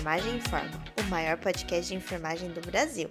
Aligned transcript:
Enfermagem 0.00 0.36
Informa, 0.36 0.84
o 0.98 1.02
maior 1.10 1.36
podcast 1.36 1.88
de 1.88 1.94
enfermagem 1.94 2.48
do 2.52 2.62
Brasil. 2.62 3.10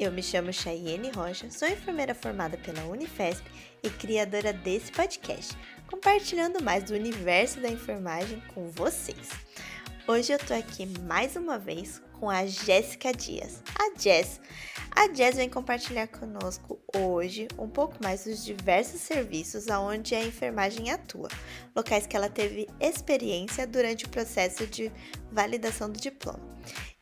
Eu 0.00 0.10
me 0.10 0.22
chamo 0.22 0.50
Chayenne 0.50 1.10
Rocha, 1.10 1.50
sou 1.50 1.68
enfermeira 1.68 2.14
formada 2.14 2.56
pela 2.56 2.84
Unifesp 2.84 3.44
e 3.82 3.90
criadora 3.90 4.50
desse 4.50 4.90
podcast, 4.90 5.54
compartilhando 5.86 6.62
mais 6.62 6.84
do 6.84 6.94
universo 6.94 7.60
da 7.60 7.68
enfermagem 7.68 8.42
com 8.54 8.66
vocês. 8.70 9.28
Hoje 10.04 10.32
eu 10.32 10.38
tô 10.40 10.52
aqui 10.52 10.84
mais 11.04 11.36
uma 11.36 11.60
vez 11.60 12.02
com 12.18 12.28
a 12.28 12.44
Jéssica 12.44 13.12
Dias, 13.12 13.62
a 13.78 13.96
Jess. 13.96 14.40
A 14.90 15.06
Jess 15.14 15.36
vem 15.36 15.48
compartilhar 15.48 16.08
conosco 16.08 16.80
hoje 16.96 17.46
um 17.56 17.68
pouco 17.68 17.94
mais 18.02 18.24
dos 18.24 18.44
diversos 18.44 19.00
serviços 19.00 19.68
aonde 19.68 20.16
a 20.16 20.24
enfermagem 20.24 20.90
atua, 20.90 21.28
locais 21.74 22.04
que 22.04 22.16
ela 22.16 22.28
teve 22.28 22.66
experiência 22.80 23.64
durante 23.64 24.04
o 24.04 24.08
processo 24.08 24.66
de 24.66 24.90
validação 25.30 25.88
do 25.88 26.00
diploma. 26.00 26.50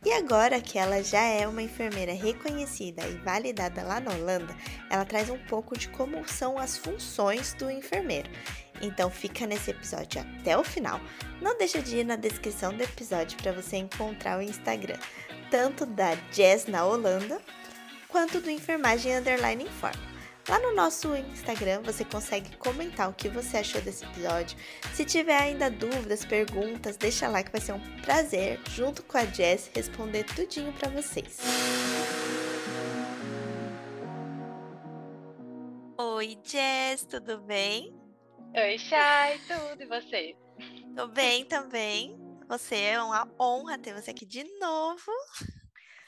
E 0.04 0.12
agora 0.12 0.60
que 0.60 0.78
ela 0.78 1.02
já 1.02 1.22
é 1.22 1.48
uma 1.48 1.62
enfermeira 1.62 2.12
reconhecida 2.12 3.06
e 3.08 3.16
validada 3.16 3.82
lá 3.82 3.98
na 3.98 4.12
Holanda, 4.12 4.54
ela 4.90 5.06
traz 5.06 5.30
um 5.30 5.38
pouco 5.46 5.76
de 5.76 5.88
como 5.88 6.28
são 6.28 6.58
as 6.58 6.76
funções 6.76 7.54
do 7.54 7.70
enfermeiro 7.70 8.30
então 8.80 9.10
fica 9.10 9.46
nesse 9.46 9.70
episódio 9.70 10.20
até 10.20 10.56
o 10.56 10.64
final. 10.64 11.00
Não 11.40 11.56
deixa 11.56 11.80
de 11.80 11.98
ir 11.98 12.04
na 12.04 12.16
descrição 12.16 12.74
do 12.74 12.82
episódio 12.82 13.38
para 13.38 13.52
você 13.52 13.76
encontrar 13.76 14.38
o 14.38 14.42
Instagram, 14.42 14.98
tanto 15.50 15.86
da 15.86 16.14
Jazz 16.32 16.66
na 16.66 16.84
Holanda, 16.84 17.40
quanto 18.08 18.40
do 18.40 18.50
Enfermagem 18.50 19.16
Underline 19.16 19.64
Informa. 19.64 20.10
Lá 20.48 20.58
no 20.58 20.74
nosso 20.74 21.14
Instagram 21.14 21.80
você 21.82 22.04
consegue 22.04 22.56
comentar 22.56 23.08
o 23.08 23.12
que 23.12 23.28
você 23.28 23.58
achou 23.58 23.80
desse 23.82 24.04
episódio. 24.04 24.58
Se 24.92 25.04
tiver 25.04 25.36
ainda 25.36 25.70
dúvidas, 25.70 26.24
perguntas, 26.24 26.96
deixa 26.96 27.28
lá 27.28 27.42
que 27.42 27.52
vai 27.52 27.60
ser 27.60 27.72
um 27.72 27.80
prazer, 28.02 28.60
junto 28.70 29.02
com 29.02 29.18
a 29.18 29.24
Jess, 29.24 29.70
responder 29.74 30.24
tudinho 30.24 30.72
para 30.72 30.90
vocês. 30.90 31.38
Oi, 35.96 36.38
Jess, 36.42 37.04
tudo 37.04 37.38
bem? 37.42 37.99
Oi, 38.52 38.78
Chay, 38.78 39.38
tudo 39.46 39.82
e 39.82 39.86
você? 39.86 40.36
Tô 40.96 41.06
bem 41.06 41.44
também. 41.44 42.16
Você 42.48 42.74
é 42.76 43.02
uma 43.02 43.32
honra 43.40 43.78
ter 43.78 43.94
você 43.94 44.10
aqui 44.10 44.26
de 44.26 44.42
novo. 44.58 45.12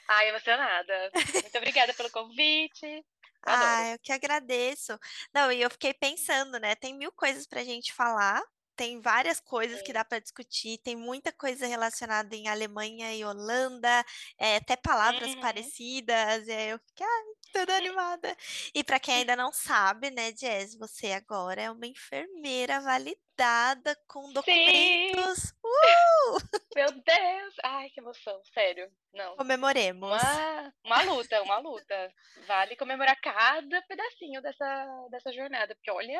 Ai, 0.09 0.27
emocionada. 0.27 1.11
Muito 1.13 1.57
obrigada 1.57 1.93
pelo 1.93 2.11
convite. 2.11 3.05
Ah, 3.45 3.91
eu 3.91 3.99
que 3.99 4.11
agradeço. 4.11 4.99
Não, 5.33 5.51
e 5.51 5.61
eu 5.61 5.69
fiquei 5.69 5.93
pensando, 5.93 6.59
né? 6.59 6.75
Tem 6.75 6.93
mil 6.93 7.13
coisas 7.13 7.47
pra 7.47 7.63
gente 7.63 7.93
falar, 7.93 8.41
tem 8.75 8.99
várias 8.99 9.39
coisas 9.39 9.81
que 9.81 9.93
dá 9.93 10.03
para 10.03 10.19
discutir, 10.19 10.79
tem 10.79 10.95
muita 10.95 11.31
coisa 11.31 11.65
relacionada 11.65 12.35
em 12.35 12.47
Alemanha 12.47 13.13
e 13.13 13.23
Holanda, 13.23 14.03
é, 14.37 14.57
até 14.57 14.75
palavras 14.75 15.33
uhum. 15.33 15.41
parecidas, 15.41 16.47
e 16.47 16.51
aí 16.51 16.69
eu 16.69 16.79
fiquei, 16.79 17.05
ai, 17.05 17.23
toda 17.53 17.77
animada. 17.77 18.35
E 18.73 18.83
para 18.83 18.99
quem 18.99 19.15
ainda 19.15 19.35
não 19.35 19.53
sabe, 19.53 20.09
né, 20.09 20.33
Jess, 20.35 20.75
você 20.75 21.11
agora 21.11 21.61
é 21.61 21.71
uma 21.71 21.85
enfermeira 21.85 22.81
validada 22.81 23.95
com 24.07 24.33
documentos. 24.33 25.53
Uh! 25.65 26.37
Meu 26.75 26.91
Deus! 26.91 27.55
Ai, 27.63 27.89
que 27.89 27.99
emoção, 27.99 28.39
sério. 28.53 28.89
Não. 29.11 29.35
Comemoremos. 29.35 30.07
Uma, 30.07 30.73
uma 30.85 31.01
luta, 31.03 31.41
uma 31.41 31.57
luta. 31.57 32.13
Vale 32.45 32.75
comemorar 32.75 33.19
cada 33.19 33.81
pedacinho 33.81 34.41
dessa, 34.41 35.07
dessa 35.09 35.33
jornada, 35.33 35.73
porque 35.75 35.89
olha, 35.89 36.19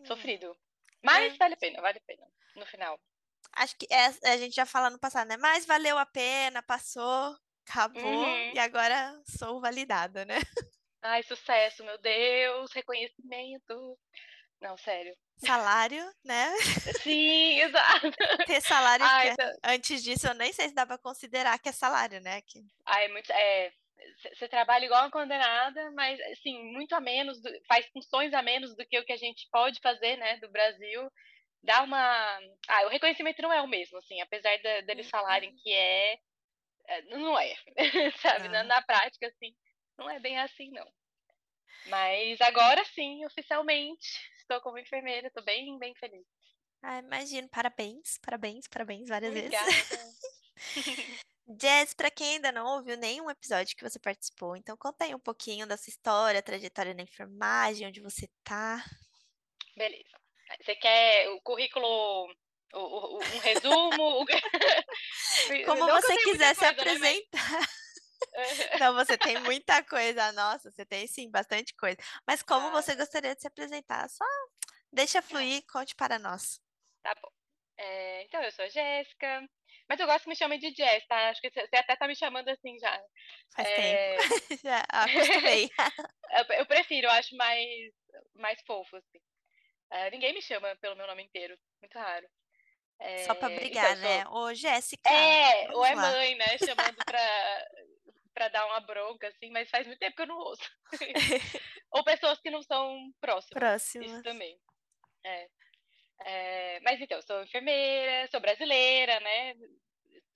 hum. 0.00 0.04
sofrido. 0.04 0.56
Mas 1.02 1.34
é. 1.34 1.36
vale 1.36 1.54
a 1.54 1.56
pena, 1.56 1.80
vale 1.80 1.98
a 1.98 2.06
pena, 2.06 2.26
no 2.56 2.66
final. 2.66 2.98
Acho 3.52 3.76
que 3.76 3.86
é, 3.90 4.06
a 4.30 4.36
gente 4.36 4.54
já 4.54 4.66
falou 4.66 4.90
no 4.90 4.98
passado, 4.98 5.28
né? 5.28 5.36
Mas 5.36 5.64
valeu 5.64 5.96
a 5.96 6.04
pena, 6.04 6.62
passou, 6.62 7.36
acabou, 7.68 8.02
uhum. 8.02 8.52
e 8.54 8.58
agora 8.58 9.20
sou 9.38 9.60
validada, 9.60 10.24
né? 10.24 10.38
Ai, 11.02 11.22
sucesso, 11.22 11.84
meu 11.84 11.98
Deus, 11.98 12.72
reconhecimento. 12.72 13.98
Não, 14.60 14.76
sério. 14.76 15.14
Salário, 15.38 16.02
né? 16.24 16.50
Sim, 17.02 17.60
exato. 17.60 18.10
Ter 18.46 18.60
salário 18.62 19.04
Ai, 19.04 19.28
é, 19.28 19.34
antes 19.64 20.02
disso, 20.02 20.26
eu 20.26 20.34
nem 20.34 20.52
sei 20.52 20.68
se 20.68 20.74
dá 20.74 20.86
pra 20.86 20.98
considerar 20.98 21.58
que 21.58 21.68
é 21.68 21.72
salário, 21.72 22.20
né? 22.20 22.40
Que... 22.42 22.64
Ai, 22.86 23.04
é 23.04 23.08
muito. 23.08 23.30
É, 23.30 23.72
você 24.34 24.48
trabalha 24.48 24.86
igual 24.86 25.02
uma 25.02 25.10
condenada, 25.10 25.90
mas 25.92 26.18
assim, 26.32 26.72
muito 26.72 26.94
a 26.94 27.00
menos, 27.00 27.40
do, 27.40 27.50
faz 27.68 27.86
funções 27.88 28.32
a 28.32 28.42
menos 28.42 28.74
do 28.74 28.86
que 28.86 28.98
o 28.98 29.04
que 29.04 29.12
a 29.12 29.18
gente 29.18 29.46
pode 29.50 29.78
fazer, 29.80 30.16
né, 30.16 30.38
do 30.38 30.48
Brasil. 30.48 31.10
Dá 31.62 31.82
uma. 31.82 32.40
Ah, 32.68 32.86
o 32.86 32.88
reconhecimento 32.88 33.42
não 33.42 33.52
é 33.52 33.60
o 33.60 33.68
mesmo, 33.68 33.98
assim, 33.98 34.20
apesar 34.22 34.56
de, 34.56 34.82
deles 34.82 35.10
falarem 35.10 35.50
uhum. 35.50 35.56
que 35.62 35.72
é 35.72 36.16
não 37.10 37.38
é, 37.38 37.54
sabe? 38.22 38.48
Na, 38.48 38.62
na, 38.64 38.82
prática, 38.82 39.26
assim, 39.26 39.54
não 39.98 40.08
é 40.10 40.18
bem 40.18 40.38
assim, 40.38 40.70
não. 40.70 40.86
Mas 41.86 42.40
agora 42.40 42.84
sim, 42.84 43.24
oficialmente, 43.24 44.08
estou 44.38 44.60
como 44.60 44.78
enfermeira, 44.78 45.28
estou 45.28 45.44
bem, 45.44 45.78
bem 45.78 45.94
feliz. 45.94 46.26
Ah, 46.82 46.98
imagino, 46.98 47.48
parabéns, 47.48 48.18
parabéns, 48.18 48.68
parabéns 48.68 49.08
várias 49.08 49.30
Obrigada. 49.30 49.64
vezes. 49.66 50.16
Jess, 51.60 51.94
para 51.94 52.10
quem 52.10 52.34
ainda 52.34 52.50
não 52.50 52.66
ouviu 52.76 52.96
nenhum 52.96 53.30
episódio 53.30 53.76
que 53.76 53.88
você 53.88 54.00
participou, 54.00 54.56
então 54.56 54.76
conta 54.76 55.04
aí 55.04 55.14
um 55.14 55.20
pouquinho 55.20 55.66
da 55.66 55.76
sua 55.76 55.90
história, 55.90 56.42
trajetória 56.42 56.92
na 56.92 57.02
enfermagem, 57.02 57.86
onde 57.86 58.00
você 58.00 58.28
tá. 58.42 58.84
Beleza. 59.76 60.18
Você 60.60 60.74
quer 60.74 61.28
o 61.30 61.40
currículo, 61.42 62.34
o, 62.76 63.16
o, 63.16 63.18
um 63.18 63.38
resumo? 63.38 64.26
Como 65.66 65.86
não 65.86 66.00
você 66.00 66.16
quiser 66.18 66.54
se 66.54 66.60
coisa, 66.60 66.72
né, 66.72 66.80
apresentar. 66.80 67.60
Né? 67.60 68.78
Não, 68.80 68.94
você 68.94 69.16
tem 69.16 69.38
muita 69.40 69.82
coisa. 69.84 70.32
Nossa, 70.32 70.70
você 70.70 70.84
tem 70.84 71.06
sim, 71.06 71.30
bastante 71.30 71.74
coisa. 71.74 71.98
Mas 72.26 72.42
como 72.44 72.68
ah. 72.68 72.70
você 72.70 72.94
gostaria 72.94 73.34
de 73.34 73.40
se 73.40 73.46
apresentar? 73.46 74.08
Só 74.08 74.24
deixa 74.92 75.22
tá. 75.22 75.28
fluir, 75.28 75.62
conte 75.70 75.94
para 75.94 76.18
nós. 76.18 76.60
Tá 77.02 77.14
bom. 77.20 77.30
É, 77.78 78.22
então, 78.24 78.42
eu 78.42 78.50
sou 78.52 78.64
a 78.64 78.68
Jéssica, 78.68 79.48
mas 79.88 80.00
eu 80.00 80.06
gosto 80.06 80.24
que 80.24 80.30
me 80.30 80.36
chamem 80.36 80.58
de 80.58 80.74
Jess, 80.74 81.06
tá? 81.06 81.28
Acho 81.28 81.40
que 81.40 81.50
você 81.50 81.60
até 81.76 81.94
tá 81.94 82.08
me 82.08 82.16
chamando 82.16 82.48
assim 82.48 82.78
já. 82.78 83.02
Faz 83.54 83.68
é... 83.68 84.16
tempo. 84.16 84.22
já 84.64 84.84
acostumei. 84.88 85.70
eu, 86.30 86.56
eu 86.56 86.66
prefiro, 86.66 87.06
eu 87.06 87.10
acho 87.12 87.36
mais, 87.36 87.92
mais 88.34 88.60
fofo, 88.66 88.96
assim. 88.96 89.18
Uh, 89.92 90.10
ninguém 90.10 90.32
me 90.32 90.42
chama 90.42 90.74
pelo 90.76 90.96
meu 90.96 91.06
nome 91.06 91.22
inteiro, 91.22 91.56
muito 91.80 91.96
raro. 91.96 92.26
É... 92.98 93.18
Só 93.24 93.34
pra 93.34 93.48
então, 93.50 93.60
brigar, 93.60 93.98
então, 93.98 94.02
né? 94.02 94.24
Sou... 94.24 94.32
Ô, 94.34 94.54
Jéssica. 94.54 95.10
É, 95.10 95.70
ou 95.72 95.84
é 95.84 95.94
lá. 95.94 96.10
mãe, 96.10 96.34
né? 96.36 96.58
Chamando 96.58 96.96
pra, 97.04 97.66
pra 98.34 98.48
dar 98.48 98.66
uma 98.66 98.80
bronca, 98.80 99.28
assim, 99.28 99.50
mas 99.50 99.70
faz 99.70 99.86
muito 99.86 99.98
tempo 99.98 100.16
que 100.16 100.22
eu 100.22 100.26
não 100.26 100.38
ouço. 100.38 100.70
ou 101.92 102.04
pessoas 102.04 102.40
que 102.40 102.50
não 102.50 102.62
são 102.62 103.12
próximas. 103.20 103.58
Próximas. 103.58 104.10
Isso 104.10 104.22
também. 104.22 104.58
É. 105.24 105.48
É, 106.24 106.80
mas 106.80 107.00
então, 107.00 107.20
sou 107.22 107.42
enfermeira, 107.42 108.26
sou 108.30 108.40
brasileira, 108.40 109.20
né? 109.20 109.54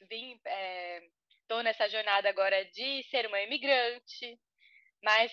Vim, 0.09 0.38
é, 0.44 1.03
tô 1.48 1.62
nessa 1.62 1.88
jornada 1.88 2.28
agora 2.28 2.65
de 2.66 3.03
ser 3.04 3.27
uma 3.27 3.41
imigrante, 3.41 4.38
mas 5.03 5.32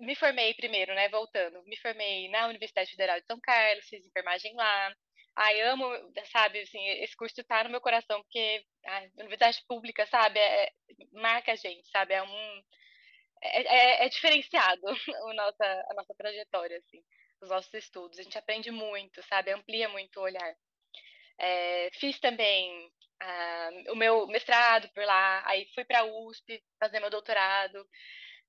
me 0.00 0.14
formei 0.14 0.54
primeiro, 0.54 0.94
né? 0.94 1.08
Voltando, 1.08 1.62
me 1.64 1.76
formei 1.78 2.28
na 2.28 2.46
Universidade 2.46 2.90
Federal 2.90 3.20
de 3.20 3.26
São 3.26 3.40
Carlos, 3.40 3.86
fiz 3.88 4.06
enfermagem 4.06 4.54
lá. 4.54 4.94
Ai, 5.36 5.60
amo, 5.62 5.86
sabe, 6.30 6.60
assim, 6.60 6.84
esse 7.02 7.16
curso 7.16 7.42
tá 7.44 7.64
no 7.64 7.70
meu 7.70 7.80
coração, 7.80 8.22
porque 8.22 8.64
a 8.86 9.00
universidade 9.18 9.62
pública, 9.66 10.06
sabe, 10.06 10.38
é, 10.38 10.70
marca 11.12 11.52
a 11.52 11.56
gente, 11.56 11.88
sabe, 11.88 12.14
é 12.14 12.22
um... 12.22 12.62
É, 13.42 14.02
é, 14.02 14.06
é 14.06 14.08
diferenciado 14.08 14.80
a 15.30 15.34
nossa, 15.34 15.86
a 15.90 15.94
nossa 15.94 16.14
trajetória, 16.16 16.78
assim 16.78 17.02
os 17.44 17.50
nossos 17.50 17.72
estudos. 17.74 18.18
A 18.18 18.22
gente 18.22 18.38
aprende 18.38 18.70
muito, 18.70 19.22
sabe? 19.28 19.52
Amplia 19.52 19.88
muito 19.88 20.18
o 20.18 20.22
olhar. 20.22 20.56
É, 21.38 21.90
fiz 21.94 22.18
também 22.18 22.86
uh, 23.22 23.92
o 23.92 23.96
meu 23.96 24.26
mestrado 24.26 24.88
por 24.94 25.04
lá, 25.04 25.42
aí 25.46 25.66
fui 25.74 25.84
para 25.84 26.00
a 26.00 26.04
USP 26.04 26.62
fazer 26.80 27.00
meu 27.00 27.10
doutorado. 27.10 27.86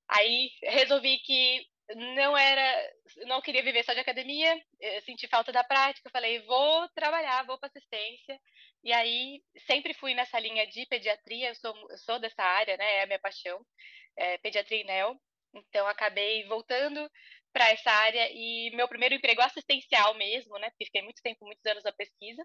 Aí 0.08 0.50
resolvi 0.64 1.18
que 1.20 1.66
não 1.94 2.38
era, 2.38 2.94
não 3.28 3.42
queria 3.42 3.64
viver 3.64 3.84
só 3.84 3.94
de 3.94 4.00
academia, 4.00 4.60
senti 5.06 5.28
falta 5.28 5.52
da 5.52 5.64
prática, 5.64 6.10
falei, 6.10 6.40
vou 6.42 6.90
trabalhar, 6.90 7.46
vou 7.46 7.58
para 7.60 7.68
assistência. 7.68 8.40
E 8.84 8.94
aí 8.94 9.42
sempre 9.66 9.94
fui 9.94 10.14
nessa 10.14 10.40
linha 10.40 10.66
de 10.68 10.86
pediatria, 10.88 11.50
eu 11.50 11.56
sou, 11.56 11.76
eu 11.90 11.98
sou 11.98 12.20
dessa 12.20 12.44
área, 12.44 12.78
né? 12.78 12.98
É 12.98 13.04
a 13.04 13.06
minha 13.08 13.20
paixão, 13.20 13.60
é, 14.16 14.38
pediatria 14.40 14.82
e 14.82 14.84
neo. 14.84 15.20
Então 15.54 15.88
acabei 15.88 16.46
voltando 16.48 17.10
para 17.54 17.70
essa 17.70 17.90
área 17.90 18.30
e 18.32 18.70
meu 18.76 18.88
primeiro 18.88 19.16
emprego 19.16 19.42
assistencial 19.42 20.14
mesmo, 20.16 20.58
né? 20.60 20.70
Porque 20.72 20.86
fiquei 20.86 21.02
muito 21.02 21.22
tempo, 21.22 21.46
muitos 21.46 21.66
anos 21.66 21.84
na 21.84 21.94
pesquisa, 21.94 22.44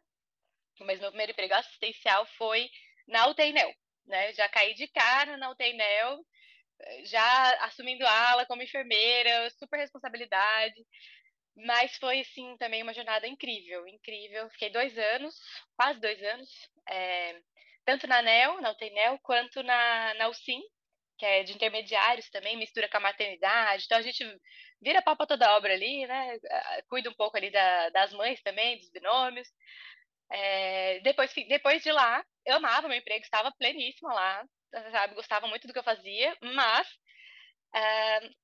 mas 0.81 1.01
meu 1.01 1.11
primeiro 1.11 1.33
emprego 1.33 1.55
assistencial 1.55 2.27
foi 2.39 2.71
na 3.09 3.27
UTINEL, 3.27 3.75
né? 4.07 4.33
Já 4.35 4.49
caí 4.49 4.75
de 4.75 4.87
cara 4.89 5.37
na 5.37 5.51
UTINEL, 5.51 6.25
já 7.05 7.65
assumindo 7.65 8.06
aula 8.06 8.47
como 8.47 8.62
enfermeira, 8.62 9.50
super 9.50 9.79
responsabilidade, 9.79 10.75
mas 11.56 11.97
foi, 11.97 12.25
sim, 12.25 12.56
também 12.59 12.82
uma 12.82 12.94
jornada 12.94 13.27
incrível, 13.27 13.87
incrível. 13.87 14.49
Fiquei 14.50 14.71
dois 14.71 14.97
anos, 14.97 15.35
quase 15.77 16.00
dois 16.00 16.23
anos, 16.23 16.49
é, 16.88 17.41
tanto 17.85 18.06
na 18.06 18.23
NEL, 18.23 18.61
na 18.61 18.71
UTENEL, 18.71 19.19
quanto 19.23 19.62
na, 19.62 20.15
na 20.15 20.29
UCIM, 20.29 20.61
que 21.19 21.27
é 21.27 21.43
de 21.43 21.53
intermediários 21.53 22.31
também, 22.31 22.56
mistura 22.56 22.88
com 22.88 22.97
a 22.97 23.00
maternidade. 23.00 23.85
Então 23.85 23.99
a 23.99 24.03
gente 24.03 24.25
vira 24.81 25.03
pau 25.03 25.17
pra 25.17 25.26
toda 25.26 25.55
obra 25.56 25.75
ali, 25.75 26.06
né? 26.06 26.38
Cuida 26.88 27.11
um 27.11 27.15
pouco 27.15 27.37
ali 27.37 27.50
da, 27.50 27.91
das 27.91 28.12
mães 28.12 28.41
também, 28.43 28.79
dos 28.79 28.91
binômios. 28.91 29.49
É, 30.33 31.00
depois, 31.00 31.33
depois 31.49 31.83
de 31.83 31.93
lá, 31.93 32.25
eu 32.47 32.56
amava 32.56 32.88
meu 32.88 32.97
emprego, 32.97 33.23
estava 33.23 33.53
pleníssima 33.59 34.12
lá, 34.15 34.44
sabe? 34.71 35.15
Gostava 35.15 35.47
muito 35.47 35.67
do 35.67 35.73
que 35.73 35.79
eu 35.79 35.85
fazia, 35.85 36.37
mas 36.43 36.87
uh, 37.75 38.35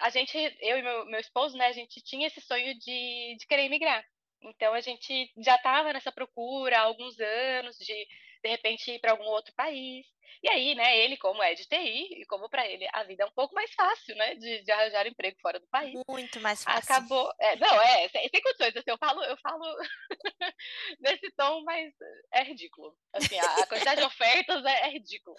a, 0.00 0.10
gente, 0.10 0.36
eu 0.60 0.78
e 0.78 0.82
meu, 0.82 1.06
meu 1.06 1.20
esposo, 1.20 1.56
né, 1.56 1.66
a 1.66 1.72
gente 1.72 2.02
tinha 2.02 2.26
esse 2.26 2.40
sonho 2.40 2.74
de, 2.78 3.36
de 3.38 3.46
querer 3.46 3.64
emigrar. 3.64 4.04
Então 4.42 4.72
a 4.72 4.80
gente 4.80 5.32
já 5.38 5.56
estava 5.56 5.92
nessa 5.92 6.12
procura 6.12 6.78
há 6.78 6.82
alguns 6.82 7.18
anos 7.18 7.76
de 7.76 8.06
de 8.42 8.48
repente 8.48 8.90
ir 8.90 9.00
para 9.00 9.12
algum 9.12 9.24
outro 9.24 9.52
país. 9.54 10.06
E 10.42 10.48
aí, 10.48 10.74
né, 10.74 10.98
ele 10.98 11.16
como 11.16 11.42
é 11.42 11.54
de 11.54 11.66
TI 11.66 12.20
e 12.20 12.26
como 12.26 12.48
para 12.48 12.66
ele 12.68 12.86
a 12.92 13.02
vida 13.02 13.24
é 13.24 13.26
um 13.26 13.32
pouco 13.32 13.54
mais 13.54 13.72
fácil, 13.74 14.14
né, 14.14 14.34
de, 14.34 14.62
de 14.62 14.70
arranjar 14.70 15.06
emprego 15.06 15.36
fora 15.40 15.58
do 15.58 15.66
país. 15.68 15.98
Muito 16.08 16.40
mais 16.40 16.62
fácil. 16.62 16.94
Acabou, 16.94 17.32
é, 17.40 17.56
não, 17.56 17.80
é, 17.82 18.08
sem, 18.08 18.28
sem 18.28 18.40
condições, 18.40 18.76
assim, 18.76 18.90
eu 18.90 18.98
falo, 18.98 19.24
eu 19.24 19.36
falo 19.38 19.64
nesse 21.00 21.30
tom, 21.32 21.62
mas 21.64 21.92
é 22.32 22.42
ridículo. 22.44 22.96
Assim, 23.12 23.38
a, 23.38 23.62
a 23.62 23.66
quantidade 23.66 24.00
de 24.00 24.06
ofertas 24.06 24.64
é, 24.64 24.86
é 24.86 24.90
ridículo. 24.90 25.36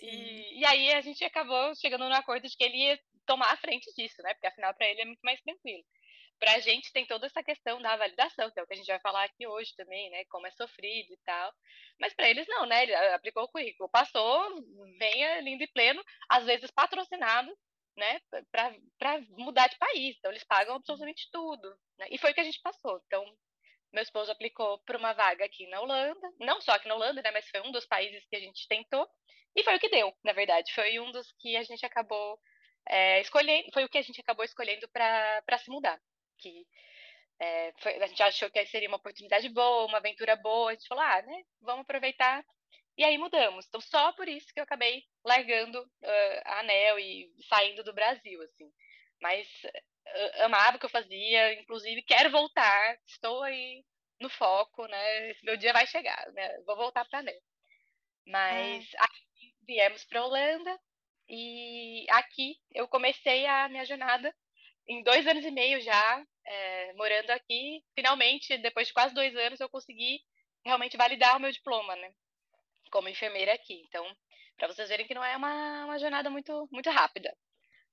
E, 0.00 0.60
e, 0.60 0.64
aí 0.64 0.92
a 0.92 1.00
gente 1.00 1.24
acabou 1.24 1.74
chegando 1.74 2.08
no 2.08 2.14
acordo 2.14 2.48
de 2.48 2.56
que 2.56 2.64
ele 2.64 2.76
ia 2.76 2.98
tomar 3.26 3.52
a 3.52 3.56
frente 3.56 3.92
disso, 3.94 4.22
né? 4.22 4.32
Porque 4.34 4.46
afinal 4.46 4.72
para 4.74 4.88
ele 4.88 5.02
é 5.02 5.04
muito 5.04 5.20
mais 5.22 5.40
tranquilo. 5.42 5.84
Para 6.38 6.54
a 6.54 6.60
gente 6.60 6.92
tem 6.92 7.04
toda 7.04 7.26
essa 7.26 7.42
questão 7.42 7.82
da 7.82 7.96
validação, 7.96 8.50
que 8.50 8.60
é 8.60 8.62
o 8.62 8.66
que 8.66 8.74
a 8.74 8.76
gente 8.76 8.86
vai 8.86 9.00
falar 9.00 9.24
aqui 9.24 9.46
hoje 9.46 9.74
também, 9.76 10.08
né? 10.10 10.24
Como 10.26 10.46
é 10.46 10.50
sofrido 10.52 11.12
e 11.12 11.18
tal. 11.24 11.52
Mas 12.00 12.14
para 12.14 12.30
eles 12.30 12.46
não, 12.46 12.64
né? 12.64 12.84
Ele 12.84 12.94
aplicou 12.94 13.42
o 13.42 13.48
currículo, 13.48 13.88
passou, 13.90 14.48
venha 14.98 15.40
lindo 15.40 15.64
e 15.64 15.72
pleno, 15.72 16.02
às 16.28 16.44
vezes 16.44 16.70
patrocinado, 16.70 17.50
né? 17.96 18.20
Para 18.52 19.20
mudar 19.30 19.68
de 19.68 19.76
país. 19.78 20.16
Então 20.18 20.30
eles 20.30 20.44
pagam 20.44 20.76
absolutamente 20.76 21.28
tudo. 21.32 21.76
Né? 21.98 22.06
E 22.10 22.18
foi 22.18 22.30
o 22.30 22.34
que 22.34 22.40
a 22.40 22.44
gente 22.44 22.60
passou. 22.62 23.00
Então 23.06 23.24
meu 23.92 24.02
esposo 24.02 24.30
aplicou 24.30 24.78
para 24.84 24.98
uma 24.98 25.14
vaga 25.14 25.44
aqui 25.44 25.66
na 25.68 25.80
Holanda, 25.80 26.28
não 26.38 26.60
só 26.60 26.72
aqui 26.72 26.86
na 26.86 26.94
Holanda, 26.94 27.20
né? 27.20 27.30
Mas 27.32 27.48
foi 27.48 27.60
um 27.62 27.72
dos 27.72 27.86
países 27.86 28.24
que 28.28 28.36
a 28.36 28.40
gente 28.40 28.68
tentou. 28.68 29.08
E 29.56 29.64
foi 29.64 29.76
o 29.76 29.80
que 29.80 29.88
deu, 29.88 30.14
na 30.22 30.32
verdade. 30.32 30.72
Foi 30.72 31.00
um 31.00 31.10
dos 31.10 31.32
que 31.40 31.56
a 31.56 31.64
gente 31.64 31.84
acabou 31.84 32.38
é, 32.88 33.20
escolhendo, 33.22 33.70
foi 33.72 33.84
o 33.84 33.88
que 33.88 33.98
a 33.98 34.02
gente 34.02 34.20
acabou 34.20 34.44
escolhendo 34.44 34.88
para 34.88 35.58
se 35.58 35.70
mudar 35.70 36.00
que 36.38 36.66
é, 37.40 37.72
foi, 37.78 38.02
a 38.02 38.06
gente 38.06 38.22
achou 38.22 38.50
que 38.50 38.64
seria 38.66 38.88
uma 38.88 38.96
oportunidade 38.96 39.48
boa, 39.48 39.86
uma 39.86 39.98
aventura 39.98 40.34
boa, 40.36 40.70
a 40.70 40.74
gente 40.74 40.88
falou, 40.88 41.04
ah, 41.04 41.22
né, 41.22 41.42
vamos 41.60 41.82
aproveitar. 41.82 42.44
E 42.96 43.04
aí 43.04 43.16
mudamos. 43.16 43.64
Então, 43.66 43.80
só 43.80 44.12
por 44.12 44.28
isso 44.28 44.52
que 44.52 44.58
eu 44.58 44.64
acabei 44.64 45.04
largando 45.24 45.80
uh, 45.80 46.40
a 46.44 46.60
ANEL 46.60 46.98
e 46.98 47.30
saindo 47.48 47.84
do 47.84 47.92
Brasil, 47.92 48.42
assim. 48.42 48.68
Mas 49.22 49.46
uh, 49.64 50.42
amava 50.42 50.76
o 50.76 50.80
que 50.80 50.86
eu 50.86 50.90
fazia, 50.90 51.54
inclusive 51.54 52.02
quero 52.02 52.30
voltar, 52.30 52.98
estou 53.06 53.42
aí 53.44 53.84
no 54.20 54.28
foco, 54.28 54.84
né? 54.86 55.30
Esse 55.30 55.44
meu 55.44 55.56
dia 55.56 55.72
vai 55.72 55.86
chegar, 55.86 56.26
né? 56.32 56.60
Vou 56.66 56.76
voltar 56.76 57.04
para 57.04 57.20
a 57.20 57.22
ANEL. 57.22 57.40
Mas 58.26 58.92
é. 58.92 58.96
aí 59.00 59.54
viemos 59.64 60.04
para 60.04 60.24
Holanda 60.24 60.78
e 61.28 62.04
aqui 62.10 62.56
eu 62.74 62.88
comecei 62.88 63.46
a 63.46 63.68
minha 63.68 63.84
jornada 63.84 64.34
em 64.88 65.02
dois 65.02 65.26
anos 65.26 65.44
e 65.44 65.50
meio 65.50 65.80
já, 65.80 66.24
é, 66.46 66.92
morando 66.94 67.30
aqui, 67.30 67.82
finalmente, 67.94 68.56
depois 68.58 68.88
de 68.88 68.94
quase 68.94 69.14
dois 69.14 69.36
anos, 69.36 69.60
eu 69.60 69.68
consegui 69.68 70.20
realmente 70.64 70.96
validar 70.96 71.36
o 71.36 71.40
meu 71.40 71.52
diploma, 71.52 71.94
né? 71.96 72.10
Como 72.90 73.08
enfermeira 73.08 73.52
aqui. 73.52 73.82
Então, 73.86 74.04
para 74.56 74.68
vocês 74.68 74.88
verem 74.88 75.06
que 75.06 75.14
não 75.14 75.24
é 75.24 75.36
uma, 75.36 75.84
uma 75.84 75.98
jornada 75.98 76.30
muito, 76.30 76.68
muito 76.72 76.90
rápida. 76.90 77.36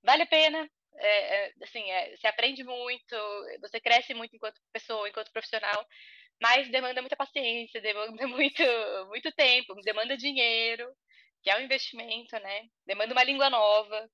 Vale 0.04 0.24
a 0.24 0.28
pena, 0.28 0.70
é, 0.98 1.48
é, 1.48 1.54
assim, 1.64 1.90
é, 1.92 2.16
você 2.16 2.28
aprende 2.28 2.64
muito, 2.64 3.16
você 3.60 3.80
cresce 3.80 4.14
muito 4.14 4.36
enquanto 4.36 4.62
pessoa, 4.72 5.10
enquanto 5.10 5.32
profissional, 5.32 5.86
mas 6.42 6.70
demanda 6.70 7.02
muita 7.02 7.16
paciência, 7.16 7.82
demanda 7.82 8.12
muito, 8.28 8.64
muito 9.08 9.32
tempo, 9.34 9.76
demanda 9.82 10.18
dinheiro, 10.18 10.90
que 11.44 11.50
é 11.50 11.58
um 11.58 11.62
investimento, 11.62 12.38
né? 12.40 12.68
Demanda 12.86 13.14
uma 13.14 13.24
língua 13.24 13.50
nova, 13.50 14.10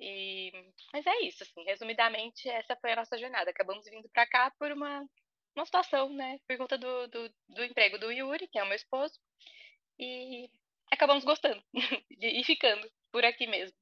e, 0.00 0.50
mas 0.92 1.06
é 1.06 1.20
isso, 1.22 1.42
assim, 1.42 1.64
resumidamente, 1.64 2.48
essa 2.48 2.76
foi 2.76 2.92
a 2.92 2.96
nossa 2.96 3.18
jornada. 3.18 3.50
Acabamos 3.50 3.84
vindo 3.86 4.08
para 4.10 4.26
cá 4.26 4.52
por 4.58 4.72
uma, 4.72 5.04
uma 5.56 5.64
situação, 5.64 6.08
né, 6.12 6.38
por 6.46 6.56
conta 6.56 6.76
do, 6.78 7.08
do, 7.08 7.34
do, 7.48 7.64
emprego 7.64 7.98
do 7.98 8.10
Yuri, 8.10 8.48
que 8.48 8.58
é 8.58 8.62
o 8.62 8.66
meu 8.66 8.76
esposo, 8.76 9.14
e 9.98 10.50
acabamos 10.92 11.24
gostando 11.24 11.62
e 12.20 12.44
ficando 12.44 12.90
por 13.12 13.24
aqui 13.24 13.46
mesmo. 13.46 13.76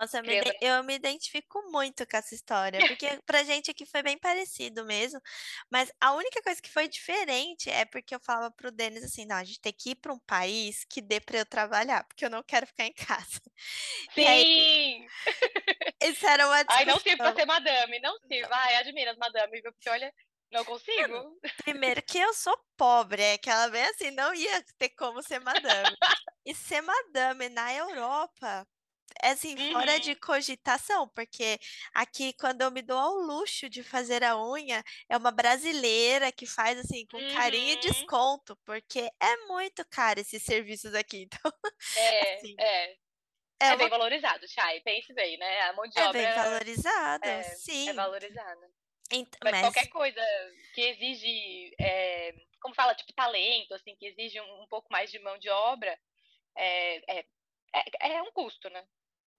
Nossa, 0.00 0.18
eu 0.18 0.24
me, 0.24 0.40
eu 0.60 0.84
me 0.84 0.94
identifico 0.94 1.60
muito 1.72 2.06
com 2.06 2.16
essa 2.16 2.32
história, 2.32 2.84
porque 2.84 3.20
pra 3.26 3.42
gente 3.42 3.68
aqui 3.70 3.84
foi 3.84 4.00
bem 4.00 4.16
parecido 4.16 4.84
mesmo, 4.84 5.20
mas 5.68 5.90
a 6.00 6.12
única 6.12 6.40
coisa 6.40 6.62
que 6.62 6.70
foi 6.70 6.86
diferente 6.86 7.68
é 7.68 7.84
porque 7.84 8.14
eu 8.14 8.20
falava 8.20 8.50
pro 8.52 8.70
Denis 8.70 9.02
assim, 9.02 9.26
não, 9.26 9.36
a 9.36 9.42
gente 9.44 9.60
tem 9.60 9.72
que 9.72 9.90
ir 9.90 9.94
para 9.96 10.12
um 10.12 10.18
país 10.20 10.84
que 10.84 11.02
dê 11.02 11.20
para 11.20 11.38
eu 11.38 11.46
trabalhar, 11.46 12.04
porque 12.04 12.24
eu 12.24 12.30
não 12.30 12.44
quero 12.44 12.66
ficar 12.66 12.84
em 12.84 12.92
casa. 12.92 13.40
Sim! 14.14 14.24
Aí, 14.24 15.06
isso 16.02 16.26
era 16.26 16.46
uma 16.46 16.62
discussão. 16.62 16.78
Ai, 16.78 16.84
não 16.84 17.00
sirvo 17.00 17.18
pra 17.18 17.34
ser 17.34 17.46
madame, 17.46 18.00
não 18.00 18.18
sirvo. 18.20 18.48
Ai, 18.52 18.76
admira 18.76 19.10
as 19.10 19.18
madame, 19.18 19.60
porque 19.62 19.90
olha, 19.90 20.14
não 20.52 20.64
consigo. 20.64 21.40
Primeiro 21.64 22.02
que 22.02 22.18
eu 22.18 22.32
sou 22.34 22.56
pobre, 22.76 23.20
é 23.20 23.38
que 23.38 23.50
ela 23.50 23.68
vem 23.68 23.82
assim, 23.82 24.12
não 24.12 24.32
ia 24.32 24.62
ter 24.78 24.90
como 24.90 25.22
ser 25.22 25.40
madame. 25.40 25.96
E 26.46 26.54
ser 26.54 26.82
madame 26.82 27.48
na 27.48 27.74
Europa 27.74 28.66
é 29.22 29.30
assim, 29.30 29.54
uhum. 29.56 29.72
fora 29.72 29.98
de 29.98 30.14
cogitação, 30.14 31.08
porque 31.08 31.58
aqui, 31.94 32.32
quando 32.34 32.62
eu 32.62 32.70
me 32.70 32.82
dou 32.82 32.98
ao 32.98 33.14
luxo 33.14 33.68
de 33.68 33.82
fazer 33.82 34.22
a 34.22 34.40
unha, 34.40 34.82
é 35.08 35.16
uma 35.16 35.30
brasileira 35.30 36.30
que 36.30 36.46
faz 36.46 36.78
assim, 36.78 37.06
com 37.06 37.16
uhum. 37.16 37.34
carinho 37.34 37.72
e 37.72 37.80
desconto, 37.80 38.56
porque 38.64 39.10
é 39.20 39.36
muito 39.46 39.84
caro 39.90 40.20
esses 40.20 40.42
serviços 40.42 40.94
aqui. 40.94 41.28
Então, 41.38 41.52
é, 41.96 42.34
assim, 42.34 42.54
é. 42.58 42.96
É, 43.60 43.66
é 43.66 43.68
uma... 43.70 43.76
bem 43.76 43.88
valorizado, 43.88 44.46
Chay. 44.48 44.80
Pense 44.80 45.12
bem, 45.12 45.36
né? 45.36 45.60
A 45.62 45.72
mão 45.72 45.86
de 45.86 45.98
é 45.98 46.04
obra. 46.06 46.20
É 46.20 46.26
bem 46.26 46.44
valorizado, 46.44 47.24
é, 47.26 47.42
sim. 47.42 47.88
É 47.88 47.92
valorizada. 47.92 48.70
Então, 49.10 49.38
mas, 49.42 49.52
mas, 49.52 49.60
qualquer 49.62 49.88
coisa 49.88 50.20
que 50.74 50.80
exige, 50.80 51.74
é, 51.80 52.34
como 52.60 52.74
fala, 52.74 52.94
tipo, 52.94 53.12
talento, 53.12 53.74
assim, 53.74 53.96
que 53.96 54.06
exige 54.06 54.40
um, 54.40 54.62
um 54.62 54.66
pouco 54.68 54.88
mais 54.90 55.10
de 55.10 55.18
mão 55.18 55.38
de 55.38 55.48
obra, 55.48 55.98
é, 56.56 57.18
é, 57.18 57.24
é, 57.74 58.16
é 58.16 58.22
um 58.22 58.32
custo, 58.32 58.68
né? 58.70 58.84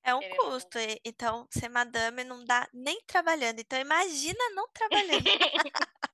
É 0.04 0.16
um 0.16 0.22
custo, 0.38 0.80
então 1.04 1.46
ser 1.52 1.70
madame 1.70 2.24
não 2.24 2.44
dá 2.46 2.68
nem 2.74 3.00
trabalhando. 3.06 3.60
Então 3.60 3.80
imagina 3.80 4.50
não 4.56 4.68
trabalhando. 4.70 5.24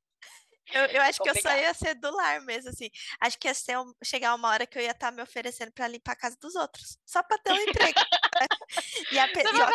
Eu, 0.74 0.86
eu 0.86 1.01
acho 1.03 1.22
que 1.22 1.29
eu 1.29 1.36
só 1.41 1.55
ia 1.55 1.74
ser 1.74 1.95
do 1.95 2.10
lar 2.12 2.41
mesmo, 2.41 2.69
assim. 2.69 2.89
Acho 3.19 3.38
que 3.38 3.48
ia 3.48 3.53
ser 3.53 3.77
um, 3.77 3.93
chegar 4.03 4.34
uma 4.34 4.50
hora 4.50 4.65
que 4.65 4.77
eu 4.77 4.81
ia 4.81 4.91
estar 4.91 5.07
tá 5.07 5.12
me 5.12 5.22
oferecendo 5.22 5.72
para 5.72 5.88
limpar 5.88 6.13
a 6.13 6.15
casa 6.15 6.38
dos 6.41 6.55
outros, 6.55 6.98
só 7.05 7.22
para 7.22 7.38
ter 7.38 7.51
um 7.53 7.57
emprego. 7.57 8.00
e 9.12 9.19
a 9.19 9.27
pessoa 9.27 9.72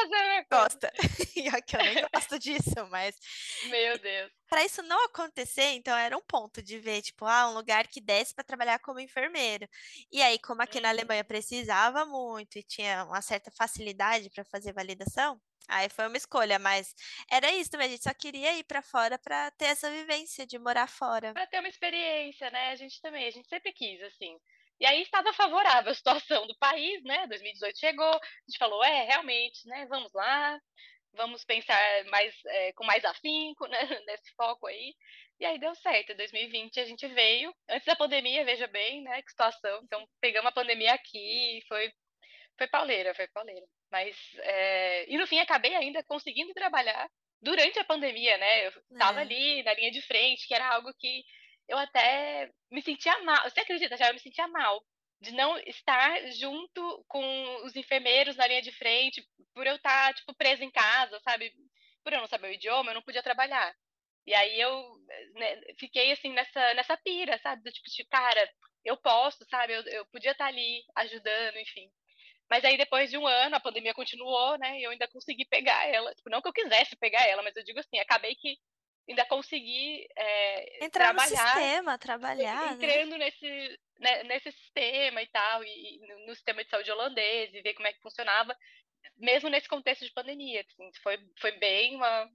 gosta. 0.51 0.93
e 1.37 1.49
ó, 1.49 1.61
que 1.63 1.77
eu 1.77 1.81
nem 1.81 2.07
gosto 2.13 2.39
disso, 2.39 2.87
mas. 2.91 3.17
Meu 3.65 3.99
Deus. 3.99 4.31
Para 4.49 4.65
isso 4.65 4.83
não 4.83 5.05
acontecer, 5.05 5.75
então 5.75 5.97
era 5.97 6.17
um 6.17 6.23
ponto 6.23 6.61
de 6.61 6.79
ver, 6.81 7.03
tipo, 7.03 7.25
ah, 7.25 7.49
um 7.49 7.55
lugar 7.55 7.87
que 7.87 8.01
desse 8.01 8.35
para 8.35 8.43
trabalhar 8.43 8.81
como 8.81 8.99
enfermeiro. 8.99 9.69
E 10.11 10.21
aí, 10.21 10.41
como 10.41 10.61
aqui 10.61 10.81
na 10.81 10.89
Alemanha 10.89 11.23
uhum. 11.23 11.29
precisava 11.29 12.05
muito 12.05 12.59
e 12.59 12.63
tinha 12.65 13.05
uma 13.05 13.23
certa 13.23 13.51
facilidade 13.53 14.29
para 14.31 14.45
fazer 14.45 14.73
validação, 14.73 15.41
Aí 15.71 15.89
foi 15.89 16.07
uma 16.07 16.17
escolha, 16.17 16.59
mas 16.59 16.95
era 17.31 17.51
isso 17.53 17.71
também. 17.71 17.87
A 17.87 17.91
gente 17.91 18.03
só 18.03 18.13
queria 18.13 18.53
ir 18.59 18.65
para 18.65 18.83
fora 18.83 19.19
para 19.19 19.51
ter 19.53 19.67
essa 19.67 19.91
vivência 19.91 20.47
de 20.47 20.59
morar 20.59 20.89
fora. 20.89 21.33
Para 21.33 21.47
ter 21.47 21.61
uma 21.61 21.69
experiência, 21.69 22.51
né? 22.51 22.71
A 22.71 22.77
gente 22.77 23.01
também, 23.01 23.27
a 23.27 23.31
gente 23.31 23.49
sempre 23.49 23.73
quis, 23.73 24.03
assim. 24.03 24.37
E 24.81 24.87
aí 24.87 25.03
estava 25.03 25.33
favorável 25.33 25.93
a 25.93 25.95
situação 25.95 26.47
do 26.47 26.57
país, 26.59 27.03
né? 27.05 27.27
2018 27.27 27.79
chegou, 27.79 28.15
a 28.15 28.21
gente 28.49 28.59
falou, 28.59 28.83
é, 28.83 29.05
realmente, 29.05 29.67
né? 29.69 29.87
Vamos 29.87 30.13
lá, 30.13 30.59
vamos 31.13 31.45
pensar 31.45 31.79
mais 32.07 32.35
é, 32.47 32.73
com 32.73 32.85
mais 32.85 33.05
afinco, 33.05 33.67
né? 33.69 34.01
Nesse 34.07 34.33
foco 34.37 34.67
aí. 34.67 34.95
E 35.39 35.45
aí 35.47 35.59
deu 35.59 35.75
certo. 35.77 36.13
Em 36.13 36.17
2020 36.17 36.81
a 36.81 36.85
gente 36.85 37.07
veio, 37.09 37.55
antes 37.69 37.87
da 37.87 37.97
pandemia, 37.97 38.45
veja 38.45 38.67
bem, 38.67 39.03
né? 39.03 39.23
Que 39.23 39.31
situação. 39.31 39.81
Então 39.85 40.07
pegamos 40.21 40.49
a 40.49 40.53
pandemia 40.53 40.95
aqui, 40.95 41.63
foi, 41.69 41.93
foi 42.61 42.69
pauleira, 42.69 43.15
foi 43.15 43.27
pauleira. 43.29 43.67
Mas, 43.91 44.15
é... 44.41 45.11
e 45.11 45.17
no 45.17 45.27
fim, 45.27 45.39
acabei 45.39 45.75
ainda 45.75 46.05
conseguindo 46.05 46.53
trabalhar 46.53 47.09
durante 47.41 47.79
a 47.79 47.85
pandemia, 47.85 48.37
né? 48.37 48.67
Eu 48.67 48.73
estava 48.93 49.21
é. 49.21 49.23
ali 49.23 49.63
na 49.63 49.73
linha 49.73 49.91
de 49.91 50.03
frente, 50.03 50.47
que 50.47 50.55
era 50.55 50.69
algo 50.75 50.93
que 50.99 51.25
eu 51.67 51.79
até 51.79 52.51
me 52.71 52.83
sentia 52.83 53.19
mal. 53.23 53.49
Você 53.49 53.61
acredita, 53.61 53.97
já 53.97 54.09
eu 54.09 54.13
me 54.13 54.21
sentia 54.21 54.47
mal 54.49 54.85
de 55.23 55.33
não 55.33 55.57
estar 55.61 56.31
junto 56.33 57.05
com 57.09 57.65
os 57.65 57.75
enfermeiros 57.77 58.37
na 58.37 58.47
linha 58.47 58.61
de 58.61 58.73
frente, 58.73 59.27
por 59.55 59.67
eu 59.67 59.77
estar, 59.77 60.13
tipo, 60.15 60.35
presa 60.35 60.63
em 60.63 60.71
casa, 60.71 61.19
sabe? 61.21 61.51
Por 62.05 62.13
eu 62.13 62.21
não 62.21 62.27
saber 62.27 62.49
o 62.49 62.53
idioma, 62.53 62.91
eu 62.91 62.95
não 62.95 63.03
podia 63.03 63.23
trabalhar. 63.23 63.75
E 64.27 64.35
aí 64.35 64.61
eu 64.61 64.99
né, 65.35 65.61
fiquei 65.79 66.13
assim 66.13 66.33
nessa, 66.33 66.75
nessa 66.75 66.97
pira, 66.99 67.39
sabe? 67.39 67.63
Do 67.63 67.73
tipo, 67.73 67.89
de, 67.89 68.05
cara, 68.07 68.51
eu 68.85 68.99
posso, 68.99 69.47
sabe? 69.49 69.73
Eu, 69.75 69.83
eu 69.85 70.07
podia 70.07 70.33
estar 70.33 70.47
ali 70.47 70.83
ajudando, 70.97 71.57
enfim. 71.57 71.91
Mas 72.51 72.65
aí 72.65 72.77
depois 72.77 73.11
de 73.11 73.17
um 73.17 73.27
ano, 73.27 73.55
a 73.55 73.61
pandemia 73.61 73.95
continuou, 73.95 74.59
né? 74.59 74.79
E 74.79 74.83
eu 74.83 74.91
ainda 74.91 75.07
consegui 75.07 75.45
pegar 75.45 75.87
ela. 75.87 76.13
Tipo, 76.15 76.31
não 76.31 76.43
que 76.43 76.49
eu 76.49 76.53
quisesse 76.53 76.97
pegar 76.97 77.25
ela, 77.27 77.43
mas 77.43 77.55
eu 77.57 77.63
digo 77.63 77.79
assim, 77.79 77.99
acabei 78.01 78.35
que 78.35 78.59
ainda 79.09 79.25
consegui 79.27 80.07
é, 80.17 80.85
Entrar 80.85 81.15
trabalhar. 81.15 81.31
no 81.31 81.61
sistema, 81.61 81.99
trabalhar, 81.99 82.77
né? 82.77 82.87
Entrando 82.87 83.17
né? 83.17 83.19
nesse, 83.27 83.81
né, 83.99 84.23
nesse 84.25 84.53
sistema 84.53 85.23
e 85.23 85.27
tal, 85.29 85.65
e, 85.65 85.69
e, 85.69 86.27
no 86.27 86.35
sistema 86.35 86.65
de 86.65 86.71
saúde 86.71 86.91
holandês, 86.91 87.55
e 87.55 87.63
ver 87.63 87.75
como 87.75 87.87
é 87.87 87.93
que 87.93 88.01
funcionava, 88.01 88.57
mesmo 89.17 89.49
nesse 89.49 89.69
contexto 89.69 90.05
de 90.05 90.13
pandemia. 90.13 90.61
Assim, 90.61 90.91
foi, 91.03 91.19
foi 91.41 91.53
bem 91.53 91.97
uma, 91.97 92.29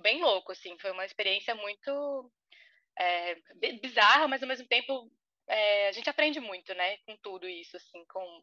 bem 0.00 0.20
louco, 0.20 0.52
assim, 0.52 0.78
foi 0.78 0.90
uma 0.92 1.04
experiência 1.04 1.54
muito 1.54 2.32
é, 2.98 3.36
bizarra, 3.80 4.28
mas 4.28 4.42
ao 4.42 4.48
mesmo 4.48 4.66
tempo 4.66 5.10
é, 5.48 5.88
a 5.88 5.92
gente 5.92 6.08
aprende 6.08 6.40
muito, 6.40 6.74
né, 6.74 6.96
com 7.06 7.16
tudo 7.18 7.48
isso, 7.48 7.76
assim, 7.76 8.04
com, 8.06 8.42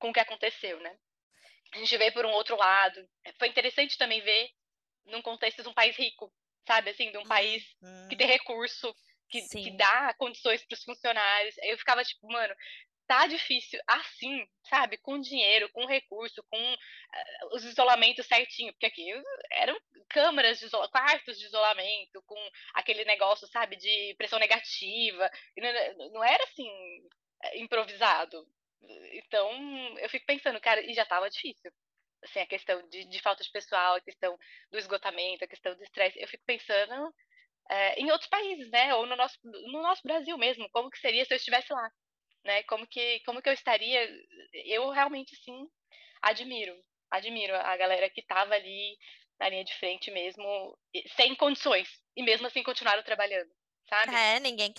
com 0.00 0.10
o 0.10 0.12
que 0.12 0.18
aconteceu, 0.18 0.80
né. 0.80 0.98
A 1.72 1.78
gente 1.78 1.96
vê 1.96 2.10
por 2.10 2.26
um 2.26 2.32
outro 2.32 2.56
lado. 2.56 3.08
Foi 3.38 3.46
interessante 3.46 3.96
também 3.96 4.20
ver 4.20 4.50
num 5.04 5.22
contexto 5.22 5.62
de 5.62 5.68
um 5.68 5.74
país 5.74 5.96
rico, 5.96 6.32
sabe, 6.66 6.90
assim, 6.90 7.12
de 7.12 7.18
um 7.18 7.24
país 7.24 7.64
uhum. 7.80 8.08
que 8.08 8.16
tem 8.16 8.26
recurso, 8.26 8.92
que, 9.28 9.40
que 9.48 9.70
dá 9.76 10.12
condições 10.14 10.64
para 10.64 10.74
os 10.74 10.82
funcionários. 10.82 11.54
Eu 11.62 11.78
ficava 11.78 12.02
tipo, 12.02 12.26
mano, 12.26 12.54
tá 13.06 13.26
difícil 13.26 13.80
assim, 13.86 14.46
sabe? 14.68 14.96
Com 14.98 15.20
dinheiro, 15.20 15.68
com 15.72 15.86
recurso, 15.86 16.44
com 16.48 16.72
uh, 16.72 17.56
os 17.56 17.64
isolamentos 17.64 18.26
certinho, 18.26 18.72
porque 18.72 18.86
aqui 18.86 19.06
eram 19.50 19.78
câmaras 20.08 20.58
de 20.58 20.66
isolamento, 20.66 20.92
quartos 20.92 21.38
de 21.38 21.46
isolamento, 21.46 22.22
com 22.22 22.50
aquele 22.74 23.04
negócio, 23.04 23.46
sabe, 23.48 23.76
de 23.76 24.14
pressão 24.16 24.38
negativa. 24.38 25.30
Não, 25.56 26.10
não 26.10 26.24
era 26.24 26.42
assim 26.44 26.68
improvisado. 27.54 28.46
Então, 29.12 29.98
eu 29.98 30.08
fico 30.08 30.26
pensando, 30.26 30.60
cara, 30.60 30.80
e 30.82 30.94
já 30.94 31.04
tava 31.06 31.30
difícil. 31.30 31.70
Assim, 32.22 32.40
a 32.40 32.46
questão 32.46 32.86
de, 32.88 33.04
de 33.06 33.20
falta 33.20 33.42
de 33.42 33.50
pessoal, 33.50 33.96
a 33.96 34.00
questão 34.00 34.36
do 34.70 34.78
esgotamento, 34.78 35.44
a 35.44 35.48
questão 35.48 35.74
do 35.74 35.82
estresse. 35.82 36.20
Eu 36.20 36.28
fico 36.28 36.44
pensando 36.46 37.14
é, 37.70 38.00
em 38.00 38.10
outros 38.10 38.28
países, 38.30 38.70
né? 38.70 38.94
Ou 38.94 39.06
no 39.06 39.16
nosso, 39.16 39.38
no 39.44 39.82
nosso 39.82 40.02
Brasil 40.04 40.36
mesmo, 40.38 40.68
como 40.70 40.90
que 40.90 40.98
seria 40.98 41.24
se 41.24 41.32
eu 41.34 41.36
estivesse 41.36 41.72
lá 41.72 41.90
né? 42.44 42.62
Como 42.64 42.86
que, 42.86 43.20
como 43.20 43.42
que 43.42 43.48
eu 43.48 43.52
estaria? 43.52 44.08
Eu 44.52 44.90
realmente, 44.90 45.36
sim, 45.36 45.68
admiro. 46.22 46.74
Admiro 47.10 47.54
a 47.56 47.76
galera 47.76 48.08
que 48.10 48.20
estava 48.20 48.54
ali 48.54 48.96
na 49.38 49.48
linha 49.48 49.64
de 49.64 49.74
frente 49.74 50.10
mesmo, 50.10 50.78
sem 51.16 51.34
condições. 51.34 51.88
E 52.16 52.22
mesmo 52.22 52.46
assim 52.46 52.62
continuaram 52.62 53.02
trabalhando. 53.02 53.50
Sabe? 53.90 54.14
É, 54.14 54.38
ninguém, 54.38 54.72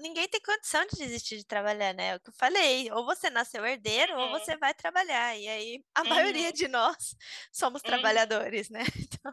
ninguém, 0.00 0.26
tem 0.26 0.40
condição 0.40 0.84
de 0.84 0.96
desistir 0.96 1.36
de 1.36 1.46
trabalhar, 1.46 1.94
né? 1.94 2.08
É 2.08 2.16
o 2.16 2.20
que 2.20 2.30
eu 2.30 2.34
falei, 2.34 2.90
ou 2.90 3.04
você 3.04 3.30
nasceu 3.30 3.64
herdeiro, 3.64 4.14
uhum. 4.14 4.20
ou 4.20 4.30
você 4.30 4.56
vai 4.56 4.74
trabalhar. 4.74 5.38
E 5.38 5.46
aí, 5.46 5.84
a 5.94 6.02
uhum. 6.02 6.08
maioria 6.08 6.52
de 6.52 6.66
nós 6.66 7.14
somos 7.52 7.80
uhum. 7.82 7.88
trabalhadores, 7.88 8.68
né? 8.68 8.80
Então... 9.22 9.32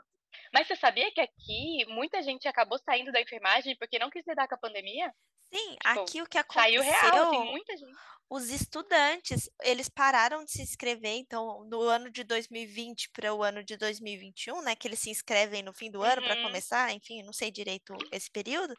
Mas 0.54 0.68
você 0.68 0.76
sabia 0.76 1.12
que 1.12 1.22
aqui 1.22 1.86
muita 1.88 2.22
gente 2.22 2.48
acabou 2.48 2.78
saindo 2.78 3.12
da 3.12 3.22
enfermagem 3.22 3.76
porque 3.78 3.98
não 3.98 4.12
quis 4.12 4.26
lidar 4.28 4.48
com 4.48 4.56
a 4.56 4.60
pandemia? 4.60 5.12
Sim, 5.52 5.72
tipo, 5.72 5.80
aqui 5.84 6.22
o 6.22 6.28
que 6.28 6.38
aconteceu. 6.38 6.84
Saiu 6.84 6.84
real, 6.84 7.30
assim, 7.30 7.52
muita 7.52 7.78
gente. 7.78 7.98
Os 8.32 8.50
estudantes, 8.50 9.50
eles 9.64 9.90
pararam 9.90 10.46
de 10.46 10.52
se 10.52 10.62
inscrever, 10.62 11.16
então, 11.16 11.64
no 11.64 11.82
ano 11.82 12.12
de 12.12 12.24
2020 12.24 13.10
para 13.10 13.34
o 13.34 13.42
ano 13.42 13.64
de 13.64 13.76
2021, 13.76 14.62
né? 14.62 14.76
Que 14.76 14.88
eles 14.88 15.00
se 15.00 15.10
inscrevem 15.10 15.64
no 15.64 15.74
fim 15.74 15.90
do 15.90 15.98
uhum. 15.98 16.06
ano 16.06 16.22
para 16.22 16.40
começar, 16.44 16.94
enfim, 16.94 17.24
não 17.24 17.34
sei 17.34 17.50
direito 17.50 17.98
esse 18.12 18.30
período. 18.30 18.76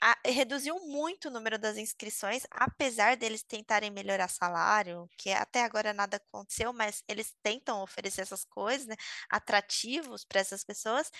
A, 0.00 0.16
reduziu 0.24 0.76
muito 0.86 1.26
o 1.26 1.30
número 1.32 1.58
das 1.58 1.76
inscrições, 1.76 2.46
apesar 2.50 3.16
deles 3.16 3.42
tentarem 3.42 3.90
melhorar 3.90 4.28
salário, 4.28 5.08
que 5.18 5.30
até 5.32 5.64
agora 5.64 5.92
nada 5.92 6.18
aconteceu, 6.18 6.72
mas 6.72 7.02
eles 7.08 7.34
tentam 7.42 7.82
oferecer 7.82 8.20
essas 8.20 8.44
coisas, 8.44 8.86
né, 8.86 8.94
atrativos 9.28 10.24
para 10.24 10.40
essas 10.40 10.62
pessoas 10.62 11.10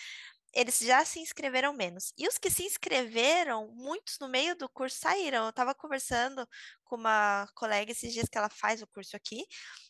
eles 0.57 0.79
já 0.79 1.05
se 1.05 1.21
inscreveram 1.21 1.75
menos. 1.75 2.15
E 2.17 2.27
os 2.27 2.39
que 2.39 2.49
se 2.49 2.65
inscreveram, 2.65 3.71
muitos 3.75 4.19
no 4.19 4.27
meio 4.27 4.57
do 4.57 4.71
curso 4.71 4.99
saíram. 4.99 5.45
Eu 5.45 5.51
estava 5.51 5.75
conversando 5.75 6.49
com 6.83 6.97
uma 6.97 7.47
colega 7.55 7.93
esses 7.93 8.11
dias 8.11 8.27
que 8.27 8.39
ela 8.39 8.49
faz 8.49 8.81
o 8.81 8.87
curso 8.87 9.15
aqui, 9.15 9.45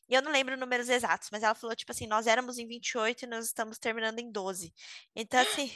e 0.08 0.14
eu 0.14 0.22
não 0.22 0.32
lembro 0.32 0.56
números 0.56 0.88
exatos, 0.88 1.28
mas 1.30 1.44
ela 1.44 1.54
falou, 1.54 1.76
tipo 1.76 1.92
assim, 1.92 2.06
nós 2.08 2.26
éramos 2.26 2.58
em 2.58 2.66
28 2.66 3.24
e 3.24 3.28
nós 3.28 3.44
estamos 3.44 3.78
terminando 3.78 4.18
em 4.18 4.30
12. 4.30 4.74
Então, 5.14 5.40
assim, 5.40 5.70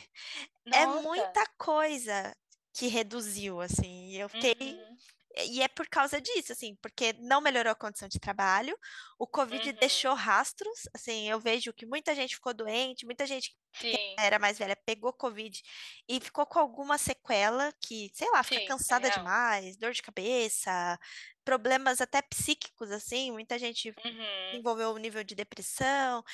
é 0.74 0.86
muita 0.86 1.46
coisa 1.56 2.34
que 2.72 2.88
reduziu, 2.88 3.60
assim, 3.60 4.08
e 4.08 4.18
eu 4.18 4.28
fiquei 4.28 4.56
uhum. 4.60 4.96
E 5.36 5.62
é 5.62 5.68
por 5.68 5.86
causa 5.88 6.20
disso, 6.20 6.52
assim, 6.52 6.74
porque 6.82 7.12
não 7.20 7.40
melhorou 7.40 7.70
a 7.70 7.76
condição 7.76 8.08
de 8.08 8.18
trabalho, 8.18 8.76
o 9.16 9.26
Covid 9.26 9.68
uhum. 9.70 9.76
deixou 9.76 10.12
rastros, 10.12 10.88
assim, 10.92 11.28
eu 11.30 11.38
vejo 11.38 11.72
que 11.72 11.86
muita 11.86 12.14
gente 12.16 12.34
ficou 12.34 12.52
doente, 12.52 13.06
muita 13.06 13.24
gente 13.26 13.56
que 13.74 13.94
era 14.18 14.40
mais 14.40 14.58
velha 14.58 14.74
pegou 14.74 15.12
Covid 15.12 15.62
e 16.08 16.20
ficou 16.20 16.44
com 16.46 16.58
alguma 16.58 16.98
sequela 16.98 17.72
que, 17.80 18.10
sei 18.12 18.28
lá, 18.30 18.42
fica 18.42 18.60
Sim, 18.60 18.66
cansada 18.66 19.06
é 19.06 19.10
demais, 19.10 19.76
dor 19.76 19.92
de 19.92 20.02
cabeça, 20.02 20.98
problemas 21.44 22.00
até 22.00 22.20
psíquicos, 22.22 22.90
assim, 22.90 23.30
muita 23.30 23.56
gente 23.56 23.94
uhum. 24.04 24.46
desenvolveu 24.50 24.90
um 24.90 24.98
nível 24.98 25.22
de 25.22 25.36
depressão, 25.36 26.24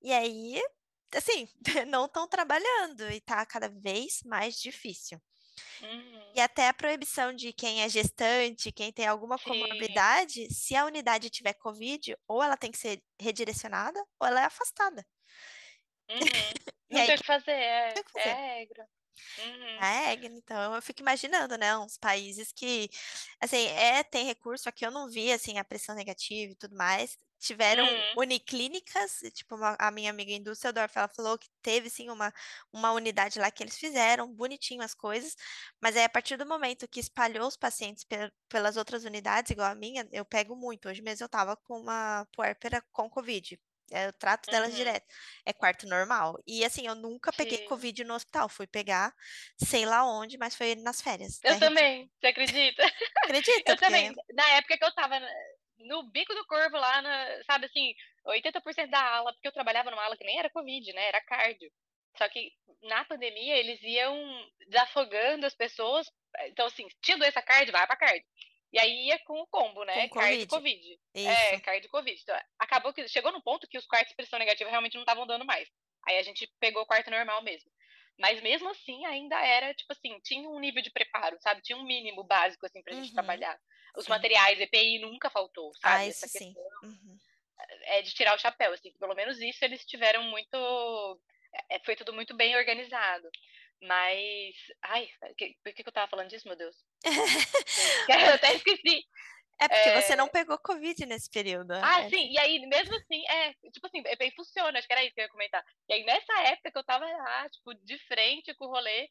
e 0.00 0.12
aí, 0.12 0.62
assim, 1.12 1.48
não 1.88 2.06
estão 2.06 2.28
trabalhando 2.28 3.10
e 3.10 3.20
tá 3.20 3.44
cada 3.44 3.68
vez 3.68 4.20
mais 4.24 4.54
difícil. 4.56 5.20
Uhum. 5.82 6.32
E 6.34 6.40
até 6.40 6.68
a 6.68 6.74
proibição 6.74 7.32
de 7.32 7.52
quem 7.52 7.82
é 7.82 7.88
gestante, 7.88 8.72
quem 8.72 8.92
tem 8.92 9.06
alguma 9.06 9.38
Sim. 9.38 9.44
comorbidade, 9.44 10.52
se 10.52 10.76
a 10.76 10.84
unidade 10.84 11.30
tiver 11.30 11.54
Covid, 11.54 12.16
ou 12.28 12.42
ela 12.42 12.56
tem 12.56 12.70
que 12.70 12.78
ser 12.78 13.02
redirecionada, 13.20 13.98
ou 14.20 14.26
ela 14.26 14.40
é 14.42 14.44
afastada. 14.44 15.04
Uhum. 16.10 16.18
Não 16.90 17.00
aí, 17.00 17.06
tem 17.06 17.16
o 17.16 17.18
que 17.18 17.26
fazer, 17.26 17.52
é, 17.52 17.92
que 17.94 18.12
fazer. 18.12 18.28
é 18.28 18.58
regra. 18.58 18.88
Uhum. 19.38 19.82
É, 19.82 20.14
então 20.14 20.74
eu 20.74 20.82
fico 20.82 21.00
imaginando, 21.00 21.56
né, 21.56 21.76
uns 21.78 21.96
países 21.96 22.52
que, 22.52 22.88
assim, 23.40 23.66
é, 23.68 24.02
tem 24.04 24.24
recurso, 24.26 24.68
aqui 24.68 24.84
eu 24.86 24.90
não 24.90 25.08
vi, 25.08 25.32
assim, 25.32 25.58
a 25.58 25.64
pressão 25.64 25.94
negativa 25.94 26.52
e 26.52 26.56
tudo 26.56 26.76
mais, 26.76 27.18
tiveram 27.38 27.84
uhum. 27.84 28.22
uniclínicas, 28.22 29.20
tipo, 29.32 29.56
uma, 29.56 29.76
a 29.78 29.90
minha 29.90 30.10
amiga 30.10 30.32
em 30.32 30.42
Düsseldorf, 30.42 30.96
ela 30.96 31.08
falou 31.08 31.38
que 31.38 31.48
teve, 31.62 31.90
sim, 31.90 32.10
uma, 32.10 32.32
uma 32.72 32.92
unidade 32.92 33.38
lá 33.38 33.50
que 33.50 33.62
eles 33.62 33.76
fizeram, 33.76 34.32
bonitinho 34.32 34.82
as 34.82 34.94
coisas, 34.94 35.36
mas 35.80 35.96
aí 35.96 36.04
a 36.04 36.08
partir 36.08 36.36
do 36.36 36.46
momento 36.46 36.88
que 36.88 37.00
espalhou 37.00 37.46
os 37.46 37.56
pacientes 37.56 38.06
pelas 38.48 38.76
outras 38.76 39.04
unidades, 39.04 39.50
igual 39.50 39.70
a 39.70 39.74
minha, 39.74 40.06
eu 40.12 40.24
pego 40.24 40.56
muito, 40.56 40.88
hoje 40.88 41.02
mesmo 41.02 41.24
eu 41.24 41.28
tava 41.28 41.56
com 41.56 41.80
uma 41.80 42.26
puérpera 42.32 42.82
com 42.92 43.08
Covid, 43.10 43.58
eu 43.90 44.12
trato 44.14 44.50
delas 44.50 44.70
uhum. 44.70 44.76
direto. 44.76 45.06
É 45.44 45.52
quarto 45.52 45.86
normal. 45.86 46.38
E 46.46 46.64
assim, 46.64 46.86
eu 46.86 46.94
nunca 46.94 47.32
peguei 47.32 47.58
Sim. 47.58 47.66
Covid 47.66 48.04
no 48.04 48.14
hospital. 48.14 48.48
Fui 48.48 48.66
pegar, 48.66 49.14
sei 49.56 49.86
lá 49.86 50.04
onde, 50.04 50.36
mas 50.36 50.56
foi 50.56 50.74
nas 50.74 51.00
férias. 51.00 51.38
Eu 51.44 51.52
né? 51.52 51.60
também, 51.60 52.10
você 52.20 52.26
acredita? 52.26 52.82
Acredita? 53.24 53.70
eu 53.70 53.76
porque... 53.76 53.84
também. 53.84 54.12
Na 54.34 54.48
época 54.50 54.76
que 54.76 54.84
eu 54.84 54.94
tava 54.94 55.20
no 55.78 56.02
bico 56.10 56.34
do 56.34 56.46
corvo 56.46 56.76
lá, 56.76 57.02
na, 57.02 57.42
sabe 57.44 57.66
assim, 57.66 57.94
80% 58.26 58.90
da 58.90 59.16
ala, 59.16 59.32
porque 59.32 59.48
eu 59.48 59.52
trabalhava 59.52 59.90
numa 59.90 60.04
ala 60.04 60.16
que 60.16 60.24
nem 60.24 60.38
era 60.38 60.50
Covid, 60.50 60.92
né? 60.92 61.08
Era 61.08 61.20
cardio. 61.20 61.70
Só 62.16 62.28
que 62.28 62.52
na 62.82 63.04
pandemia 63.04 63.56
eles 63.56 63.80
iam 63.82 64.16
desafogando 64.68 65.46
as 65.46 65.54
pessoas. 65.54 66.06
Então, 66.46 66.66
assim, 66.66 66.86
tinha 67.02 67.18
doença 67.18 67.42
cardio, 67.42 67.72
vai 67.72 67.86
pra 67.86 67.96
cardio. 67.96 68.24
E 68.72 68.78
aí 68.78 69.06
ia 69.06 69.18
com 69.20 69.40
o 69.40 69.46
combo, 69.46 69.84
né? 69.84 70.08
Com 70.08 70.18
cardio 70.18 70.48
Covid. 70.48 70.98
Covid. 71.12 71.28
É, 71.28 71.60
cardio 71.60 71.90
Covid. 71.90 72.20
Então, 72.20 72.38
acabou 72.58 72.92
que 72.92 73.06
chegou 73.08 73.32
no 73.32 73.42
ponto 73.42 73.68
que 73.68 73.78
os 73.78 73.86
quartos 73.86 74.10
de 74.10 74.16
pressão 74.16 74.38
negativa 74.38 74.70
realmente 74.70 74.94
não 74.94 75.02
estavam 75.02 75.26
dando 75.26 75.44
mais. 75.44 75.68
Aí 76.06 76.18
a 76.18 76.22
gente 76.22 76.50
pegou 76.60 76.82
o 76.82 76.86
quarto 76.86 77.10
normal 77.10 77.42
mesmo. 77.42 77.70
Mas 78.18 78.40
mesmo 78.40 78.68
assim, 78.70 79.04
ainda 79.04 79.38
era, 79.44 79.74
tipo 79.74 79.92
assim, 79.92 80.18
tinha 80.24 80.48
um 80.48 80.58
nível 80.58 80.82
de 80.82 80.90
preparo, 80.90 81.36
sabe? 81.40 81.60
Tinha 81.62 81.76
um 81.76 81.84
mínimo 81.84 82.24
básico, 82.24 82.64
assim, 82.64 82.82
pra 82.82 82.94
uhum. 82.94 83.02
gente 83.02 83.12
trabalhar. 83.12 83.58
Os 83.96 84.08
materiais, 84.08 84.60
EPI 84.60 84.98
nunca 84.98 85.30
faltou, 85.30 85.72
sabe? 85.74 86.04
Ah, 86.04 86.06
Essa 86.06 86.28
questão 86.28 86.62
uhum. 86.82 87.18
é 87.84 88.02
de 88.02 88.14
tirar 88.14 88.34
o 88.34 88.38
chapéu, 88.38 88.72
assim. 88.72 88.92
Pelo 88.98 89.14
menos 89.14 89.40
isso 89.40 89.64
eles 89.64 89.84
tiveram 89.84 90.22
muito... 90.24 91.20
É, 91.70 91.78
foi 91.80 91.96
tudo 91.96 92.12
muito 92.12 92.36
bem 92.36 92.54
organizado. 92.56 93.28
Mas... 93.82 94.54
Ai, 94.82 95.08
por 95.62 95.72
que, 95.72 95.82
que 95.82 95.88
eu 95.88 95.92
tava 95.92 96.08
falando 96.08 96.28
disso, 96.28 96.46
meu 96.46 96.56
Deus? 96.56 96.76
eu 98.08 98.34
até 98.34 98.54
esqueci. 98.54 99.06
É 99.58 99.68
porque 99.68 99.88
é... 99.88 100.02
você 100.02 100.14
não 100.14 100.28
pegou 100.28 100.58
Covid 100.58 101.06
nesse 101.06 101.30
período. 101.30 101.72
Ah, 101.72 102.02
é. 102.02 102.10
sim. 102.10 102.30
E 102.30 102.38
aí, 102.38 102.58
mesmo 102.66 102.94
assim, 102.94 103.26
é, 103.26 103.54
tipo 103.72 103.86
assim, 103.86 104.02
bem 104.18 104.30
funciona, 104.32 104.78
acho 104.78 104.86
que 104.86 104.92
era 104.92 105.04
isso 105.04 105.14
que 105.14 105.20
eu 105.20 105.24
ia 105.24 105.30
comentar. 105.30 105.64
E 105.88 105.94
aí, 105.94 106.04
nessa 106.04 106.40
época 106.42 106.70
que 106.70 106.78
eu 106.78 106.84
tava 106.84 107.06
lá, 107.06 107.48
tipo, 107.48 107.74
de 107.74 107.98
frente 108.06 108.54
com 108.54 108.66
o 108.66 108.70
rolê, 108.70 109.08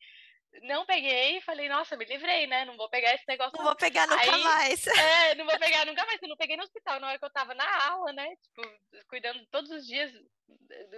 não 0.64 0.86
peguei 0.86 1.38
e 1.38 1.42
falei, 1.42 1.68
nossa, 1.70 1.98
me 1.98 2.06
livrei, 2.06 2.48
né? 2.48 2.66
Não 2.66 2.78
vou 2.78 2.90
pegar 2.90 3.14
esse 3.14 3.26
negócio. 3.28 3.58
Não 3.58 3.66
vou 3.66 3.76
pegar 3.76 4.08
nunca 4.08 4.22
aí, 4.22 4.44
mais. 4.44 4.86
É, 4.88 5.36
não 5.36 5.46
vou 5.46 5.58
pegar 5.60 5.86
nunca 5.86 6.06
mais. 6.06 6.22
Eu 6.22 6.30
não 6.30 6.38
peguei 6.38 6.58
no 6.58 6.64
hospital 6.64 7.00
na 7.00 7.10
hora 7.10 7.20
que 7.20 7.26
eu 7.26 7.30
tava 7.30 7.54
na 7.54 7.88
aula, 7.88 8.14
né? 8.14 8.28
Tipo, 8.38 8.62
cuidando 9.08 9.46
todos 9.48 9.70
os 9.72 9.86
dias 9.86 10.12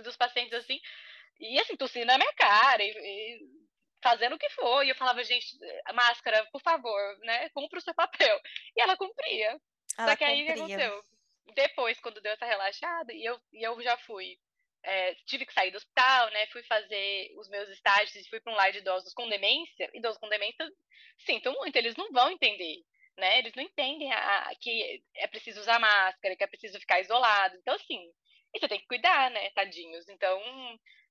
dos 0.04 0.16
pacientes 0.16 0.54
assim. 0.54 0.80
E 1.40 1.60
assim, 1.60 1.76
tossindo 1.76 2.06
na 2.06 2.18
minha 2.18 2.34
cara. 2.34 2.84
E, 2.84 2.90
e 2.90 3.40
fazendo 4.02 4.36
o 4.36 4.40
que 4.40 4.50
for. 4.52 4.84
E 4.84 4.90
eu 4.90 4.96
falava, 4.96 5.24
gente, 5.24 5.58
máscara, 5.94 6.46
por 6.52 6.62
favor, 6.62 7.18
né? 7.20 7.50
Cumpra 7.50 7.80
o 7.80 7.82
seu 7.82 7.94
papel. 7.94 8.40
E 8.76 8.82
ela 8.82 8.96
cumpria. 8.98 9.60
Ela 9.98 10.10
Só 10.10 10.16
que 10.16 10.24
aí 10.24 10.44
o 10.44 10.46
que 10.46 10.52
aconteceu? 10.52 11.04
Depois, 11.56 12.00
quando 12.00 12.22
deu 12.22 12.34
essa 12.34 12.46
relaxada, 12.46 13.14
e 13.14 13.24
eu, 13.24 13.40
e 13.52 13.66
eu 13.66 13.82
já 13.82 13.98
fui. 13.98 14.38
É, 14.90 15.16
tive 15.26 15.46
que 15.46 15.54
sair 15.54 15.70
do 15.70 15.78
hospital, 15.78 16.32
né? 16.32 16.48
Fui 16.48 16.64
fazer 16.64 17.34
os 17.38 17.50
meus 17.50 17.68
estágios 17.70 18.16
e 18.16 18.30
fui 18.30 18.40
para 18.40 18.54
um 18.54 18.56
lar 18.56 18.72
de 18.72 18.78
idosos 18.78 19.14
com 19.14 19.28
demência. 19.28 19.90
Idosos 19.94 20.18
com 20.18 20.30
demência 20.30 20.66
sinto 21.26 21.52
muito, 21.52 21.76
eles 21.76 21.96
não 21.96 22.10
vão 22.12 22.32
entender. 22.32 22.78
Né? 23.18 23.40
Eles 23.40 23.54
não 23.56 23.64
entendem 23.64 24.12
a, 24.14 24.40
a, 24.44 24.56
que 24.56 25.04
é 25.16 25.28
preciso 25.28 25.60
usar 25.60 25.80
máscara, 25.80 26.36
que 26.36 26.44
é 26.44 26.48
preciso 26.48 26.80
ficar 26.80 27.02
isolado. 27.02 27.58
Então, 27.58 27.74
assim, 27.74 28.00
e 28.54 28.60
você 28.60 28.68
tem 28.68 28.80
que 28.80 28.88
cuidar, 28.88 29.30
né, 29.32 29.50
tadinhos. 29.50 30.08
Então, 30.08 30.40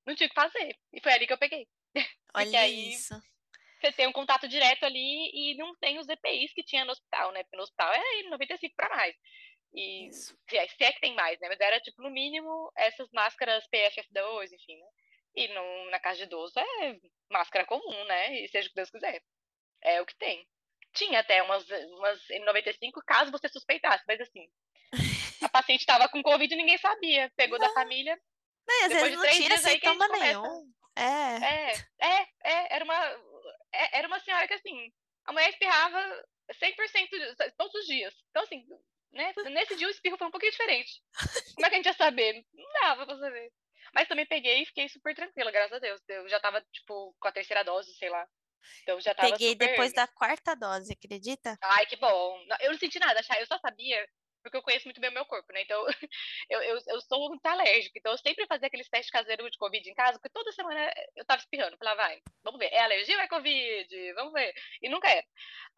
não 0.06 0.14
tinha 0.14 0.26
o 0.26 0.30
que 0.30 0.35
fazer. 0.35 0.75
E 0.92 1.00
foi 1.02 1.12
ali 1.12 1.26
que 1.26 1.33
eu 1.33 1.38
peguei. 1.38 1.66
Olha 2.35 2.61
aí, 2.61 2.92
isso. 2.92 3.14
Você 3.80 3.92
tem 3.92 4.06
um 4.06 4.12
contato 4.12 4.49
direto 4.49 4.85
ali 4.85 5.30
e 5.35 5.56
não 5.56 5.76
tem 5.76 5.99
os 5.99 6.09
EPIs 6.09 6.52
que 6.54 6.62
tinha 6.62 6.85
no 6.85 6.92
hospital, 6.92 7.33
né? 7.33 7.42
Porque 7.42 7.56
no 7.56 7.62
hospital 7.62 7.92
é 7.92 8.23
95 8.25 8.75
para 8.75 8.97
mais. 8.97 9.14
E 9.75 10.11
se 10.12 10.56
é, 10.56 10.68
se 10.68 10.85
é 10.85 10.92
que 10.92 11.00
tem 11.00 11.14
mais, 11.14 11.38
né? 11.40 11.49
Mas 11.49 11.61
era, 11.61 11.80
tipo, 11.80 12.02
no 12.02 12.11
mínimo, 12.11 12.73
essas 12.76 13.11
máscaras 13.12 13.66
PFF2, 13.68 14.52
enfim, 14.52 14.78
né? 14.78 14.87
E 15.35 15.49
no, 15.49 15.90
na 15.90 16.00
casa 16.00 16.18
de 16.18 16.23
idoso 16.25 16.58
é 16.58 16.96
máscara 17.30 17.66
comum, 17.66 18.04
né? 18.04 18.40
E 18.40 18.49
seja 18.49 18.66
o 18.66 18.70
que 18.70 18.76
Deus 18.76 18.90
quiser. 18.90 19.23
É 19.82 20.00
o 20.00 20.06
que 20.06 20.16
tem. 20.16 20.49
Tinha 20.94 21.20
até 21.20 21.42
umas, 21.42 21.68
umas 21.68 22.20
N95 22.28 22.92
caso 23.06 23.30
você 23.30 23.49
suspeitasse, 23.49 24.02
mas 24.08 24.20
assim, 24.20 24.49
a 25.42 25.49
paciente 25.49 25.80
estava 25.80 26.08
com 26.08 26.23
Covid 26.23 26.52
e 26.52 26.56
ninguém 26.56 26.78
sabia. 26.78 27.30
Pegou 27.37 27.58
não. 27.58 27.68
da 27.68 27.75
família. 27.75 28.18
Não, 28.66 28.87
às 28.87 28.92
vezes 28.92 29.11
de 29.11 29.16
não 29.16 29.30
tinha 29.30 29.58
sintoma 29.58 30.08
nenhum. 30.08 30.73
É. 30.96 31.02
é. 31.02 31.73
É, 32.00 32.23
é, 32.44 32.76
era 32.76 32.85
uma, 32.85 33.04
é, 33.73 33.99
era 33.99 34.08
uma 34.08 34.20
senhora 34.20 34.49
que 34.49 34.54
assim, 34.54 34.90
a 35.26 35.32
mulher 35.32 35.50
espirrava 35.50 36.25
100% 36.52 37.52
todos 37.58 37.75
os 37.75 37.87
dias. 37.87 38.14
Então, 38.30 38.42
assim, 38.42 38.66
né, 39.16 39.32
nesse 39.50 39.76
dia 39.76 39.87
o 39.87 39.90
espirro 39.90 40.16
foi 40.16 40.26
um 40.26 40.30
pouquinho 40.30 40.52
diferente. 40.52 41.02
Como 41.54 41.66
é 41.66 41.68
que 41.68 41.75
a 41.75 41.78
gente 41.78 41.87
ia 41.87 41.94
saber? 41.94 42.44
Não 42.54 42.73
dava 42.80 43.06
pra 43.06 43.18
saber. 43.18 43.52
Mas 43.94 44.08
também 44.08 44.26
peguei 44.26 44.62
e 44.62 44.66
fiquei 44.66 44.88
super 44.88 45.14
tranquila, 45.14 45.50
graças 45.50 45.73
a 45.73 45.78
Deus. 45.78 46.00
Eu 46.08 46.28
já 46.28 46.40
tava, 46.40 46.61
tipo, 46.73 47.14
com 47.18 47.28
a 47.28 47.32
terceira 47.32 47.62
dose, 47.62 47.94
sei 47.94 48.11
lá. 48.11 48.26
Então 48.82 49.00
já 49.00 49.14
tava 49.14 49.30
Peguei 49.30 49.50
super... 49.52 49.68
depois 49.68 49.92
da 49.92 50.06
quarta 50.06 50.54
dose, 50.54 50.92
acredita? 50.92 51.56
Ai, 51.62 51.87
que 51.87 51.96
bom. 51.96 52.38
Eu 52.61 52.73
não 52.73 52.78
senti 52.78 52.99
nada, 52.99 53.20
eu 53.38 53.46
só 53.46 53.58
sabia 53.58 54.06
porque 54.47 54.57
eu 54.57 54.62
conheço 54.62 54.87
muito 54.87 55.00
bem 55.00 55.11
o 55.11 55.15
meu 55.15 55.26
corpo, 55.26 55.53
né? 55.53 55.62
Então, 55.62 55.85
eu, 56.49 56.62
eu, 56.62 56.79
eu 56.87 57.00
sou 57.00 57.29
muito 57.29 57.45
alérgica. 57.45 57.99
Então, 57.99 58.12
eu 58.12 58.19
sempre 58.19 58.47
fazia 58.47 58.69
aqueles 58.69 58.88
testes 58.88 59.11
caseiros 59.11 59.50
de 59.50 59.59
Covid 59.59 59.88
em 59.88 59.95
casa, 59.95 60.19
porque 60.19 60.33
toda 60.33 60.53
semana 60.53 60.93
eu 61.17 61.25
tava 61.25 61.41
espirrando. 61.41 61.76
Falava, 61.76 62.03
vai, 62.03 62.23
vamos 62.45 62.59
ver, 62.59 62.73
é 62.73 62.81
alergia 62.81 63.17
ou 63.17 63.23
é 63.23 63.29
Covid? 63.29 64.12
Vamos 64.15 64.33
ver. 64.33 64.55
E 64.81 64.88
nunca 64.88 65.09
era. 65.09 65.26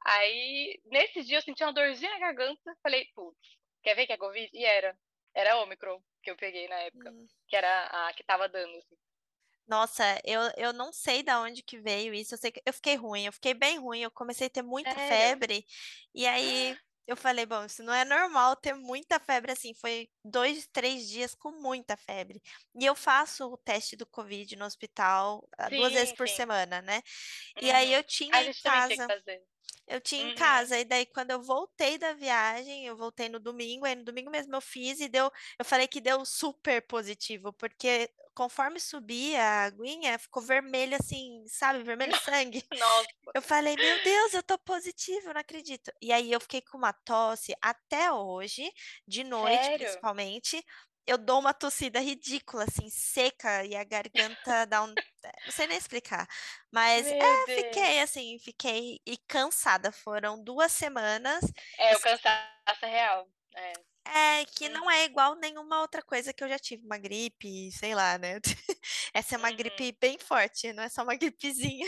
Aí, 0.05 0.81
nesse 0.85 1.25
dia, 1.25 1.39
eu 1.39 1.43
senti 1.43 1.65
uma 1.65 1.73
dorzinha 1.73 2.11
na 2.11 2.19
garganta. 2.19 2.77
Falei, 2.83 3.07
putz, 3.15 3.39
quer 3.83 3.95
ver 3.95 4.07
que 4.07 4.13
é 4.13 4.19
Covid? 4.19 4.51
E 4.53 4.65
era. 4.65 4.97
Era 5.35 5.59
Omicron 5.59 6.03
que 6.23 6.31
eu 6.31 6.37
peguei 6.37 6.69
na 6.69 6.77
época. 6.81 7.11
Hum. 7.11 7.27
Que 7.49 7.57
era 7.57 7.87
a 7.87 8.13
que 8.13 8.25
tava 8.25 8.49
dando, 8.49 8.77
assim. 8.77 8.97
Nossa, 9.69 10.19
eu, 10.25 10.41
eu 10.57 10.73
não 10.73 10.91
sei 10.95 11.23
da 11.23 11.43
onde 11.43 11.63
que 11.63 11.79
veio 11.79 12.15
isso. 12.15 12.35
Eu 12.35 12.39
sei 12.39 12.51
que 12.51 12.63
eu 12.65 12.73
fiquei 12.73 12.97
ruim, 12.97 13.27
eu 13.27 13.33
fiquei 13.33 13.53
bem 13.53 13.79
ruim. 13.79 14.01
Eu 14.01 14.11
comecei 14.11 14.47
a 14.47 14.51
ter 14.51 14.63
muita 14.63 14.95
Sério? 14.95 15.09
febre. 15.09 15.67
E 16.15 16.27
aí 16.27 16.77
eu 17.09 17.17
falei, 17.17 17.47
bom, 17.47 17.65
isso 17.65 17.83
não 17.83 17.95
é 17.95 18.05
normal 18.05 18.55
ter 18.55 18.75
muita 18.75 19.19
febre 19.19 19.51
assim. 19.51 19.73
Foi 19.73 20.11
dois, 20.23 20.69
três 20.71 21.09
dias 21.09 21.35
com 21.35 21.51
muita 21.51 21.97
febre. 21.97 22.39
E 22.79 22.85
eu 22.85 22.95
faço 22.95 23.51
o 23.51 23.57
teste 23.57 23.97
do 23.97 24.05
Covid 24.05 24.55
no 24.57 24.67
hospital 24.67 25.49
ah, 25.57 25.71
sim, 25.71 25.77
duas 25.77 25.95
vezes 25.95 26.13
por 26.13 26.29
sim. 26.29 26.37
semana, 26.37 26.83
né? 26.83 26.97
Uhum. 27.57 27.67
E 27.67 27.71
aí 27.71 27.89
uhum. 27.89 27.95
eu 27.95 28.05
tinha 28.05 28.43
em 28.43 28.53
casa. 28.63 29.25
Eu 29.87 30.03
tinha 30.03 30.23
uhum. 30.23 30.33
em 30.33 30.35
casa, 30.35 30.79
e 30.79 30.85
daí 30.85 31.07
quando 31.07 31.31
eu 31.31 31.41
voltei 31.41 31.97
da 31.97 32.13
viagem, 32.13 32.85
eu 32.85 32.95
voltei 32.95 33.31
no 33.31 33.41
domingo, 33.41 33.87
aí 33.87 33.95
no 33.95 34.05
domingo 34.05 34.31
mesmo 34.31 34.55
eu 34.55 34.61
fiz 34.61 35.01
e 35.01 35.09
deu, 35.09 35.33
eu 35.59 35.65
falei 35.65 35.89
que 35.89 35.99
deu 35.99 36.27
super 36.27 36.83
positivo, 36.83 37.55
porque 37.55 38.11
conforme 38.39 38.79
subia 38.79 39.43
a 39.43 39.65
aguinha, 39.65 40.17
ficou 40.17 40.41
vermelho 40.41 40.97
assim, 40.97 41.45
sabe? 41.49 41.83
Vermelho 41.83 42.13
sangue. 42.23 42.65
Nossa. 42.73 43.09
Eu 43.35 43.43
falei, 43.43 43.75
meu 43.75 44.05
Deus, 44.05 44.33
eu 44.33 44.45
tô 44.45 44.57
positivo, 44.59 45.33
não 45.35 45.41
acredito. 45.41 45.91
E 46.01 46.13
aí 46.13 46.31
eu 46.31 46.41
fiquei 46.41 46.63
com 46.63 46.79
uma 46.79 46.93
tosse 46.93 47.53
até 47.61 48.13
hoje, 48.13 48.73
de 49.09 49.25
noite 49.25 49.65
Sério? 49.65 49.79
principalmente. 49.79 50.65
Eu 51.05 51.19
dou 51.19 51.41
uma 51.41 51.53
tossida 51.53 51.99
ridícula, 51.99 52.63
assim, 52.63 52.89
seca, 52.91 53.65
e 53.65 53.75
a 53.75 53.83
garganta 53.83 54.67
dá 54.67 54.85
um. 54.85 54.95
Eh, 55.25 55.33
não 55.47 55.53
sei 55.53 55.67
nem 55.67 55.77
explicar. 55.77 56.29
Mas 56.71 57.09
é, 57.09 57.47
fiquei 57.47 58.01
assim, 58.01 58.39
fiquei 58.39 59.01
e 59.05 59.17
cansada. 59.27 59.91
Foram 59.91 60.41
duas 60.41 60.71
semanas. 60.71 61.41
É, 61.77 61.97
o 61.97 62.01
cansaço 62.01 62.85
é 62.85 62.87
real. 62.87 63.29
É. 63.57 63.73
É, 64.15 64.45
que 64.47 64.69
hum. 64.69 64.73
não 64.73 64.91
é 64.91 65.05
igual 65.05 65.35
nenhuma 65.37 65.81
outra 65.81 66.03
coisa 66.03 66.33
que 66.33 66.43
eu 66.43 66.49
já 66.49 66.59
tive, 66.59 66.85
uma 66.85 66.97
gripe, 66.99 67.71
sei 67.73 67.95
lá, 67.95 68.17
né? 68.17 68.41
Essa 69.13 69.35
é 69.35 69.39
uma 69.39 69.51
uhum. 69.51 69.57
gripe 69.57 69.97
bem 70.01 70.19
forte, 70.19 70.73
não 70.73 70.83
é 70.83 70.89
só 70.89 71.03
uma 71.03 71.15
gripezinha. 71.15 71.87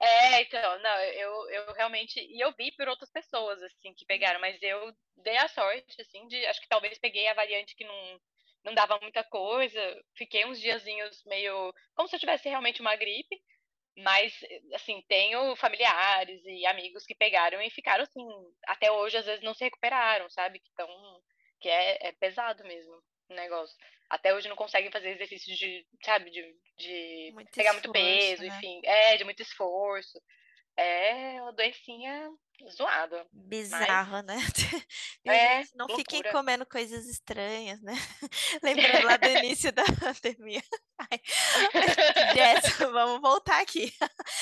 É, 0.00 0.42
então, 0.42 0.78
não, 0.80 1.00
eu, 1.00 1.50
eu 1.50 1.72
realmente, 1.74 2.18
e 2.18 2.40
eu 2.40 2.52
vi 2.58 2.72
por 2.72 2.88
outras 2.88 3.08
pessoas, 3.10 3.62
assim, 3.62 3.94
que 3.94 4.04
pegaram, 4.04 4.40
mas 4.40 4.60
eu 4.60 4.92
dei 5.18 5.36
a 5.36 5.46
sorte, 5.46 6.00
assim, 6.00 6.26
de, 6.26 6.44
acho 6.46 6.60
que 6.60 6.68
talvez 6.68 6.98
peguei 6.98 7.28
a 7.28 7.34
variante 7.34 7.76
que 7.76 7.84
não, 7.84 8.20
não 8.64 8.74
dava 8.74 8.98
muita 9.00 9.22
coisa, 9.22 9.80
fiquei 10.16 10.44
uns 10.44 10.58
diazinhos 10.58 11.22
meio, 11.24 11.72
como 11.94 12.08
se 12.08 12.16
eu 12.16 12.20
tivesse 12.20 12.48
realmente 12.48 12.80
uma 12.80 12.96
gripe, 12.96 13.40
mas, 13.96 14.32
assim, 14.74 15.02
tenho 15.08 15.54
familiares 15.56 16.42
e 16.44 16.64
amigos 16.66 17.04
que 17.04 17.14
pegaram 17.14 17.60
e 17.60 17.70
ficaram, 17.70 18.04
assim, 18.04 18.26
até 18.66 18.90
hoje, 18.90 19.18
às 19.18 19.26
vezes, 19.26 19.44
não 19.44 19.54
se 19.54 19.64
recuperaram, 19.64 20.28
sabe? 20.30 20.58
Que, 20.60 20.70
tão, 20.74 20.88
que 21.60 21.68
é, 21.68 22.08
é 22.08 22.12
pesado 22.12 22.64
mesmo 22.64 22.94
o 23.28 23.34
negócio. 23.34 23.76
Até 24.08 24.34
hoje 24.34 24.48
não 24.48 24.56
conseguem 24.56 24.90
fazer 24.90 25.10
exercícios 25.10 25.58
de, 25.58 25.86
sabe, 26.04 26.30
de, 26.30 26.42
de 26.76 27.30
muito 27.32 27.50
pegar 27.52 27.74
esforço, 27.74 27.88
muito 27.88 27.92
peso, 27.92 28.42
né? 28.42 28.48
enfim. 28.48 28.80
É, 28.84 29.16
de 29.16 29.24
muito 29.24 29.42
esforço. 29.42 30.20
É 30.76 31.40
uma 31.42 31.52
doencinha 31.52 32.30
zoada. 32.70 33.26
Bizarro, 33.32 34.12
mas... 34.12 34.24
né? 34.24 34.36
É, 35.24 35.62
não 35.76 35.86
loucura. 35.86 35.98
fiquem 35.98 36.32
comendo 36.32 36.66
coisas 36.66 37.06
estranhas, 37.06 37.80
né? 37.80 37.94
Lembrando 38.60 39.06
lá 39.06 39.16
do 39.16 39.28
início 39.38 39.70
da 39.70 39.84
pandemia. 39.84 40.60
Ai, 40.98 41.20
Jess, 42.34 42.76
vamos 42.78 43.20
voltar 43.20 43.60
aqui. 43.60 43.94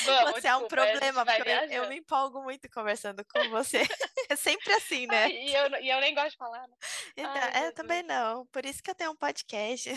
Vamos, 0.07 0.31
você 0.31 0.41
desculpa, 0.41 0.49
é 0.49 0.57
um 0.57 0.69
problema, 0.69 1.27
porque 1.27 1.51
eu, 1.51 1.83
eu, 1.83 1.89
me 1.91 1.99
empolgo 1.99 2.43
muito 2.43 2.67
conversando 2.71 3.23
com 3.27 3.51
você. 3.51 3.83
É 4.31 4.37
sempre 4.37 4.73
assim, 4.73 5.07
né? 5.07 5.25
Ai, 5.25 5.33
e, 5.33 5.55
eu, 5.55 5.83
e 5.83 5.91
eu 5.91 6.01
nem 6.01 6.15
gosto 6.15 6.31
de 6.31 6.39
falar, 6.39 6.67
né? 6.67 6.75
Então, 7.15 7.31
Ai, 7.53 7.67
eu 7.67 7.75
também 7.75 8.03
não. 8.03 8.47
Por 8.47 8.65
isso 8.65 8.83
que 8.83 8.91
eu 8.91 8.95
tenho 8.95 9.11
um 9.11 9.17
podcast. 9.17 9.93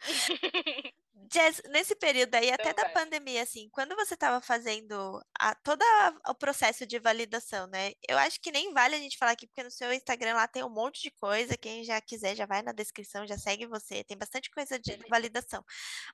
Jess, 1.30 1.60
nesse 1.68 1.94
período 1.94 2.34
aí, 2.34 2.50
até 2.50 2.70
então, 2.70 2.84
da 2.84 2.90
pandemia, 2.90 3.42
assim, 3.42 3.68
quando 3.70 3.94
você 3.94 4.14
estava 4.14 4.40
fazendo 4.40 5.22
a, 5.38 5.54
todo 5.56 5.82
o 6.26 6.34
processo 6.34 6.86
de 6.86 6.98
validação, 6.98 7.66
né? 7.66 7.92
Eu 8.08 8.16
acho 8.18 8.40
que 8.40 8.50
nem 8.50 8.72
vale 8.72 8.94
a 8.94 8.98
gente 8.98 9.18
falar 9.18 9.32
aqui, 9.32 9.46
porque 9.46 9.62
no 9.62 9.70
seu 9.70 9.92
Instagram 9.92 10.34
lá 10.34 10.48
tem 10.48 10.64
um 10.64 10.70
monte 10.70 11.02
de 11.02 11.10
coisa. 11.10 11.56
Quem 11.56 11.84
já 11.84 12.00
quiser 12.00 12.34
já 12.34 12.46
vai 12.46 12.62
na 12.62 12.72
descrição, 12.72 13.26
já 13.26 13.36
segue 13.36 13.66
você. 13.66 14.02
Tem 14.04 14.16
bastante 14.16 14.50
coisa 14.50 14.78
de 14.78 14.96
validação. 15.10 15.62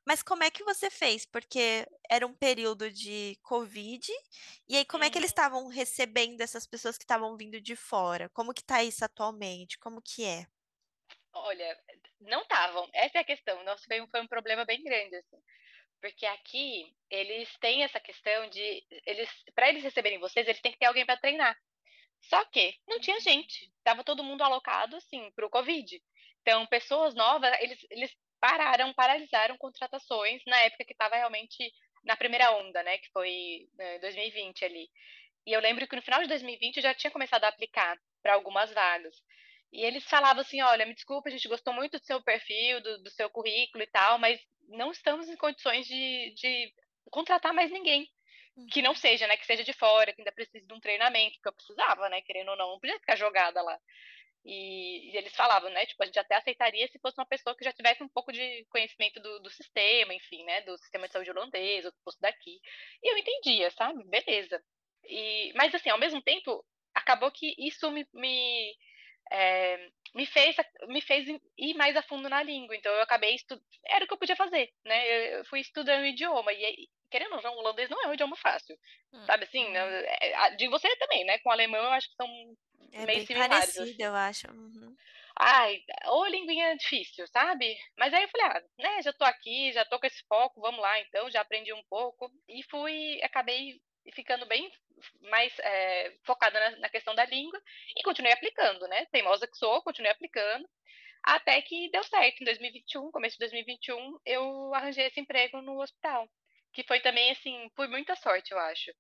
Mas 0.04 0.22
como 0.22 0.42
é 0.42 0.50
que 0.50 0.64
você 0.64 0.90
fez? 0.90 1.24
Porque 1.24 1.86
era 2.10 2.26
um 2.26 2.34
período 2.34 2.90
de 2.90 3.38
Covid, 3.42 4.10
e 4.68 4.76
aí 4.76 4.84
como 4.84 5.04
é 5.04 5.10
que 5.10 5.18
eles 5.18 5.30
uhum. 5.30 5.32
estavam 5.32 5.68
recebendo 5.68 6.40
essas 6.40 6.66
pessoas 6.66 6.98
que 6.98 7.04
estavam 7.04 7.36
vindo 7.36 7.60
de 7.60 7.76
fora? 7.76 8.28
Como 8.30 8.54
que 8.54 8.64
tá 8.64 8.82
isso 8.82 9.04
atualmente? 9.04 9.78
Como 9.78 10.02
que 10.02 10.24
é? 10.24 10.46
Olha, 11.34 11.78
não 12.20 12.42
estavam. 12.42 12.88
Essa 12.92 13.18
é 13.18 13.20
a 13.20 13.24
questão. 13.24 13.62
Nosso 13.64 13.84
foi 13.86 14.00
um, 14.00 14.08
foi 14.08 14.20
um 14.20 14.28
problema 14.28 14.64
bem 14.64 14.82
grande, 14.82 15.16
assim. 15.16 15.36
Porque 16.00 16.26
aqui 16.26 16.94
eles 17.10 17.48
têm 17.58 17.82
essa 17.82 17.98
questão 17.98 18.48
de 18.50 18.84
eles 19.06 19.28
para 19.54 19.68
eles 19.68 19.82
receberem 19.82 20.18
vocês, 20.18 20.46
eles 20.46 20.60
têm 20.60 20.72
que 20.72 20.78
ter 20.78 20.86
alguém 20.86 21.06
para 21.06 21.16
treinar. 21.16 21.56
Só 22.22 22.44
que 22.46 22.74
não 22.86 23.00
tinha 23.00 23.20
gente. 23.20 23.72
Tava 23.82 24.04
todo 24.04 24.24
mundo 24.24 24.42
alocado 24.42 24.96
assim 24.96 25.30
para 25.32 25.46
o 25.46 25.50
Covid. 25.50 26.02
Então, 26.42 26.66
pessoas 26.66 27.14
novas, 27.14 27.50
eles, 27.60 27.86
eles 27.90 28.14
pararam, 28.38 28.92
paralisaram 28.92 29.56
contratações 29.56 30.42
na 30.46 30.58
época 30.60 30.84
que 30.84 30.92
estava 30.92 31.16
realmente 31.16 31.72
na 32.04 32.16
primeira 32.16 32.50
onda, 32.52 32.82
né, 32.82 32.98
que 32.98 33.10
foi 33.10 33.66
né, 33.78 33.98
2020 34.00 34.64
ali. 34.64 34.90
E 35.46 35.52
eu 35.52 35.60
lembro 35.60 35.86
que 35.88 35.96
no 35.96 36.02
final 36.02 36.20
de 36.20 36.28
2020 36.28 36.76
eu 36.76 36.82
já 36.82 36.94
tinha 36.94 37.10
começado 37.10 37.44
a 37.44 37.48
aplicar 37.48 37.98
para 38.22 38.34
algumas 38.34 38.70
vagas. 38.72 39.14
E 39.72 39.84
eles 39.84 40.04
falavam 40.04 40.42
assim: 40.42 40.60
olha, 40.62 40.86
me 40.86 40.94
desculpa, 40.94 41.28
a 41.28 41.32
gente 41.32 41.48
gostou 41.48 41.72
muito 41.72 41.98
do 41.98 42.04
seu 42.04 42.22
perfil, 42.22 42.80
do, 42.82 43.02
do 43.02 43.10
seu 43.10 43.28
currículo 43.30 43.82
e 43.82 43.88
tal, 43.88 44.18
mas 44.18 44.40
não 44.68 44.90
estamos 44.90 45.28
em 45.28 45.36
condições 45.36 45.86
de, 45.86 46.34
de 46.34 46.72
contratar 47.10 47.52
mais 47.52 47.70
ninguém 47.70 48.08
que 48.70 48.80
não 48.82 48.94
seja, 48.94 49.26
né, 49.26 49.36
que 49.36 49.46
seja 49.46 49.64
de 49.64 49.72
fora, 49.72 50.12
que 50.12 50.20
ainda 50.20 50.30
precise 50.30 50.64
de 50.64 50.72
um 50.72 50.78
treinamento, 50.78 51.40
que 51.42 51.48
eu 51.48 51.52
precisava, 51.52 52.08
né, 52.08 52.22
querendo 52.22 52.50
ou 52.50 52.56
não, 52.56 52.70
não 52.70 52.80
podia 52.80 52.98
ficar 53.00 53.16
jogada 53.16 53.60
lá. 53.60 53.78
E, 54.44 55.10
e, 55.10 55.16
eles 55.16 55.34
falavam, 55.34 55.70
né? 55.70 55.86
Tipo, 55.86 56.02
a 56.02 56.06
gente 56.06 56.18
até 56.18 56.34
aceitaria 56.36 56.86
se 56.88 56.98
fosse 56.98 57.18
uma 57.18 57.26
pessoa 57.26 57.56
que 57.56 57.64
já 57.64 57.72
tivesse 57.72 58.02
um 58.02 58.08
pouco 58.08 58.30
de 58.30 58.66
conhecimento 58.68 59.18
do, 59.18 59.40
do 59.40 59.50
sistema, 59.50 60.12
enfim, 60.12 60.44
né? 60.44 60.60
Do 60.62 60.76
sistema 60.76 61.06
de 61.06 61.12
saúde 61.12 61.30
holandês, 61.30 61.86
ou 61.86 61.90
do 61.90 61.96
posto 62.04 62.20
daqui. 62.20 62.60
E 63.02 63.10
eu 63.10 63.16
entendia, 63.16 63.70
sabe? 63.70 64.04
Beleza. 64.04 64.62
E, 65.04 65.50
mas, 65.54 65.74
assim, 65.74 65.88
ao 65.88 65.98
mesmo 65.98 66.20
tempo, 66.20 66.62
acabou 66.94 67.30
que 67.32 67.54
isso 67.58 67.90
me, 67.90 68.06
me, 68.12 68.76
é, 69.30 69.90
me, 70.14 70.26
fez, 70.26 70.56
me 70.88 71.00
fez 71.00 71.26
ir 71.58 71.74
mais 71.74 71.96
a 71.96 72.02
fundo 72.02 72.28
na 72.28 72.42
língua. 72.42 72.76
Então, 72.76 72.92
eu 72.92 73.02
acabei 73.02 73.34
estudando. 73.34 73.64
Era 73.86 74.04
o 74.04 74.08
que 74.08 74.14
eu 74.14 74.18
podia 74.18 74.36
fazer, 74.36 74.72
né? 74.84 75.38
Eu, 75.38 75.44
fui 75.46 75.60
estudando 75.60 76.02
o 76.02 76.06
idioma. 76.06 76.52
E, 76.52 76.88
querendo 77.10 77.34
ou 77.36 77.42
não, 77.42 77.54
o 77.54 77.58
holandês 77.58 77.88
não 77.90 78.02
é 78.02 78.08
um 78.08 78.14
idioma 78.14 78.36
fácil. 78.36 78.76
Hum. 79.12 79.24
Sabe 79.26 79.44
assim? 79.44 79.66
Hum. 79.66 79.76
É, 79.76 80.50
de 80.56 80.68
você 80.68 80.94
também, 80.96 81.24
né? 81.24 81.38
Com 81.38 81.48
o 81.48 81.52
alemão, 81.52 81.82
eu 81.82 81.92
acho 81.92 82.08
que 82.08 82.16
são 82.16 82.28
é 82.92 83.04
meio 83.04 83.18
bem 83.18 83.26
similares. 83.26 83.74
Parecido, 83.74 83.82
assim. 83.82 84.02
eu 84.02 84.14
acho. 84.14 84.50
Uhum. 84.50 84.96
Ai, 85.36 85.82
ou 86.06 86.26
linguinha 86.26 86.76
difícil, 86.76 87.26
sabe? 87.26 87.76
Mas 87.98 88.14
aí 88.14 88.22
eu 88.22 88.28
falei, 88.28 88.46
ah, 88.46 88.62
né, 88.78 89.02
já 89.02 89.12
tô 89.12 89.24
aqui, 89.24 89.72
já 89.72 89.84
tô 89.84 89.98
com 89.98 90.06
esse 90.06 90.22
foco, 90.28 90.60
vamos 90.60 90.80
lá 90.80 91.00
então, 91.00 91.28
já 91.28 91.40
aprendi 91.40 91.72
um 91.72 91.82
pouco. 91.90 92.30
E 92.48 92.62
fui, 92.70 93.20
acabei 93.20 93.80
ficando 94.12 94.46
bem 94.46 94.70
mais 95.22 95.56
é, 95.58 96.16
focada 96.24 96.58
na, 96.58 96.76
na, 96.78 96.88
questão 96.88 97.14
da 97.14 97.24
língua 97.24 97.60
e 97.96 98.02
continuei 98.02 98.32
aplicando, 98.32 98.86
né? 98.88 99.06
Teimosa 99.06 99.46
que 99.46 99.56
sou, 99.56 99.82
continuei 99.82 100.12
aplicando. 100.12 100.68
Até 101.22 101.60
que 101.62 101.90
deu 101.90 102.02
certo. 102.04 102.42
Em 102.42 102.44
2021, 102.44 103.10
começo 103.10 103.36
de 103.36 103.40
2021, 103.40 104.18
eu 104.26 104.74
arranjei 104.74 105.06
esse 105.06 105.20
emprego 105.20 105.62
no 105.62 105.80
hospital. 105.80 106.28
Que 106.72 106.82
foi 106.82 107.00
também, 107.00 107.30
assim, 107.30 107.70
por 107.74 107.88
muita 107.88 108.14
sorte, 108.16 108.52
eu 108.52 108.58
acho 108.58 108.92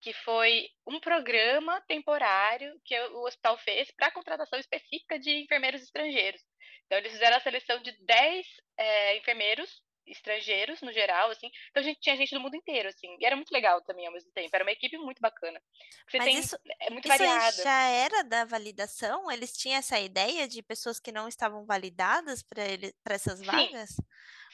que 0.00 0.12
foi 0.14 0.68
um 0.86 0.98
programa 0.98 1.80
temporário 1.82 2.80
que 2.84 2.98
o 2.98 3.26
hospital 3.26 3.58
fez 3.58 3.90
para 3.90 4.10
contratação 4.10 4.58
específica 4.58 5.18
de 5.18 5.30
enfermeiros 5.42 5.82
estrangeiros. 5.82 6.40
Então, 6.86 6.98
eles 6.98 7.12
fizeram 7.12 7.36
a 7.36 7.40
seleção 7.40 7.80
de 7.82 7.92
10 8.04 8.46
é, 8.78 9.16
enfermeiros 9.18 9.82
estrangeiros, 10.10 10.80
no 10.82 10.92
geral, 10.92 11.30
assim. 11.30 11.50
Então, 11.70 11.82
a 11.82 11.84
gente 11.84 12.00
tinha 12.00 12.16
gente 12.16 12.34
do 12.34 12.40
mundo 12.40 12.56
inteiro, 12.56 12.88
assim. 12.88 13.16
E 13.18 13.24
era 13.24 13.36
muito 13.36 13.50
legal 13.52 13.80
também, 13.82 14.06
ao 14.06 14.12
mesmo 14.12 14.30
tempo. 14.32 14.50
Era 14.52 14.64
uma 14.64 14.72
equipe 14.72 14.96
muito 14.98 15.20
bacana. 15.20 15.60
Você 16.08 16.18
Mas 16.18 16.26
tem, 16.26 16.38
isso, 16.38 16.58
é 16.80 16.90
muito 16.90 17.08
isso 17.08 17.18
variado. 17.18 17.62
já 17.62 17.82
era 17.88 18.24
da 18.24 18.44
validação? 18.44 19.30
Eles 19.30 19.56
tinham 19.56 19.78
essa 19.78 19.98
ideia 19.98 20.46
de 20.48 20.62
pessoas 20.62 20.98
que 20.98 21.12
não 21.12 21.28
estavam 21.28 21.64
validadas 21.64 22.42
para 22.42 23.14
essas 23.14 23.40
vagas? 23.40 23.90
Sim, 23.90 24.02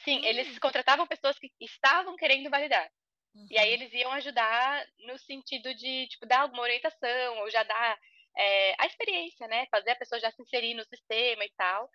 Sim 0.03 0.19
hum. 0.19 0.23
eles 0.25 0.59
contratavam 0.59 1.07
pessoas 1.07 1.37
que 1.39 1.51
estavam 1.59 2.15
querendo 2.15 2.49
validar. 2.49 2.89
Uhum. 3.35 3.47
E 3.51 3.57
aí 3.57 3.71
eles 3.71 3.93
iam 3.93 4.11
ajudar 4.13 4.85
no 4.99 5.17
sentido 5.19 5.73
de, 5.75 6.07
tipo, 6.07 6.25
dar 6.25 6.41
alguma 6.41 6.63
orientação, 6.63 7.39
ou 7.39 7.49
já 7.49 7.63
dar 7.63 7.99
é, 8.37 8.75
a 8.79 8.85
experiência, 8.85 9.47
né? 9.47 9.67
Fazer 9.69 9.91
a 9.91 9.95
pessoa 9.95 10.19
já 10.19 10.31
se 10.31 10.41
inserir 10.41 10.73
no 10.73 10.83
sistema 10.85 11.43
e 11.43 11.51
tal. 11.57 11.89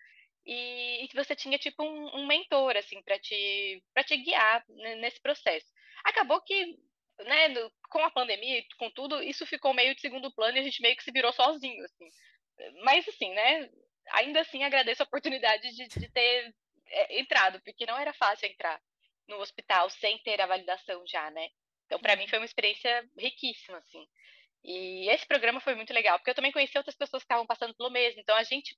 E, 0.45 1.05
e 1.05 1.09
você 1.15 1.37
tinha, 1.37 1.59
tipo, 1.59 1.83
um, 1.83 2.21
um 2.21 2.27
mentor, 2.27 2.77
assim, 2.77 3.01
para 3.03 3.19
te, 3.19 3.83
pra 3.95 4.03
te 4.03 4.17
guiar 4.17 4.65
nesse 5.01 5.21
processo. 5.21 5.67
Acabou 6.05 6.41
que, 6.43 6.77
né, 7.21 7.49
no, 7.49 7.73
com 7.89 8.01
a 8.01 8.11
pandemia, 8.11 8.65
com 8.79 8.91
tudo, 8.91 9.23
isso 9.23 9.47
ficou 9.47 9.73
meio 9.73 9.95
de 9.95 10.01
segundo 10.01 10.35
plano 10.35 10.57
e 10.57 10.61
a 10.61 10.63
gente 10.63 10.83
meio 10.83 10.97
que 10.97 11.05
se 11.05 11.13
virou 11.13 11.33
sozinho, 11.33 11.85
assim. 11.85 12.09
Mas, 12.83 13.07
assim, 13.09 13.31
né, 13.31 13.71
ainda 14.11 14.41
assim 14.41 14.65
agradeço 14.65 15.03
a 15.03 15.07
oportunidade 15.07 15.71
de, 15.75 15.87
de 15.89 16.09
ter 16.11 16.55
é, 16.89 17.21
entrado, 17.21 17.61
porque 17.63 17.87
não 17.87 17.99
era 17.99 18.13
fácil 18.13 18.47
entrar 18.47 18.81
no 19.29 19.39
hospital 19.39 19.89
sem 19.91 20.19
ter 20.19 20.41
a 20.41 20.47
validação 20.47 21.03
já, 21.07 21.31
né? 21.31 21.49
Então, 21.87 22.01
para 22.01 22.17
mim, 22.17 22.23
uhum. 22.23 22.29
foi 22.29 22.39
uma 22.39 22.45
experiência 22.47 23.09
riquíssima, 23.19 23.79
assim. 23.79 24.07
E 24.65 25.09
esse 25.11 25.27
programa 25.27 25.61
foi 25.61 25.75
muito 25.75 25.93
legal, 25.93 26.19
porque 26.19 26.31
eu 26.31 26.35
também 26.35 26.53
conheci 26.53 26.77
outras 26.79 26.97
pessoas 26.97 27.23
que 27.23 27.27
estavam 27.27 27.47
passando 27.47 27.75
pelo 27.75 27.91
mesmo. 27.91 28.21
Então, 28.21 28.37
a 28.37 28.43
gente, 28.43 28.77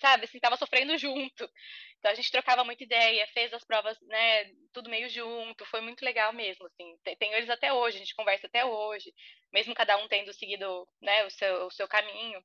sabe, 0.00 0.24
assim, 0.24 0.38
tava 0.38 0.56
sofrendo 0.56 0.96
junto. 0.98 1.50
Então, 1.98 2.10
a 2.10 2.14
gente 2.14 2.30
trocava 2.30 2.64
muita 2.64 2.84
ideia, 2.84 3.26
fez 3.28 3.52
as 3.52 3.64
provas, 3.64 3.98
né, 4.02 4.44
tudo 4.72 4.90
meio 4.90 5.08
junto. 5.08 5.64
Foi 5.66 5.80
muito 5.80 6.04
legal 6.04 6.32
mesmo, 6.32 6.66
assim. 6.66 6.96
Tenho 7.18 7.34
eles 7.34 7.50
até 7.50 7.72
hoje, 7.72 7.96
a 7.96 8.00
gente 8.00 8.14
conversa 8.14 8.46
até 8.46 8.64
hoje. 8.64 9.12
Mesmo 9.52 9.74
cada 9.74 9.96
um 9.96 10.08
tendo 10.08 10.32
seguido, 10.32 10.88
né, 11.00 11.24
o 11.24 11.30
seu, 11.30 11.66
o 11.66 11.70
seu 11.70 11.88
caminho. 11.88 12.42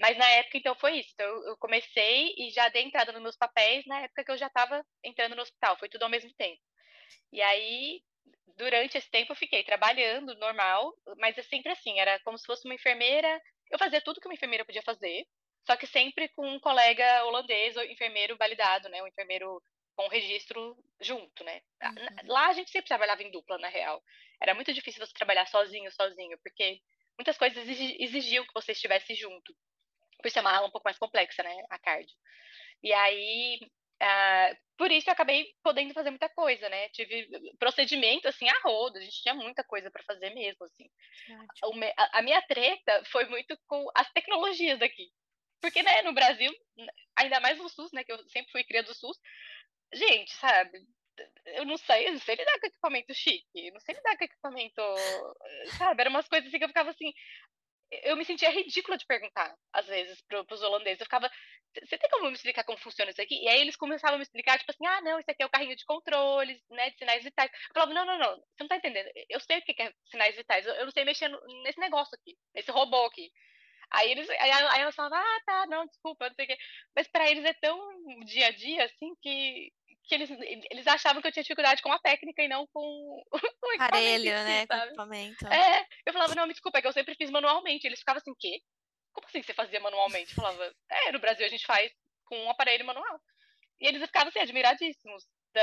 Mas 0.00 0.16
na 0.16 0.28
época, 0.30 0.58
então, 0.58 0.74
foi 0.74 0.98
isso. 0.98 1.10
Então, 1.14 1.26
eu 1.46 1.56
comecei 1.58 2.34
e 2.38 2.50
já 2.50 2.68
dei 2.68 2.82
entrada 2.82 3.12
nos 3.12 3.22
meus 3.22 3.36
papéis 3.36 3.84
na 3.86 4.00
época 4.00 4.24
que 4.24 4.30
eu 4.32 4.38
já 4.38 4.46
estava 4.46 4.84
entrando 5.04 5.36
no 5.36 5.42
hospital. 5.42 5.78
Foi 5.78 5.88
tudo 5.88 6.04
ao 6.04 6.08
mesmo 6.10 6.32
tempo. 6.34 6.60
E 7.32 7.42
aí, 7.42 8.02
durante 8.56 8.98
esse 8.98 9.10
tempo, 9.10 9.32
eu 9.32 9.36
fiquei 9.36 9.62
trabalhando 9.64 10.34
normal, 10.36 10.94
mas 11.18 11.36
é 11.38 11.42
sempre 11.42 11.72
assim, 11.72 11.98
era 12.00 12.18
como 12.20 12.38
se 12.38 12.46
fosse 12.46 12.66
uma 12.66 12.74
enfermeira. 12.74 13.40
Eu 13.70 13.78
fazia 13.78 14.00
tudo 14.00 14.20
que 14.20 14.26
uma 14.28 14.34
enfermeira 14.34 14.64
podia 14.64 14.82
fazer, 14.82 15.26
só 15.66 15.76
que 15.76 15.86
sempre 15.86 16.28
com 16.30 16.46
um 16.46 16.60
colega 16.60 17.24
holandês 17.24 17.76
ou 17.76 17.84
enfermeiro 17.84 18.36
validado, 18.36 18.88
né? 18.88 19.02
Um 19.02 19.06
enfermeiro 19.06 19.62
com 19.96 20.08
registro 20.08 20.76
junto, 21.00 21.44
né? 21.44 21.60
Uhum. 21.82 22.28
Lá 22.28 22.48
a 22.48 22.52
gente 22.52 22.70
sempre 22.70 22.88
trabalhava 22.88 23.22
em 23.22 23.30
dupla, 23.30 23.58
na 23.58 23.68
real. 23.68 24.02
Era 24.40 24.54
muito 24.54 24.72
difícil 24.72 25.04
você 25.04 25.12
trabalhar 25.12 25.46
sozinho, 25.46 25.90
sozinho, 25.92 26.38
porque 26.42 26.80
muitas 27.18 27.36
coisas 27.36 27.68
exigiam 27.68 28.46
que 28.46 28.54
você 28.54 28.72
estivesse 28.72 29.14
junto 29.14 29.54
por 30.22 30.30
ser 30.30 30.40
uma 30.40 30.52
aula 30.54 30.68
um 30.68 30.70
pouco 30.70 30.86
mais 30.86 30.98
complexa, 30.98 31.42
né, 31.42 31.54
a 31.70 31.78
cardio. 31.78 32.14
E 32.82 32.92
aí, 32.92 33.58
uh, 34.02 34.56
por 34.76 34.90
isso 34.90 35.08
eu 35.08 35.12
acabei 35.12 35.46
podendo 35.62 35.92
fazer 35.92 36.10
muita 36.10 36.28
coisa, 36.30 36.68
né? 36.68 36.88
Tive 36.90 37.28
procedimento, 37.58 38.26
assim, 38.28 38.48
a 38.48 38.60
roda, 38.62 38.98
a 38.98 39.02
gente 39.02 39.22
tinha 39.22 39.34
muita 39.34 39.62
coisa 39.64 39.90
para 39.90 40.02
fazer 40.04 40.30
mesmo, 40.30 40.64
assim. 40.64 40.88
A, 41.96 42.18
a 42.18 42.22
minha 42.22 42.40
treta 42.42 43.02
foi 43.06 43.26
muito 43.26 43.58
com 43.66 43.86
as 43.94 44.10
tecnologias 44.12 44.78
daqui. 44.78 45.10
Porque, 45.60 45.82
né, 45.82 46.02
no 46.02 46.12
Brasil, 46.12 46.52
ainda 47.16 47.40
mais 47.40 47.58
no 47.58 47.68
SUS, 47.68 47.92
né, 47.92 48.04
que 48.04 48.12
eu 48.12 48.18
sempre 48.28 48.50
fui 48.50 48.64
criada 48.64 48.88
do 48.88 48.94
SUS, 48.94 49.18
gente, 49.92 50.32
sabe, 50.36 50.78
eu 51.46 51.64
não 51.64 51.76
sei, 51.76 52.10
não 52.10 52.18
sei 52.18 52.36
lidar 52.36 52.58
com 52.60 52.66
equipamento 52.66 53.14
chique, 53.14 53.70
não 53.72 53.80
sei 53.80 53.94
lidar 53.94 54.16
com 54.16 54.24
equipamento, 54.24 54.82
sabe, 55.78 56.00
eram 56.00 56.10
umas 56.10 56.28
coisas 56.28 56.48
assim 56.48 56.58
que 56.58 56.64
eu 56.64 56.68
ficava 56.68 56.90
assim, 56.90 57.12
eu 57.90 58.16
me 58.16 58.24
sentia 58.24 58.50
ridícula 58.50 58.96
de 58.96 59.04
perguntar, 59.04 59.54
às 59.72 59.86
vezes, 59.86 60.22
para 60.22 60.54
os 60.54 60.62
holandeses. 60.62 61.00
Eu 61.00 61.06
ficava, 61.06 61.28
você 61.74 61.98
tem 61.98 62.08
como 62.10 62.26
me 62.26 62.32
explicar 62.32 62.64
como 62.64 62.78
funciona 62.78 63.10
isso 63.10 63.20
aqui? 63.20 63.42
E 63.42 63.48
aí 63.48 63.60
eles 63.60 63.76
começavam 63.76 64.14
a 64.14 64.18
me 64.18 64.22
explicar, 64.22 64.58
tipo 64.58 64.70
assim, 64.70 64.86
ah, 64.86 65.00
não, 65.02 65.18
isso 65.18 65.30
aqui 65.30 65.42
é 65.42 65.46
o 65.46 65.50
carrinho 65.50 65.76
de 65.76 65.84
controles, 65.84 66.60
né, 66.70 66.90
de 66.90 66.98
sinais 66.98 67.24
vitais. 67.24 67.50
Eu 67.52 67.74
falava, 67.74 67.92
não, 67.92 68.04
não, 68.04 68.18
não, 68.18 68.36
você 68.36 68.62
não 68.62 68.68
tá 68.68 68.76
entendendo. 68.76 69.10
Eu 69.28 69.40
sei 69.40 69.58
o 69.58 69.62
que 69.62 69.82
é 69.82 69.92
sinais 70.06 70.36
vitais, 70.36 70.64
eu 70.66 70.84
não 70.84 70.92
sei 70.92 71.04
mexer 71.04 71.28
nesse 71.64 71.80
negócio 71.80 72.14
aqui, 72.14 72.38
nesse 72.54 72.70
robô 72.70 73.04
aqui. 73.06 73.30
Aí 73.92 74.10
eles, 74.12 74.30
aí, 74.30 74.50
elas 74.80 74.94
falavam, 74.94 75.18
ah, 75.18 75.40
tá, 75.44 75.66
não, 75.66 75.86
desculpa, 75.86 76.28
não 76.28 76.34
sei 76.34 76.44
o 76.44 76.48
quê. 76.48 76.56
Mas 76.94 77.08
para 77.08 77.28
eles 77.28 77.44
é 77.44 77.52
tão 77.54 77.78
dia 78.24 78.46
a 78.46 78.50
dia, 78.52 78.84
assim, 78.84 79.14
que, 79.20 79.72
que 80.04 80.14
eles, 80.14 80.30
eles 80.70 80.86
achavam 80.86 81.20
que 81.20 81.26
eu 81.26 81.32
tinha 81.32 81.42
dificuldade 81.42 81.82
com 81.82 81.92
a 81.92 81.98
técnica 81.98 82.42
e 82.42 82.48
não 82.48 82.66
com, 82.68 82.80
o 83.64 83.82
Aparelho, 83.82 84.32
né? 84.32 84.66
Com 84.66 84.76
equipamento. 84.76 85.46
É, 85.48 85.86
eu 86.06 86.12
falava, 86.12 86.34
não, 86.36 86.46
me 86.46 86.52
desculpa, 86.52 86.78
é 86.78 86.82
que 86.82 86.86
eu 86.86 86.92
sempre 86.92 87.16
fiz 87.16 87.30
manualmente. 87.30 87.86
Eles 87.86 87.98
ficavam 87.98 88.18
assim, 88.18 88.34
quê? 88.38 88.62
Como 89.12 89.26
assim 89.26 89.42
você 89.42 89.52
fazia 89.52 89.80
manualmente? 89.80 90.30
Eu 90.30 90.36
falava, 90.36 90.72
é, 90.88 91.12
no 91.12 91.18
Brasil 91.18 91.44
a 91.44 91.48
gente 91.48 91.66
faz 91.66 91.90
com 92.26 92.38
um 92.44 92.50
aparelho 92.50 92.86
manual. 92.86 93.20
E 93.80 93.88
eles 93.88 94.00
ficavam 94.02 94.28
assim, 94.28 94.38
admiradíssimos. 94.38 95.24
Da, 95.52 95.62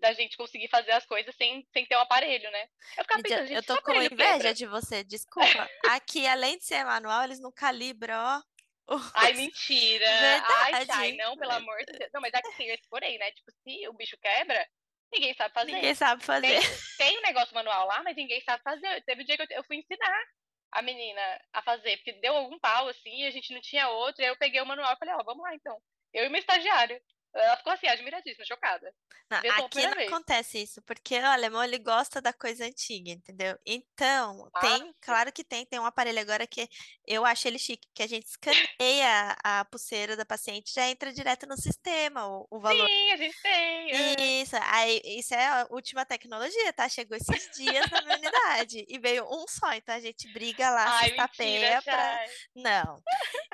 da 0.00 0.12
gente 0.14 0.36
conseguir 0.36 0.68
fazer 0.68 0.90
as 0.90 1.06
coisas 1.06 1.32
sem, 1.36 1.64
sem 1.72 1.86
ter 1.86 1.94
o 1.94 1.98
um 1.98 2.02
aparelho, 2.02 2.50
né? 2.50 2.68
Eu 2.96 3.04
ficava 3.04 3.22
pensando, 3.22 3.46
gente, 3.46 3.54
Eu 3.54 3.62
tô 3.62 3.80
com 3.82 3.94
inveja 3.94 4.32
quebra. 4.32 4.54
de 4.54 4.66
você, 4.66 5.04
desculpa. 5.04 5.70
Aqui, 5.90 6.26
além 6.26 6.58
de 6.58 6.64
ser 6.64 6.84
manual, 6.84 7.22
eles 7.22 7.38
não 7.38 7.52
calibram, 7.52 8.16
ó, 8.16 8.42
Ai, 9.14 9.34
mentira. 9.34 10.06
Verdade. 10.06 10.74
Ai, 10.74 10.86
Chay, 10.86 11.16
não, 11.16 11.36
pelo 11.36 11.52
amor 11.52 11.78
de 11.84 11.98
Deus. 11.98 12.10
Não, 12.12 12.20
mas 12.20 12.32
é 12.32 12.40
que 12.40 12.56
tem 12.56 12.70
esse 12.70 12.88
porém, 12.88 13.18
né? 13.18 13.30
Tipo, 13.32 13.50
se 13.62 13.88
o 13.88 13.92
bicho 13.92 14.16
quebra, 14.18 14.66
ninguém 15.12 15.34
sabe 15.34 15.52
fazer. 15.52 15.72
Ninguém 15.72 15.94
sabe 15.94 16.24
fazer. 16.24 16.60
Tem, 16.60 17.06
tem 17.08 17.18
um 17.18 17.22
negócio 17.22 17.54
manual 17.54 17.86
lá, 17.86 18.02
mas 18.02 18.16
ninguém 18.16 18.40
sabe 18.40 18.62
fazer. 18.62 19.02
Teve 19.04 19.22
um 19.22 19.24
dia 19.26 19.36
que 19.36 19.42
eu, 19.42 19.58
eu 19.58 19.64
fui 19.64 19.76
ensinar 19.76 20.24
a 20.72 20.82
menina 20.82 21.20
a 21.52 21.62
fazer, 21.62 21.96
porque 21.98 22.12
deu 22.20 22.36
algum 22.36 22.58
pau, 22.58 22.88
assim, 22.88 23.22
e 23.22 23.26
a 23.26 23.30
gente 23.30 23.52
não 23.52 23.60
tinha 23.60 23.88
outro, 23.88 24.22
e 24.22 24.24
aí 24.24 24.30
eu 24.30 24.36
peguei 24.36 24.60
o 24.60 24.66
manual 24.66 24.92
e 24.92 24.98
falei, 24.98 25.14
ó, 25.14 25.18
oh, 25.20 25.24
vamos 25.24 25.42
lá, 25.42 25.54
então. 25.54 25.80
Eu 26.12 26.24
e 26.24 26.28
meu 26.28 26.38
estagiário. 26.38 27.00
Ela 27.34 27.56
ficou 27.56 27.72
assim, 27.72 27.86
admiradíssima, 27.86 28.44
chocada. 28.44 28.92
Não, 29.30 29.38
aqui 29.38 29.82
não 29.82 29.94
vez. 29.94 30.08
acontece 30.08 30.62
isso, 30.62 30.80
porque 30.82 31.18
o 31.18 31.26
alemão 31.26 31.62
ele 31.62 31.78
gosta 31.78 32.20
da 32.20 32.32
coisa 32.32 32.64
antiga, 32.64 33.10
entendeu? 33.10 33.58
Então, 33.66 34.48
ah, 34.54 34.60
tem, 34.60 34.94
claro 35.00 35.30
que 35.30 35.44
tem, 35.44 35.66
tem 35.66 35.78
um 35.78 35.84
aparelho 35.84 36.18
agora 36.18 36.46
que 36.46 36.68
eu 37.06 37.26
acho 37.26 37.46
ele 37.46 37.58
chique, 37.58 37.86
que 37.94 38.02
a 38.02 38.06
gente 38.06 38.26
escaneia 38.26 39.36
a 39.44 39.64
pulseira 39.66 40.16
da 40.16 40.24
paciente 40.24 40.72
já 40.74 40.88
entra 40.88 41.12
direto 41.12 41.46
no 41.46 41.56
sistema, 41.56 42.26
o, 42.26 42.46
o 42.50 42.58
valor. 42.58 42.88
Sim, 42.88 43.12
a 43.12 43.16
gente 43.16 43.42
tem. 43.42 44.40
Isso, 44.42 44.56
aí, 44.62 45.00
isso 45.04 45.34
é 45.34 45.46
a 45.46 45.66
última 45.70 46.06
tecnologia, 46.06 46.72
tá? 46.72 46.88
Chegou 46.88 47.16
esses 47.16 47.50
dias 47.56 47.90
na 47.90 48.00
minha 48.02 48.16
unidade 48.16 48.84
e 48.88 48.98
veio 48.98 49.26
um 49.30 49.46
só, 49.46 49.72
então 49.74 49.94
a 49.94 50.00
gente 50.00 50.32
briga 50.32 50.70
lá, 50.70 51.00
sexta-feira 51.00 51.82
pra... 51.82 52.24
Não. 52.54 53.02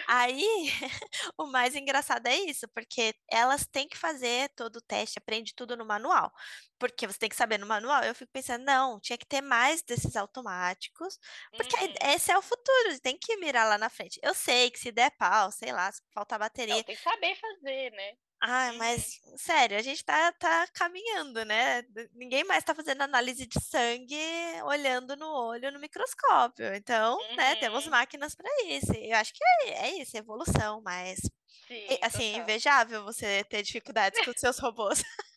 Aí, 0.06 0.70
o 1.36 1.46
mais 1.46 1.74
engraçado 1.74 2.26
é 2.26 2.36
isso, 2.36 2.68
porque 2.68 3.14
elas 3.28 3.63
elas 3.64 3.66
têm 3.66 3.88
que 3.88 3.96
fazer 3.96 4.50
todo 4.50 4.76
o 4.76 4.80
teste, 4.80 5.18
aprende 5.18 5.54
tudo 5.54 5.76
no 5.76 5.84
manual. 5.84 6.32
Porque 6.78 7.06
você 7.06 7.18
tem 7.18 7.28
que 7.28 7.36
saber 7.36 7.58
no 7.58 7.66
manual. 7.66 8.02
Eu 8.02 8.14
fico 8.14 8.30
pensando, 8.32 8.64
não, 8.64 9.00
tinha 9.00 9.18
que 9.18 9.26
ter 9.26 9.40
mais 9.40 9.82
desses 9.82 10.16
automáticos, 10.16 11.18
porque 11.56 11.76
uhum. 11.76 11.94
esse 12.14 12.30
é 12.30 12.38
o 12.38 12.42
futuro, 12.42 13.00
tem 13.00 13.16
que 13.18 13.36
mirar 13.36 13.68
lá 13.68 13.78
na 13.78 13.88
frente. 13.88 14.20
Eu 14.22 14.34
sei 14.34 14.70
que 14.70 14.78
se 14.78 14.92
der 14.92 15.10
pau, 15.12 15.50
sei 15.50 15.72
lá, 15.72 15.90
se 15.90 16.02
faltar 16.12 16.38
bateria. 16.38 16.76
Não, 16.76 16.82
tem 16.82 16.96
que 16.96 17.02
saber 17.02 17.36
fazer, 17.36 17.90
né? 17.92 18.12
Ah, 18.40 18.72
mas 18.74 19.20
sério, 19.36 19.78
a 19.78 19.82
gente 19.82 20.04
tá, 20.04 20.30
tá 20.32 20.66
caminhando, 20.74 21.44
né? 21.44 21.82
Ninguém 22.12 22.44
mais 22.44 22.62
tá 22.62 22.74
fazendo 22.74 23.02
análise 23.02 23.46
de 23.46 23.58
sangue 23.60 24.16
olhando 24.64 25.16
no 25.16 25.26
olho 25.26 25.72
no 25.72 25.80
microscópio. 25.80 26.74
Então, 26.74 27.16
uhum. 27.16 27.36
né, 27.36 27.56
temos 27.56 27.84
uhum. 27.84 27.90
máquinas 27.90 28.34
para 28.34 28.48
isso. 28.66 28.92
Eu 28.92 29.16
acho 29.16 29.32
que 29.32 29.44
é, 29.44 29.86
é 29.86 30.02
isso, 30.02 30.16
evolução, 30.16 30.82
mas 30.82 31.20
Sim, 31.66 31.86
assim, 32.02 32.30
total. 32.32 32.42
invejável 32.42 33.04
você 33.04 33.44
ter 33.44 33.62
dificuldades 33.62 34.22
com 34.24 34.32
seus 34.36 34.58
robôs. 34.58 35.02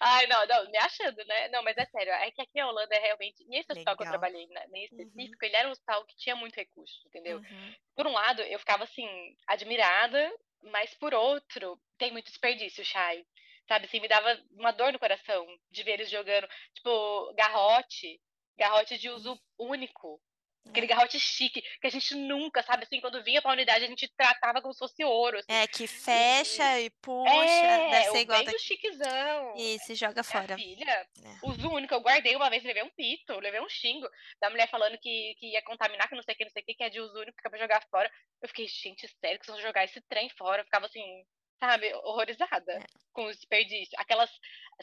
Ai, 0.00 0.26
não, 0.26 0.46
não, 0.46 0.70
me 0.70 0.78
achando, 0.78 1.24
né? 1.26 1.48
Não, 1.48 1.62
mas 1.62 1.76
é 1.76 1.84
sério, 1.86 2.12
é 2.12 2.30
que 2.30 2.40
aqui 2.40 2.58
a 2.58 2.66
Holanda 2.66 2.94
é 2.94 2.98
realmente. 2.98 3.42
E 3.42 3.58
esse 3.58 3.68
Legal. 3.68 3.76
hospital 3.76 3.96
que 3.96 4.02
eu 4.02 4.08
trabalhei, 4.08 4.46
né, 4.46 4.64
em 4.72 4.78
uhum. 4.78 4.84
específico, 4.84 5.44
ele 5.44 5.56
era 5.56 5.68
um 5.68 5.72
hospital 5.72 6.04
que 6.06 6.16
tinha 6.16 6.34
muito 6.34 6.56
recurso, 6.56 7.06
entendeu? 7.06 7.38
Uhum. 7.38 7.74
Por 7.94 8.06
um 8.06 8.12
lado, 8.12 8.42
eu 8.42 8.58
ficava 8.58 8.84
assim, 8.84 9.06
admirada 9.46 10.32
mas 10.62 10.92
por 10.94 11.14
outro, 11.14 11.80
tem 11.98 12.12
muito 12.12 12.26
desperdício, 12.26 12.84
Shai. 12.84 13.24
Sabe, 13.66 13.86
assim, 13.86 14.00
me 14.00 14.08
dava 14.08 14.38
uma 14.52 14.72
dor 14.72 14.92
no 14.92 14.98
coração 14.98 15.46
de 15.70 15.82
ver 15.82 15.92
eles 15.92 16.10
jogando, 16.10 16.48
tipo, 16.74 17.32
garrote, 17.34 18.20
garrote 18.58 18.98
de 18.98 19.08
uso 19.08 19.40
único. 19.58 20.20
Aquele 20.68 20.86
garrote 20.86 21.18
chique, 21.18 21.62
que 21.62 21.86
a 21.86 21.90
gente 21.90 22.14
nunca, 22.14 22.62
sabe, 22.62 22.84
assim, 22.84 23.00
quando 23.00 23.22
vinha 23.24 23.40
pra 23.40 23.52
unidade, 23.52 23.84
a 23.84 23.88
gente 23.88 24.08
tratava 24.16 24.60
como 24.60 24.72
se 24.72 24.78
fosse 24.78 25.02
ouro. 25.04 25.38
Assim. 25.38 25.46
É, 25.50 25.66
que 25.66 25.86
fecha 25.86 26.80
e, 26.80 26.90
puxa, 26.90 27.32
é, 27.32 27.90
deve 27.90 28.10
ser 28.10 28.18
igual 28.20 28.44
daqui. 28.44 28.58
chiquezão. 28.58 29.54
E 29.56 29.78
se 29.80 29.94
joga 29.94 30.22
fora. 30.22 30.56
Minha 30.56 30.76
filha, 30.76 31.08
é. 31.24 31.38
uso 31.42 31.68
único, 31.70 31.94
eu 31.94 32.00
guardei 32.00 32.36
uma 32.36 32.50
vez, 32.50 32.62
levei 32.62 32.82
um 32.82 32.90
pito, 32.90 33.38
levei 33.40 33.60
um 33.60 33.68
xingo 33.68 34.08
da 34.40 34.50
mulher 34.50 34.68
falando 34.68 34.98
que, 34.98 35.34
que 35.38 35.52
ia 35.52 35.62
contaminar, 35.62 36.08
que 36.08 36.14
não 36.14 36.22
sei 36.22 36.34
o 36.34 36.38
que, 36.38 36.44
não 36.44 36.52
sei 36.52 36.62
o 36.62 36.66
que, 36.66 36.74
que 36.74 36.84
é 36.84 36.90
de 36.90 37.00
uso 37.00 37.18
único, 37.18 37.36
que 37.36 37.46
é 37.46 37.50
pra 37.50 37.58
jogar 37.58 37.82
fora. 37.90 38.10
Eu 38.42 38.48
fiquei, 38.48 38.68
gente, 38.68 39.08
sério 39.20 39.40
que 39.40 39.46
vocês 39.46 39.56
vão 39.56 39.66
jogar 39.66 39.84
esse 39.84 40.00
trem 40.02 40.28
fora? 40.30 40.60
Eu 40.60 40.64
ficava 40.66 40.86
assim, 40.86 41.24
sabe, 41.58 41.92
horrorizada 42.04 42.72
é. 42.72 42.84
com 43.12 43.26
os 43.26 43.36
desperdícios. 43.36 43.94
Aquelas 43.98 44.30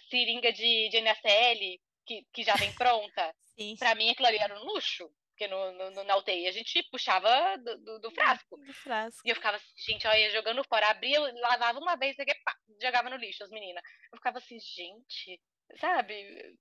seringa 0.10 0.52
de, 0.52 0.90
de 0.90 0.98
NSL 1.02 1.80
que, 2.06 2.26
que 2.34 2.44
já 2.44 2.56
vem 2.56 2.74
pronta. 2.74 3.36
Sim. 3.58 3.76
Pra 3.78 3.96
mim, 3.96 4.10
aquilo 4.10 4.28
ali 4.28 4.38
era 4.38 4.56
um 4.60 4.64
luxo. 4.64 5.10
Porque 5.38 5.48
no, 5.48 5.92
no, 5.92 6.04
na 6.04 6.18
UTI 6.18 6.48
a 6.48 6.52
gente 6.52 6.82
puxava 6.90 7.30
do, 7.60 7.78
do, 7.78 8.00
do, 8.00 8.12
frasco. 8.12 8.58
Do 8.58 8.74
frasco. 8.74 9.22
E 9.24 9.30
eu 9.30 9.36
ficava 9.36 9.58
assim, 9.58 9.72
gente, 9.78 10.08
olha, 10.08 10.32
jogando 10.32 10.64
fora. 10.64 10.90
Abria, 10.90 11.20
lavava 11.20 11.78
uma 11.78 11.96
vez, 11.96 12.16
pá, 12.44 12.56
jogava 12.82 13.08
no 13.12 13.18
lixo 13.18 13.44
as 13.44 13.52
meninas. 13.52 13.84
Eu 14.12 14.18
ficava 14.18 14.40
assim, 14.40 14.58
gente, 14.60 15.40
sabe? 15.80 16.58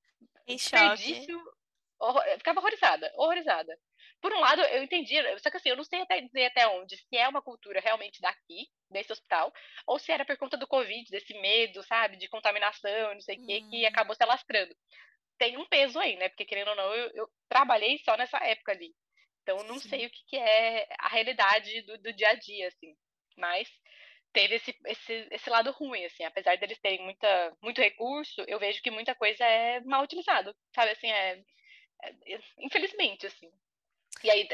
Em. 0.47 0.59
Horror, 1.99 2.23
eu 2.27 2.37
ficava 2.37 2.61
horrorizada, 2.61 3.11
horrorizada. 3.17 3.79
Por 4.21 4.31
um 4.35 4.41
lado, 4.41 4.61
eu 4.61 4.83
entendi, 4.83 5.15
só 5.39 5.51
que 5.51 5.57
assim, 5.57 5.71
eu 5.71 5.77
não 5.77 5.85
sei 5.85 6.03
até 6.03 6.21
dizer 6.21 6.45
até 6.45 6.69
onde, 6.69 6.99
se 6.99 7.17
é 7.17 7.27
uma 7.27 7.41
cultura 7.41 7.81
realmente 7.81 8.21
daqui, 8.21 8.69
desse 8.91 9.11
hospital, 9.13 9.51
ou 9.87 9.99
se 9.99 10.13
era 10.13 10.25
por 10.27 10.37
conta 10.37 10.59
do 10.59 10.67
Covid, 10.67 11.11
desse 11.11 11.33
medo, 11.41 11.83
sabe, 11.83 12.19
de 12.19 12.29
contaminação, 12.29 13.15
não 13.15 13.21
sei 13.23 13.39
o 13.39 13.41
hum. 13.41 13.47
que, 13.47 13.63
que 13.71 13.87
acabou 13.87 14.15
se 14.15 14.23
alastrando 14.23 14.75
tem 15.39 15.57
um 15.57 15.67
peso 15.67 15.99
aí, 15.99 16.17
né? 16.17 16.29
Porque, 16.29 16.45
querendo 16.45 16.69
ou 16.69 16.77
não, 16.77 16.95
eu, 16.95 17.11
eu 17.15 17.31
trabalhei 17.49 17.99
só 17.99 18.17
nessa 18.17 18.39
época 18.39 18.73
ali. 18.73 18.95
Então, 19.43 19.59
eu 19.59 19.65
não 19.65 19.79
Sim. 19.79 19.89
sei 19.89 20.07
o 20.07 20.11
que, 20.11 20.25
que, 20.27 20.37
é 20.37 20.89
a 20.99 21.09
realidade 21.09 21.83
do, 21.83 21.99
do 21.99 22.13
dia 22.13 22.31
a 22.31 22.35
dia, 22.35 22.69
assim. 22.69 22.97
Mas 23.37 23.69
teve 24.33 24.57
esse, 24.57 24.77
esse, 24.87 25.29
esse 25.31 25.51
lado 25.51 25.71
ruim, 25.73 26.05
assim. 26.05 26.25
Apesar 26.25 26.57
deles 26.57 26.79
terem 26.81 27.03
muita, 27.05 27.57
muito 27.63 27.81
recurso, 27.81 28.43
eu 28.49 28.59
vejo 28.59 28.83
que 28.83 28.91
muita 28.91 29.15
coisa 29.15 29.45
é 29.45 29.81
mal 29.81 30.03
utilizado, 30.03 30.55
sabe? 30.75 30.91
Assim, 30.93 31.11
é, 31.11 31.43
é 32.03 32.41
infelizmente, 32.59 33.27
assim. 33.27 33.51
E 34.25 34.31
aí 34.31 34.49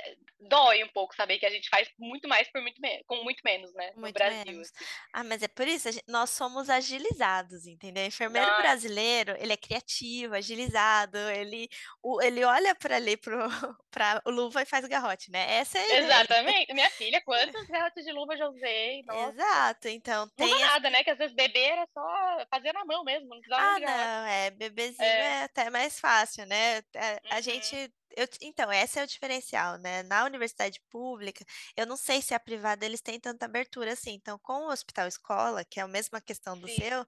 dói 0.48 0.82
um 0.82 0.88
pouco 0.88 1.14
saber 1.14 1.38
que 1.38 1.46
a 1.46 1.50
gente 1.50 1.68
faz 1.68 1.88
muito 1.98 2.28
mais 2.28 2.50
por 2.50 2.60
muito 2.60 2.80
com 3.06 3.22
muito 3.22 3.40
menos, 3.44 3.72
né? 3.74 3.92
Muito 3.94 4.06
no 4.06 4.12
Brasil. 4.12 4.52
Menos. 4.52 4.72
Assim. 4.74 4.84
Ah, 5.12 5.24
mas 5.24 5.42
é 5.42 5.48
por 5.48 5.66
isso, 5.66 5.90
gente, 5.90 6.04
nós 6.08 6.30
somos 6.30 6.68
agilizados, 6.68 7.66
entendeu? 7.66 8.04
O 8.04 8.06
enfermeiro 8.06 8.46
Nossa. 8.46 8.62
brasileiro, 8.62 9.36
ele 9.38 9.52
é 9.52 9.56
criativo, 9.56 10.34
agilizado, 10.34 11.18
ele, 11.30 11.68
o, 12.02 12.20
ele 12.20 12.44
olha 12.44 12.74
para 12.74 12.96
ali 12.96 13.16
pro, 13.16 13.38
pra 13.90 14.20
o 14.24 14.30
luva 14.30 14.62
e 14.62 14.66
faz 14.66 14.86
garrote, 14.86 15.30
né? 15.30 15.58
Essa 15.58 15.78
é 15.78 15.98
Exatamente. 15.98 16.72
Minha 16.72 16.90
filha, 16.90 17.20
quantos 17.24 17.66
garrotes 17.66 18.04
de 18.04 18.12
luva 18.12 18.36
já 18.36 18.48
usei? 18.48 19.02
Nossa. 19.04 19.32
Exato, 19.32 19.88
então 19.88 20.28
tem. 20.30 20.48
Não 20.48 20.58
nada, 20.60 20.90
né? 20.90 21.04
Que 21.04 21.10
às 21.10 21.18
vezes 21.18 21.34
bebê 21.34 21.60
era 21.60 21.86
só 21.92 22.46
fazer 22.50 22.72
na 22.72 22.84
mão 22.84 23.04
mesmo, 23.04 23.28
não 23.28 23.38
precisava 23.38 23.62
Ah, 23.62 23.78
não, 23.78 24.26
é, 24.26 24.50
bebezinho 24.50 25.02
é. 25.02 25.40
é 25.40 25.42
até 25.44 25.70
mais 25.70 26.00
fácil, 26.00 26.46
né? 26.46 26.78
A, 26.96 27.34
a 27.34 27.36
uhum. 27.36 27.42
gente 27.42 27.92
eu, 28.16 28.26
então, 28.40 28.72
esse 28.72 28.98
é 28.98 29.04
o 29.04 29.06
diferencial, 29.06 29.78
né? 29.78 30.02
Na 30.04 30.24
universidade 30.24 30.80
pública, 30.90 31.44
eu 31.76 31.86
não 31.86 31.96
sei 31.96 32.22
se 32.22 32.34
a 32.34 32.40
privada 32.40 32.84
eles 32.84 33.00
têm 33.00 33.18
tanta 33.20 33.44
abertura 33.46 33.92
assim. 33.92 34.12
Então, 34.12 34.38
com 34.38 34.64
o 34.66 34.70
hospital 34.70 35.06
escola, 35.08 35.64
que 35.64 35.80
é 35.80 35.82
a 35.82 35.88
mesma 35.88 36.20
questão 36.20 36.58
do 36.58 36.68
sim. 36.68 36.76
seu, 36.76 37.06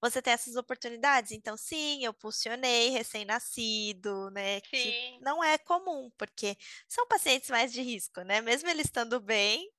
você 0.00 0.22
tem 0.22 0.32
essas 0.32 0.56
oportunidades. 0.56 1.32
Então, 1.32 1.56
sim, 1.56 2.04
eu 2.04 2.12
pulsionei 2.14 2.90
recém-nascido, 2.90 4.30
né? 4.30 4.60
Sim. 4.60 4.70
Que 4.70 5.18
não 5.20 5.42
é 5.42 5.58
comum, 5.58 6.10
porque 6.16 6.56
são 6.88 7.06
pacientes 7.06 7.50
mais 7.50 7.72
de 7.72 7.82
risco, 7.82 8.22
né? 8.22 8.40
Mesmo 8.40 8.68
eles 8.68 8.86
estando 8.86 9.20
bem, 9.20 9.70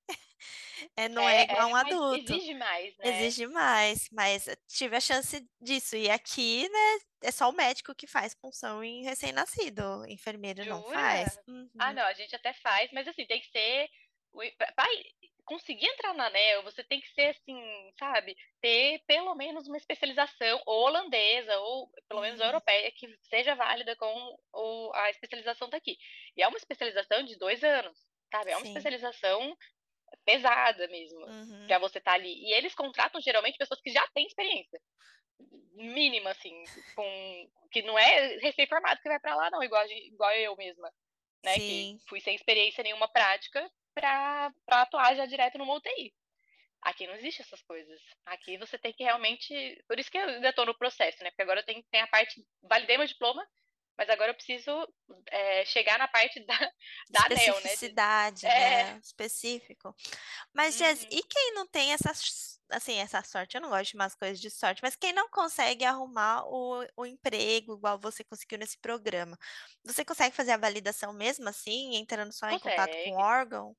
é, 0.95 1.09
não 1.09 1.27
é, 1.27 1.41
é 1.41 1.43
igual 1.43 1.61
é, 1.61 1.65
um 1.65 1.75
adulto. 1.75 2.33
Exige 2.33 2.53
mais, 2.53 2.97
né? 2.97 3.07
Exige 3.07 3.47
mais, 3.47 4.09
mas 4.11 4.45
tive 4.67 4.95
a 4.95 5.01
chance 5.01 5.47
disso. 5.61 5.95
E 5.95 6.09
aqui, 6.09 6.69
né, 6.69 6.99
é 7.23 7.31
só 7.31 7.49
o 7.49 7.53
médico 7.53 7.95
que 7.95 8.07
faz 8.07 8.33
punção 8.33 8.83
em 8.83 9.03
recém-nascido. 9.03 10.05
Enfermeiro 10.07 10.63
Jura? 10.63 10.75
não 10.75 10.83
faz. 10.83 11.39
Uhum. 11.47 11.69
Ah, 11.79 11.93
não, 11.93 12.03
a 12.03 12.13
gente 12.13 12.35
até 12.35 12.53
faz, 12.53 12.91
mas 12.91 13.07
assim, 13.07 13.25
tem 13.25 13.39
que 13.41 13.47
ser. 13.47 13.89
Pai, 14.75 15.03
conseguir 15.47 15.87
entrar 15.87 16.13
na 16.13 16.27
ANEL, 16.27 16.61
você 16.61 16.83
tem 16.83 16.99
que 16.99 17.09
ser 17.13 17.29
assim, 17.29 17.91
sabe? 17.97 18.37
Ter 18.61 19.01
pelo 19.07 19.33
menos 19.33 19.65
uma 19.67 19.77
especialização 19.77 20.61
ou 20.65 20.85
holandesa, 20.85 21.57
ou 21.59 21.89
pelo 22.07 22.21
menos 22.21 22.39
uhum. 22.39 22.45
europeia, 22.45 22.91
que 22.91 23.17
seja 23.23 23.55
válida 23.55 23.95
com 23.95 24.37
o, 24.53 24.91
a 24.93 25.09
especialização 25.09 25.69
daqui. 25.69 25.97
E 26.35 26.43
é 26.43 26.47
uma 26.47 26.57
especialização 26.57 27.23
de 27.23 27.37
dois 27.37 27.63
anos, 27.63 27.97
sabe? 28.29 28.51
É 28.51 28.57
uma 28.57 28.65
Sim. 28.65 28.71
especialização 28.71 29.57
pesada 30.25 30.87
mesmo, 30.87 31.19
uhum. 31.25 31.67
pra 31.67 31.79
você 31.79 31.97
estar 31.97 32.11
tá 32.11 32.15
ali. 32.17 32.33
E 32.43 32.53
eles 32.53 32.73
contratam 32.73 33.21
geralmente 33.21 33.57
pessoas 33.57 33.81
que 33.81 33.89
já 33.89 34.05
têm 34.13 34.25
experiência 34.25 34.79
mínima, 35.73 36.31
assim, 36.31 36.63
com 36.95 37.49
que 37.71 37.81
não 37.83 37.97
é 37.97 38.37
recém-formado 38.37 39.01
que 39.01 39.09
vai 39.09 39.19
para 39.19 39.35
lá, 39.35 39.49
não, 39.51 39.61
igual, 39.63 39.85
igual 39.87 40.31
eu 40.31 40.55
mesma, 40.55 40.91
né? 41.43 41.53
Sim. 41.53 41.97
Que 41.99 42.09
fui 42.09 42.19
sem 42.19 42.35
experiência 42.35 42.83
nenhuma 42.83 43.07
prática 43.07 43.69
para 43.93 44.51
atuar 44.67 45.15
já 45.15 45.25
direto 45.25 45.57
no 45.57 45.71
UTI. 45.75 46.13
Aqui 46.81 47.07
não 47.07 47.15
existe 47.15 47.41
essas 47.41 47.61
coisas. 47.61 47.99
Aqui 48.25 48.57
você 48.57 48.77
tem 48.77 48.93
que 48.93 49.03
realmente. 49.03 49.83
Por 49.87 49.99
isso 49.99 50.09
que 50.09 50.17
eu 50.17 50.27
ainda 50.27 50.49
estou 50.49 50.65
no 50.65 50.77
processo, 50.77 51.23
né? 51.23 51.31
Porque 51.31 51.41
agora 51.41 51.63
tem, 51.63 51.83
tem 51.91 52.01
a 52.01 52.07
parte. 52.07 52.45
Validei 52.61 52.97
meu 52.97 53.07
diploma, 53.07 53.45
mas 53.97 54.09
agora 54.09 54.31
eu 54.31 54.35
preciso 54.35 54.71
é, 55.31 55.65
chegar 55.65 55.97
na 55.97 56.07
parte 56.07 56.39
da, 56.45 56.53
da 57.09 57.25
ANEL, 57.25 57.37
né? 57.37 57.57
Especificidade, 57.57 58.43
né? 58.43 58.81
É... 58.81 58.97
Específico. 58.97 59.95
Mas, 60.53 60.79
uhum. 60.79 60.85
Jess, 60.85 61.07
e 61.09 61.23
quem 61.23 61.53
não 61.53 61.67
tem 61.67 61.91
essa, 61.91 62.11
assim, 62.69 62.99
essa 62.99 63.23
sorte? 63.23 63.55
Eu 63.55 63.61
não 63.61 63.69
gosto 63.69 63.91
de 63.91 63.95
umas 63.95 64.15
coisas 64.15 64.39
de 64.39 64.49
sorte, 64.51 64.81
mas 64.83 64.95
quem 64.95 65.13
não 65.13 65.29
consegue 65.29 65.83
arrumar 65.83 66.45
o, 66.45 66.85
o 66.95 67.05
emprego 67.05 67.75
igual 67.75 67.99
você 67.99 68.23
conseguiu 68.23 68.59
nesse 68.59 68.77
programa, 68.79 69.37
você 69.83 70.05
consegue 70.05 70.35
fazer 70.35 70.51
a 70.51 70.57
validação 70.57 71.11
mesmo 71.13 71.49
assim, 71.49 71.95
entrando 71.95 72.31
só 72.31 72.47
consegue. 72.47 72.67
em 72.67 72.77
contato 72.77 73.03
com 73.03 73.11
o 73.11 73.21
órgão? 73.21 73.75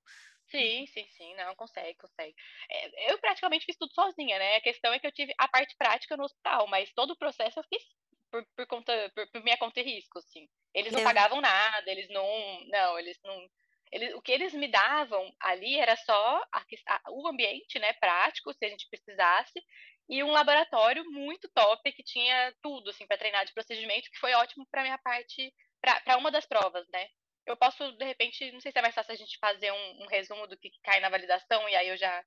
Sim, 0.51 0.87
sim, 0.87 1.07
sim, 1.11 1.35
não, 1.35 1.55
consegue, 1.55 1.95
consegue. 1.99 2.35
É, 2.71 3.13
eu 3.13 3.19
praticamente 3.19 3.67
fiz 3.67 3.77
tudo 3.77 3.93
sozinha, 3.93 4.39
né? 4.39 4.57
A 4.57 4.61
questão 4.63 4.93
é 4.93 4.99
que 4.99 5.07
eu 5.07 5.13
tive 5.13 5.33
a 5.37 5.47
parte 5.47 5.77
prática 5.77 6.17
no 6.17 6.25
hospital, 6.25 6.67
mas 6.69 6.91
todo 6.95 7.11
o 7.11 7.19
processo 7.19 7.61
eu 7.61 7.65
fiz 7.65 7.83
por, 8.31 8.45
por 8.57 8.67
conta, 8.67 9.13
por, 9.15 9.27
por, 9.31 9.43
minha 9.43 9.57
conta 9.57 9.81
e 9.81 9.83
risco, 9.83 10.19
assim. 10.19 10.49
Eles 10.75 10.93
não 10.93 11.03
pagavam 11.03 11.41
nada, 11.41 11.91
eles 11.91 12.09
não, 12.11 12.27
não, 12.67 12.99
eles 12.99 13.19
não, 13.25 13.49
eles, 13.91 14.15
o 14.15 14.23
que 14.23 14.33
eles 14.33 14.53
me 14.53 14.69
davam 14.69 15.33
ali 15.41 15.77
era 15.77 15.97
só 15.97 16.43
a, 16.53 16.65
a, 16.89 17.01
o 17.11 17.27
ambiente, 17.27 17.79
né, 17.79 17.93
prático, 17.95 18.53
se 18.53 18.65
a 18.65 18.69
gente 18.69 18.89
precisasse, 18.89 19.63
e 20.09 20.23
um 20.23 20.31
laboratório 20.31 21.05
muito 21.11 21.49
top 21.51 21.93
que 21.93 22.03
tinha 22.03 22.55
tudo, 22.63 22.91
assim, 22.91 23.07
para 23.07 23.19
treinar 23.19 23.45
de 23.45 23.53
procedimento, 23.53 24.11
que 24.11 24.19
foi 24.19 24.33
ótimo 24.35 24.67
para 24.71 24.83
minha 24.83 24.99
parte, 24.99 25.53
para 25.81 26.17
uma 26.17 26.31
das 26.31 26.47
provas, 26.47 26.87
né. 26.89 27.09
Eu 27.47 27.57
posso, 27.57 27.93
de 27.93 28.05
repente, 28.05 28.53
não 28.53 28.61
sei 28.61 28.71
se 28.73 28.79
é 28.79 28.83
mais 28.83 28.95
fácil 28.95 29.13
a 29.13 29.17
gente 29.17 29.39
fazer 29.39 29.73
um, 29.73 30.03
um 30.03 30.07
resumo 30.07 30.47
do 30.47 30.57
que 30.57 30.71
cai 30.83 31.01
na 31.01 31.09
validação, 31.09 31.69
e 31.69 31.77
aí 31.77 31.89
eu 31.89 31.97
já 31.97 32.25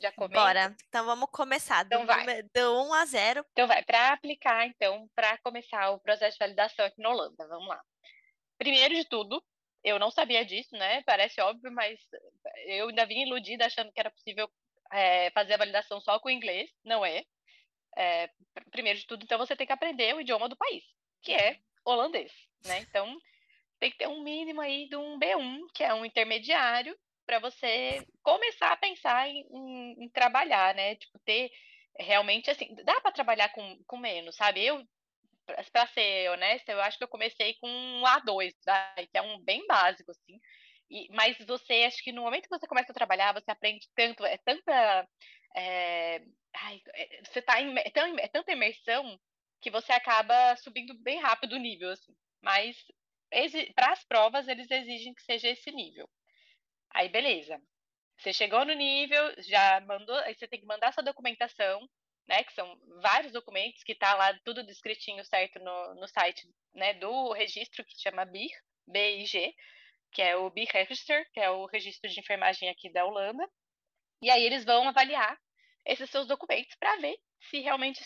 já 0.00 0.12
comenta? 0.12 0.40
Bora. 0.40 0.76
Então 0.88 1.04
vamos 1.04 1.28
começar. 1.30 1.84
Então 1.84 2.02
do, 2.02 2.06
vai. 2.06 2.42
Do 2.42 2.82
1 2.84 2.94
a 2.94 3.04
0. 3.06 3.46
Então 3.52 3.66
vai. 3.66 3.82
Para 3.84 4.12
aplicar, 4.12 4.66
então, 4.66 5.08
para 5.14 5.38
começar 5.38 5.90
o 5.90 6.00
processo 6.00 6.38
de 6.38 6.44
validação 6.44 6.84
aqui 6.84 7.00
na 7.00 7.10
Holanda. 7.10 7.46
Vamos 7.48 7.68
lá. 7.68 7.80
Primeiro 8.58 8.94
de 8.94 9.04
tudo, 9.04 9.42
eu 9.82 9.98
não 9.98 10.10
sabia 10.10 10.44
disso, 10.44 10.76
né? 10.76 11.02
Parece 11.02 11.40
óbvio, 11.40 11.72
mas 11.72 11.98
eu 12.66 12.88
ainda 12.88 13.04
vim 13.06 13.22
iludida 13.22 13.66
achando 13.66 13.92
que 13.92 14.00
era 14.00 14.10
possível 14.10 14.48
é, 14.92 15.30
fazer 15.30 15.54
a 15.54 15.58
validação 15.58 16.00
só 16.00 16.20
com 16.20 16.30
inglês, 16.30 16.70
não 16.84 17.04
é. 17.04 17.24
é. 17.96 18.30
Primeiro 18.70 18.98
de 18.98 19.06
tudo, 19.06 19.24
então 19.24 19.38
você 19.38 19.56
tem 19.56 19.66
que 19.66 19.72
aprender 19.72 20.14
o 20.14 20.20
idioma 20.20 20.48
do 20.48 20.56
país, 20.56 20.84
que 21.22 21.32
é 21.32 21.58
holandês, 21.84 22.32
né? 22.64 22.78
Então 22.80 23.18
tem 23.80 23.90
que 23.90 23.98
ter 23.98 24.06
um 24.06 24.22
mínimo 24.22 24.60
aí 24.60 24.88
de 24.88 24.96
um 24.96 25.18
B1, 25.18 25.66
que 25.74 25.82
é 25.82 25.92
um 25.92 26.04
intermediário, 26.04 26.96
para 27.26 27.38
você 27.38 28.06
começar 28.22 28.72
a 28.72 28.76
pensar 28.76 29.28
em, 29.28 29.46
em, 29.50 30.04
em, 30.04 30.08
trabalhar, 30.10 30.74
né? 30.74 30.96
Tipo, 30.96 31.18
ter 31.20 31.50
realmente 31.98 32.50
assim, 32.50 32.74
dá 32.84 33.00
para 33.00 33.12
trabalhar 33.12 33.50
com, 33.50 33.78
com 33.86 33.96
menos, 33.96 34.36
sabe? 34.36 34.64
Eu, 34.64 34.82
para 35.72 35.86
ser 35.88 36.30
honesta, 36.30 36.72
eu 36.72 36.80
acho 36.80 36.98
que 36.98 37.04
eu 37.04 37.08
comecei 37.08 37.54
com 37.54 37.68
um 37.68 38.02
A2, 38.04 38.52
tá? 38.64 38.94
que 38.96 39.18
é 39.18 39.22
um 39.22 39.40
bem 39.40 39.66
básico, 39.66 40.10
assim. 40.10 40.40
E, 40.90 41.08
mas 41.10 41.36
você, 41.46 41.84
acho 41.84 42.02
que 42.02 42.12
no 42.12 42.22
momento 42.22 42.44
que 42.44 42.58
você 42.58 42.66
começa 42.66 42.92
a 42.92 42.94
trabalhar, 42.94 43.32
você 43.32 43.50
aprende 43.50 43.88
tanto, 43.94 44.24
é 44.24 44.36
tanta. 44.38 45.08
É, 45.56 46.22
ai, 46.54 46.80
você 47.24 47.42
tá 47.42 47.60
em, 47.60 47.74
é, 47.78 47.90
tão, 47.90 48.18
é 48.18 48.28
tanta 48.28 48.52
imersão 48.52 49.18
que 49.60 49.70
você 49.70 49.92
acaba 49.92 50.56
subindo 50.56 50.94
bem 51.02 51.20
rápido 51.20 51.54
o 51.54 51.58
nível, 51.58 51.90
assim. 51.90 52.14
Mas 52.42 52.76
para 53.74 53.92
as 53.92 54.04
provas, 54.04 54.48
eles 54.48 54.70
exigem 54.70 55.14
que 55.14 55.22
seja 55.22 55.48
esse 55.48 55.70
nível. 55.72 56.08
Aí, 56.94 57.08
beleza. 57.08 57.60
Você 58.18 58.32
chegou 58.32 58.64
no 58.64 58.74
nível, 58.74 59.34
já 59.42 59.80
mandou, 59.80 60.16
aí 60.18 60.34
você 60.34 60.46
tem 60.46 60.60
que 60.60 60.66
mandar 60.66 60.92
sua 60.92 61.02
documentação, 61.02 61.88
né? 62.28 62.44
Que 62.44 62.52
são 62.52 62.78
vários 63.00 63.32
documentos 63.32 63.82
que 63.82 63.94
tá 63.94 64.14
lá 64.14 64.38
tudo 64.44 64.64
descritinho 64.64 65.24
certo 65.24 65.58
no, 65.58 65.94
no 65.96 66.08
site 66.08 66.48
né, 66.74 66.94
do 66.94 67.32
registro 67.32 67.84
que 67.84 68.00
chama 68.00 68.24
BIR, 68.24 68.50
BIG 68.86 69.54
que 70.12 70.22
é 70.22 70.36
o 70.36 70.50
B-Register, 70.50 71.28
que 71.32 71.40
é 71.40 71.50
o 71.50 71.66
registro 71.66 72.08
de 72.08 72.20
enfermagem 72.20 72.68
aqui 72.68 72.92
da 72.92 73.04
Holanda. 73.04 73.48
E 74.20 74.30
aí 74.30 74.44
eles 74.44 74.64
vão 74.64 74.86
avaliar 74.86 75.36
esses 75.84 76.08
seus 76.10 76.26
documentos 76.28 76.76
para 76.76 76.96
ver 76.98 77.18
se 77.50 77.60
realmente 77.60 78.04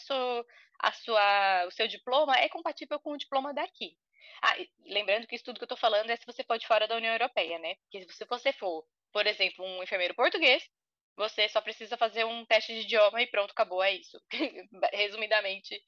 a 0.78 0.92
sua, 0.92 1.66
o 1.66 1.70
seu 1.72 1.86
diploma 1.88 2.34
é 2.36 2.48
compatível 2.48 2.98
com 3.00 3.12
o 3.12 3.18
diploma 3.18 3.52
daqui. 3.52 3.98
Ah, 4.42 4.56
lembrando 4.86 5.26
que 5.26 5.34
isso 5.34 5.44
tudo 5.44 5.58
que 5.58 5.64
eu 5.64 5.66
estou 5.66 5.78
falando 5.78 6.10
é 6.10 6.16
se 6.16 6.26
você 6.26 6.44
for 6.44 6.58
de 6.58 6.66
fora 6.66 6.86
da 6.86 6.96
União 6.96 7.12
Europeia, 7.12 7.58
né? 7.58 7.74
Porque 7.76 8.02
se 8.12 8.24
você 8.26 8.52
for, 8.52 8.86
por 9.12 9.26
exemplo, 9.26 9.64
um 9.64 9.82
enfermeiro 9.82 10.14
português, 10.14 10.68
você 11.16 11.48
só 11.48 11.60
precisa 11.60 11.96
fazer 11.96 12.24
um 12.24 12.44
teste 12.44 12.74
de 12.74 12.80
idioma 12.80 13.22
e 13.22 13.26
pronto, 13.26 13.50
acabou, 13.50 13.82
é 13.82 13.92
isso. 13.92 14.20
Resumidamente, 14.92 15.82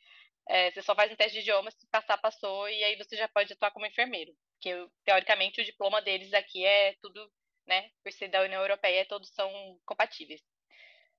é, 0.49 0.71
você 0.71 0.83
só 0.83 0.95
faz 0.95 1.13
um 1.13 1.17
teste 1.17 1.35
de 1.35 1.41
idioma, 1.41 1.71
se 1.71 1.87
passar, 1.89 2.19
passou, 2.19 2.69
e 2.69 2.83
aí 2.85 2.97
você 2.97 3.17
já 3.17 3.29
pode 3.29 3.53
atuar 3.53 3.71
como 3.71 3.87
enfermeiro. 3.87 4.33
Porque, 4.55 4.75
teoricamente, 5.05 5.61
o 5.61 5.65
diploma 5.65 6.01
deles 6.03 6.33
aqui 6.33 6.65
é 6.65 6.95
tudo, 7.03 7.31
né? 7.67 7.91
Por 8.03 8.13
ser 8.13 8.29
da 8.29 8.43
União 8.43 8.63
Europeia, 8.63 9.07
todos 9.07 9.29
são 9.31 9.51
compatíveis. 9.85 10.43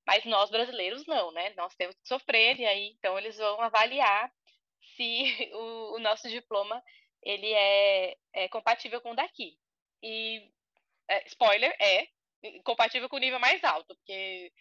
Mas 0.05 0.25
nós 0.25 0.49
brasileiros 0.49 1.05
não, 1.05 1.31
né? 1.31 1.53
Nós 1.55 1.75
temos 1.75 1.95
que 1.95 2.07
sofrer, 2.07 2.59
e 2.59 2.65
aí, 2.65 2.87
então, 2.97 3.17
eles 3.17 3.37
vão 3.37 3.61
avaliar 3.61 4.31
se 4.95 5.23
o, 5.53 5.95
o 5.95 5.99
nosso 5.99 6.27
diploma 6.29 6.81
ele 7.23 7.51
é, 7.53 8.15
é, 8.33 8.47
compatível 8.49 9.01
com 9.01 9.11
o 9.11 9.15
daqui. 9.15 9.57
E, 10.01 10.49
é, 11.07 11.25
spoiler, 11.27 11.75
é 11.79 12.07
compatível 12.63 13.09
com 13.09 13.17
o 13.17 13.19
nível 13.19 13.39
mais 13.39 13.63
alto, 13.63 13.95
porque 13.95 14.51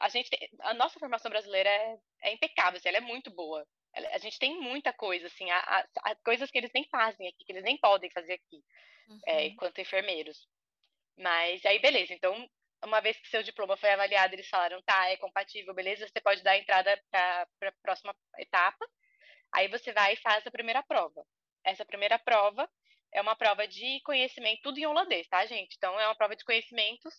a 0.00 0.08
gente 0.08 0.30
tem, 0.30 0.48
a 0.60 0.74
nossa 0.74 0.98
formação 0.98 1.30
brasileira 1.30 1.68
é, 1.68 1.98
é 2.22 2.32
impecável, 2.32 2.78
assim, 2.78 2.88
ela 2.88 2.98
é 2.98 3.02
muito 3.02 3.30
boa. 3.30 3.66
A 4.12 4.18
gente 4.18 4.38
tem 4.38 4.60
muita 4.60 4.92
coisa, 4.92 5.26
assim, 5.26 5.50
há, 5.50 5.86
há, 6.04 6.14
coisas 6.24 6.50
que 6.50 6.58
eles 6.58 6.70
nem 6.72 6.84
fazem 6.88 7.26
aqui, 7.26 7.44
que 7.44 7.52
eles 7.52 7.64
nem 7.64 7.76
podem 7.76 8.10
fazer 8.10 8.34
aqui, 8.34 8.62
é, 9.08 9.12
uhum. 9.12 9.20
é, 9.26 9.46
enquanto 9.46 9.80
enfermeiros. 9.80 10.48
Mas 11.16 11.64
aí, 11.66 11.78
beleza. 11.80 12.14
Então, 12.14 12.48
uma 12.84 13.00
vez 13.00 13.16
que 13.18 13.28
seu 13.28 13.42
diploma 13.42 13.76
foi 13.76 13.90
avaliado, 13.90 14.34
eles 14.34 14.48
falaram, 14.48 14.80
tá, 14.82 15.10
é 15.10 15.16
compatível, 15.16 15.74
beleza, 15.74 16.06
você 16.06 16.20
pode 16.20 16.42
dar 16.42 16.52
a 16.52 16.58
entrada 16.58 17.02
para 17.10 17.46
a 17.62 17.72
próxima 17.82 18.14
etapa. 18.38 18.86
Aí 19.52 19.68
você 19.68 19.92
vai 19.92 20.14
e 20.14 20.16
faz 20.16 20.46
a 20.46 20.50
primeira 20.50 20.82
prova. 20.84 21.26
Essa 21.64 21.84
primeira 21.84 22.18
prova 22.18 22.68
é 23.12 23.20
uma 23.20 23.36
prova 23.36 23.66
de 23.66 24.00
conhecimento, 24.00 24.62
tudo 24.62 24.78
em 24.78 24.86
holandês, 24.86 25.26
tá, 25.28 25.44
gente? 25.46 25.74
Então, 25.76 25.98
é 25.98 26.06
uma 26.06 26.14
prova 26.14 26.36
de 26.36 26.44
conhecimentos. 26.44 27.14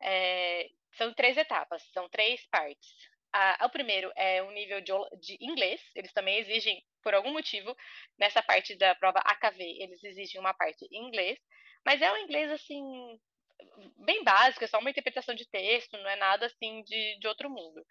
É, 0.00 0.68
são 0.96 1.12
três 1.14 1.36
etapas, 1.36 1.82
são 1.92 2.08
três 2.08 2.44
partes. 2.46 2.88
A, 3.32 3.66
o 3.66 3.70
primeiro 3.70 4.12
é 4.14 4.42
o 4.42 4.50
nível 4.50 4.80
de, 4.80 4.92
de, 5.20 5.38
inglês, 5.40 5.80
eles 5.94 6.12
também 6.12 6.38
exigem, 6.38 6.84
por 7.02 7.14
algum 7.14 7.32
motivo, 7.32 7.74
nessa 8.18 8.42
parte 8.42 8.76
da 8.76 8.94
prova 8.94 9.20
AKV, 9.20 9.62
eles 9.80 10.04
exigem 10.04 10.38
uma 10.38 10.52
parte 10.52 10.86
em 10.90 11.08
inglês, 11.08 11.38
mas 11.84 12.02
é 12.02 12.12
um 12.12 12.18
inglês, 12.18 12.50
assim, 12.50 12.82
bem 14.04 14.22
básico, 14.22 14.64
é 14.64 14.66
só 14.66 14.78
uma 14.78 14.90
interpretação 14.90 15.34
de 15.34 15.48
texto, 15.48 15.96
não 15.96 16.10
é 16.10 16.16
nada, 16.16 16.46
assim, 16.46 16.82
de, 16.82 17.18
de 17.18 17.26
outro 17.26 17.48
mundo. 17.48 17.82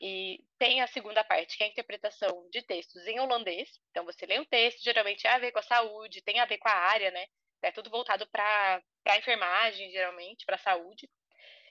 E 0.00 0.44
tem 0.58 0.80
a 0.80 0.86
segunda 0.86 1.24
parte, 1.24 1.56
que 1.56 1.64
é 1.64 1.66
a 1.66 1.70
interpretação 1.70 2.48
de 2.50 2.62
textos 2.62 3.04
em 3.06 3.18
holandês. 3.18 3.68
Então, 3.90 4.04
você 4.04 4.26
lê 4.26 4.38
um 4.38 4.44
texto, 4.44 4.82
geralmente 4.82 5.26
é 5.26 5.30
a 5.30 5.38
ver 5.38 5.50
com 5.50 5.58
a 5.58 5.62
saúde, 5.62 6.22
tem 6.22 6.38
a 6.38 6.44
ver 6.44 6.58
com 6.58 6.68
a 6.68 6.72
área, 6.72 7.10
né? 7.10 7.26
É 7.62 7.72
tudo 7.72 7.90
voltado 7.90 8.26
para 8.28 8.80
a 9.06 9.18
enfermagem, 9.18 9.90
geralmente, 9.90 10.44
para 10.46 10.54
a 10.54 10.60
saúde. 10.60 11.10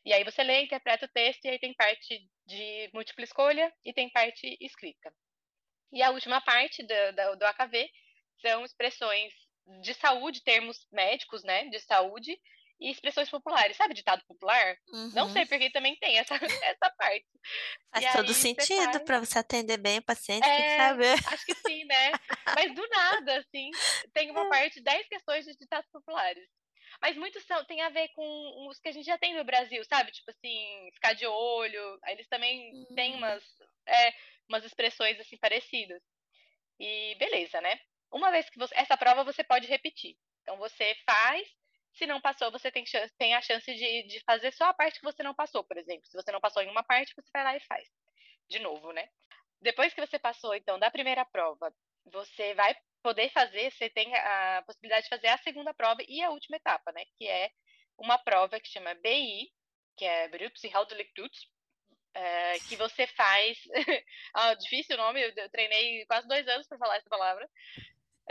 E 0.05 0.13
aí 0.13 0.23
você 0.23 0.43
lê, 0.43 0.61
interpreta 0.61 1.05
o 1.05 1.09
texto, 1.09 1.45
e 1.45 1.49
aí 1.49 1.59
tem 1.59 1.73
parte 1.73 2.27
de 2.45 2.89
múltipla 2.93 3.23
escolha 3.23 3.73
e 3.83 3.93
tem 3.93 4.09
parte 4.09 4.57
escrita. 4.61 5.13
E 5.91 6.01
a 6.01 6.11
última 6.11 6.41
parte 6.41 6.83
do, 6.83 7.11
do, 7.13 7.35
do 7.37 7.45
AKV 7.45 7.89
são 8.41 8.65
expressões 8.65 9.33
de 9.81 9.93
saúde, 9.93 10.43
termos 10.43 10.87
médicos, 10.91 11.43
né, 11.43 11.65
de 11.65 11.79
saúde, 11.79 12.39
e 12.79 12.91
expressões 12.91 13.29
populares, 13.29 13.75
sabe, 13.75 13.93
ditado 13.93 14.23
popular? 14.27 14.77
Uhum. 14.89 15.11
Não 15.13 15.29
sei 15.29 15.45
porque 15.45 15.69
também 15.71 15.95
tem 15.97 16.17
essa, 16.17 16.35
essa 16.63 16.89
parte. 16.97 17.25
Faz 17.91 18.05
e 18.05 18.11
todo 18.11 18.33
sentido 18.33 18.93
faz... 18.93 19.03
para 19.03 19.19
você 19.19 19.39
atender 19.39 19.77
bem 19.77 19.99
o 19.99 20.03
paciente, 20.03 20.47
é, 20.47 20.57
tem 20.57 20.65
que 20.65 20.77
saber. 20.77 21.33
Acho 21.33 21.45
que 21.45 21.55
sim, 21.55 21.85
né? 21.85 22.11
Mas 22.55 22.75
do 22.75 22.87
nada, 22.89 23.39
assim, 23.39 23.71
tem 24.13 24.31
uma 24.31 24.45
é. 24.45 24.49
parte, 24.49 24.81
10 24.81 25.07
questões 25.07 25.45
de 25.45 25.55
ditados 25.55 25.89
populares. 25.91 26.47
Mas 27.01 27.15
muitos 27.15 27.43
são, 27.43 27.63
tem 27.65 27.81
a 27.81 27.89
ver 27.89 28.09
com 28.09 28.67
os 28.69 28.79
que 28.79 28.89
a 28.89 28.91
gente 28.91 29.05
já 29.05 29.17
tem 29.17 29.35
no 29.35 29.43
Brasil, 29.43 29.83
sabe? 29.85 30.11
Tipo 30.11 30.31
assim, 30.31 30.89
ficar 30.93 31.13
de 31.13 31.27
olho. 31.27 31.99
Eles 32.07 32.27
também 32.27 32.73
uhum. 32.73 32.95
têm 32.95 33.13
hum. 33.15 33.17
umas, 33.17 33.43
é, 33.87 34.13
umas 34.49 34.63
expressões 34.63 35.19
assim 35.19 35.37
parecidas. 35.37 36.01
E 36.79 37.15
beleza, 37.15 37.59
né? 37.61 37.79
Uma 38.11 38.31
vez 38.31 38.49
que 38.49 38.57
você. 38.57 38.73
Essa 38.75 38.97
prova 38.97 39.23
você 39.23 39.43
pode 39.43 39.67
repetir. 39.67 40.15
Então 40.41 40.57
você 40.57 40.95
faz. 41.05 41.47
Se 41.97 42.05
não 42.05 42.21
passou, 42.21 42.51
você 42.51 42.71
tem, 42.71 42.83
tem 43.17 43.33
a 43.33 43.41
chance 43.41 43.73
de, 43.73 44.03
de 44.03 44.19
fazer 44.21 44.51
só 44.53 44.65
a 44.65 44.73
parte 44.73 44.99
que 44.99 45.05
você 45.05 45.23
não 45.23 45.33
passou, 45.33 45.63
por 45.63 45.77
exemplo. 45.77 46.05
Se 46.05 46.15
você 46.15 46.31
não 46.31 46.39
passou 46.39 46.62
em 46.62 46.69
uma 46.69 46.83
parte, 46.83 47.13
você 47.15 47.29
vai 47.33 47.43
lá 47.43 47.57
e 47.57 47.60
faz. 47.62 47.88
De 48.47 48.60
novo, 48.60 48.91
né? 48.91 49.10
Depois 49.60 49.93
que 49.93 50.05
você 50.05 50.19
passou, 50.19 50.53
então, 50.53 50.77
da 50.77 50.91
primeira 50.91 51.25
prova, 51.25 51.73
você 52.05 52.53
vai 52.53 52.75
poder 53.01 53.29
fazer, 53.31 53.71
você 53.71 53.89
tem 53.89 54.13
a 54.15 54.63
possibilidade 54.65 55.03
de 55.03 55.10
fazer 55.10 55.27
a 55.27 55.38
segunda 55.39 55.73
prova 55.73 56.01
e 56.07 56.21
a 56.21 56.29
última 56.29 56.57
etapa, 56.57 56.91
né? 56.91 57.03
Que 57.17 57.27
é 57.27 57.49
uma 57.97 58.19
prova 58.19 58.60
que 58.60 58.69
chama 58.69 58.93
BI, 58.93 59.51
que 59.97 60.05
é 60.05 60.27
Beroepsinhoudelijk 60.27 61.12
é, 62.13 62.60
que 62.60 62.75
você 62.75 63.07
faz. 63.07 63.57
ah, 64.36 64.53
difícil 64.53 64.95
o 64.95 64.99
nome, 64.99 65.21
eu 65.21 65.49
treinei 65.49 66.05
quase 66.05 66.27
dois 66.27 66.47
anos 66.47 66.67
para 66.67 66.77
falar 66.77 66.97
essa 66.97 67.10
palavra. 67.10 67.49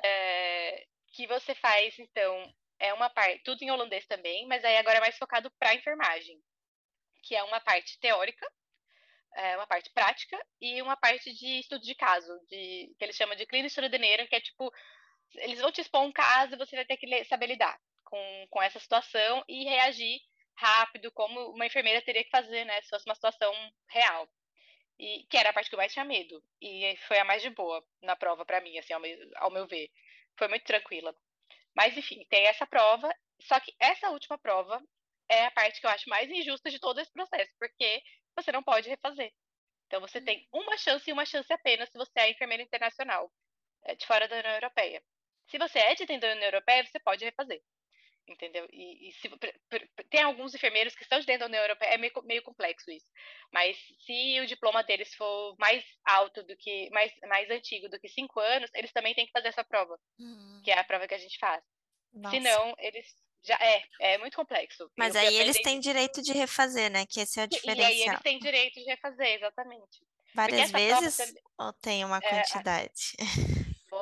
É, 0.05 0.87
que 1.13 1.27
você 1.27 1.55
faz, 1.55 1.99
então, 1.99 2.55
é 2.79 2.93
uma 2.93 3.11
parte, 3.11 3.43
tudo 3.43 3.63
em 3.63 3.71
holandês 3.71 4.07
também, 4.07 4.47
mas 4.47 4.65
aí 4.65 4.77
agora 4.77 4.99
é 4.99 5.01
mais 5.01 5.17
focado 5.19 5.51
para 5.59 5.75
enfermagem, 5.75 6.41
que 7.23 7.35
é 7.35 7.43
uma 7.43 7.61
parte 7.61 7.99
teórica, 8.01 8.47
é, 9.35 9.57
uma 9.57 9.67
parte 9.67 9.91
prática 9.93 10.39
e 10.61 10.81
uma 10.81 10.97
parte 10.97 11.33
de 11.33 11.61
estudo 11.61 11.83
de 11.83 11.95
caso, 11.95 12.33
de, 12.49 12.95
que 12.99 13.05
eles 13.05 13.17
chamam 13.17 13.37
de 13.37 13.47
clínica 13.47 13.81
ordeneira, 13.81 14.27
que 14.27 14.37
é 14.37 14.41
tipo, 14.41 14.73
eles 15.35 15.61
vão 15.61 15.73
te 15.73 15.81
expor 15.81 16.03
um 16.03 16.13
caso 16.13 16.55
e 16.55 16.59
você 16.59 16.77
vai 16.77 16.85
ter 16.85 16.97
que 16.97 17.25
saber 17.25 17.47
lidar 17.47 17.79
com, 18.05 18.47
com 18.51 18.63
essa 18.63 18.79
situação 18.79 19.45
e 19.49 19.65
reagir 19.65 20.21
rápido, 20.57 21.13
como 21.13 21.51
uma 21.51 21.67
enfermeira 21.67 22.03
teria 22.03 22.25
que 22.25 22.31
fazer, 22.31 22.65
né, 22.65 22.81
se 22.81 22.89
fosse 22.89 23.05
uma 23.07 23.15
situação 23.15 23.53
real. 23.89 24.29
E 24.99 25.27
que 25.29 25.37
era 25.37 25.51
a 25.51 25.53
parte 25.53 25.69
que 25.69 25.75
eu 25.75 25.79
mais 25.79 25.93
tinha 25.93 26.05
medo. 26.07 26.43
E 26.61 26.97
foi 27.07 27.19
a 27.19 27.25
mais 27.25 27.43
de 27.43 27.51
boa 27.51 27.85
na 28.01 28.17
prova 28.17 28.47
para 28.47 28.63
mim, 28.63 28.79
assim, 28.79 28.95
ao 28.95 29.01
meu, 29.01 29.19
ao 29.37 29.51
meu 29.51 29.67
ver. 29.67 29.91
Foi 30.39 30.49
muito 30.49 30.65
tranquila. 30.65 31.15
Mas 31.77 31.97
enfim, 31.97 32.25
tem 32.31 32.47
essa 32.47 32.67
prova, 32.67 33.15
só 33.43 33.61
que 33.61 33.73
essa 33.79 34.11
última 34.11 34.39
prova 34.39 34.83
é 35.29 35.45
a 35.45 35.51
parte 35.51 35.81
que 35.81 35.87
eu 35.87 35.91
acho 35.91 36.09
mais 36.09 36.31
injusta 36.31 36.71
de 36.71 36.81
todo 36.81 37.01
esse 37.01 37.13
processo, 37.13 37.53
porque 37.59 38.03
você 38.35 38.51
não 38.51 38.63
pode 38.63 38.89
refazer. 38.89 39.33
Então 39.87 40.01
você 40.01 40.21
tem 40.21 40.49
uhum. 40.53 40.63
uma 40.63 40.77
chance 40.79 41.09
e 41.09 41.13
uma 41.13 41.27
chance 41.27 41.53
apenas 41.53 41.91
se 41.91 41.99
você 41.99 42.19
é 42.21 42.31
enfermeiro 42.31 42.63
internacional 42.63 43.31
é, 43.85 43.95
de 43.95 44.07
fora 44.07 44.27
da 44.27 44.37
União 44.39 44.55
Europeia. 44.55 45.03
Se 45.49 45.59
você 45.59 45.79
é 45.79 45.95
de 45.95 46.07
dentro 46.07 46.29
da 46.29 46.35
União 46.35 46.49
Europeia, 46.49 46.85
você 46.85 46.99
pode 46.99 47.25
refazer. 47.25 47.63
Entendeu? 48.29 48.67
E, 48.73 49.09
e 49.09 49.13
se, 49.13 49.31
tem 50.11 50.23
alguns 50.23 50.55
enfermeiros 50.55 50.97
que 50.97 51.03
estão 51.03 51.21
de 51.21 51.27
dentro 51.27 51.41
da 51.41 51.47
União 51.47 51.63
Europeia, 51.63 51.91
é 51.91 51.99
meio, 51.99 52.13
meio 52.25 52.43
complexo 52.43 52.91
isso. 52.91 53.07
Mas 53.53 53.77
se 54.05 54.41
o 54.41 54.47
diploma 54.47 54.83
deles 54.83 55.15
for 55.15 55.55
mais 55.59 55.85
alto 56.05 56.43
do 56.43 56.57
que, 56.57 56.91
mais, 56.91 57.13
mais 57.29 57.49
antigo 57.51 57.89
do 57.89 58.01
que 58.01 58.09
cinco 58.09 58.41
anos, 58.41 58.71
eles 58.75 58.93
também 58.93 59.15
têm 59.15 59.27
que 59.27 59.33
fazer 59.33 59.49
essa 59.49 59.63
prova, 59.63 59.97
uhum. 60.19 60.61
que 60.65 60.73
é 60.73 60.79
a 60.79 60.85
prova 60.85 61.07
que 61.07 61.15
a 61.15 61.19
gente 61.19 61.39
faz. 61.39 61.63
Nossa. 62.13 62.35
Senão, 62.35 62.75
eles 62.79 63.07
Já 63.45 63.57
é, 63.61 63.83
é 64.01 64.19
muito 64.19 64.37
complexo. 64.37 64.91
Mas 64.97 65.15
aí 65.15 65.37
eles 65.37 65.61
têm 65.63 65.79
direito 65.79 66.21
de 66.21 66.33
refazer, 66.33 66.91
né? 66.91 67.07
Que 67.07 67.21
esse 67.21 67.39
é 67.39 67.45
o 67.45 67.47
diferencial. 67.47 67.91
E 67.91 67.95
aí 67.95 68.03
eles 68.03 68.21
têm 68.21 68.39
direito 68.41 68.75
de 68.75 68.87
refazer, 68.87 69.35
exatamente. 69.35 70.05
Várias 70.35 70.71
vezes 70.71 71.17
também... 71.17 71.43
ou 71.59 71.73
tem 71.75 72.05
uma 72.05 72.19
é, 72.19 72.21
quantidade? 72.21 73.15
É... 73.19 73.25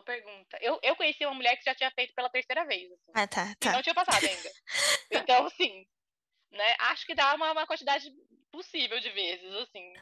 Pergunta. 0.05 0.59
Eu, 0.61 0.79
eu 0.83 0.97
conheci 0.97 1.25
uma 1.25 1.35
mulher 1.35 1.57
que 1.57 1.65
já 1.65 1.75
tinha 1.75 1.91
feito 1.91 2.15
pela 2.15 2.29
terceira 2.29 2.65
vez. 2.67 2.91
Assim, 2.93 3.13
ah, 3.15 3.27
tá, 3.27 3.55
tá. 3.59 3.73
não 3.73 3.83
tinha 3.83 3.95
passado 3.95 4.25
ainda. 4.25 4.51
então, 5.11 5.49
sim, 5.51 5.87
né? 6.51 6.77
Acho 6.81 7.07
que 7.07 7.15
dá 7.15 7.35
uma, 7.35 7.53
uma 7.53 7.67
quantidade 7.67 8.11
possível 8.53 9.01
de 9.01 9.11
vezes, 9.11 9.53
assim, 9.55 9.93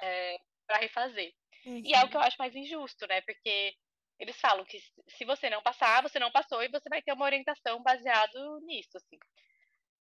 é, 0.00 0.38
para 0.66 0.78
refazer. 0.78 1.32
Uhum. 1.64 1.82
E 1.84 1.94
é 1.94 2.02
o 2.02 2.08
que 2.08 2.16
eu 2.16 2.20
uhum. 2.20 2.26
acho 2.26 2.38
mais 2.38 2.54
injusto, 2.54 3.06
né? 3.06 3.20
Porque 3.22 3.74
eles 4.18 4.38
falam 4.40 4.64
que 4.64 4.78
se 5.08 5.24
você 5.24 5.50
não 5.50 5.62
passar, 5.62 6.02
você 6.02 6.18
não 6.18 6.30
passou 6.30 6.62
e 6.62 6.68
você 6.68 6.88
vai 6.88 7.02
ter 7.02 7.12
uma 7.12 7.24
orientação 7.24 7.82
baseado 7.82 8.60
nisso, 8.60 8.96
assim. 8.96 9.18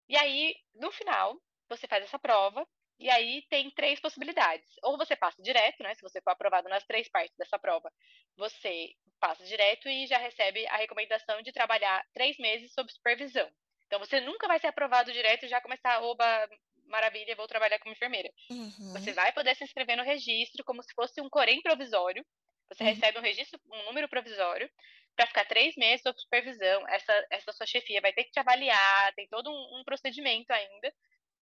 E 0.08 0.16
aí, 0.16 0.54
no 0.74 0.90
final, 0.90 1.40
você 1.68 1.86
faz 1.86 2.04
essa 2.04 2.18
prova 2.18 2.66
e 2.98 3.08
aí 3.08 3.42
tem 3.48 3.70
três 3.70 4.00
possibilidades. 4.00 4.68
Ou 4.82 4.98
você 4.98 5.14
passa 5.14 5.40
direto, 5.40 5.82
né? 5.82 5.94
Se 5.94 6.02
você 6.02 6.20
for 6.20 6.30
aprovado 6.30 6.68
nas 6.68 6.84
três 6.84 7.08
partes 7.08 7.36
dessa 7.36 7.58
prova, 7.58 7.92
você 8.36 8.90
passa 9.20 9.44
direto 9.44 9.88
e 9.88 10.06
já 10.06 10.18
recebe 10.18 10.66
a 10.66 10.76
recomendação 10.76 11.40
de 11.42 11.52
trabalhar 11.52 12.04
três 12.12 12.36
meses 12.38 12.72
sob 12.72 12.90
supervisão. 12.92 13.48
Então 13.86 13.98
você 14.00 14.20
nunca 14.20 14.48
vai 14.48 14.58
ser 14.58 14.66
aprovado 14.66 15.12
direto 15.12 15.46
e 15.46 15.48
já 15.48 15.60
começar, 15.60 16.02
oba, 16.02 16.48
maravilha, 16.86 17.36
vou 17.36 17.46
trabalhar 17.46 17.78
como 17.78 17.92
enfermeira. 17.92 18.30
Uhum. 18.50 18.92
Você 18.92 19.12
vai 19.12 19.32
poder 19.32 19.54
se 19.54 19.64
inscrever 19.64 19.96
no 19.96 20.02
registro 20.02 20.64
como 20.64 20.82
se 20.82 20.92
fosse 20.94 21.20
um 21.20 21.28
corém 21.28 21.62
provisório. 21.62 22.24
Você 22.68 22.82
uhum. 22.82 22.90
recebe 22.90 23.18
um 23.18 23.22
registro, 23.22 23.60
um 23.72 23.84
número 23.84 24.08
provisório, 24.08 24.68
para 25.16 25.26
ficar 25.26 25.44
três 25.46 25.74
meses 25.76 26.02
sob 26.02 26.18
supervisão. 26.20 26.86
Essa, 26.88 27.26
essa 27.30 27.52
sua 27.52 27.66
chefia 27.66 28.00
vai 28.00 28.12
ter 28.12 28.24
que 28.24 28.32
te 28.32 28.40
avaliar, 28.40 29.14
tem 29.14 29.26
todo 29.28 29.50
um, 29.50 29.80
um 29.80 29.84
procedimento 29.84 30.52
ainda 30.52 30.92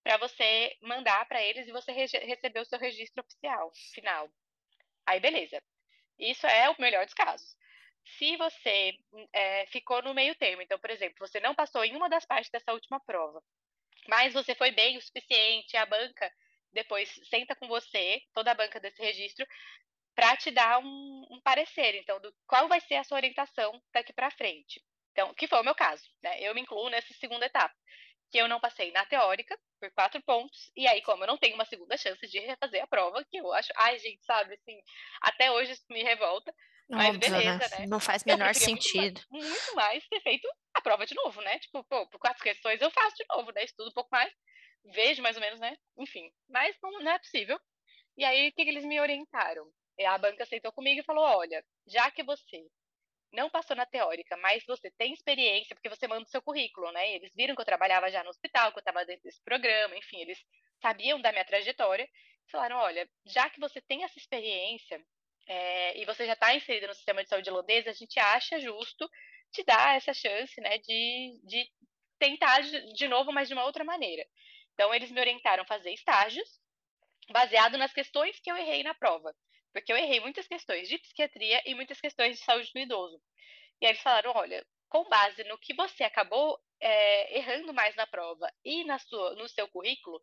para 0.07 0.19
você 0.19 0.77
mandar 0.81 1.27
para 1.27 1.43
eles 1.43 1.67
e 1.67 1.73
você 1.73 1.91
receber 1.91 2.61
o 2.61 2.65
seu 2.65 2.79
registro 2.79 3.25
oficial 3.25 3.73
final. 3.93 4.31
Aí, 5.05 5.19
beleza. 5.19 5.61
Isso 6.17 6.47
é 6.47 6.71
o 6.71 6.81
melhor 6.81 7.05
dos 7.05 7.13
casos. 7.13 7.57
Se 8.17 8.37
você 8.37 8.97
é, 9.33 9.67
ficou 9.67 10.01
no 10.03 10.15
meio 10.15 10.33
termo, 10.37 10.63
então, 10.63 10.79
por 10.79 10.91
exemplo, 10.91 11.17
você 11.19 11.41
não 11.41 11.57
passou 11.57 11.85
em 11.85 11.97
uma 11.97 12.09
das 12.09 12.25
partes 12.25 12.53
dessa 12.53 12.73
última 12.73 13.01
prova, 13.01 13.43
mas 14.07 14.33
você 14.33 14.55
foi 14.55 14.71
bem 14.71 14.97
o 14.97 15.03
suficiente, 15.03 15.77
a 15.77 15.85
banca 15.85 16.33
depois 16.73 17.13
senta 17.29 17.57
com 17.57 17.67
você, 17.67 18.23
toda 18.33 18.53
a 18.53 18.55
banca 18.55 18.79
desse 18.79 19.03
registro, 19.03 19.45
para 20.15 20.37
te 20.37 20.53
dar 20.53 20.79
um, 20.79 21.27
um, 21.33 21.41
parecer, 21.41 21.97
então, 21.97 22.21
do 22.21 22.33
qual 22.47 22.69
vai 22.69 22.81
ser 22.81 22.95
a 22.95 23.03
sua 23.05 23.19
orientação 23.19 23.83
daqui 23.93 24.13
para 24.13 24.31
frente. 24.31 24.81
Então, 25.11 25.35
que 25.35 25.49
foi 25.49 25.59
o 25.59 25.65
meu 25.65 25.75
caso, 25.75 26.09
né? 26.23 26.41
Eu 26.41 26.55
me 26.55 26.61
incluo 26.61 26.89
nessa 26.91 27.13
segunda 27.15 27.47
etapa 27.47 27.75
que 28.31 28.39
eu 28.39 28.49
não 28.49 28.61
passei 28.61 28.91
na 28.93 29.05
teórica 29.05 29.59
por 29.81 29.91
quatro 29.93 30.23
pontos, 30.23 30.71
e 30.77 30.87
aí, 30.87 31.03
como 31.03 31.23
eu 31.23 31.29
não 31.29 31.39
tenho 31.39 31.55
uma 31.55 31.65
segunda 31.65 31.97
chance 31.97 32.27
de 32.27 32.39
refazer 32.41 32.83
a 32.83 32.87
prova, 32.87 33.25
que 33.25 33.37
eu 33.37 33.53
acho, 33.53 33.73
ai, 33.77 33.99
gente, 33.99 34.25
sabe, 34.25 34.55
assim, 34.55 34.81
até 35.21 35.51
hoje 35.51 35.73
isso 35.73 35.85
me 35.91 36.03
revolta, 36.03 36.53
mas 36.89 37.17
Óbvio, 37.17 37.21
beleza, 37.21 37.69
né? 37.71 37.79
né? 37.81 37.87
Não 37.87 37.99
faz 37.99 38.23
menor 38.25 38.55
sentido. 38.55 39.21
Muito 39.29 39.43
mais, 39.43 39.51
muito 39.51 39.75
mais, 39.75 40.09
ter 40.09 40.21
feito 40.21 40.49
a 40.73 40.81
prova 40.81 41.05
de 41.05 41.15
novo, 41.15 41.41
né? 41.41 41.59
Tipo, 41.59 41.83
pô, 41.85 42.07
por 42.09 42.21
quatro 42.21 42.43
questões 42.43 42.81
eu 42.81 42.91
faço 42.91 43.17
de 43.17 43.25
novo, 43.29 43.51
né? 43.53 43.65
Estudo 43.65 43.91
um 43.91 43.93
pouco 43.93 44.09
mais, 44.13 44.33
vejo 44.85 45.21
mais 45.21 45.37
ou 45.37 45.43
menos, 45.43 45.59
né? 45.59 45.77
Enfim, 45.99 46.31
mas 46.49 46.77
não, 46.81 46.91
não 47.01 47.13
é 47.13 47.19
possível. 47.19 47.59
E 48.17 48.25
aí, 48.25 48.49
o 48.49 48.53
que, 48.53 48.65
que 48.65 48.71
eles 48.71 48.85
me 48.85 49.01
orientaram? 49.01 49.69
A 50.07 50.19
banca 50.19 50.45
aceitou 50.45 50.73
comigo 50.73 51.01
e 51.01 51.05
falou: 51.05 51.25
olha, 51.25 51.65
já 51.87 52.11
que 52.11 52.23
você 52.23 52.65
não 53.37 53.51
passou 53.51 53.77
na 53.77 53.87
teórica, 53.87 54.37
mas 54.39 54.65
você 54.67 54.91
tem 54.91 55.13
experiência, 55.13 55.77
porque 55.77 55.89
você 55.89 56.09
manda 56.09 56.25
o 56.25 56.31
seu 56.31 56.43
currículo, 56.43 56.91
né? 56.91 57.13
Eles 57.15 57.33
viram 57.35 57.55
que 57.55 57.61
eu 57.61 57.67
trabalhava 57.67 58.11
já 58.11 58.25
no 58.25 58.31
hospital, 58.31 58.73
que 58.73 58.79
eu 58.79 58.81
estava 58.81 59.05
dentro 59.05 59.23
desse 59.25 59.43
programa, 59.45 59.97
enfim, 59.97 60.21
eles 60.21 60.43
sabiam 60.81 61.21
da 61.21 61.31
minha 61.31 61.45
trajetória. 61.45 62.09
Falaram: 62.51 62.79
olha, 62.79 63.09
já 63.27 63.49
que 63.51 63.61
você 63.61 63.81
tem 63.81 64.03
essa 64.05 64.19
experiência 64.19 65.01
é, 65.47 66.01
e 66.01 66.05
você 66.07 66.27
já 66.27 66.33
está 66.33 66.55
inserido 66.55 66.89
no 66.89 66.95
sistema 66.95 67.23
de 67.23 67.29
saúde 67.29 67.51
holandês, 67.51 67.87
a 67.87 67.93
gente 67.93 68.19
acha 68.19 68.59
justo 68.59 69.09
te 69.53 69.63
dar 69.65 69.97
essa 69.97 70.13
chance, 70.13 70.61
né, 70.61 70.79
de, 70.79 71.41
de 71.45 71.71
tentar 72.19 72.61
de 72.61 73.09
novo, 73.09 73.33
mas 73.33 73.49
de 73.49 73.55
uma 73.55 73.65
outra 73.65 73.85
maneira. 73.85 74.27
Então, 74.75 74.93
eles 74.95 75.11
me 75.11 75.21
orientaram 75.21 75.63
a 75.63 75.67
fazer 75.67 75.93
estágios 75.93 76.61
baseado 77.31 77.77
nas 77.79 77.93
questões 77.93 78.39
que 78.41 78.51
eu 78.51 78.57
errei 78.57 78.83
na 78.83 78.95
prova 78.95 79.35
porque 79.77 79.93
eu 79.93 79.97
errei 79.97 80.21
muitas 80.21 80.49
questões 80.49 80.89
de 80.89 80.97
psiquiatria 80.97 81.63
e 81.67 81.75
muitas 81.75 82.01
questões 82.01 82.39
de 82.39 82.45
saúde 82.45 82.73
do 82.73 82.79
idoso. 82.79 83.21
E 83.79 83.85
aí 83.85 83.93
eles 83.93 84.03
falaram, 84.03 84.33
olha, 84.35 84.65
com 84.89 85.05
base 85.05 85.45
no 85.45 85.59
que 85.59 85.75
você 85.75 86.03
acabou 86.03 86.59
é, 86.81 87.39
errando 87.39 87.75
mais 87.75 87.95
na 87.95 88.07
prova 88.07 88.51
e 88.65 88.85
na 88.85 88.99
sua, 88.99 89.35
no 89.35 89.47
seu 89.47 89.69
currículo, 89.69 90.19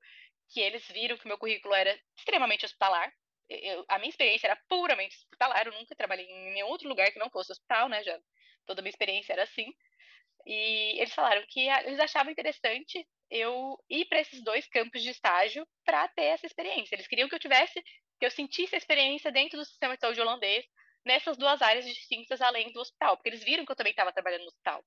que 0.51 0.59
eles 0.59 0.83
viram 0.87 1.17
que 1.17 1.27
meu 1.27 1.37
currículo 1.37 1.75
era 1.75 1.95
extremamente 2.17 2.65
hospitalar, 2.65 3.13
eu, 3.47 3.85
a 3.87 3.99
minha 3.99 4.09
experiência 4.09 4.47
era 4.47 4.59
puramente 4.67 5.17
hospitalar, 5.17 5.67
eu 5.67 5.73
nunca 5.73 5.95
trabalhei 5.95 6.25
em 6.25 6.53
nenhum 6.53 6.67
outro 6.67 6.89
lugar 6.89 7.11
que 7.11 7.19
não 7.19 7.29
fosse 7.29 7.51
hospital, 7.51 7.87
né, 7.87 8.03
já 8.03 8.19
toda 8.65 8.81
a 8.81 8.83
minha 8.83 8.89
experiência 8.89 9.33
era 9.33 9.43
assim. 9.43 9.71
E 10.47 10.99
eles 10.99 11.13
falaram 11.13 11.45
que 11.47 11.69
eles 11.69 11.99
achavam 11.99 12.31
interessante 12.31 13.07
eu 13.29 13.77
ir 13.89 14.05
para 14.05 14.19
esses 14.19 14.43
dois 14.43 14.67
campos 14.67 15.01
de 15.01 15.09
estágio 15.09 15.67
para 15.85 16.07
ter 16.09 16.23
essa 16.23 16.45
experiência. 16.45 16.95
Eles 16.95 17.07
queriam 17.07 17.29
que 17.29 17.35
eu 17.35 17.39
tivesse, 17.39 17.83
que 18.23 18.27
eu 18.27 18.31
sentisse 18.31 18.73
a 18.73 18.77
experiência 18.77 19.33
dentro 19.33 19.59
do 19.59 19.65
sistema 19.65 19.95
de 19.95 19.99
saúde 19.99 20.21
holandês 20.21 20.65
nessas 21.05 21.35
duas 21.35 21.61
áreas 21.61 21.83
distintas 21.83 22.39
além 22.39 22.71
do 22.71 22.79
hospital, 22.79 23.17
porque 23.17 23.27
eles 23.27 23.43
viram 23.43 23.65
que 23.65 23.71
eu 23.73 23.75
também 23.75 23.91
estava 23.91 24.13
trabalhando 24.13 24.43
no 24.43 24.47
hospital. 24.47 24.81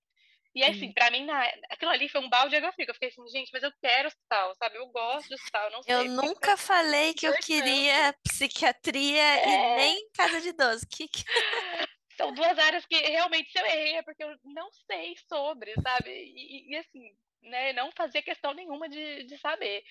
E 0.55 0.65
assim, 0.65 0.91
para 0.91 1.11
mim, 1.11 1.27
na, 1.27 1.45
aquilo 1.69 1.91
ali 1.91 2.09
foi 2.09 2.23
um 2.23 2.31
balde 2.31 2.49
de 2.49 2.57
água 2.57 2.73
fria. 2.73 2.87
Eu 2.89 2.95
fiquei 2.95 3.11
assim, 3.11 3.29
gente, 3.29 3.51
mas 3.53 3.63
eu 3.63 3.71
quero 3.79 4.09
hospital, 4.09 4.55
sabe? 4.55 4.77
Eu 4.79 4.87
gosto 4.87 5.29
de 5.29 5.35
hospital, 5.35 5.71
não 5.71 5.83
sei. 5.83 5.95
Eu 5.95 6.05
nunca 6.07 6.57
falei 6.57 7.13
que 7.13 7.29
eu 7.29 7.35
queria 7.35 8.15
psiquiatria 8.27 9.23
é... 9.23 9.45
e 9.45 9.77
nem 9.77 10.11
casa 10.13 10.41
de 10.41 10.49
idoso. 10.49 10.87
Que... 10.91 11.07
São 12.17 12.33
duas 12.33 12.59
áreas 12.59 12.87
que 12.87 12.97
realmente, 12.97 13.53
se 13.53 13.59
eu 13.59 13.67
errei, 13.67 13.97
é 13.97 14.03
porque 14.03 14.25
eu 14.25 14.35
não 14.45 14.71
sei 14.91 15.15
sobre, 15.29 15.75
sabe? 15.83 16.11
E, 16.11 16.73
e 16.73 16.77
assim, 16.79 17.15
né, 17.43 17.75
não 17.75 17.91
fazia 17.93 18.23
questão 18.23 18.55
nenhuma 18.55 18.89
de, 18.89 19.25
de 19.25 19.37
saber. 19.37 19.85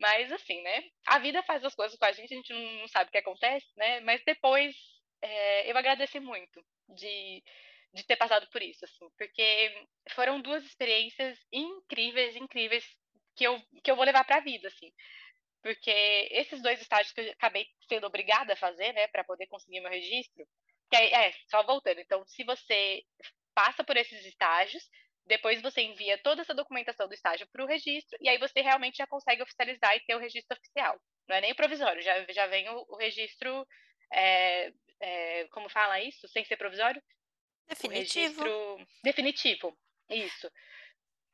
Mas 0.00 0.30
assim, 0.32 0.60
né? 0.62 0.84
A 1.06 1.18
vida 1.18 1.42
faz 1.42 1.64
as 1.64 1.74
coisas 1.74 1.98
com 1.98 2.04
a 2.04 2.12
gente, 2.12 2.32
a 2.32 2.36
gente 2.36 2.52
não, 2.52 2.88
sabe 2.88 3.08
o 3.08 3.12
que 3.12 3.18
acontece, 3.18 3.66
né? 3.76 4.00
Mas 4.00 4.22
depois 4.24 4.76
é, 5.20 5.70
eu 5.70 5.76
agradeci 5.76 6.20
muito 6.20 6.64
de, 6.88 7.42
de 7.92 8.04
ter 8.04 8.16
passado 8.16 8.48
por 8.50 8.62
isso, 8.62 8.84
assim, 8.84 9.08
porque 9.16 9.86
foram 10.10 10.40
duas 10.40 10.64
experiências 10.64 11.38
incríveis, 11.52 12.36
incríveis 12.36 12.84
que 13.36 13.44
eu, 13.44 13.60
que 13.82 13.90
eu 13.90 13.96
vou 13.96 14.04
levar 14.04 14.24
para 14.24 14.36
a 14.36 14.40
vida, 14.40 14.68
assim. 14.68 14.92
Porque 15.62 16.28
esses 16.30 16.62
dois 16.62 16.80
estágios 16.80 17.12
que 17.12 17.20
eu 17.20 17.32
acabei 17.32 17.66
sendo 17.88 18.06
obrigada 18.06 18.52
a 18.52 18.56
fazer, 18.56 18.92
né, 18.92 19.08
para 19.08 19.24
poder 19.24 19.46
conseguir 19.48 19.80
meu 19.80 19.90
registro, 19.90 20.46
que 20.90 20.96
é, 20.96 21.28
é, 21.28 21.32
só 21.48 21.62
voltando. 21.64 22.00
Então, 22.00 22.24
se 22.26 22.44
você 22.44 23.02
passa 23.54 23.82
por 23.82 23.96
esses 23.96 24.24
estágios, 24.24 24.88
depois 25.28 25.60
você 25.60 25.82
envia 25.82 26.16
toda 26.18 26.40
essa 26.40 26.54
documentação 26.54 27.06
do 27.06 27.14
estágio 27.14 27.46
para 27.52 27.62
o 27.62 27.66
registro 27.66 28.16
e 28.20 28.28
aí 28.28 28.38
você 28.38 28.62
realmente 28.62 28.96
já 28.96 29.06
consegue 29.06 29.42
oficializar 29.42 29.94
e 29.94 30.00
ter 30.00 30.14
o 30.14 30.18
registro 30.18 30.56
oficial. 30.56 30.98
Não 31.28 31.36
é 31.36 31.40
nem 31.42 31.54
provisório, 31.54 32.02
já, 32.02 32.24
já 32.30 32.46
vem 32.46 32.68
o, 32.70 32.86
o 32.88 32.96
registro, 32.96 33.66
é, 34.12 34.72
é, 35.00 35.46
como 35.48 35.68
fala 35.68 36.00
isso? 36.00 36.26
Sem 36.28 36.44
ser 36.46 36.56
provisório? 36.56 37.02
Definitivo. 37.68 38.42
registro 38.42 38.86
definitivo, 39.04 39.78
isso. 40.08 40.50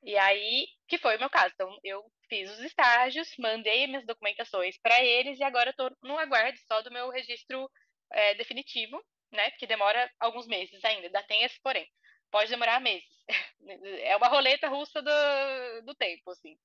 E 0.02 0.18
aí, 0.18 0.66
que 0.88 0.98
foi 0.98 1.16
o 1.16 1.20
meu 1.20 1.30
caso. 1.30 1.54
Então, 1.54 1.78
eu 1.84 2.04
fiz 2.28 2.50
os 2.50 2.58
estágios, 2.58 3.32
mandei 3.38 3.86
minhas 3.86 4.04
documentações 4.04 4.76
para 4.78 5.02
eles 5.02 5.38
e 5.38 5.44
agora 5.44 5.70
estou 5.70 5.90
no 6.02 6.18
aguardo 6.18 6.58
só 6.66 6.82
do 6.82 6.90
meu 6.90 7.08
registro 7.10 7.70
é, 8.10 8.34
definitivo, 8.34 9.00
né? 9.30 9.50
Porque 9.50 9.68
demora 9.68 10.10
alguns 10.18 10.48
meses 10.48 10.84
ainda, 10.84 11.06
ainda 11.06 11.22
tem 11.22 11.44
esse 11.44 11.60
porém 11.62 11.88
pode 12.34 12.50
demorar 12.50 12.80
meses. 12.80 13.08
É 14.02 14.14
uma 14.16 14.28
roleta 14.28 14.68
russa 14.68 15.00
do, 15.00 15.86
do 15.86 15.94
tempo, 15.94 16.30
assim. 16.30 16.58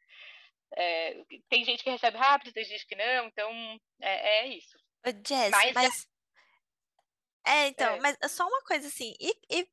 É, 0.75 1.23
tem 1.47 1.63
gente 1.63 1.81
que 1.81 1.89
recebe 1.89 2.17
rápido, 2.17 2.51
tem 2.51 2.65
gente 2.65 2.85
que 2.85 2.95
não, 2.95 3.27
então 3.27 3.79
é, 4.01 4.39
é 4.39 4.47
isso. 4.47 4.77
Jess, 5.25 5.49
mas, 5.49 5.73
mas... 5.73 6.07
É, 7.47 7.67
então, 7.67 7.95
é. 7.95 7.99
mas 8.01 8.17
só 8.29 8.45
uma 8.45 8.61
coisa 8.63 8.87
assim, 8.87 9.15
e, 9.17 9.33
e, 9.49 9.67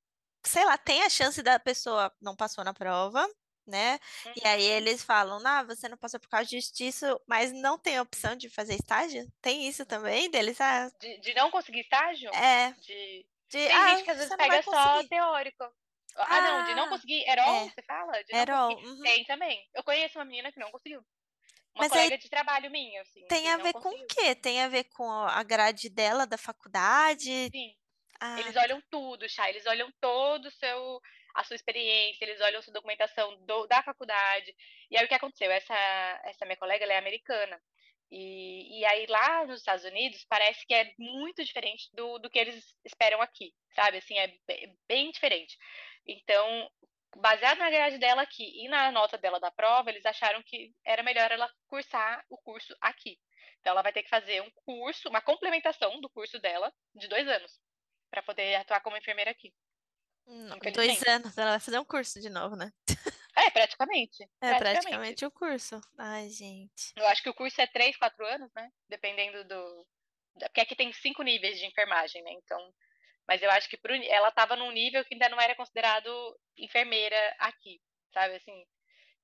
sei 0.45 0.65
lá, 0.65 0.79
tem 0.79 1.03
a 1.03 1.11
chance 1.11 1.43
da 1.43 1.59
pessoa 1.59 2.15
não 2.21 2.37
passou 2.37 2.63
na 2.63 2.73
prova, 2.73 3.29
né? 3.67 3.99
Uhum. 4.25 4.33
E 4.37 4.47
aí 4.47 4.69
uhum. 4.69 4.77
eles 4.77 5.03
falam, 5.03 5.41
não, 5.41 5.67
você 5.67 5.89
não 5.89 5.99
passou 5.99 6.21
por 6.21 6.29
causa 6.29 6.49
disso, 6.49 6.73
disso, 6.73 7.21
mas 7.27 7.53
não 7.53 7.77
tem 7.77 7.99
opção 7.99 8.37
de 8.37 8.49
fazer 8.49 8.75
estágio? 8.75 9.27
Tem 9.43 9.67
isso 9.67 9.85
também 9.85 10.31
deles? 10.31 10.61
Ah, 10.61 10.89
de, 11.01 11.19
de 11.19 11.35
não 11.35 11.51
conseguir 11.51 11.81
estágio? 11.81 12.33
É. 12.33 12.71
De... 12.81 13.27
De, 13.49 13.59
tem 13.59 13.73
ah, 13.73 13.89
gente 13.91 14.05
que 14.05 14.11
às 14.11 14.19
vezes 14.19 14.37
pega 14.37 14.63
só 14.63 15.05
teórico. 15.05 15.73
Ah, 16.17 16.41
não, 16.41 16.65
de 16.65 16.75
não 16.75 16.85
ah, 16.85 16.89
conseguir. 16.89 17.29
Erol, 17.29 17.67
é. 17.67 17.69
você 17.69 17.83
fala? 17.83 18.25
De 18.25 18.35
Erol. 18.35 18.77
Uhum. 18.77 19.03
Tem 19.03 19.25
também. 19.25 19.69
Eu 19.75 19.85
conheço 19.85 20.19
uma 20.19 20.25
menina 20.25 20.51
que 20.51 20.59
não 20.59 20.71
conseguiu. 20.71 21.01
Uma 21.75 21.85
Mas 21.85 21.89
colega 21.93 22.15
aí, 22.15 22.19
de 22.19 22.31
trabalho 22.31 22.71
minha, 22.71 23.03
assim. 23.03 23.27
Tem 23.27 23.49
a 23.51 23.59
ver 23.59 23.75
com 23.75 23.91
o 23.91 24.07
quê? 24.07 24.35
Tem 24.35 24.63
a 24.63 24.69
ver 24.69 24.85
com 24.85 25.11
a 25.11 25.43
grade 25.43 25.91
dela, 25.91 26.27
da 26.27 26.39
faculdade? 26.39 27.51
Sim. 27.51 27.77
Ah. 28.19 28.41
Eles 28.41 28.57
olham 28.57 28.83
tudo, 28.91 29.29
Chá. 29.29 29.49
Eles 29.51 29.67
olham 29.67 29.93
todo 30.01 30.47
o 30.47 30.51
seu. 30.51 31.01
a 31.35 31.45
sua 31.45 31.55
experiência, 31.55 32.25
eles 32.25 32.41
olham 32.41 32.61
a 32.61 32.63
sua 32.63 32.73
documentação 32.73 33.37
do, 33.45 33.67
da 33.67 33.83
faculdade. 33.83 34.55
E 34.91 34.97
aí 34.97 35.05
o 35.05 35.09
que 35.09 35.15
aconteceu? 35.15 35.51
Essa, 35.51 35.75
essa 36.25 36.47
minha 36.47 36.57
colega, 36.57 36.83
ela 36.83 36.95
é 36.95 36.99
americana. 36.99 37.61
E, 38.11 38.81
e 38.81 38.85
aí 38.85 39.07
lá 39.07 39.45
nos 39.45 39.59
Estados 39.59 39.85
Unidos 39.85 40.25
parece 40.29 40.65
que 40.65 40.75
é 40.75 40.93
muito 40.99 41.45
diferente 41.45 41.91
do, 41.93 42.19
do 42.19 42.31
que 42.31 42.39
eles 42.39 42.65
esperam 42.85 43.21
aqui, 43.21 43.53
sabe? 43.75 43.99
Assim, 43.99 44.17
é 44.17 44.33
bem 44.89 45.11
diferente. 45.11 45.59
Então, 46.07 46.71
baseado 47.17 47.59
na 47.59 47.71
grade 47.71 47.99
dela 47.99 48.23
aqui 48.23 48.65
e 48.65 48.69
na 48.69 48.93
nota 48.93 49.19
dela 49.19 49.41
da 49.41 49.51
prova, 49.51 49.91
eles 49.91 50.07
acharam 50.07 50.43
que 50.43 50.73
era 50.85 51.03
melhor 51.03 51.31
ela 51.31 51.51
cursar 51.67 52.25
o 52.29 52.39
curso 52.39 52.75
aqui. 52.81 53.19
Então, 53.61 53.73
ela 53.73 53.83
vai 53.83 53.93
ter 53.93 54.03
que 54.03 54.09
fazer 54.09 54.41
um 54.43 54.51
curso, 54.65 55.09
uma 55.09 55.21
complementação 55.21 56.01
do 56.01 56.09
curso 56.09 56.39
dela 56.39 56.73
de 56.95 57.09
dois 57.09 57.27
anos, 57.27 57.61
para 58.11 58.23
poder 58.23 58.55
atuar 58.57 58.81
como 58.81 58.97
enfermeira 58.97 59.31
aqui. 59.31 59.53
Não, 60.27 60.59
dois 60.59 61.07
anos, 61.07 61.39
ela 61.39 61.53
vai 61.53 61.61
fazer 61.61 61.79
um 61.79 61.85
curso 61.85 62.21
de 62.21 62.29
novo, 62.29 62.57
né? 62.57 62.73
É, 63.37 63.51
praticamente. 63.51 64.23
É 64.23 64.29
praticamente. 64.55 64.63
praticamente 64.63 65.27
o 65.27 65.31
curso. 65.31 65.81
Ai, 65.99 66.31
gente. 66.31 66.93
Eu 66.97 67.07
acho 67.09 67.23
que 67.23 67.29
o 67.29 67.35
curso 67.35 67.61
é 67.61 67.67
três, 67.67 67.97
quatro 67.97 68.25
anos, 68.27 68.51
né? 68.55 68.71
Dependendo 68.89 69.45
do. 69.45 69.87
Porque 70.39 70.61
aqui 70.61 70.75
tem 70.75 70.91
cinco 70.95 71.23
níveis 71.23 71.59
de 71.59 71.67
enfermagem, 71.67 72.23
né? 72.23 72.33
Então. 72.33 72.59
Mas 73.29 73.43
eu 73.43 73.51
acho 73.51 73.69
que 73.69 73.77
pro... 73.77 73.95
ela 73.95 74.29
estava 74.29 74.57
num 74.57 74.71
nível 74.71 75.05
que 75.05 75.15
ainda 75.15 75.29
não 75.29 75.41
era 75.41 75.55
considerado 75.55 76.11
enfermeira 76.57 77.17
aqui, 77.39 77.81
sabe? 78.13 78.37
Assim. 78.37 78.65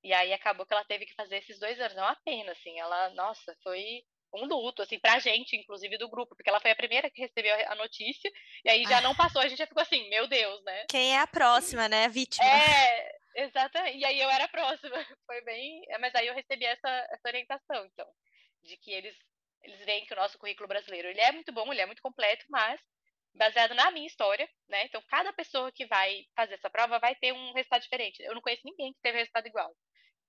E 0.03 0.13
aí 0.13 0.33
acabou 0.33 0.65
que 0.65 0.73
ela 0.73 0.83
teve 0.83 1.05
que 1.05 1.15
fazer 1.15 1.37
esses 1.37 1.57
dois 1.59 1.79
anos. 1.79 1.95
É 1.95 2.01
uma 2.01 2.19
pena, 2.25 2.51
assim. 2.51 2.77
Ela, 2.79 3.09
nossa, 3.11 3.55
foi 3.63 4.03
um 4.33 4.45
luto, 4.45 4.81
assim, 4.81 4.99
pra 4.99 5.19
gente, 5.19 5.55
inclusive, 5.55 5.97
do 5.97 6.09
grupo, 6.09 6.35
porque 6.35 6.49
ela 6.49 6.59
foi 6.59 6.71
a 6.71 6.75
primeira 6.75 7.09
que 7.09 7.21
recebeu 7.21 7.55
a 7.67 7.75
notícia, 7.75 8.31
e 8.65 8.69
aí 8.69 8.83
já 8.83 8.97
ah. 8.97 9.01
não 9.01 9.15
passou, 9.15 9.39
a 9.39 9.47
gente 9.47 9.59
já 9.59 9.67
ficou 9.67 9.83
assim, 9.83 10.09
meu 10.09 10.27
Deus, 10.27 10.63
né? 10.63 10.85
Quem 10.89 11.15
é 11.15 11.19
a 11.19 11.27
próxima, 11.27 11.87
né? 11.87 12.05
A 12.05 12.07
vítima. 12.07 12.43
É, 12.43 13.11
exatamente. 13.35 13.99
E 13.99 14.05
aí 14.05 14.19
eu 14.19 14.29
era 14.29 14.45
a 14.45 14.49
próxima. 14.49 14.95
Foi 15.27 15.41
bem. 15.41 15.83
Mas 15.99 16.15
aí 16.15 16.27
eu 16.27 16.33
recebi 16.33 16.65
essa, 16.65 16.89
essa 17.11 17.27
orientação, 17.27 17.85
então, 17.85 18.07
de 18.63 18.75
que 18.77 18.91
eles, 18.91 19.15
eles 19.61 19.85
veem 19.85 20.05
que 20.05 20.13
o 20.13 20.17
nosso 20.17 20.37
currículo 20.39 20.67
brasileiro 20.67 21.07
ele 21.07 21.21
é 21.21 21.31
muito 21.31 21.51
bom, 21.51 21.71
ele 21.71 21.81
é 21.81 21.85
muito 21.85 22.01
completo, 22.01 22.45
mas 22.49 22.81
baseado 23.33 23.73
na 23.73 23.91
minha 23.91 24.07
história, 24.07 24.47
né? 24.69 24.85
Então, 24.85 25.01
cada 25.09 25.33
pessoa 25.33 25.71
que 25.71 25.85
vai 25.85 26.23
fazer 26.35 26.55
essa 26.55 26.69
prova 26.69 26.99
vai 26.99 27.15
ter 27.15 27.33
um 27.33 27.53
resultado 27.53 27.81
diferente. 27.81 28.21
Eu 28.23 28.33
não 28.35 28.41
conheço 28.41 28.61
ninguém 28.65 28.93
que 28.93 29.01
teve 29.01 29.17
resultado 29.17 29.47
igual. 29.47 29.75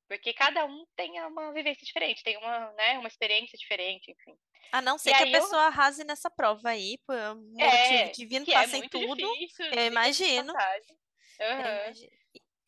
Porque 0.08 0.32
cada 0.34 0.64
um 0.66 0.84
tem 0.96 1.20
uma 1.22 1.52
vivência 1.52 1.84
diferente, 1.84 2.22
tem 2.22 2.36
uma, 2.36 2.72
né, 2.72 2.98
uma 2.98 3.08
experiência 3.08 3.58
diferente, 3.58 4.10
enfim. 4.10 4.36
A 4.72 4.82
não 4.82 4.98
ser 4.98 5.10
e 5.10 5.14
que 5.14 5.22
a 5.22 5.40
pessoa 5.40 5.62
eu... 5.62 5.66
arrase 5.66 6.04
nessa 6.04 6.30
prova 6.30 6.70
aí, 6.70 6.98
por 7.06 7.16
um 7.16 7.54
é, 7.58 8.04
motivo 8.04 8.12
divino, 8.12 8.46
passa 8.46 8.76
é 8.76 8.80
em 8.80 8.88
tudo. 8.88 9.16
Difícil, 9.16 9.66
eu 9.66 9.86
imagino. 9.86 10.52
Uhum. 10.52 10.60
Eu 11.40 11.58
imagino. 11.58 12.23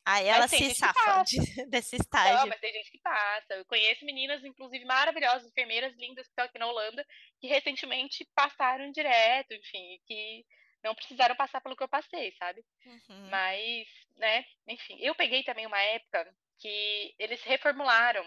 Aí 0.09 0.25
ela 0.25 0.47
se 0.47 0.73
safa 0.73 1.21
de, 1.23 1.35
desse 1.69 1.97
estágio. 1.97 2.33
Não, 2.37 2.47
mas 2.47 2.61
tem 2.61 2.71
gente 2.71 2.91
que 2.91 2.99
passa. 2.99 3.55
Eu 3.55 3.65
conheço 3.65 4.05
meninas, 4.05 4.41
inclusive, 4.41 4.85
maravilhosas, 4.85 5.49
enfermeiras 5.49 5.93
lindas 5.97 6.25
que 6.25 6.31
estão 6.31 6.45
aqui 6.45 6.57
na 6.57 6.65
Holanda, 6.65 7.05
que 7.41 7.47
recentemente 7.47 8.25
passaram 8.33 8.89
direto, 8.93 9.53
enfim, 9.53 9.99
que 10.05 10.45
não 10.81 10.95
precisaram 10.95 11.35
passar 11.35 11.59
pelo 11.59 11.75
que 11.75 11.83
eu 11.83 11.89
passei, 11.89 12.33
sabe? 12.39 12.63
Uhum. 12.85 13.29
Mas, 13.29 13.85
né, 14.15 14.45
enfim, 14.69 14.97
eu 15.01 15.13
peguei 15.13 15.43
também 15.43 15.65
uma 15.65 15.81
época 15.81 16.33
que 16.57 17.13
eles 17.19 17.43
reformularam 17.43 18.25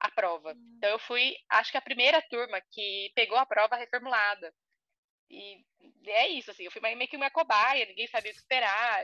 a 0.00 0.10
prova. 0.10 0.52
Hum. 0.52 0.74
Então 0.76 0.90
eu 0.90 0.98
fui, 0.98 1.34
acho 1.48 1.70
que 1.70 1.78
a 1.78 1.82
primeira 1.82 2.20
turma 2.20 2.60
que 2.70 3.10
pegou 3.14 3.38
a 3.38 3.46
prova 3.46 3.76
reformulada. 3.76 4.52
E 5.30 5.64
é 6.08 6.28
isso, 6.28 6.50
assim, 6.50 6.64
eu 6.64 6.70
fui 6.70 6.82
meio 6.82 7.08
que 7.08 7.16
uma 7.16 7.30
cobaia, 7.30 7.86
ninguém 7.86 8.06
sabia 8.06 8.30
o 8.30 8.34
que 8.34 8.40
esperar. 8.40 9.02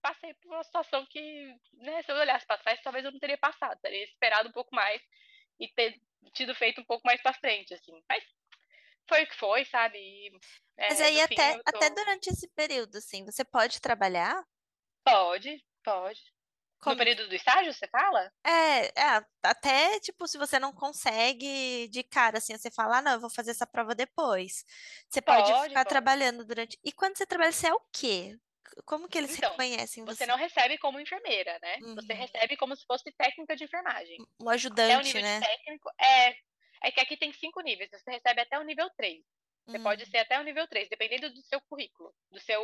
Passei 0.00 0.34
por 0.34 0.54
uma 0.54 0.62
situação 0.62 1.04
que, 1.06 1.54
né, 1.74 2.02
se 2.02 2.12
eu 2.12 2.16
olhasse 2.16 2.46
para 2.46 2.58
trás, 2.58 2.80
talvez 2.82 3.04
eu 3.04 3.12
não 3.12 3.18
teria 3.18 3.38
passado, 3.38 3.78
teria 3.80 4.04
esperado 4.04 4.48
um 4.48 4.52
pouco 4.52 4.74
mais 4.74 5.02
e 5.58 5.68
ter 5.68 6.00
tido 6.32 6.54
feito 6.54 6.80
um 6.80 6.84
pouco 6.84 7.02
mais 7.04 7.20
para 7.20 7.34
frente, 7.34 7.74
assim. 7.74 7.92
Mas 8.08 8.24
foi 9.08 9.24
o 9.24 9.26
que 9.26 9.34
foi, 9.34 9.64
sabe? 9.64 9.98
E, 9.98 10.28
é, 10.76 10.88
Mas 10.88 11.00
aí 11.00 11.20
até, 11.20 11.54
tô... 11.54 11.62
até 11.66 11.90
durante 11.90 12.28
esse 12.28 12.48
período, 12.48 12.96
assim, 12.98 13.24
você 13.24 13.44
pode 13.44 13.80
trabalhar? 13.80 14.44
Pode, 15.04 15.64
pode. 15.82 16.20
Como? 16.80 16.94
No 16.94 16.98
período 16.98 17.28
do 17.28 17.34
estágio, 17.34 17.72
você 17.72 17.88
fala? 17.88 18.30
É, 18.44 18.86
é, 18.86 19.26
até, 19.42 19.98
tipo, 19.98 20.28
se 20.28 20.38
você 20.38 20.60
não 20.60 20.72
consegue 20.72 21.88
de 21.88 22.04
cara, 22.04 22.38
assim, 22.38 22.56
você 22.56 22.70
fala, 22.70 22.98
ah, 22.98 23.02
não, 23.02 23.12
eu 23.12 23.20
vou 23.20 23.30
fazer 23.30 23.50
essa 23.50 23.66
prova 23.66 23.96
depois. 23.96 24.64
Você 25.08 25.20
pode, 25.20 25.50
pode 25.50 25.68
ficar 25.70 25.80
pode. 25.80 25.88
trabalhando 25.88 26.44
durante... 26.44 26.78
E 26.84 26.92
quando 26.92 27.16
você 27.16 27.26
trabalha, 27.26 27.50
você 27.50 27.66
é 27.66 27.74
o 27.74 27.80
quê? 27.92 28.38
Como 28.84 29.08
que 29.08 29.18
eles 29.18 29.36
então, 29.36 29.50
reconhecem 29.50 30.04
você? 30.04 30.18
Você 30.18 30.26
não 30.26 30.36
recebe 30.36 30.78
como 30.78 31.00
enfermeira, 31.00 31.58
né? 31.60 31.78
Uhum. 31.82 31.94
Você 31.94 32.12
recebe 32.12 32.56
como 32.56 32.76
se 32.76 32.84
fosse 32.86 33.12
técnica 33.12 33.56
de 33.56 33.64
enfermagem. 33.64 34.18
Um 34.40 34.48
ajudante, 34.48 34.92
é 34.92 34.98
o 34.98 35.02
nível 35.02 35.22
né? 35.22 35.40
técnico, 35.40 35.90
é, 36.00 36.36
é 36.82 36.90
que 36.92 37.00
aqui 37.00 37.16
tem 37.16 37.32
cinco 37.32 37.60
níveis, 37.60 37.90
você 37.90 38.10
recebe 38.10 38.40
até 38.40 38.58
o 38.58 38.64
nível 38.64 38.88
3. 38.96 39.22
Você 39.66 39.76
uhum. 39.76 39.82
pode 39.82 40.06
ser 40.06 40.18
até 40.18 40.40
o 40.40 40.44
nível 40.44 40.66
3, 40.66 40.88
dependendo 40.88 41.32
do 41.32 41.42
seu 41.42 41.60
currículo, 41.62 42.12
do 42.30 42.40
seu 42.40 42.62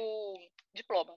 diploma. 0.75 1.15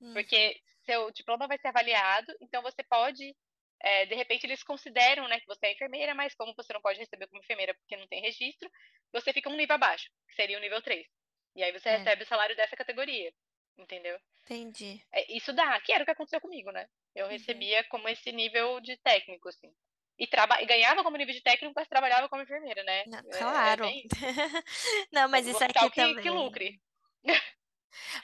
Uhum. 0.00 0.12
Porque 0.12 0.60
seu 0.84 1.10
diploma 1.12 1.46
vai 1.46 1.58
ser 1.58 1.68
avaliado, 1.68 2.34
então 2.40 2.62
você 2.62 2.82
pode, 2.82 3.36
é, 3.80 4.06
de 4.06 4.14
repente 4.14 4.46
eles 4.46 4.62
consideram 4.62 5.28
né, 5.28 5.38
que 5.38 5.46
você 5.46 5.66
é 5.66 5.72
enfermeira, 5.72 6.14
mas 6.14 6.34
como 6.34 6.54
você 6.56 6.72
não 6.72 6.80
pode 6.80 6.98
receber 6.98 7.26
como 7.28 7.42
enfermeira 7.42 7.74
porque 7.74 7.96
não 7.96 8.08
tem 8.08 8.22
registro, 8.22 8.68
você 9.12 9.32
fica 9.32 9.48
um 9.48 9.56
nível 9.56 9.76
abaixo, 9.76 10.10
que 10.28 10.34
seria 10.34 10.58
o 10.58 10.60
nível 10.60 10.82
3. 10.82 11.06
E 11.54 11.62
aí 11.62 11.72
você 11.72 11.88
é. 11.88 11.96
recebe 11.96 12.22
o 12.22 12.26
salário 12.26 12.56
dessa 12.56 12.76
categoria, 12.76 13.32
entendeu? 13.78 14.18
Entendi. 14.44 15.02
É, 15.12 15.36
isso 15.36 15.52
dá, 15.52 15.78
que 15.80 15.92
era 15.92 16.02
o 16.02 16.04
que 16.06 16.12
aconteceu 16.12 16.40
comigo, 16.40 16.70
né? 16.72 16.88
Eu 17.14 17.26
uhum. 17.26 17.30
recebia 17.30 17.84
como 17.84 18.08
esse 18.08 18.32
nível 18.32 18.80
de 18.80 18.96
técnico, 18.98 19.48
assim. 19.48 19.70
E, 20.18 20.26
traba... 20.26 20.60
e 20.60 20.66
ganhava 20.66 21.02
como 21.02 21.16
nível 21.16 21.34
de 21.34 21.42
técnico, 21.42 21.74
mas 21.76 21.86
trabalhava 21.86 22.28
como 22.28 22.42
enfermeira, 22.42 22.82
né? 22.82 23.04
Não, 23.06 23.18
é, 23.18 23.38
claro. 23.38 23.84
É, 23.84 23.92
não, 25.12 25.28
mas 25.28 25.46
isso 25.46 25.62
aqui 25.62 25.90
que, 25.90 25.96
também... 25.96 26.22
que 26.22 26.30
lucre. 26.30 26.80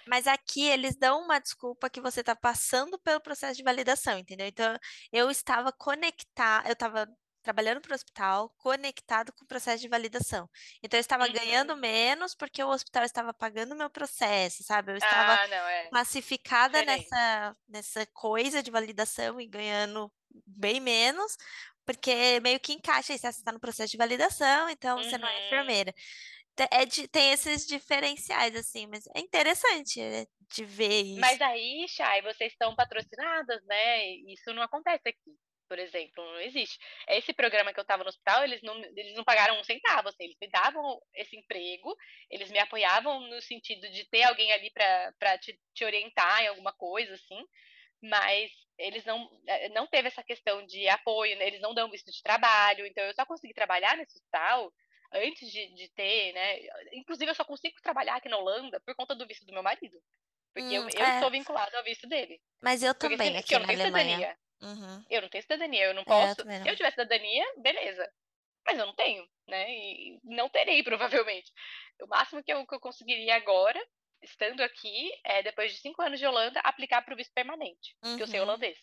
Mas 0.07 0.27
aqui 0.27 0.69
eles 0.69 0.95
dão 0.95 1.23
uma 1.23 1.41
desculpa 1.41 1.91
que 1.91 2.01
você 2.01 2.21
está 2.21 2.37
passando 2.37 2.99
pelo 3.01 3.21
processo 3.21 3.57
de 3.57 3.63
validação, 3.65 4.19
entendeu? 4.19 4.47
Então, 4.47 4.79
eu 5.11 5.31
estava 5.31 5.73
conectada, 5.73 6.69
eu 6.69 6.75
estava 6.75 7.09
trabalhando 7.45 7.81
para 7.81 7.93
o 7.93 7.95
hospital, 7.95 8.53
conectado 8.57 9.33
com 9.33 9.45
o 9.45 9.47
processo 9.47 9.81
de 9.81 9.89
validação. 9.89 10.49
Então, 10.83 10.99
eu 10.99 11.03
estava 11.03 11.27
uhum. 11.27 11.33
ganhando 11.33 11.77
menos 11.77 12.35
porque 12.35 12.63
o 12.65 12.71
hospital 12.71 13.05
estava 13.05 13.33
pagando 13.33 13.73
o 13.73 13.77
meu 13.77 13.91
processo, 13.91 14.65
sabe? 14.65 14.93
Eu 14.93 14.97
estava 14.97 15.35
ah, 15.35 15.47
não, 15.47 15.69
é. 15.69 15.89
massificada 15.93 16.83
nessa, 16.83 17.57
nessa 17.69 18.07
coisa 18.07 18.63
de 18.63 18.71
validação 18.71 19.41
e 19.41 19.47
ganhando 19.47 20.11
bem 20.47 20.81
menos, 20.81 21.37
porque 21.85 22.41
meio 22.41 22.59
que 22.59 22.73
encaixa 22.73 23.13
aí, 23.13 23.19
você 23.19 23.29
está 23.29 23.53
no 23.53 23.61
processo 23.61 23.93
de 23.93 23.99
validação, 23.99 24.69
então 24.71 24.97
uhum. 24.97 25.05
você 25.05 25.19
não 25.19 25.29
é 25.29 25.39
uhum. 25.39 25.47
enfermeira 25.47 25.95
é 26.71 26.87
de, 26.87 27.09
tem 27.09 27.33
esses 27.33 27.67
diferenciais, 27.67 28.55
assim, 28.55 28.87
mas 28.87 29.07
é 29.15 29.21
interessante 29.21 30.01
é, 30.01 30.27
de 30.53 30.65
ver 30.65 31.03
isso. 31.03 31.21
Mas 31.21 31.41
aí, 31.41 31.87
Chay, 31.89 32.23
vocês 32.23 32.53
estão 32.53 32.75
patrocinadas, 32.77 33.65
né? 33.65 34.07
Isso 34.29 34.53
não 34.55 34.63
acontece 34.63 35.09
aqui, 35.09 35.37
por 35.69 35.79
exemplo, 35.79 36.25
não 36.25 36.41
existe. 36.41 36.79
Esse 37.09 37.33
programa 37.33 37.73
que 37.73 37.81
eu 37.81 37.83
estava 37.83 38.03
no 38.03 38.09
hospital, 38.09 38.45
eles 38.45 38.63
não, 38.63 38.77
eles 38.97 39.15
não 39.15 39.25
pagaram 39.25 39.59
um 39.59 39.65
centavo, 39.65 40.09
assim, 40.09 40.25
eles 40.25 40.37
me 40.41 40.49
davam 40.49 41.01
esse 41.15 41.37
emprego, 41.37 41.97
eles 42.31 42.51
me 42.51 42.59
apoiavam 42.59 43.21
no 43.29 43.41
sentido 43.43 43.89
de 43.91 44.05
ter 44.09 44.23
alguém 44.23 44.53
ali 44.53 44.71
para 44.71 45.39
te, 45.39 45.59
te 45.75 45.85
orientar 45.85 46.43
em 46.43 46.49
alguma 46.49 46.73
coisa, 46.73 47.15
assim, 47.15 47.43
mas 48.03 48.51
eles 48.79 49.05
não, 49.05 49.31
eh, 49.47 49.69
não 49.71 49.87
teve 49.87 50.09
essa 50.09 50.23
questão 50.23 50.65
de 50.67 50.89
apoio, 50.89 51.37
né? 51.39 51.47
eles 51.47 51.61
não 51.61 51.75
dão 51.75 51.91
visto 51.91 52.11
de 52.11 52.23
trabalho, 52.23 52.87
então 52.87 53.05
eu 53.05 53.15
só 53.15 53.25
consegui 53.25 53.55
trabalhar 53.55 53.97
nesse 53.97 54.17
hospital 54.17 54.73
antes 55.15 55.51
de, 55.51 55.75
de 55.75 55.89
ter, 55.91 56.33
né? 56.33 56.59
Inclusive, 56.93 57.31
eu 57.31 57.35
só 57.35 57.45
consigo 57.45 57.77
trabalhar 57.83 58.17
aqui 58.17 58.29
na 58.29 58.37
Holanda 58.37 58.81
por 58.81 58.95
conta 58.95 59.15
do 59.15 59.27
visto 59.27 59.47
do 59.47 59.53
meu 59.53 59.63
marido. 59.63 59.97
Porque 60.55 60.79
hum, 60.79 60.89
eu, 60.89 60.89
eu 60.89 61.05
é. 61.05 61.21
sou 61.21 61.31
vinculada 61.31 61.77
ao 61.77 61.85
visto 61.85 62.07
dele. 62.07 62.41
Mas 62.63 62.83
eu 62.83 62.95
porque 62.95 63.17
também, 63.17 63.33
se, 63.33 63.39
aqui 63.39 63.55
eu 63.55 63.59
não 63.59 63.67
tenho 63.67 63.81
Alemanha. 63.81 64.17
cidadania. 64.17 64.39
Uhum. 64.63 65.05
Eu 65.11 65.23
não 65.23 65.29
tenho 65.29 65.43
cidadania, 65.43 65.85
eu 65.87 65.95
não 65.95 66.05
posso. 66.05 66.49
É, 66.49 66.59
eu 66.59 66.63
se 66.63 66.69
eu 66.71 66.77
tivesse 66.77 66.95
cidadania, 66.95 67.45
beleza. 67.59 68.09
Mas 68.65 68.79
eu 68.79 68.87
não 68.87 68.95
tenho, 68.95 69.29
né? 69.49 69.71
E 69.71 70.21
não 70.23 70.49
terei, 70.49 70.83
provavelmente. 70.85 71.53
O 72.01 72.07
máximo 72.07 72.43
que 72.43 72.53
eu, 72.53 72.65
que 72.65 72.75
eu 72.75 72.81
conseguiria 72.81 73.35
agora, 73.35 73.85
estando 74.23 74.63
aqui, 74.63 75.11
é, 75.25 75.43
depois 75.43 75.73
de 75.73 75.79
cinco 75.79 76.01
anos 76.01 76.21
de 76.21 76.27
Holanda, 76.27 76.61
aplicar 76.61 77.03
para 77.03 77.15
o 77.15 77.17
visto 77.17 77.35
permanente, 77.35 77.97
uhum. 78.03 78.11
porque 78.11 78.23
eu 78.23 78.29
sei 78.29 78.39
uhum. 78.39 78.47
holandês. 78.47 78.79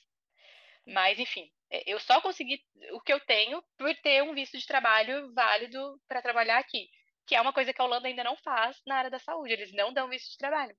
Mas, 0.86 1.18
enfim, 1.20 1.50
é, 1.70 1.84
eu 1.90 2.00
só 2.02 2.20
consegui 2.20 2.62
o 2.92 3.00
que 3.00 3.14
eu 3.14 3.20
tenho 3.22 3.64
por 3.78 3.96
ter 3.98 4.22
um 4.24 4.34
visto 4.34 4.58
de 4.58 4.66
trabalho 4.66 5.34
válido 5.34 6.00
para 6.08 6.22
trabalhar 6.22 6.58
aqui, 6.58 6.90
que 7.26 7.34
é 7.34 7.42
uma 7.42 7.54
coisa 7.54 7.74
que 7.74 7.82
a 7.82 7.86
Holanda 7.86 8.10
ainda 8.10 8.26
não 8.26 8.36
faz 8.38 8.82
na 8.86 8.98
área 8.98 9.10
da 9.10 9.20
saúde, 9.20 9.54
eles 9.54 9.72
não 9.74 9.94
dão 9.94 10.10
visto 10.10 10.32
de 10.32 10.38
trabalho. 10.38 10.76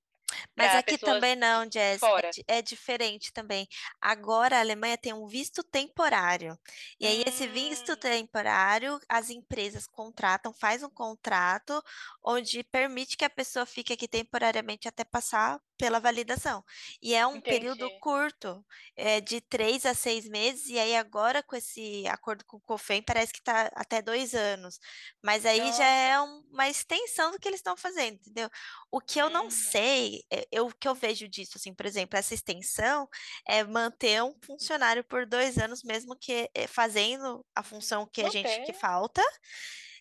Mas 0.56 0.74
aqui 0.74 0.98
também 0.98 1.36
não, 1.36 1.68
Jess. 1.70 2.02
É, 2.46 2.58
é, 2.58 2.62
diferente 2.62 3.32
também. 3.32 3.66
Agora 4.00 4.56
a 4.56 4.60
Alemanha 4.60 4.98
tem 4.98 5.12
um 5.12 5.26
visto 5.26 5.62
temporário. 5.62 6.58
E 7.00 7.06
aí, 7.06 7.20
hum. 7.20 7.24
esse 7.26 7.46
visto 7.46 7.92
hum. 7.92 7.96
temporário, 7.96 9.00
as 9.08 9.30
empresas 9.30 9.86
contratam, 9.86 10.52
faz 10.52 10.82
um 10.82 10.90
contrato 10.90 11.82
onde 12.22 12.62
permite 12.64 13.16
que 13.16 13.24
a 13.24 13.30
pessoa 13.30 13.66
fique 13.66 13.92
aqui 13.92 14.08
temporariamente 14.08 14.88
até 14.88 15.04
passar 15.04 15.60
pela 15.82 15.98
validação. 15.98 16.64
E 17.02 17.12
é 17.12 17.26
um 17.26 17.36
Entendi. 17.36 17.58
período 17.58 17.90
curto, 17.98 18.64
é 18.94 19.20
de 19.20 19.40
três 19.40 19.84
a 19.84 19.94
seis 19.94 20.28
meses, 20.28 20.68
e 20.68 20.78
aí 20.78 20.94
agora 20.94 21.42
com 21.42 21.56
esse 21.56 22.06
acordo 22.06 22.44
com 22.44 22.58
o 22.58 22.60
COFEM 22.60 23.02
parece 23.02 23.32
que 23.32 23.40
está 23.40 23.68
até 23.74 24.00
dois 24.00 24.32
anos. 24.32 24.78
Mas 25.20 25.44
aí 25.44 25.60
Nossa. 25.60 25.78
já 25.78 25.86
é 25.86 26.20
uma 26.20 26.68
extensão 26.68 27.32
do 27.32 27.38
que 27.40 27.48
eles 27.48 27.58
estão 27.58 27.76
fazendo, 27.76 28.14
entendeu? 28.14 28.48
O 28.92 29.00
que 29.00 29.18
eu 29.18 29.28
não 29.28 29.46
hum. 29.46 29.50
sei, 29.50 30.21
é, 30.30 30.46
eu, 30.50 30.66
o 30.66 30.74
que 30.74 30.88
eu 30.88 30.94
vejo 30.94 31.28
disso, 31.28 31.52
assim, 31.56 31.74
por 31.74 31.86
exemplo, 31.86 32.18
essa 32.18 32.34
extensão 32.34 33.08
é 33.46 33.62
manter 33.64 34.22
um 34.22 34.34
funcionário 34.44 35.04
por 35.04 35.26
dois 35.26 35.58
anos, 35.58 35.82
mesmo 35.82 36.16
que 36.16 36.50
é, 36.54 36.66
fazendo 36.66 37.44
a 37.54 37.62
função 37.62 38.06
que 38.06 38.22
a 38.22 38.30
gente 38.30 38.62
que 38.64 38.72
falta, 38.72 39.22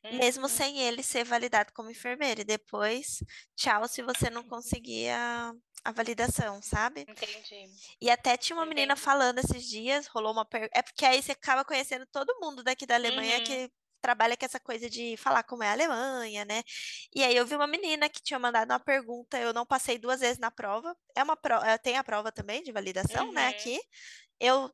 mesmo 0.03 0.43
uhum. 0.43 0.49
sem 0.49 0.79
ele 0.79 1.03
ser 1.03 1.23
validado 1.23 1.71
como 1.73 1.91
enfermeiro. 1.91 2.41
E 2.41 2.45
depois, 2.45 3.23
tchau 3.55 3.87
se 3.87 4.01
você 4.01 4.29
não 4.29 4.43
conseguir 4.43 5.09
a, 5.09 5.53
a 5.83 5.91
validação, 5.91 6.61
sabe? 6.61 7.05
Entendi. 7.07 7.69
E 7.99 8.09
até 8.09 8.37
tinha 8.37 8.55
uma 8.57 8.65
menina 8.65 8.95
falando 8.95 9.39
esses 9.39 9.63
dias, 9.67 10.07
rolou 10.07 10.31
uma 10.31 10.45
pergunta. 10.45 10.71
É 10.75 10.81
porque 10.81 11.05
aí 11.05 11.21
você 11.21 11.33
acaba 11.33 11.63
conhecendo 11.63 12.05
todo 12.07 12.39
mundo 12.41 12.63
daqui 12.63 12.85
da 12.85 12.95
Alemanha 12.95 13.37
uhum. 13.37 13.43
que 13.43 13.71
trabalha 14.01 14.35
com 14.35 14.45
essa 14.45 14.59
coisa 14.59 14.89
de 14.89 15.15
falar 15.17 15.43
como 15.43 15.63
é 15.63 15.67
a 15.67 15.71
Alemanha, 15.71 16.45
né? 16.45 16.63
E 17.13 17.23
aí 17.23 17.35
eu 17.35 17.45
vi 17.45 17.55
uma 17.55 17.67
menina 17.67 18.09
que 18.09 18.21
tinha 18.21 18.39
mandado 18.39 18.71
uma 18.71 18.79
pergunta, 18.79 19.37
eu 19.39 19.53
não 19.53 19.65
passei 19.65 19.97
duas 19.97 20.19
vezes 20.19 20.39
na 20.39 20.51
prova. 20.51 20.95
É 21.15 21.23
uma 21.23 21.37
prova, 21.37 21.77
tem 21.77 21.97
a 21.97 22.03
prova 22.03 22.31
também 22.31 22.63
de 22.63 22.71
validação, 22.71 23.27
uhum. 23.27 23.33
né, 23.33 23.47
aqui. 23.49 23.79
Eu 24.39 24.71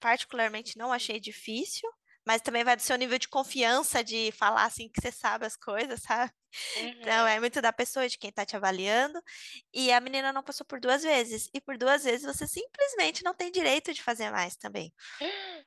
particularmente 0.00 0.76
não 0.76 0.92
achei 0.92 1.18
difícil 1.18 1.88
mas 2.28 2.42
também 2.42 2.62
vai 2.62 2.76
do 2.76 2.82
seu 2.82 2.98
nível 2.98 3.18
de 3.18 3.26
confiança 3.26 4.04
de 4.04 4.30
falar 4.32 4.64
assim 4.64 4.86
que 4.90 5.00
você 5.00 5.10
sabe 5.10 5.46
as 5.46 5.56
coisas, 5.56 6.02
sabe? 6.04 6.30
Uhum. 6.76 6.88
Então 6.88 7.26
é 7.26 7.40
muito 7.40 7.62
da 7.62 7.72
pessoa, 7.72 8.06
de 8.06 8.18
quem 8.18 8.30
tá 8.30 8.44
te 8.44 8.54
avaliando. 8.54 9.18
E 9.72 9.90
a 9.90 9.98
menina 9.98 10.30
não 10.30 10.42
passou 10.42 10.66
por 10.66 10.78
duas 10.78 11.02
vezes. 11.02 11.48
E 11.54 11.60
por 11.60 11.78
duas 11.78 12.04
vezes 12.04 12.26
você 12.26 12.46
simplesmente 12.46 13.24
não 13.24 13.32
tem 13.32 13.50
direito 13.50 13.94
de 13.94 14.02
fazer 14.02 14.30
mais 14.30 14.56
também. 14.56 14.92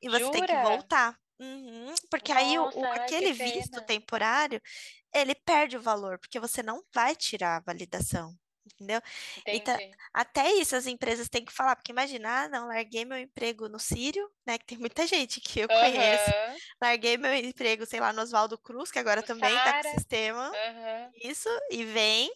E 0.00 0.08
você 0.08 0.20
Jura? 0.20 0.32
tem 0.32 0.46
que 0.46 0.62
voltar. 0.62 1.18
Uhum. 1.42 1.94
Porque 2.10 2.32
Nossa, 2.32 2.46
aí 2.46 2.58
o, 2.58 2.84
aquele 2.92 3.32
visto 3.32 3.80
temporário, 3.82 4.60
ele 5.12 5.34
perde 5.34 5.76
o 5.76 5.82
valor, 5.82 6.18
porque 6.18 6.38
você 6.38 6.62
não 6.62 6.82
vai 6.94 7.16
tirar 7.16 7.56
a 7.56 7.60
validação 7.60 8.36
entendeu? 8.66 9.00
Então, 9.46 9.76
até 10.12 10.52
isso 10.54 10.76
as 10.76 10.86
empresas 10.86 11.28
têm 11.28 11.44
que 11.44 11.52
falar, 11.52 11.76
porque 11.76 11.92
imagina, 11.92 12.44
ah, 12.44 12.48
não, 12.48 12.68
larguei 12.68 13.04
meu 13.04 13.18
emprego 13.18 13.68
no 13.68 13.78
Sírio, 13.78 14.28
né, 14.46 14.58
que 14.58 14.66
tem 14.66 14.78
muita 14.78 15.06
gente 15.06 15.40
que 15.40 15.60
eu 15.60 15.68
uhum. 15.70 15.80
conheço, 15.80 16.30
larguei 16.80 17.16
meu 17.16 17.34
emprego, 17.34 17.86
sei 17.86 18.00
lá, 18.00 18.12
no 18.12 18.22
Oswaldo 18.22 18.58
Cruz, 18.58 18.90
que 18.90 18.98
agora 18.98 19.20
o 19.20 19.24
também 19.24 19.52
Sarah. 19.52 19.72
tá 19.72 19.82
com 19.82 19.88
o 19.88 19.92
sistema, 19.94 20.50
uhum. 20.50 21.10
isso, 21.22 21.48
e 21.70 21.84
vem, 21.84 22.30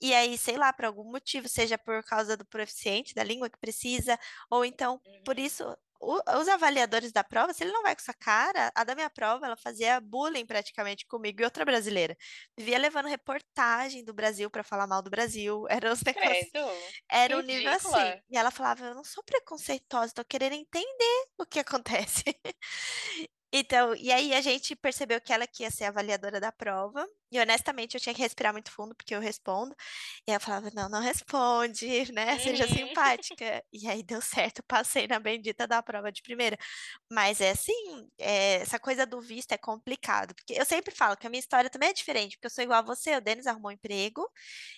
e 0.00 0.14
aí, 0.14 0.36
sei 0.38 0.56
lá, 0.56 0.72
por 0.72 0.84
algum 0.84 1.10
motivo, 1.10 1.48
seja 1.48 1.78
por 1.78 2.02
causa 2.04 2.36
do 2.36 2.44
proficiente, 2.44 3.14
da 3.14 3.24
língua 3.24 3.50
que 3.50 3.58
precisa, 3.58 4.18
ou 4.50 4.64
então, 4.64 5.00
uhum. 5.04 5.22
por 5.24 5.38
isso, 5.38 5.64
os 6.04 6.48
avaliadores 6.48 7.12
da 7.12 7.24
prova, 7.24 7.52
se 7.52 7.64
ele 7.64 7.72
não 7.72 7.82
vai 7.82 7.94
com 7.94 8.02
essa 8.02 8.14
cara, 8.14 8.70
a 8.74 8.84
da 8.84 8.94
minha 8.94 9.10
prova, 9.10 9.46
ela 9.46 9.56
fazia 9.56 10.00
bullying 10.00 10.46
praticamente 10.46 11.06
comigo 11.06 11.40
e 11.40 11.44
outra 11.44 11.64
brasileira. 11.64 12.16
Vivia 12.56 12.78
levando 12.78 13.06
reportagem 13.06 14.04
do 14.04 14.12
Brasil 14.14 14.50
para 14.50 14.62
falar 14.62 14.86
mal 14.86 15.02
do 15.02 15.10
Brasil. 15.10 15.64
Era 15.70 15.92
os 15.92 16.02
negócios. 16.02 16.50
Era 17.10 17.36
um 17.38 17.42
nível 17.42 17.72
assim. 17.72 18.22
E 18.30 18.36
ela 18.36 18.50
falava: 18.50 18.86
Eu 18.86 18.94
não 18.94 19.04
sou 19.04 19.22
preconceituosa, 19.24 20.14
tô 20.14 20.24
querendo 20.24 20.54
entender 20.54 21.24
o 21.38 21.46
que 21.46 21.60
acontece. 21.60 22.24
Então, 23.56 23.94
e 23.94 24.10
aí 24.10 24.34
a 24.34 24.40
gente 24.40 24.74
percebeu 24.74 25.20
que 25.20 25.32
ela 25.32 25.46
que 25.46 25.62
ia 25.62 25.70
ser 25.70 25.84
avaliadora 25.84 26.40
da 26.40 26.50
prova. 26.50 27.06
E 27.34 27.40
honestamente 27.40 27.94
eu 27.94 28.00
tinha 28.00 28.14
que 28.14 28.22
respirar 28.22 28.52
muito 28.52 28.70
fundo, 28.70 28.94
porque 28.94 29.12
eu 29.12 29.18
respondo. 29.18 29.74
E 30.24 30.30
ela 30.30 30.38
falava, 30.38 30.70
não, 30.72 30.88
não 30.88 31.00
responde, 31.00 31.84
né? 32.14 32.38
Seja 32.38 32.64
uhum. 32.64 32.70
simpática. 32.94 33.64
E 33.72 33.88
aí 33.88 34.04
deu 34.04 34.22
certo, 34.22 34.62
passei 34.62 35.08
na 35.08 35.18
bendita 35.18 35.66
da 35.66 35.82
prova 35.82 36.12
de 36.12 36.22
primeira. 36.22 36.56
Mas 37.10 37.40
é 37.40 37.50
assim, 37.50 38.08
é, 38.18 38.56
essa 38.62 38.78
coisa 38.78 39.04
do 39.04 39.20
visto 39.20 39.50
é 39.50 39.58
complicado. 39.58 40.32
Porque 40.32 40.54
eu 40.54 40.64
sempre 40.64 40.94
falo 40.94 41.16
que 41.16 41.26
a 41.26 41.30
minha 41.30 41.40
história 41.40 41.68
também 41.68 41.88
é 41.88 41.92
diferente, 41.92 42.36
porque 42.36 42.46
eu 42.46 42.50
sou 42.50 42.62
igual 42.62 42.78
a 42.78 42.82
você, 42.82 43.16
o 43.16 43.20
Denis 43.20 43.48
arrumou 43.48 43.70
um 43.70 43.74
emprego, 43.74 44.30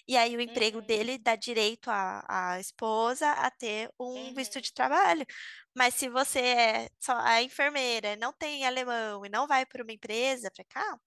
e 0.09 0.17
aí 0.17 0.35
o 0.35 0.41
emprego 0.41 0.79
uhum. 0.79 0.87
dele 0.87 1.19
dá 1.19 1.37
direito 1.37 1.91
à, 1.91 2.25
à 2.55 2.61
esposa 2.61 3.31
a 3.33 3.51
ter 3.51 3.91
um 4.01 4.05
uhum. 4.07 4.35
visto 4.35 4.63
de 4.63 4.73
trabalho. 4.73 5.27
Mas 5.75 5.95
se 5.95 6.09
você 6.09 6.41
é 6.41 6.89
só 6.99 7.13
a 7.19 7.43
enfermeira, 7.43 8.17
não 8.17 8.33
tem 8.33 8.65
alemão 8.65 9.27
e 9.27 9.29
não 9.29 9.47
vai 9.47 9.67
para 9.67 9.83
uma 9.83 9.93
empresa 9.93 10.51
para 10.51 10.65
cá, 10.65 10.99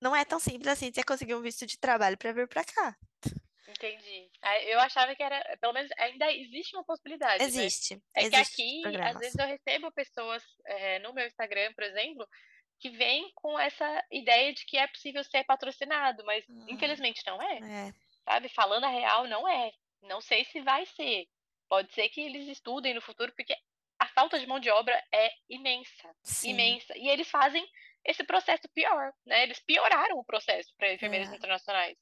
não 0.00 0.14
é 0.14 0.24
tão 0.24 0.38
simples 0.38 0.68
assim 0.68 0.92
você 0.92 1.02
conseguir 1.02 1.34
um 1.34 1.42
visto 1.42 1.66
de 1.66 1.78
trabalho 1.78 2.16
para 2.18 2.32
vir 2.32 2.48
para 2.48 2.64
cá. 2.64 2.96
Entendi. 3.68 4.30
Eu 4.66 4.78
achava 4.80 5.14
que 5.14 5.22
era, 5.22 5.42
pelo 5.60 5.72
menos 5.72 5.90
ainda 5.98 6.30
existe 6.32 6.76
uma 6.76 6.84
possibilidade. 6.84 7.38
Né? 7.38 7.44
Existe. 7.44 7.96
Né? 7.96 8.02
É 8.14 8.22
existe 8.24 8.56
que 8.56 8.62
aqui, 8.62 8.82
programas. 8.82 9.16
às 9.16 9.20
vezes 9.20 9.38
eu 9.38 9.46
recebo 9.46 9.92
pessoas 9.92 10.42
é, 10.66 10.98
no 11.00 11.12
meu 11.12 11.26
Instagram, 11.26 11.72
por 11.74 11.82
exemplo, 11.82 12.26
que 12.78 12.90
vêm 12.90 13.30
com 13.34 13.58
essa 13.58 14.04
ideia 14.10 14.52
de 14.52 14.64
que 14.64 14.76
é 14.76 14.86
possível 14.86 15.24
ser 15.24 15.44
patrocinado, 15.44 16.24
mas 16.24 16.44
hum, 16.48 16.66
infelizmente 16.68 17.22
não 17.26 17.40
é. 17.42 17.58
é. 17.58 17.94
Sabe? 18.24 18.48
Falando 18.48 18.84
a 18.84 18.88
real, 18.88 19.26
não 19.26 19.48
é. 19.48 19.72
Não 20.02 20.20
sei 20.20 20.44
se 20.44 20.60
vai 20.60 20.86
ser. 20.86 21.26
Pode 21.68 21.92
ser 21.94 22.08
que 22.10 22.20
eles 22.20 22.46
estudem 22.46 22.94
no 22.94 23.00
futuro, 23.00 23.32
porque 23.34 23.56
a 23.98 24.06
falta 24.08 24.38
de 24.38 24.46
mão 24.46 24.60
de 24.60 24.70
obra 24.70 25.02
é 25.12 25.30
imensa, 25.48 26.14
Sim. 26.22 26.50
imensa. 26.50 26.96
E 26.96 27.08
eles 27.08 27.28
fazem 27.28 27.66
esse 28.04 28.24
processo 28.24 28.68
pior, 28.74 29.12
né? 29.26 29.42
Eles 29.42 29.60
pioraram 29.60 30.18
o 30.18 30.24
processo 30.24 30.72
para 30.76 30.92
enfermeiros 30.92 31.30
é. 31.30 31.36
internacionais. 31.36 31.96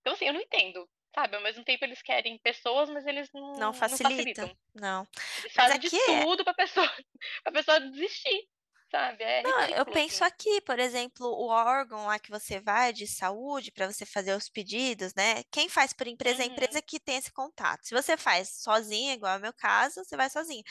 Então, 0.00 0.12
assim, 0.12 0.26
eu 0.26 0.32
não 0.32 0.40
entendo, 0.40 0.88
sabe? 1.14 1.36
Ao 1.36 1.42
mesmo 1.42 1.64
tempo 1.64 1.84
eles 1.84 2.00
querem 2.02 2.38
pessoas, 2.38 2.88
mas 2.88 3.06
eles 3.06 3.28
não, 3.32 3.54
não, 3.54 3.72
facilita. 3.72 4.08
não 4.08 4.16
facilitam. 4.16 4.56
Não. 4.74 5.08
Eles 5.40 5.52
fazem 5.52 5.78
de 5.78 5.94
é 5.94 6.22
tudo 6.22 6.44
para 6.44 6.54
pessoa, 6.54 6.90
a 7.44 7.52
pessoa 7.52 7.80
desistir 7.80 8.48
sabe? 8.90 9.22
É 9.22 9.42
Não, 9.42 9.60
eu 9.66 9.86
penso 9.86 10.24
assim. 10.24 10.32
aqui, 10.32 10.60
por 10.62 10.78
exemplo, 10.78 11.26
o 11.26 11.48
órgão 11.48 12.06
lá 12.06 12.18
que 12.18 12.30
você 12.30 12.60
vai 12.60 12.92
de 12.92 13.06
saúde 13.06 13.70
para 13.70 13.90
você 13.90 14.04
fazer 14.04 14.34
os 14.34 14.48
pedidos, 14.48 15.14
né? 15.14 15.42
Quem 15.50 15.68
faz 15.68 15.92
por 15.92 16.06
empresa 16.06 16.42
é 16.42 16.44
a 16.44 16.46
uhum. 16.46 16.52
empresa 16.52 16.82
que 16.82 16.98
tem 16.98 17.16
esse 17.16 17.32
contato. 17.32 17.86
Se 17.86 17.94
você 17.94 18.16
faz 18.16 18.48
sozinha, 18.62 19.14
igual 19.14 19.34
é 19.34 19.38
o 19.38 19.42
meu 19.42 19.52
caso, 19.52 20.02
você 20.04 20.16
vai 20.16 20.30
sozinha. 20.30 20.62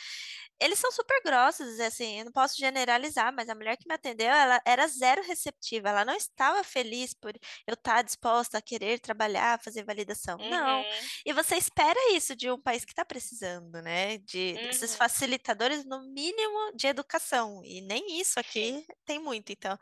Eles 0.60 0.80
são 0.80 0.92
super 0.92 1.22
grossos, 1.24 1.80
assim, 1.80 2.20
eu 2.20 2.26
não 2.26 2.32
posso 2.32 2.58
generalizar, 2.58 3.32
mas 3.34 3.48
a 3.48 3.56
mulher 3.56 3.78
que 3.78 3.88
me 3.88 3.94
atendeu, 3.94 4.28
ela 4.28 4.60
era 4.66 4.88
zero 4.88 5.22
receptiva, 5.24 5.90
ela 5.90 6.04
não 6.04 6.16
estava 6.16 6.64
feliz 6.64 7.14
por 7.14 7.34
eu 7.68 7.74
estar 7.76 8.02
disposta 8.02 8.58
a 8.58 8.62
querer 8.62 9.00
trabalhar, 9.00 9.62
fazer 9.62 9.84
validação. 9.84 10.38
Uhum. 10.40 10.50
Não. 10.50 10.84
E 11.26 11.32
você 11.34 11.58
espera 11.58 12.00
isso 12.14 12.36
de 12.36 12.50
um 12.50 12.60
país 12.60 12.84
que 12.84 12.92
está 12.92 13.06
precisando, 13.06 13.82
né? 13.82 14.18
De 14.18 14.56
uhum. 14.58 14.70
esses 14.70 14.96
facilitadores, 14.96 15.86
no 15.86 16.02
mínimo, 16.12 16.76
de 16.76 16.88
educação. 16.88 17.62
E 17.64 17.82
nem 17.82 18.20
isso 18.20 18.40
aqui 18.40 18.86
tem 19.06 19.20
muito, 19.20 19.52
então. 19.52 19.78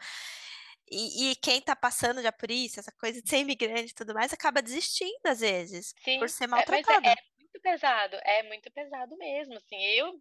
E, 0.89 1.31
e, 1.31 1.35
quem 1.37 1.57
está 1.57 1.75
passando 1.75 2.21
já 2.21 2.31
por 2.31 2.51
isso, 2.51 2.79
essa 2.79 2.91
coisa 2.91 3.21
de 3.21 3.27
ser 3.27 3.37
imigrante 3.37 3.91
e 3.91 3.95
tudo 3.95 4.13
mais, 4.13 4.31
acaba 4.31 4.61
desistindo 4.61 5.25
às 5.25 5.39
vezes, 5.39 5.95
Sim. 6.03 6.19
por 6.19 6.29
ser 6.29 6.43
é, 6.43 6.45
é, 6.45 6.49
maltratado. 6.49 7.07
É, 7.07 7.11
é, 7.11 7.15
muito 7.39 7.61
pesado, 7.61 8.15
é 8.23 8.43
muito 8.43 8.71
pesado 8.71 9.17
mesmo, 9.17 9.55
assim, 9.55 9.75
eu 9.75 10.13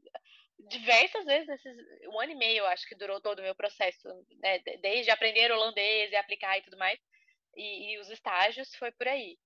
diversas 0.69 1.25
vezes, 1.25 1.47
nesses, 1.47 1.77
um 2.09 2.21
ano 2.21 2.33
e 2.33 2.37
meio, 2.37 2.59
eu 2.59 2.67
acho 2.67 2.87
que 2.89 2.95
durou 2.95 3.21
todo 3.21 3.39
o 3.41 3.43
meu 3.43 3.55
processo, 3.55 4.09
né, 4.41 4.59
desde 4.81 5.11
aprender 5.11 5.53
holandês 5.53 6.11
e 6.13 6.17
aplicar 6.17 6.59
e 6.59 6.63
tudo 6.63 6.79
mais, 6.79 6.99
e, 7.57 7.95
e 7.95 7.99
os 7.99 8.11
estágios 8.11 8.75
foi 8.77 8.91
por 8.93 9.09
aí. 9.09 9.39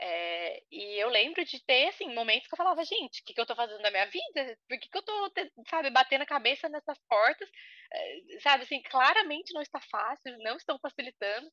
É, 0.00 0.62
e 0.70 0.98
eu 0.98 1.08
lembro 1.08 1.44
de 1.44 1.62
ter, 1.64 1.88
assim, 1.88 2.12
momentos 2.14 2.48
que 2.48 2.54
eu 2.54 2.56
falava, 2.56 2.84
gente, 2.84 3.20
o 3.20 3.24
que, 3.24 3.34
que 3.34 3.40
eu 3.40 3.46
tô 3.46 3.54
fazendo 3.54 3.80
na 3.82 3.90
minha 3.90 4.06
vida? 4.06 4.58
Por 4.68 4.78
que, 4.78 4.88
que 4.88 4.98
eu 4.98 5.02
tô, 5.02 5.32
sabe, 5.68 5.90
batendo 5.90 6.22
a 6.22 6.26
cabeça 6.26 6.68
nessas 6.68 6.98
portas? 7.08 7.48
É, 7.92 8.40
sabe, 8.40 8.64
assim, 8.64 8.82
claramente 8.82 9.52
não 9.54 9.62
está 9.62 9.80
fácil, 9.80 10.36
não 10.38 10.56
estão 10.56 10.78
facilitando. 10.78 11.48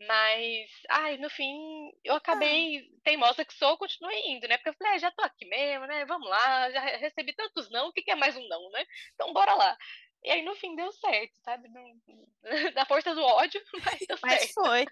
Mas, 0.00 0.70
ai, 0.90 1.16
no 1.18 1.30
fim, 1.30 1.92
eu 2.04 2.14
acabei, 2.14 2.78
ah. 2.78 3.00
teimosa 3.04 3.44
que 3.44 3.54
sou, 3.54 3.78
continuei 3.78 4.32
indo, 4.32 4.48
né? 4.48 4.56
Porque 4.58 4.70
eu 4.70 4.74
falei, 4.74 4.94
ah, 4.94 4.98
já 4.98 5.10
tô 5.12 5.22
aqui 5.22 5.46
mesmo, 5.46 5.86
né? 5.86 6.04
Vamos 6.04 6.28
lá, 6.28 6.70
já 6.70 6.80
recebi 6.96 7.32
tantos 7.32 7.70
não, 7.70 7.88
o 7.88 7.92
que, 7.92 8.02
que 8.02 8.10
é 8.10 8.14
mais 8.16 8.36
um 8.36 8.46
não, 8.48 8.70
né? 8.70 8.84
Então, 9.14 9.32
bora 9.32 9.54
lá. 9.54 9.76
E 10.24 10.30
aí, 10.30 10.42
no 10.42 10.54
fim, 10.54 10.74
deu 10.74 10.90
certo, 10.92 11.34
sabe? 11.44 11.68
Da 12.74 12.84
força 12.86 13.14
do 13.14 13.22
ódio, 13.22 13.60
mas 13.84 13.98
deu 14.08 14.18
mas 14.22 14.40
certo. 14.40 14.54
foi. 14.54 14.86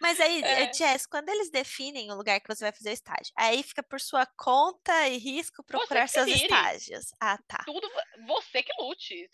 Mas 0.00 0.18
aí, 0.18 0.42
é. 0.42 0.72
Jess, 0.72 1.06
quando 1.06 1.28
eles 1.28 1.50
definem 1.50 2.10
o 2.10 2.14
lugar 2.14 2.40
que 2.40 2.48
você 2.48 2.64
vai 2.64 2.72
fazer 2.72 2.90
o 2.90 2.94
estágio, 2.94 3.32
aí 3.36 3.62
fica 3.62 3.82
por 3.82 4.00
sua 4.00 4.24
conta 4.24 5.08
e 5.08 5.18
risco 5.18 5.62
procurar 5.62 6.08
seus 6.08 6.24
vire. 6.24 6.44
estágios. 6.44 7.12
Ah, 7.20 7.38
tá. 7.46 7.62
Tudo, 7.66 7.86
você 8.26 8.62
que 8.62 8.72
lute. 8.80 9.28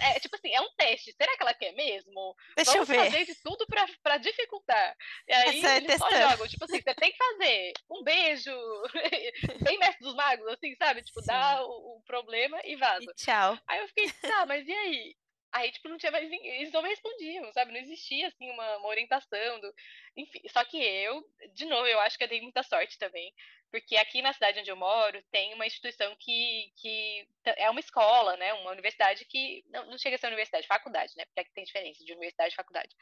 É, 0.00 0.18
tipo 0.18 0.36
assim, 0.36 0.54
é 0.54 0.60
um 0.62 0.70
teste. 0.76 1.12
Será 1.12 1.36
que 1.36 1.42
ela 1.42 1.52
quer 1.52 1.72
mesmo? 1.72 2.34
Deixa 2.56 2.72
Vamos 2.72 2.88
eu 2.88 2.96
ver. 2.96 3.04
fazer 3.04 3.26
de 3.26 3.34
tudo 3.42 3.66
pra, 3.66 3.86
pra 4.02 4.16
dificultar. 4.16 4.96
E 5.28 5.32
aí, 5.32 5.64
é 5.64 5.76
eles 5.76 5.98
só 5.98 6.10
jogam. 6.10 6.48
Tipo 6.48 6.64
assim, 6.64 6.80
você 6.80 6.94
tem 6.94 7.12
que 7.12 7.18
fazer 7.18 7.72
um 7.90 8.02
beijo, 8.02 8.50
bem 9.62 9.78
mestre 9.78 10.04
dos 10.04 10.14
magos, 10.14 10.46
assim, 10.48 10.74
sabe? 10.76 11.02
Tipo, 11.02 11.20
Sim. 11.20 11.26
dá 11.26 11.62
o, 11.62 11.98
o, 11.98 12.02
problema 12.06 12.58
e 12.64 12.76
vaza. 12.76 13.04
E 13.04 13.14
tchau. 13.14 13.58
Aí 13.66 13.80
eu 13.80 13.88
fiquei, 13.88 14.10
tá, 14.22 14.46
mas 14.46 14.69
e 14.70 14.74
aí? 14.74 15.16
Aí, 15.52 15.72
tipo, 15.72 15.88
não 15.88 15.98
tinha 15.98 16.12
mais 16.12 16.30
ninguém, 16.30 16.60
eles 16.60 16.72
não 16.72 16.82
me 16.82 16.88
respondiam, 16.88 17.52
sabe? 17.52 17.72
Não 17.72 17.80
existia, 17.80 18.28
assim, 18.28 18.48
uma, 18.50 18.76
uma 18.76 18.88
orientação 18.88 19.60
do... 19.60 19.74
Enfim, 20.16 20.40
só 20.48 20.64
que 20.64 20.76
eu, 20.76 21.24
de 21.54 21.64
novo, 21.64 21.86
eu 21.88 21.98
acho 22.00 22.16
que 22.16 22.22
eu 22.22 22.28
dei 22.28 22.40
muita 22.40 22.62
sorte 22.62 22.96
também, 22.98 23.34
porque 23.70 23.96
aqui 23.96 24.22
na 24.22 24.32
cidade 24.32 24.60
onde 24.60 24.70
eu 24.70 24.76
moro 24.76 25.20
tem 25.32 25.52
uma 25.52 25.66
instituição 25.66 26.14
que, 26.20 26.72
que 26.76 27.26
é 27.44 27.68
uma 27.68 27.80
escola, 27.80 28.36
né? 28.36 28.52
Uma 28.54 28.70
universidade 28.70 29.24
que... 29.24 29.64
Não, 29.70 29.86
não 29.86 29.98
chega 29.98 30.14
a 30.14 30.18
ser 30.20 30.28
universidade, 30.28 30.68
faculdade, 30.68 31.14
né? 31.16 31.24
Porque 31.24 31.40
aqui 31.40 31.52
tem 31.52 31.64
diferença 31.64 32.04
de 32.04 32.12
universidade 32.12 32.52
e 32.52 32.56
faculdade. 32.56 32.94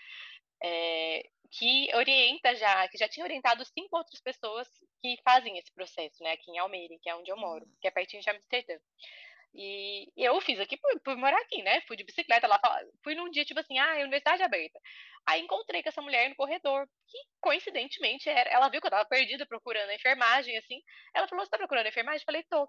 É, 0.63 1.29
que 1.51 1.95
orienta 1.95 2.55
já, 2.55 2.89
que 2.89 2.99
já 2.99 3.09
tinha 3.09 3.25
orientado 3.25 3.65
cinco 3.65 3.97
outras 3.97 4.21
pessoas 4.21 4.69
que 5.01 5.19
fazem 5.23 5.59
esse 5.59 5.73
processo, 5.73 6.23
né? 6.23 6.33
Aqui 6.33 6.51
em 6.51 6.59
Almeida, 6.59 6.95
que 7.03 7.11
é 7.11 7.15
onde 7.15 7.31
eu 7.31 7.37
moro, 7.37 7.65
hum. 7.65 7.77
que 7.81 7.89
é 7.89 7.91
pertinho 7.91 8.23
de 8.23 8.31
Amsterdã. 8.31 8.79
E 9.55 10.13
eu 10.17 10.41
fiz 10.41 10.61
aqui 10.61 10.77
por, 10.77 11.01
por, 11.01 11.17
morar 11.17 11.39
aqui, 11.41 11.63
né? 11.63 11.81
Fui 11.83 11.97
de 11.97 12.05
bicicleta 12.05 12.47
lá, 12.47 12.61
fui 13.03 13.15
num 13.15 13.31
dia, 13.31 13.45
tipo 13.45 13.59
assim, 13.61 13.79
ah, 13.79 13.95
universidade 13.95 14.43
aberta. 14.43 14.79
Aí 15.27 15.41
encontrei 15.41 15.83
com 15.83 15.89
essa 15.89 16.03
mulher 16.03 16.29
no 16.29 16.37
corredor, 16.37 16.87
que 17.07 17.19
coincidentemente 17.41 18.29
era, 18.29 18.49
ela 18.51 18.69
viu 18.69 18.81
que 18.81 18.87
eu 18.87 18.91
tava 18.91 19.09
perdida 19.09 19.47
procurando 19.47 19.91
a 19.91 19.95
enfermagem, 19.95 20.57
assim. 20.57 20.83
Ela 21.15 21.29
falou, 21.29 21.45
você 21.45 21.51
tá 21.51 21.59
procurando 21.59 21.87
a 21.87 21.89
enfermagem? 21.89 22.21
Eu 22.21 22.25
falei, 22.25 22.43
tô. 22.45 22.69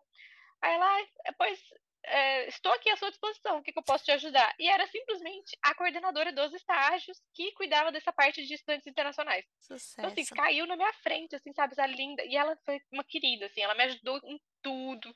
Aí 0.61 0.73
ela, 0.73 1.07
pois, 1.37 1.59
é, 2.05 2.47
estou 2.47 2.71
aqui 2.71 2.89
à 2.89 2.95
sua 2.97 3.09
disposição, 3.09 3.57
o 3.59 3.63
que, 3.63 3.71
que, 3.71 3.79
eu 3.79 3.83
posso 3.83 4.05
te 4.05 4.11
ajudar? 4.11 4.53
E 4.59 4.69
era 4.69 4.87
simplesmente 4.87 5.57
a 5.61 5.75
coordenadora 5.75 6.31
dos 6.31 6.53
estágios 6.53 7.21
que 7.33 7.51
cuidava 7.53 7.91
dessa 7.91 8.11
parte 8.11 8.45
de 8.45 8.53
estudantes 8.53 8.87
internacionais. 8.87 9.45
Sucesso. 9.59 9.95
Então, 9.99 10.11
assim, 10.11 10.25
caiu 10.35 10.65
na 10.65 10.75
minha 10.75 10.93
frente, 10.93 11.35
assim, 11.35 11.53
sabe, 11.53 11.73
essa 11.73 11.85
linda. 11.85 12.23
E 12.25 12.35
ela 12.35 12.57
foi 12.65 12.79
uma 12.91 13.03
querida, 13.03 13.45
assim, 13.45 13.61
ela 13.61 13.75
me 13.75 13.83
ajudou 13.83 14.19
em 14.23 14.39
tudo 14.61 15.13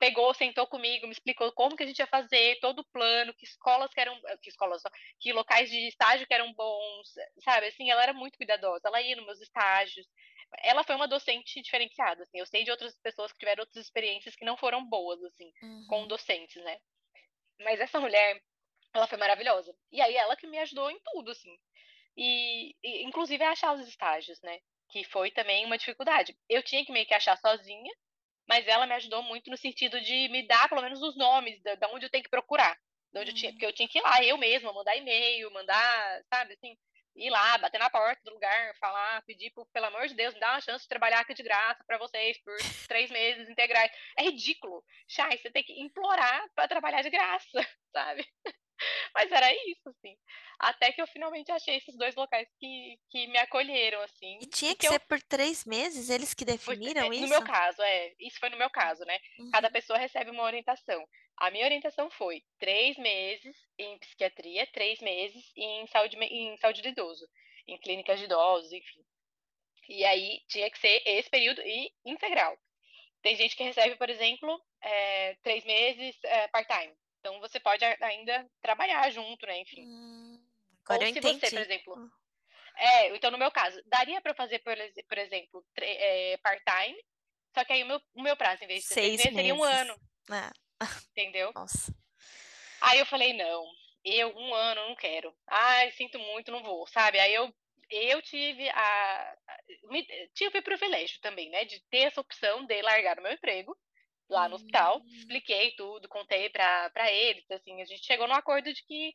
pegou, 0.00 0.32
sentou 0.32 0.66
comigo, 0.66 1.06
me 1.06 1.12
explicou 1.12 1.52
como 1.52 1.76
que 1.76 1.82
a 1.82 1.86
gente 1.86 1.98
ia 1.98 2.06
fazer, 2.06 2.58
todo 2.60 2.80
o 2.80 2.84
plano, 2.86 3.34
que 3.34 3.44
escolas 3.44 3.92
que 3.92 4.00
eram, 4.00 4.18
que 4.40 4.48
escolas, 4.48 4.82
que 5.20 5.30
locais 5.30 5.68
de 5.70 5.88
estágio 5.88 6.26
que 6.26 6.32
eram 6.32 6.52
bons, 6.54 7.12
sabe? 7.44 7.66
Assim, 7.66 7.90
ela 7.90 8.02
era 8.02 8.14
muito 8.14 8.38
cuidadosa, 8.38 8.80
ela 8.86 9.02
ia 9.02 9.14
nos 9.14 9.26
meus 9.26 9.40
estágios. 9.42 10.06
Ela 10.58 10.84
foi 10.84 10.94
uma 10.94 11.08
docente 11.08 11.62
diferenciada, 11.62 12.22
assim. 12.22 12.38
Eu 12.38 12.46
sei 12.46 12.64
de 12.64 12.70
outras 12.70 12.96
pessoas 13.00 13.32
que 13.32 13.38
tiveram 13.38 13.62
outras 13.62 13.84
experiências 13.84 14.34
que 14.34 14.44
não 14.44 14.56
foram 14.56 14.84
boas, 14.84 15.22
assim, 15.24 15.52
uhum. 15.62 15.86
com 15.88 16.06
docentes, 16.06 16.62
né? 16.62 16.78
Mas 17.60 17.80
essa 17.80 18.00
mulher, 18.00 18.42
ela 18.92 19.06
foi 19.06 19.18
maravilhosa. 19.18 19.74
E 19.92 20.00
aí 20.00 20.14
ela 20.16 20.36
que 20.36 20.46
me 20.46 20.58
ajudou 20.58 20.90
em 20.90 21.00
tudo, 21.12 21.30
assim. 21.30 21.56
E, 22.16 22.74
e 22.82 23.04
inclusive 23.04 23.42
a 23.44 23.50
achar 23.50 23.72
os 23.74 23.86
estágios, 23.86 24.40
né? 24.42 24.58
Que 24.90 25.04
foi 25.04 25.30
também 25.30 25.64
uma 25.64 25.78
dificuldade. 25.78 26.36
Eu 26.48 26.62
tinha 26.62 26.84
que 26.84 26.92
meio 26.92 27.06
que 27.06 27.14
achar 27.14 27.36
sozinha, 27.38 27.92
mas 28.48 28.66
ela 28.66 28.86
me 28.86 28.94
ajudou 28.94 29.22
muito 29.22 29.50
no 29.50 29.56
sentido 29.56 30.00
de 30.00 30.28
me 30.28 30.46
dar 30.46 30.68
pelo 30.68 30.82
menos 30.82 31.00
os 31.02 31.16
nomes 31.16 31.62
da, 31.62 31.88
onde 31.92 32.06
eu 32.06 32.10
tenho 32.10 32.24
que 32.24 32.30
procurar. 32.30 32.76
De 33.12 33.20
onde 33.20 33.30
eu 33.30 33.34
tinha, 33.34 33.50
uhum. 33.50 33.54
porque 33.56 33.66
eu 33.66 33.72
tinha 33.72 33.88
que 33.88 33.98
ir 33.98 34.02
lá, 34.02 34.24
eu 34.24 34.36
mesma, 34.36 34.72
mandar 34.72 34.96
e-mail, 34.96 35.50
mandar, 35.52 36.22
sabe, 36.32 36.54
assim, 36.54 36.76
ir 37.14 37.30
lá, 37.30 37.58
bater 37.58 37.78
na 37.78 37.90
porta 37.90 38.20
do 38.24 38.32
lugar, 38.32 38.74
falar, 38.76 39.22
pedir, 39.22 39.50
por, 39.50 39.66
pelo 39.72 39.86
amor 39.86 40.06
de 40.06 40.14
Deus, 40.14 40.34
me 40.34 40.40
dá 40.40 40.52
uma 40.52 40.60
chance 40.60 40.82
de 40.82 40.88
trabalhar 40.88 41.20
aqui 41.20 41.34
de 41.34 41.42
graça 41.42 41.82
para 41.86 41.98
vocês 41.98 42.38
por 42.42 42.56
três 42.88 43.10
meses 43.10 43.48
integrais. 43.48 43.90
É 44.18 44.22
ridículo. 44.22 44.84
Chay, 45.08 45.36
você 45.36 45.50
tem 45.50 45.62
que 45.62 45.80
implorar 45.80 46.44
para 46.54 46.68
trabalhar 46.68 47.02
de 47.02 47.10
graça, 47.10 47.60
sabe? 47.92 48.26
Mas 49.14 49.30
era 49.30 49.52
isso, 49.52 49.88
assim. 49.88 50.16
Até 50.58 50.92
que 50.92 51.00
eu 51.00 51.06
finalmente 51.06 51.50
achei 51.52 51.76
esses 51.76 51.96
dois 51.96 52.14
locais 52.14 52.48
que, 52.58 52.98
que 53.10 53.26
me 53.28 53.38
acolheram, 53.38 54.00
assim. 54.02 54.38
E 54.40 54.46
tinha 54.46 54.74
que 54.74 54.86
ser 54.86 54.96
eu... 54.96 55.00
por 55.00 55.20
três 55.22 55.64
meses? 55.64 56.10
Eles 56.10 56.34
que 56.34 56.44
definiram 56.44 57.06
foi, 57.06 57.16
isso? 57.16 57.24
No 57.24 57.28
meu 57.28 57.44
caso, 57.44 57.82
é. 57.82 58.12
Isso 58.18 58.38
foi 58.38 58.50
no 58.50 58.58
meu 58.58 58.70
caso, 58.70 59.04
né? 59.04 59.18
Uhum. 59.38 59.50
Cada 59.50 59.70
pessoa 59.70 59.98
recebe 59.98 60.30
uma 60.30 60.44
orientação. 60.44 61.06
A 61.38 61.50
minha 61.50 61.64
orientação 61.64 62.10
foi 62.10 62.42
três 62.58 62.98
meses 62.98 63.56
em 63.78 63.98
psiquiatria, 63.98 64.66
três 64.66 65.00
meses 65.00 65.50
em 65.56 65.86
saúde, 65.86 66.16
em 66.16 66.56
saúde 66.58 66.82
do 66.82 66.88
idoso, 66.88 67.26
em 67.66 67.78
clínicas 67.78 68.18
de 68.18 68.26
idosos, 68.26 68.70
enfim. 68.72 69.00
E 69.88 70.04
aí 70.04 70.40
tinha 70.48 70.70
que 70.70 70.78
ser 70.78 71.02
esse 71.06 71.30
período 71.30 71.62
e 71.62 71.90
integral. 72.04 72.56
Tem 73.22 73.36
gente 73.36 73.56
que 73.56 73.64
recebe, 73.64 73.96
por 73.96 74.08
exemplo, 74.08 74.62
é, 74.82 75.34
três 75.42 75.64
meses 75.64 76.16
é, 76.24 76.48
part-time. 76.48 76.94
Então 77.20 77.38
você 77.38 77.60
pode 77.60 77.84
ainda 77.84 78.50
trabalhar 78.60 79.08
junto, 79.10 79.46
né? 79.46 79.60
Enfim. 79.60 79.86
Hum, 79.86 80.42
agora 80.84 81.02
Ou 81.02 81.06
eu 81.08 81.12
se 81.12 81.18
entendi. 81.18 81.38
você, 81.38 81.50
por 81.50 81.60
exemplo. 81.60 81.98
Hum. 81.98 82.10
É, 82.76 83.14
então 83.14 83.30
no 83.30 83.38
meu 83.38 83.50
caso, 83.50 83.80
daria 83.86 84.20
para 84.20 84.34
fazer, 84.34 84.58
por, 84.60 84.74
por 85.06 85.18
exemplo, 85.18 85.64
é, 85.76 86.38
part-time, 86.38 86.98
só 87.54 87.64
que 87.64 87.72
aí 87.72 87.82
o 87.82 87.86
meu, 87.86 88.00
o 88.14 88.22
meu 88.22 88.36
prazo, 88.36 88.64
em 88.64 88.66
vez 88.66 88.82
de 88.84 88.94
seis, 88.94 89.18
meses, 89.18 89.34
seria 89.34 89.54
um 89.54 89.62
ano. 89.62 89.94
É. 90.30 90.84
Entendeu? 91.10 91.52
Nossa. 91.54 91.94
Aí 92.80 92.98
eu 92.98 93.06
falei, 93.06 93.34
não, 93.34 93.66
eu 94.02 94.34
um 94.34 94.54
ano 94.54 94.88
não 94.88 94.96
quero. 94.96 95.34
Ai, 95.46 95.90
sinto 95.92 96.18
muito, 96.18 96.50
não 96.50 96.62
vou, 96.62 96.86
sabe? 96.86 97.18
Aí 97.18 97.34
eu 97.34 97.52
eu 97.90 98.22
tive 98.22 98.68
a 98.70 99.36
tive 100.32 100.58
o 100.58 100.62
privilégio 100.62 101.20
também, 101.20 101.50
né, 101.50 101.64
de 101.64 101.80
ter 101.90 102.02
essa 102.02 102.20
opção 102.20 102.64
de 102.64 102.80
largar 102.82 103.18
o 103.18 103.22
meu 103.22 103.32
emprego 103.32 103.76
lá 104.30 104.48
no 104.48 104.54
hospital, 104.54 104.98
hum. 104.98 105.06
expliquei 105.06 105.72
tudo, 105.72 106.08
contei 106.08 106.48
para 106.48 107.12
eles, 107.12 107.48
assim, 107.50 107.80
a 107.82 107.84
gente 107.84 108.04
chegou 108.04 108.26
no 108.26 108.34
acordo 108.34 108.72
de 108.72 108.82
que 108.84 109.14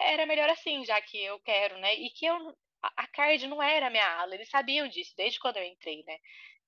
era 0.00 0.26
melhor 0.26 0.48
assim, 0.50 0.84
já 0.84 1.00
que 1.00 1.18
eu 1.18 1.38
quero, 1.40 1.78
né? 1.78 1.94
E 1.94 2.10
que 2.10 2.26
eu 2.26 2.56
a, 2.82 3.06
CARD 3.08 3.46
não 3.46 3.62
era 3.62 3.88
a 3.88 3.90
minha 3.90 4.06
ala, 4.20 4.34
eles 4.34 4.48
sabiam 4.48 4.88
disso 4.88 5.14
desde 5.16 5.40
quando 5.40 5.56
eu 5.56 5.64
entrei, 5.64 6.04
né? 6.06 6.18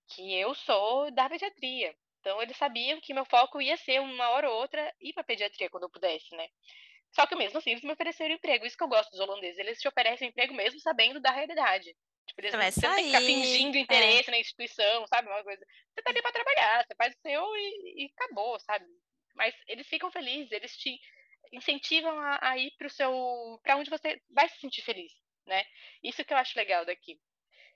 Que 0.08 0.34
eu 0.34 0.54
sou 0.54 1.10
da 1.12 1.28
pediatria. 1.28 1.94
Então 2.20 2.42
eles 2.42 2.56
sabiam 2.56 3.00
que 3.00 3.14
meu 3.14 3.24
foco 3.24 3.60
ia 3.60 3.76
ser 3.76 4.00
uma 4.00 4.28
hora 4.30 4.50
ou 4.50 4.60
outra 4.60 4.92
ir 5.00 5.12
para 5.12 5.24
pediatria 5.24 5.70
quando 5.70 5.84
eu 5.84 5.90
pudesse, 5.90 6.34
né? 6.36 6.48
Só 7.12 7.26
que 7.26 7.34
mesmo 7.34 7.58
assim 7.58 7.70
eles 7.70 7.82
me 7.82 7.92
ofereceram 7.92 8.34
emprego. 8.34 8.66
Isso 8.66 8.76
que 8.76 8.84
eu 8.84 8.88
gosto 8.88 9.10
dos 9.10 9.20
holandeses, 9.20 9.58
eles 9.58 9.80
te 9.80 9.88
oferecem 9.88 10.28
emprego 10.28 10.54
mesmo 10.54 10.80
sabendo 10.80 11.20
da 11.20 11.30
realidade. 11.30 11.94
Tipo, 12.26 12.40
eles 12.40 12.52
não, 12.52 12.60
você 12.60 12.86
não 12.86 12.94
tem 12.94 13.04
que 13.04 13.10
ficar 13.10 13.24
fingindo 13.24 13.76
é. 13.76 13.80
interesse 13.80 14.28
é. 14.28 14.30
na 14.30 14.38
instituição, 14.38 15.06
sabe? 15.06 15.28
Uma 15.28 15.42
coisa. 15.42 15.64
Você 15.92 16.02
tá 16.02 16.10
ali 16.10 16.22
pra 16.22 16.32
trabalhar, 16.32 16.84
você 16.84 16.94
faz 16.94 17.14
o 17.14 17.20
seu 17.20 17.56
e, 17.56 18.04
e 18.04 18.12
acabou, 18.16 18.58
sabe? 18.60 18.86
Mas 19.34 19.54
eles 19.66 19.86
ficam 19.86 20.10
felizes, 20.10 20.52
eles 20.52 20.76
te 20.76 20.98
incentivam 21.52 22.18
a, 22.18 22.38
a 22.50 22.58
ir 22.58 22.72
pro 22.78 22.90
seu. 22.90 23.58
para 23.62 23.76
onde 23.76 23.90
você 23.90 24.20
vai 24.30 24.48
se 24.48 24.58
sentir 24.58 24.82
feliz, 24.82 25.12
né? 25.46 25.64
Isso 26.02 26.24
que 26.24 26.32
eu 26.32 26.38
acho 26.38 26.58
legal 26.58 26.84
daqui. 26.84 27.20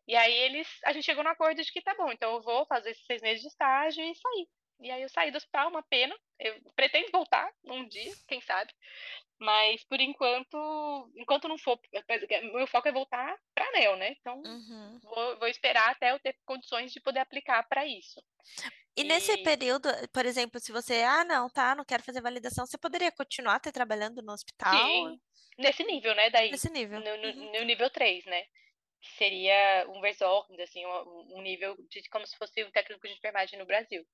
E 0.07 0.15
aí 0.15 0.33
eles. 0.33 0.69
A 0.85 0.93
gente 0.93 1.05
chegou 1.05 1.25
no 1.25 1.31
acordo 1.31 1.63
de 1.63 1.73
que 1.73 1.83
tá 1.83 1.95
bom, 1.95 2.13
então 2.13 2.35
eu 2.35 2.43
vou 2.43 2.67
fazer 2.67 2.91
esses 2.91 3.05
seis 3.07 3.23
meses 3.23 3.43
de 3.43 3.49
estágio 3.49 4.05
e 4.05 4.15
sair. 4.15 4.49
E 4.81 4.91
aí 4.91 5.03
eu 5.03 5.09
saí 5.09 5.31
do 5.31 5.37
hospital, 5.37 5.71
uma 5.71 5.83
pena. 5.83 6.15
Eu 6.39 6.61
pretendo 6.75 7.11
voltar 7.11 7.51
um 7.65 7.87
dia, 7.89 8.13
quem 8.29 8.41
sabe. 8.41 8.73
Mas 9.39 9.85
por 9.85 10.01
enquanto, 10.01 11.11
enquanto 11.17 11.49
não 11.49 11.59
for, 11.59 11.79
meu 12.55 12.67
foco 12.67 12.89
é 12.89 12.93
voltar 12.93 13.37
para 13.55 13.67
ANEL, 13.69 13.97
né? 13.97 14.17
Então 14.21 14.37
uhum. 14.37 15.01
vou, 15.03 15.39
vou, 15.39 15.49
esperar 15.49 15.91
até 15.91 16.13
eu 16.13 16.21
ter 16.21 16.37
condições 16.45 16.93
de 16.93 17.01
poder 17.01 17.19
aplicar 17.19 17.63
para 17.69 17.85
isso. 17.85 18.23
E, 18.97 19.01
e, 19.01 19.05
nesse 19.05 19.37
período, 19.39 19.89
por 20.13 20.25
exemplo, 20.25 20.61
se 20.61 20.71
você, 20.71 21.03
ah, 21.03 21.25
não, 21.25 21.51
tá, 21.51 21.75
não 21.75 21.85
quero 21.85 22.05
fazer 22.05 22.21
validação, 22.21 22.65
você 22.65 22.79
poderia 22.79 23.11
continuar 23.11 23.57
até 23.57 23.73
trabalhando 23.73 24.23
no 24.23 24.33
hospital? 24.33 24.73
Sim, 24.73 25.21
nesse 25.59 25.83
nível, 25.83 26.15
né? 26.15 26.31
Daí, 26.31 26.53
nesse 26.53 26.71
nível. 26.71 27.01
No, 27.01 27.17
no, 27.17 27.29
uhum. 27.29 27.53
no 27.59 27.65
nível 27.65 27.91
3, 27.91 28.25
né? 28.27 28.45
Que 29.03 29.11
seria 29.19 29.87
um 29.89 30.01
Versordens, 30.01 30.61
assim, 30.61 30.87
um, 30.87 31.39
um 31.39 31.43
nível 31.43 31.77
de 31.91 32.09
como 32.09 32.25
se 32.25 32.37
fosse 32.37 32.63
um 32.63 32.71
técnico 32.71 33.07
de 33.07 33.15
enfermagem 33.15 33.59
no 33.59 33.67
Brasil. 33.67 34.07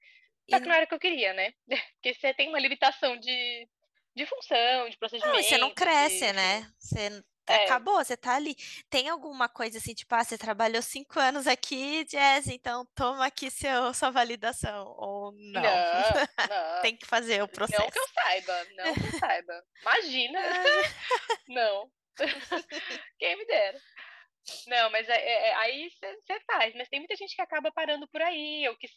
Só 0.49 0.59
que 0.59 0.67
não 0.67 0.75
era 0.75 0.85
o 0.85 0.89
que 0.89 0.95
eu 0.95 0.99
queria, 0.99 1.33
né? 1.33 1.53
Porque 1.95 2.15
você 2.15 2.35
tem 2.35 2.49
uma 2.49 2.59
limitação 2.59 3.17
de, 3.17 3.69
de 4.15 4.27
função, 4.27 4.89
de 4.89 4.99
procedimento. 4.99 5.37
Não, 5.37 5.43
você 5.43 5.59
não 5.59 5.75
cresce, 5.75 6.27
de, 6.27 6.33
né? 6.33 6.73
Você 6.79 7.23
é. 7.51 7.65
acabou, 7.65 7.97
você 7.97 8.17
tá 8.17 8.37
ali. 8.37 8.57
Tem 8.89 9.09
alguma 9.09 9.49
coisa 9.49 9.79
assim, 9.79 9.95
tipo, 9.95 10.15
ah, 10.15 10.23
você 10.23 10.39
trabalhou 10.39 10.83
cinco 10.83 11.19
anos 11.19 11.47
aqui, 11.47 12.05
Jazz, 12.05 12.49
então 12.49 12.87
toma 12.95 13.27
aqui 13.27 13.51
seu, 13.51 13.93
sua 13.95 14.11
validação. 14.11 14.95
Ou 14.97 15.33
não. 15.33 15.63
Não, 15.63 15.63
não. 16.49 16.83
Tem 16.83 16.97
que 16.97 17.07
fazer 17.07 17.43
o 17.43 17.49
processo. 17.49 17.83
Não 17.83 17.91
que 17.91 17.99
eu 17.99 18.09
saiba, 18.09 18.67
não 18.77 18.95
que 18.95 19.07
eu 19.07 19.19
saiba. 19.19 19.65
Imagina. 19.83 20.41
não. 21.49 21.91
Quem 23.19 23.37
me 23.37 23.47
dera. 23.47 23.81
Não, 24.67 24.91
mas 24.91 25.09
é, 25.09 25.17
é, 25.17 25.49
é 25.49 25.55
aí 25.57 25.91
você 25.91 26.41
faz. 26.47 26.75
Mas 26.75 26.89
tem 26.89 27.01
muita 27.01 27.17
gente 27.17 27.35
que 27.35 27.43
acaba 27.43 27.71
parando 27.73 28.09
por 28.09 28.23
aí, 28.23 28.69
ou 28.69 28.77
que 28.77 28.89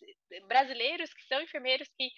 brasileiros 0.48 1.14
que 1.14 1.24
são 1.26 1.42
enfermeiros 1.42 1.88
que 1.98 2.10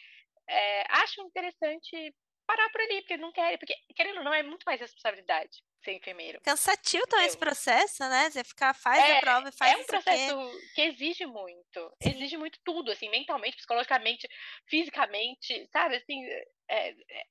é, 0.48 0.84
acham 0.90 1.26
interessante 1.26 2.14
parar 2.46 2.70
por 2.70 2.82
ali, 2.82 3.02
porque 3.02 3.18
não 3.18 3.32
querem, 3.32 3.58
porque, 3.58 3.76
querendo 3.96 4.18
ou 4.18 4.24
não, 4.24 4.34
é 4.34 4.44
muito 4.44 4.64
mais 4.66 4.80
responsabilidade 4.80 5.64
ser 5.84 5.94
enfermeiro. 5.94 6.42
Cansativo 6.42 7.06
também 7.08 7.28
esse 7.28 7.38
processo, 7.38 8.04
né? 8.10 8.30
Você 8.30 8.44
ficar, 8.44 8.74
faz 8.74 9.04
é, 9.04 9.18
a 9.18 9.20
prova 9.20 9.50
e 9.50 9.52
faz 9.52 9.74
É 9.74 9.78
um 9.78 9.86
processo 9.86 10.62
que 10.74 10.82
exige 10.82 11.26
muito, 11.26 11.94
Sim. 12.02 12.10
exige 12.10 12.38
muito 12.38 12.60
tudo, 12.64 12.92
assim, 12.92 13.10
mentalmente, 13.10 13.58
psicologicamente, 13.58 14.28
fisicamente, 14.68 15.68
sabe, 15.72 15.98
assim, 15.98 16.24
é, 16.70 16.90
é, 16.90 17.26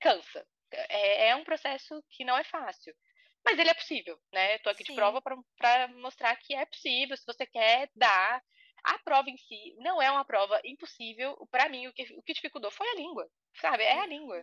cansa. 0.00 0.46
É, 0.72 1.28
é, 1.28 1.36
um 1.36 1.44
processo 1.44 2.02
que 2.10 2.24
não 2.24 2.38
é 2.38 2.44
fácil. 2.44 2.94
Mas 3.44 3.58
ele 3.58 3.70
é 3.70 3.74
possível, 3.74 4.18
né? 4.32 4.54
Eu 4.54 4.62
tô 4.62 4.70
aqui 4.70 4.84
Sim. 4.84 4.92
de 4.92 4.94
prova 4.94 5.20
para 5.22 5.88
mostrar 5.88 6.36
que 6.36 6.54
é 6.54 6.64
possível, 6.66 7.16
se 7.16 7.26
você 7.26 7.46
quer 7.46 7.90
dar. 7.94 8.42
A 8.84 8.98
prova 9.00 9.28
em 9.30 9.36
si 9.36 9.74
não 9.78 10.00
é 10.00 10.10
uma 10.10 10.24
prova 10.24 10.60
impossível. 10.64 11.36
Para 11.50 11.68
mim, 11.68 11.86
o 11.86 11.92
que, 11.92 12.02
o 12.14 12.22
que 12.22 12.32
dificultou 12.32 12.70
foi 12.70 12.88
a 12.88 12.94
língua, 12.94 13.28
sabe? 13.60 13.82
É 13.82 14.00
a 14.00 14.06
língua. 14.06 14.42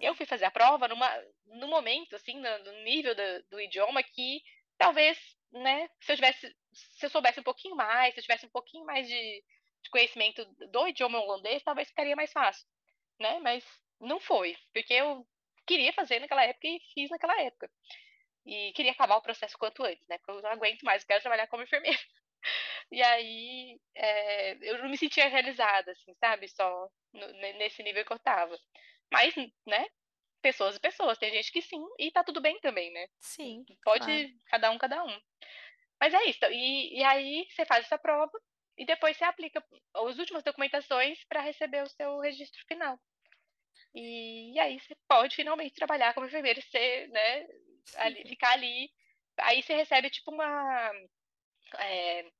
Eu 0.00 0.14
fui 0.14 0.26
fazer 0.26 0.44
a 0.44 0.50
prova 0.50 0.88
numa, 0.88 1.08
num 1.46 1.68
momento, 1.68 2.16
assim, 2.16 2.34
no, 2.34 2.58
no 2.64 2.72
nível 2.82 3.14
do, 3.14 3.42
do, 3.50 3.60
idioma 3.60 4.02
que 4.02 4.42
talvez, 4.76 5.18
né, 5.52 5.88
se 6.00 6.12
eu 6.12 6.16
tivesse, 6.16 6.56
se 6.72 7.06
eu 7.06 7.10
soubesse 7.10 7.40
um 7.40 7.44
pouquinho 7.44 7.76
mais, 7.76 8.12
se 8.12 8.20
eu 8.20 8.22
tivesse 8.22 8.46
um 8.46 8.50
pouquinho 8.50 8.84
mais 8.84 9.08
de, 9.08 9.44
de 9.82 9.90
conhecimento 9.90 10.44
do 10.70 10.88
idioma 10.88 11.20
holandês, 11.20 11.62
talvez 11.62 11.88
ficaria 11.88 12.16
mais 12.16 12.32
fácil, 12.32 12.66
né? 13.18 13.38
Mas 13.40 13.64
não 14.00 14.20
foi, 14.20 14.56
porque 14.72 14.92
eu 14.92 15.26
queria 15.66 15.92
fazer 15.92 16.20
naquela 16.20 16.44
época 16.44 16.66
e 16.68 16.80
fiz 16.94 17.10
naquela 17.10 17.40
época. 17.42 17.70
E 18.44 18.72
queria 18.74 18.92
acabar 18.92 19.16
o 19.16 19.22
processo 19.22 19.58
quanto 19.58 19.82
antes, 19.82 20.06
né? 20.08 20.18
Porque 20.18 20.30
eu 20.32 20.42
não 20.42 20.50
aguento 20.50 20.82
mais, 20.82 21.02
eu 21.02 21.08
quero 21.08 21.22
trabalhar 21.22 21.48
como 21.48 21.62
enfermeira. 21.62 21.98
E 22.90 23.02
aí 23.02 23.80
é, 23.94 24.52
eu 24.60 24.78
não 24.78 24.88
me 24.88 24.96
sentia 24.96 25.28
realizada, 25.28 25.90
assim, 25.92 26.14
sabe? 26.20 26.48
Só 26.48 26.88
no, 27.12 27.26
nesse 27.58 27.82
nível 27.82 28.04
que 28.04 28.12
eu 28.12 28.18
tava. 28.18 28.56
Mas, 29.12 29.34
né? 29.66 29.86
Pessoas 30.42 30.76
e 30.76 30.80
pessoas. 30.80 31.18
Tem 31.18 31.32
gente 31.32 31.50
que 31.50 31.62
sim, 31.62 31.82
e 31.98 32.10
tá 32.10 32.22
tudo 32.22 32.40
bem 32.40 32.60
também, 32.60 32.92
né? 32.92 33.06
Sim. 33.20 33.64
Pode, 33.82 34.04
claro. 34.04 34.32
cada 34.46 34.70
um, 34.70 34.78
cada 34.78 35.04
um. 35.04 35.20
Mas 36.00 36.14
é 36.14 36.24
isso. 36.26 36.44
E, 36.44 36.98
e 36.98 37.04
aí 37.04 37.46
você 37.50 37.64
faz 37.64 37.84
essa 37.84 37.98
prova 37.98 38.32
e 38.76 38.84
depois 38.84 39.16
você 39.16 39.24
aplica 39.24 39.64
as 39.94 40.18
últimas 40.18 40.42
documentações 40.42 41.24
para 41.24 41.40
receber 41.40 41.82
o 41.82 41.88
seu 41.88 42.20
registro 42.20 42.62
final. 42.66 42.98
E, 43.94 44.52
e, 44.54 44.60
aí 44.60 44.78
você 44.78 44.94
pode 45.08 45.34
finalmente 45.34 45.74
trabalhar 45.74 46.12
como 46.12 46.26
enfermeira, 46.26 46.60
ser, 46.60 47.08
né, 47.08 47.46
ali, 47.96 48.28
ficar 48.28 48.52
ali. 48.52 48.90
Aí 49.38 49.62
você 49.62 49.74
recebe 49.74 50.10
tipo 50.10 50.30
uma. 50.30 50.92
É, 51.78 52.30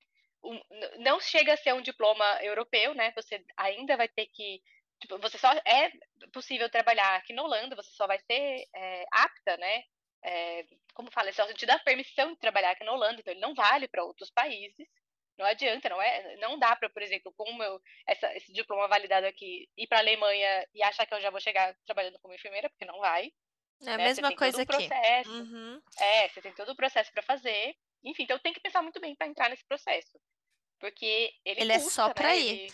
um, 0.42 0.60
não 0.98 1.20
chega 1.20 1.54
a 1.54 1.56
ser 1.56 1.74
um 1.74 1.82
diploma 1.82 2.24
europeu, 2.42 2.94
né? 2.94 3.12
Você 3.14 3.44
ainda 3.56 3.96
vai 3.96 4.08
ter 4.08 4.26
que. 4.26 4.62
Tipo, 5.00 5.18
você 5.18 5.36
só 5.36 5.52
é 5.52 5.92
possível 6.32 6.70
trabalhar 6.70 7.16
aqui 7.16 7.32
na 7.32 7.42
Holanda, 7.42 7.76
você 7.76 7.90
só 7.90 8.06
vai 8.06 8.18
ser 8.18 8.66
é, 8.74 9.04
apta, 9.12 9.56
né? 9.58 9.82
É, 10.24 10.64
como 10.94 11.10
fala, 11.10 11.32
só 11.32 11.46
te 11.52 11.66
dá 11.66 11.78
permissão 11.78 12.32
de 12.32 12.38
trabalhar 12.38 12.70
aqui 12.70 12.84
na 12.84 12.92
Holanda, 12.92 13.20
então 13.20 13.32
ele 13.32 13.40
não 13.40 13.54
vale 13.54 13.86
para 13.86 14.04
outros 14.04 14.30
países. 14.30 14.88
Não 15.38 15.44
adianta, 15.44 15.88
não 15.90 16.00
é, 16.00 16.36
não 16.36 16.58
dá 16.58 16.74
para, 16.74 16.88
por 16.88 17.02
exemplo, 17.02 17.32
com 17.36 17.52
meu, 17.54 17.78
essa, 18.06 18.34
esse 18.34 18.52
diploma 18.52 18.88
validado 18.88 19.26
aqui, 19.26 19.68
ir 19.76 19.86
para 19.86 19.98
a 19.98 20.00
Alemanha 20.00 20.66
e 20.74 20.82
achar 20.82 21.04
que 21.04 21.12
eu 21.12 21.20
já 21.20 21.28
vou 21.30 21.40
chegar 21.40 21.76
trabalhando 21.84 22.18
como 22.20 22.34
enfermeira, 22.34 22.70
porque 22.70 22.86
não 22.86 22.98
vai. 22.98 23.30
É 23.82 23.92
a 23.92 23.98
né? 23.98 24.04
mesma 24.04 24.34
coisa 24.34 24.62
aqui. 24.62 24.66
Processo. 24.66 25.30
Uhum. 25.30 25.82
É, 26.00 26.28
você 26.28 26.40
tem 26.40 26.54
todo 26.54 26.70
o 26.70 26.76
processo 26.76 27.12
para 27.12 27.22
fazer. 27.22 27.76
Enfim, 28.06 28.22
então 28.22 28.38
tem 28.38 28.52
que 28.52 28.60
pensar 28.60 28.82
muito 28.82 29.00
bem 29.00 29.14
para 29.14 29.26
entrar 29.26 29.50
nesse 29.50 29.64
processo. 29.66 30.18
Porque 30.78 31.32
ele, 31.44 31.62
ele 31.62 31.74
custa, 31.74 31.88
é 31.88 31.90
só 31.90 32.14
para 32.14 32.28
né? 32.28 32.38
ir. 32.38 32.60
Ele... 32.60 32.72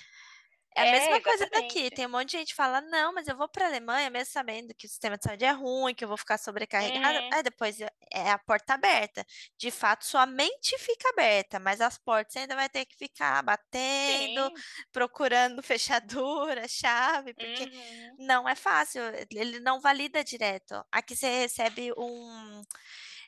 É 0.74 0.82
a 0.82 0.86
é, 0.86 0.92
mesma 0.92 1.20
coisa 1.20 1.46
daqui. 1.50 1.90
Tem 1.90 2.06
um 2.06 2.10
monte 2.10 2.30
de 2.30 2.38
gente 2.38 2.48
que 2.48 2.54
fala, 2.54 2.80
não, 2.80 3.12
mas 3.12 3.28
eu 3.28 3.36
vou 3.36 3.48
para 3.48 3.66
a 3.66 3.68
Alemanha 3.68 4.08
mesmo 4.08 4.32
sabendo 4.32 4.74
que 4.74 4.86
o 4.86 4.88
sistema 4.88 5.18
de 5.18 5.24
saúde 5.24 5.44
é 5.44 5.50
ruim, 5.50 5.94
que 5.94 6.02
eu 6.02 6.08
vou 6.08 6.16
ficar 6.16 6.38
sobrecarregada. 6.38 7.20
Uhum. 7.20 7.30
Aí 7.32 7.42
depois 7.42 7.80
é, 7.80 7.90
é 8.10 8.30
a 8.30 8.38
porta 8.38 8.74
aberta. 8.74 9.24
De 9.58 9.70
fato, 9.70 10.06
sua 10.06 10.24
mente 10.24 10.78
fica 10.78 11.10
aberta, 11.10 11.58
mas 11.58 11.80
as 11.80 11.98
portas 11.98 12.36
ainda 12.36 12.54
vai 12.54 12.68
ter 12.68 12.86
que 12.86 12.96
ficar 12.96 13.42
batendo, 13.42 14.46
Sim. 14.46 14.62
procurando 14.90 15.62
fechadura, 15.62 16.66
chave, 16.66 17.34
porque 17.34 17.64
uhum. 17.64 18.16
não 18.20 18.48
é 18.48 18.54
fácil. 18.54 19.02
Ele 19.30 19.60
não 19.60 19.80
valida 19.80 20.24
direto. 20.24 20.82
Aqui 20.90 21.14
você 21.14 21.40
recebe 21.40 21.92
um. 21.98 22.62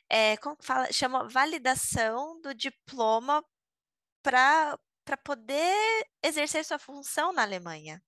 É, 0.09 0.37
como 0.37 0.55
que 0.55 0.65
fala? 0.65 0.91
Chama 0.91 1.27
validação 1.27 2.39
do 2.41 2.53
diploma 2.53 3.43
para 4.21 4.77
poder 5.23 6.07
exercer 6.23 6.63
sua 6.63 6.79
função 6.79 7.31
na 7.33 7.43
Alemanha. 7.43 8.01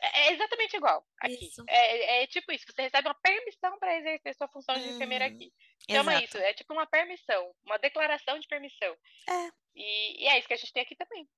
É, 0.00 0.28
é 0.28 0.32
exatamente 0.32 0.76
igual 0.76 1.06
aqui. 1.20 1.50
É, 1.68 2.22
é, 2.22 2.26
tipo 2.26 2.52
isso, 2.52 2.66
você 2.68 2.82
recebe 2.82 3.08
uma 3.08 3.14
permissão 3.14 3.78
para 3.78 3.96
exercer 3.96 4.34
sua 4.34 4.48
função 4.48 4.74
de 4.74 4.88
enfermeira 4.88 5.26
aqui. 5.26 5.52
Hum, 5.88 5.94
Chama 5.94 6.12
exato. 6.12 6.24
isso, 6.26 6.38
é 6.38 6.52
tipo 6.54 6.72
uma 6.72 6.86
permissão, 6.86 7.54
uma 7.64 7.78
declaração 7.78 8.38
de 8.38 8.48
permissão. 8.48 8.96
É. 9.28 9.50
E, 9.74 10.24
e, 10.24 10.28
é 10.28 10.38
isso 10.38 10.48
que 10.48 10.54
a 10.54 10.56
gente 10.58 10.72
tem 10.72 10.82
aqui 10.82 10.96
também. 10.96 11.28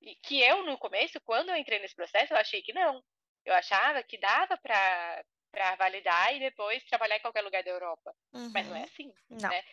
E 0.00 0.16
que 0.16 0.40
eu, 0.40 0.64
no 0.64 0.78
começo, 0.78 1.20
quando 1.20 1.50
eu 1.50 1.56
entrei 1.56 1.78
nesse 1.78 1.94
processo, 1.94 2.32
eu 2.32 2.38
achei 2.38 2.62
que 2.62 2.72
não. 2.72 3.02
Eu 3.44 3.54
achava 3.54 4.02
que 4.02 4.18
dava 4.18 4.56
para 4.56 5.24
para 5.54 5.76
validar 5.76 6.34
e 6.34 6.40
depois 6.40 6.84
trabalhar 6.84 7.16
em 7.16 7.20
qualquer 7.20 7.42
lugar 7.42 7.62
da 7.62 7.70
Europa. 7.70 8.14
Uhum. 8.32 8.50
Mas 8.52 8.66
não 8.66 8.76
é 8.76 8.80
uhum. 8.80 8.84
assim, 8.84 9.14
não. 9.30 9.48
né? 9.48 9.64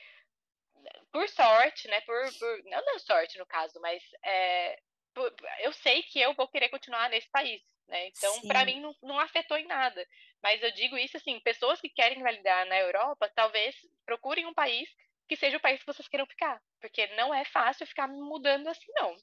Por 1.12 1.28
sorte, 1.28 1.88
né? 1.88 2.00
Por, 2.02 2.40
por 2.40 2.64
não, 2.66 2.86
não 2.86 3.00
sorte 3.00 3.38
no 3.38 3.46
caso, 3.46 3.80
mas 3.82 4.02
é, 4.24 4.80
eu 5.60 5.74
sei 5.74 6.04
que 6.04 6.20
eu 6.20 6.34
vou 6.34 6.48
querer 6.48 6.70
continuar 6.70 7.10
nesse 7.10 7.30
país, 7.30 7.62
né? 7.88 8.08
Então, 8.08 8.42
para 8.48 8.66
mim, 8.66 8.80
não, 8.80 8.96
não, 9.02 9.20
afetou 9.20 9.58
em 9.58 9.68
nada. 9.68 10.08
Mas 10.42 10.62
eu 10.64 10.72
digo 10.72 10.98
isso 10.98 11.18
assim, 11.18 11.40
pessoas 11.42 11.82
que 11.82 11.90
querem 11.90 12.22
validar 12.22 12.66
na 12.68 12.78
Europa, 12.80 13.30
talvez 13.36 13.76
procurem 14.06 14.46
um 14.46 14.54
país 14.54 14.90
que 15.28 15.36
seja 15.36 15.58
o 15.58 15.62
país 15.62 15.80
que 15.80 15.86
vocês 15.86 16.08
queiram 16.08 16.26
ficar. 16.26 16.62
Porque 16.80 17.08
não 17.16 17.34
é 17.34 17.46
fácil 17.46 17.86
ficar 17.86 18.08
mudando 18.08 18.68
assim, 18.68 18.92
não. 18.96 19.16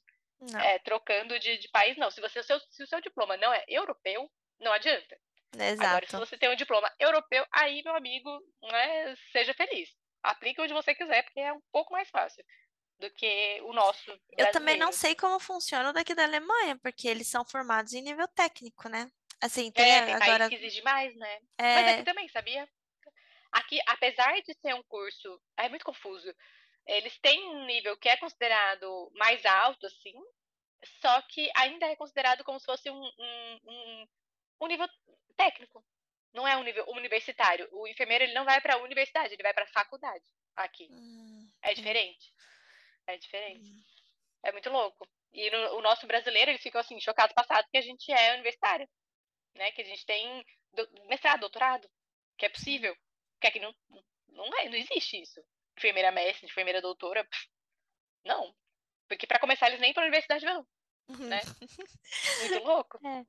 não. 0.51 0.59
É, 0.59 0.79
trocando 0.79 1.37
de, 1.39 1.57
de, 1.57 1.67
país, 1.69 1.97
não. 1.97 2.11
Se, 2.11 2.21
você, 2.21 2.41
se, 2.41 2.53
o 2.53 2.59
seu, 2.59 2.71
se 2.71 2.83
o 2.83 2.87
seu 2.87 3.01
diploma 3.01 3.35
não 3.37 3.53
é 3.53 3.63
europeu, 3.67 4.29
não 4.59 4.71
adianta. 4.71 5.19
Exato. 5.57 5.87
Agora, 5.87 6.07
se 6.07 6.17
você 6.17 6.37
tem 6.37 6.49
um 6.49 6.55
diploma 6.55 6.91
europeu, 6.99 7.45
aí, 7.51 7.81
meu 7.83 7.95
amigo, 7.95 8.29
né, 8.63 9.15
seja 9.31 9.53
feliz. 9.53 9.89
Aplique 10.21 10.61
onde 10.61 10.73
você 10.73 10.93
quiser, 10.93 11.23
porque 11.23 11.39
é 11.39 11.53
um 11.53 11.61
pouco 11.71 11.93
mais 11.93 12.09
fácil 12.09 12.43
do 12.99 13.09
que 13.11 13.61
o 13.63 13.73
nosso. 13.73 14.05
Brasileiro. 14.05 14.25
Eu 14.37 14.51
também 14.51 14.77
não 14.77 14.91
sei 14.91 15.15
como 15.15 15.39
funciona 15.39 15.89
o 15.89 15.93
daqui 15.93 16.13
da 16.13 16.23
Alemanha, 16.23 16.77
porque 16.77 17.07
eles 17.07 17.27
são 17.27 17.45
formados 17.45 17.93
em 17.93 18.01
nível 18.01 18.27
técnico, 18.27 18.89
né? 18.89 19.09
Assim, 19.41 19.71
tem, 19.71 19.89
é, 19.89 20.05
tem 20.05 20.15
agora. 20.15 20.49
que 20.49 20.55
exige 20.55 20.81
mais, 20.81 21.15
né? 21.15 21.39
É... 21.57 21.75
Mas 21.75 21.93
aqui 21.93 22.03
também, 22.03 22.27
sabia? 22.27 22.69
Aqui, 23.51 23.79
apesar 23.87 24.39
de 24.41 24.53
ser 24.61 24.75
um 24.75 24.83
curso, 24.83 25.41
é 25.57 25.69
muito 25.69 25.85
confuso. 25.85 26.31
Eles 26.85 27.17
têm 27.19 27.47
um 27.49 27.65
nível 27.65 27.97
que 27.97 28.09
é 28.09 28.17
considerado 28.17 29.11
mais 29.15 29.45
alto, 29.45 29.87
assim, 29.87 30.13
só 31.01 31.21
que 31.23 31.49
ainda 31.55 31.85
é 31.85 31.95
considerado 31.95 32.43
como 32.43 32.59
se 32.59 32.65
fosse 32.65 32.89
um, 32.89 33.01
um, 33.01 33.59
um, 33.65 34.07
um 34.61 34.67
nível 34.67 34.87
técnico. 35.39 35.83
Não 36.33 36.45
é 36.45 36.57
um 36.57 36.63
nível 36.63 36.85
universitário. 36.89 37.67
O 37.71 37.87
enfermeiro 37.87 38.25
ele 38.25 38.33
não 38.33 38.43
vai 38.43 38.59
para 38.61 38.75
a 38.75 38.81
universidade, 38.83 39.33
ele 39.33 39.41
vai 39.41 39.53
para 39.53 39.63
a 39.63 39.73
faculdade 39.73 40.25
aqui. 40.55 40.87
Hum, 40.91 41.49
é 41.61 41.73
diferente. 41.73 42.33
É 43.07 43.17
diferente. 43.17 43.71
Hum. 43.71 43.83
É 44.43 44.51
muito 44.51 44.69
louco. 44.69 45.07
E 45.31 45.49
no, 45.49 45.77
o 45.77 45.81
nosso 45.81 46.05
brasileiro, 46.05 46.51
eles 46.51 46.61
ficam 46.61 46.81
assim, 46.81 46.99
chocados 46.99 47.33
passados 47.33 47.69
que 47.71 47.77
a 47.77 47.81
gente 47.81 48.11
é 48.11 48.33
universitário. 48.33 48.87
Né? 49.55 49.71
Que 49.71 49.81
a 49.81 49.85
gente 49.85 50.05
tem 50.05 50.45
do, 50.73 50.87
mestrado, 51.07 51.39
doutorado. 51.39 51.89
Que 52.37 52.45
é 52.45 52.49
possível. 52.49 52.95
Que 53.39 53.47
aqui 53.47 53.59
não, 53.59 53.73
não, 54.27 54.45
é, 54.59 54.69
não 54.69 54.75
existe 54.75 55.21
isso. 55.21 55.41
Enfermeira 55.77 56.11
mestre, 56.11 56.45
enfermeira 56.45 56.81
doutora. 56.81 57.23
Pff, 57.23 57.47
não. 58.25 58.53
Porque 59.07 59.25
para 59.25 59.39
começar, 59.39 59.67
eles 59.67 59.79
nem 59.79 59.93
para 59.93 60.03
a 60.03 60.07
universidade 60.07 60.45
vão. 60.45 60.67
Né? 61.17 61.41
Muito 62.39 62.63
louco. 62.65 62.99
É. 63.05 63.25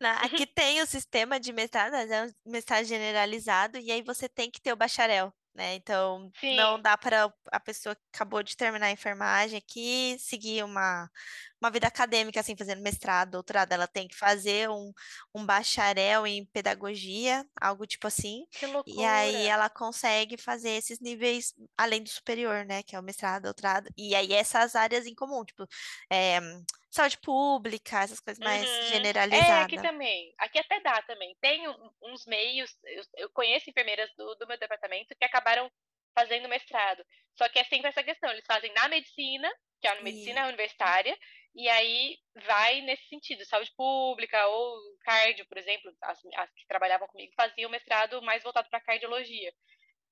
Não, 0.00 0.10
aqui 0.24 0.46
tem 0.46 0.80
o 0.82 0.86
sistema 0.86 1.38
de 1.38 1.52
mestrado, 1.52 1.94
é 1.94 2.26
um 2.26 2.50
mestrado 2.50 2.84
generalizado, 2.84 3.78
e 3.78 3.92
aí 3.92 4.02
você 4.02 4.28
tem 4.28 4.50
que 4.50 4.60
ter 4.60 4.72
o 4.72 4.76
bacharel 4.76 5.32
né? 5.54 5.74
Então, 5.74 6.30
Sim. 6.40 6.56
não 6.56 6.80
dá 6.80 6.96
para 6.96 7.32
a 7.50 7.60
pessoa 7.60 7.94
que 7.94 8.02
acabou 8.14 8.42
de 8.42 8.56
terminar 8.56 8.86
a 8.86 8.92
enfermagem 8.92 9.58
aqui 9.58 10.16
seguir 10.18 10.64
uma, 10.64 11.10
uma 11.60 11.70
vida 11.70 11.86
acadêmica, 11.88 12.40
assim, 12.40 12.56
fazendo 12.56 12.82
mestrado, 12.82 13.32
doutorado. 13.32 13.72
Ela 13.72 13.86
tem 13.86 14.06
que 14.06 14.16
fazer 14.16 14.70
um, 14.70 14.92
um 15.34 15.44
bacharel 15.44 16.26
em 16.26 16.46
pedagogia, 16.46 17.44
algo 17.60 17.86
tipo 17.86 18.06
assim. 18.06 18.46
Que 18.50 18.66
loucura. 18.66 18.96
E 18.96 19.04
aí 19.04 19.46
ela 19.46 19.68
consegue 19.68 20.36
fazer 20.36 20.70
esses 20.70 21.00
níveis 21.00 21.52
além 21.76 22.02
do 22.02 22.08
superior, 22.08 22.64
né? 22.64 22.82
Que 22.82 22.94
é 22.94 23.00
o 23.00 23.02
mestrado, 23.02 23.42
doutorado. 23.42 23.90
E 23.96 24.14
aí 24.14 24.32
essas 24.32 24.76
áreas 24.76 25.06
em 25.06 25.14
comum, 25.14 25.44
tipo, 25.44 25.66
é, 26.10 26.40
saúde 26.90 27.18
pública, 27.18 28.02
essas 28.02 28.20
coisas 28.20 28.42
mais 28.42 28.68
uhum. 28.68 28.82
generalizadas. 28.88 29.48
É, 29.48 29.62
aqui 29.62 29.80
também. 29.80 30.34
Aqui 30.38 30.58
até 30.58 30.80
dá 30.80 31.00
também. 31.02 31.36
Tem 31.40 31.62
uns 32.02 32.26
meios, 32.26 32.76
eu, 33.16 33.30
conheço 33.30 33.70
enfermeiras 33.70 34.10
do, 34.16 34.34
do 34.34 34.46
meu 34.46 34.58
departamento 34.58 35.14
que 35.16 35.24
acabaram 35.24 35.70
fazendo 36.12 36.48
mestrado. 36.48 37.04
Só 37.38 37.48
que 37.48 37.60
é 37.60 37.64
sempre 37.64 37.88
essa 37.88 38.02
questão, 38.02 38.30
eles 38.30 38.44
fazem 38.44 38.72
na 38.74 38.88
medicina, 38.88 39.48
que 39.80 39.86
é 39.86 39.90
a 39.90 40.02
medicina 40.02 40.46
universitária, 40.48 41.16
E 41.54 41.68
aí 41.68 42.18
vai 42.46 42.80
nesse 42.82 43.08
sentido, 43.08 43.44
saúde 43.44 43.72
pública 43.76 44.44
ou 44.48 44.80
cardio, 45.04 45.46
por 45.46 45.58
exemplo, 45.58 45.92
as, 46.02 46.18
as 46.36 46.50
que 46.52 46.66
trabalhavam 46.66 47.06
comigo 47.06 47.32
faziam 47.36 47.70
mestrado 47.70 48.20
mais 48.22 48.42
voltado 48.42 48.68
para 48.68 48.80
cardiologia. 48.80 49.52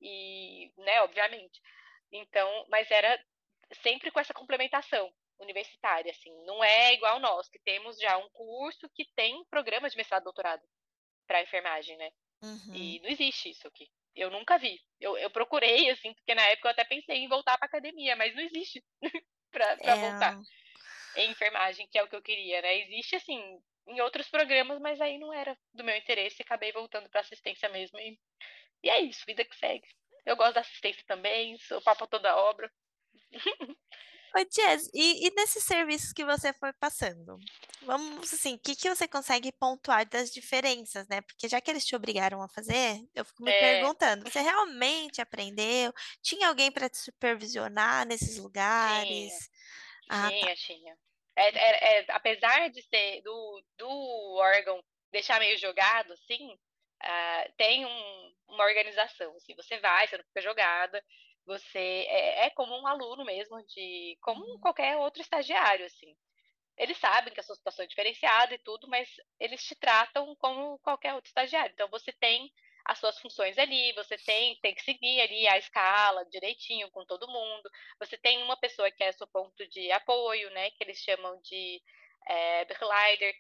E, 0.01 0.73
né, 0.79 1.03
obviamente. 1.03 1.61
Então, 2.13 2.67
mas 2.69 2.89
era 2.91 3.21
sempre 3.83 4.13
com 4.13 4.21
essa 4.21 4.33
complementação 4.33 5.13
universitária, 5.41 6.11
assim. 6.11 6.33
Não 6.45 6.63
é 6.63 6.95
igual 6.95 7.19
nós, 7.21 7.49
que 7.49 7.59
temos 7.61 7.99
já 7.99 8.17
um 8.17 8.29
curso 8.31 8.89
que 8.95 9.05
tem 9.15 9.45
programa 9.51 9.89
de 9.89 9.97
mestrado 9.97 10.23
e 10.23 10.25
doutorado 10.25 10.63
para 11.27 11.43
enfermagem, 11.43 11.97
né? 11.97 12.11
Uhum. 12.43 12.75
E 12.75 13.01
não 13.01 13.09
existe 13.09 13.51
isso 13.51 13.67
aqui. 13.67 13.89
Eu 14.15 14.31
nunca 14.31 14.59
vi. 14.59 14.81
Eu, 15.01 15.17
eu 15.19 15.31
procurei, 15.31 15.91
assim, 15.91 16.13
porque 16.15 16.35
na 16.35 16.43
época 16.49 16.69
eu 16.69 16.73
até 16.73 16.85
pensei 16.85 17.19
em 17.19 17.29
voltar 17.29 17.57
para 17.59 17.67
academia, 17.67 18.17
mas 18.17 18.35
não 18.35 18.43
existe 18.43 18.83
para 19.51 19.77
é... 19.81 19.95
voltar 19.95 20.39
em 21.17 21.31
enfermagem, 21.31 21.87
que 21.89 21.99
é 21.99 22.03
o 22.03 22.09
que 22.09 22.17
eu 22.17 22.23
queria, 22.23 22.63
né? 22.63 22.79
Existe, 22.81 23.17
assim, 23.17 23.61
em 23.87 24.01
outros 24.01 24.29
programas, 24.29 24.81
mas 24.81 25.01
aí 25.01 25.19
não 25.19 25.33
era 25.33 25.57
do 25.73 25.85
meu 25.85 25.97
interesse, 25.97 26.43
acabei 26.43 26.73
voltando 26.73 27.09
para 27.09 27.21
assistência 27.21 27.69
mesmo. 27.69 27.99
E, 27.99 28.19
e 28.83 28.91
é 28.91 29.01
isso, 29.01 29.25
vida 29.27 29.45
que 29.45 29.57
segue. 29.57 29.87
Eu 30.27 30.37
gosto 30.37 30.55
da 30.55 30.61
assistência 30.61 31.03
também, 31.07 31.59
sou 31.59 31.81
papo 31.81 32.07
toda 32.07 32.37
obra. 32.37 32.71
Oi, 34.37 34.47
Jess, 34.53 34.91
e, 34.93 35.27
e 35.27 35.31
nesses 35.35 35.65
serviços 35.65 36.13
que 36.13 36.25
você 36.25 36.53
foi 36.53 36.73
passando? 36.75 37.39
Vamos 37.83 38.33
assim, 38.33 38.55
o 38.55 38.59
que, 38.59 38.77
que 38.77 38.89
você 38.89 39.09
consegue 39.09 39.51
pontuar 39.53 40.07
das 40.09 40.31
diferenças, 40.31 41.09
né? 41.09 41.21
Porque 41.23 41.49
já 41.49 41.61
que 41.61 41.71
eles 41.71 41.85
te 41.85 41.97
obrigaram 41.97 42.43
a 42.43 42.49
fazer, 42.49 43.01
eu 43.15 43.25
fico 43.25 43.43
me 43.43 43.51
é. 43.51 43.59
perguntando, 43.59 44.29
você 44.29 44.41
realmente 44.41 45.21
aprendeu? 45.21 45.93
Tinha 46.23 46.49
alguém 46.49 46.71
para 46.71 46.89
te 46.89 46.99
supervisionar 46.99 48.07
nesses 48.07 48.39
lugares? 48.39 49.09
Tinha, 49.09 50.27
ah, 50.27 50.29
tinha. 50.29 50.47
Tá. 50.47 50.57
tinha. 50.57 50.99
É, 51.37 51.49
é, 51.49 52.01
é, 52.01 52.07
apesar 52.09 52.69
de 52.69 52.83
ser 52.83 53.23
do, 53.23 53.63
do 53.77 54.35
órgão 54.39 54.83
deixar 55.11 55.39
meio 55.39 55.57
jogado, 55.57 56.13
assim, 56.13 56.53
uh, 56.53 57.53
tem 57.57 57.87
um, 57.87 58.35
uma 58.49 58.65
organização. 58.65 59.35
Assim, 59.37 59.55
você 59.55 59.79
vai, 59.79 60.07
você 60.07 60.17
não 60.17 60.25
fica 60.25 60.43
jogada, 60.43 61.03
você 61.49 62.07
é, 62.09 62.47
é 62.47 62.51
como 62.51 62.79
um 62.79 62.87
aluno 62.87 63.25
mesmo, 63.25 63.61
de 63.67 64.17
como 64.21 64.45
uhum. 64.45 64.61
qualquer 64.61 64.97
outro 64.99 65.23
estagiário, 65.23 65.87
assim. 65.87 66.15
Eles 66.77 66.99
sabem 66.99 67.33
que 67.33 67.41
a 67.41 67.43
sua 67.43 67.57
situação 67.57 67.85
é 67.85 67.89
diferenciada 67.89 68.55
e 68.55 68.59
tudo, 68.59 68.87
mas 68.87 69.09
eles 69.41 69.65
te 69.65 69.75
tratam 69.75 70.37
como 70.37 70.79
qualquer 70.81 71.15
outro 71.15 71.29
estagiário. 71.29 71.73
Então 71.73 71.89
você 71.89 72.13
tem 72.13 72.53
as 72.85 72.99
suas 72.99 73.19
funções 73.19 73.59
ali, 73.59 73.93
você 73.95 74.17
tem, 74.19 74.57
tem 74.61 74.75
que 74.75 74.83
seguir 74.83 75.21
ali 75.21 75.49
a 75.49 75.59
escala 75.59 76.25
direitinho 76.27 76.91
com 76.91 77.05
todo 77.05 77.27
mundo. 77.27 77.69
Você 77.99 78.17
tem 78.17 78.43
uma 78.43 78.57
pessoa 78.57 78.91
que 78.91 79.03
é 79.03 79.11
seu 79.13 79.27
ponto 79.27 79.67
de 79.69 79.91
apoio, 79.91 80.51
né? 80.51 80.71
Que 80.73 80.85
eles 80.85 80.99
chamam 80.99 81.41
de 81.43 81.83
é, 82.29 82.65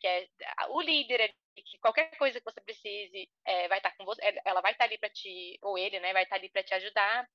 que 0.00 0.06
é 0.06 0.26
o 0.70 0.80
líder 0.80 1.20
ali, 1.20 1.34
que 1.56 1.78
qualquer 1.78 2.16
coisa 2.16 2.40
que 2.40 2.44
você 2.44 2.60
precise 2.60 3.28
é, 3.44 3.68
vai 3.68 3.78
estar 3.78 3.94
com 3.96 4.04
você, 4.04 4.20
ela 4.44 4.60
vai 4.60 4.72
estar 4.72 4.84
ali 4.84 4.98
para 4.98 5.10
te, 5.10 5.58
ou 5.62 5.76
ele, 5.76 6.00
né, 6.00 6.12
vai 6.12 6.22
estar 6.22 6.36
ali 6.36 6.48
para 6.48 6.62
te 6.62 6.74
ajudar. 6.74 7.28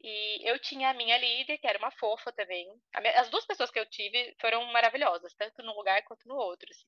E 0.00 0.48
eu 0.48 0.58
tinha 0.58 0.90
a 0.90 0.94
minha 0.94 1.16
líder, 1.18 1.58
que 1.58 1.66
era 1.66 1.78
uma 1.78 1.90
fofa 1.90 2.32
também. 2.32 2.68
As 3.16 3.28
duas 3.30 3.44
pessoas 3.44 3.70
que 3.70 3.78
eu 3.78 3.86
tive 3.86 4.34
foram 4.40 4.64
maravilhosas, 4.66 5.34
tanto 5.34 5.62
num 5.62 5.74
lugar 5.74 6.02
quanto 6.04 6.26
no 6.28 6.36
outro. 6.36 6.68
Assim. 6.70 6.86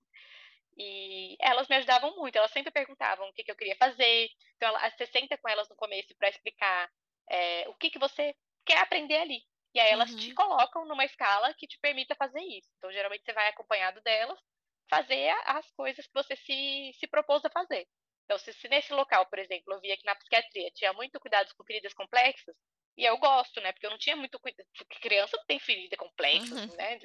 E 0.77 1.37
elas 1.41 1.69
me 1.69 1.77
ajudavam 1.77 2.15
muito, 2.17 2.37
elas 2.37 2.53
sempre 2.53 2.71
perguntavam 2.71 3.29
o 3.29 3.33
que, 3.33 3.43
que 3.43 3.51
eu 3.51 3.57
queria 3.57 3.77
fazer. 3.77 4.29
Então, 4.57 4.69
ela, 4.69 4.91
você 4.91 5.07
senta 5.07 5.37
com 5.39 5.49
elas 5.49 5.69
no 5.69 5.77
começo 5.77 6.15
para 6.17 6.29
explicar 6.29 6.91
é, 7.29 7.69
o 7.69 7.75
que, 7.75 7.91
que 7.91 7.99
você 7.99 8.35
quer 8.65 8.79
aprender 8.79 9.17
ali. 9.17 9.43
E 9.75 9.81
aí 9.81 9.91
elas 9.91 10.11
uhum. 10.11 10.17
te 10.19 10.35
colocam 10.35 10.85
numa 10.85 11.05
escala 11.05 11.55
que 11.55 11.67
te 11.67 11.79
permita 11.81 12.15
fazer 12.15 12.41
isso. 12.41 12.69
Então, 12.79 12.93
geralmente, 12.93 13.25
você 13.25 13.33
vai 13.33 13.49
acompanhado 13.49 14.01
delas 14.03 14.39
fazer 14.89 15.29
as 15.45 15.71
coisas 15.73 16.07
que 16.07 16.13
você 16.15 16.35
se, 16.37 16.93
se 16.99 17.07
propôs 17.07 17.45
a 17.45 17.51
fazer. 17.51 17.87
Então, 18.25 18.39
se, 18.39 18.53
se 18.53 18.69
nesse 18.69 18.93
local, 18.93 19.27
por 19.27 19.39
exemplo, 19.39 19.73
eu 19.73 19.81
via 19.81 19.97
que 19.97 20.05
na 20.05 20.15
psiquiatria 20.15 20.71
tinha 20.73 20.93
muito 20.93 21.19
cuidado 21.21 21.53
com 21.57 21.65
feridas 21.65 21.93
complexas, 21.93 22.57
e 22.97 23.05
eu 23.05 23.17
gosto, 23.19 23.61
né? 23.61 23.73
Porque 23.73 23.87
eu 23.87 23.91
não 23.91 23.99
tinha 23.99 24.17
muito 24.17 24.39
cuidado. 24.39 24.67
Criança 25.01 25.39
tem 25.47 25.59
ferida 25.59 25.97
complexa, 25.97 26.55
uhum. 26.55 26.65
assim, 26.65 26.77
né? 26.77 26.99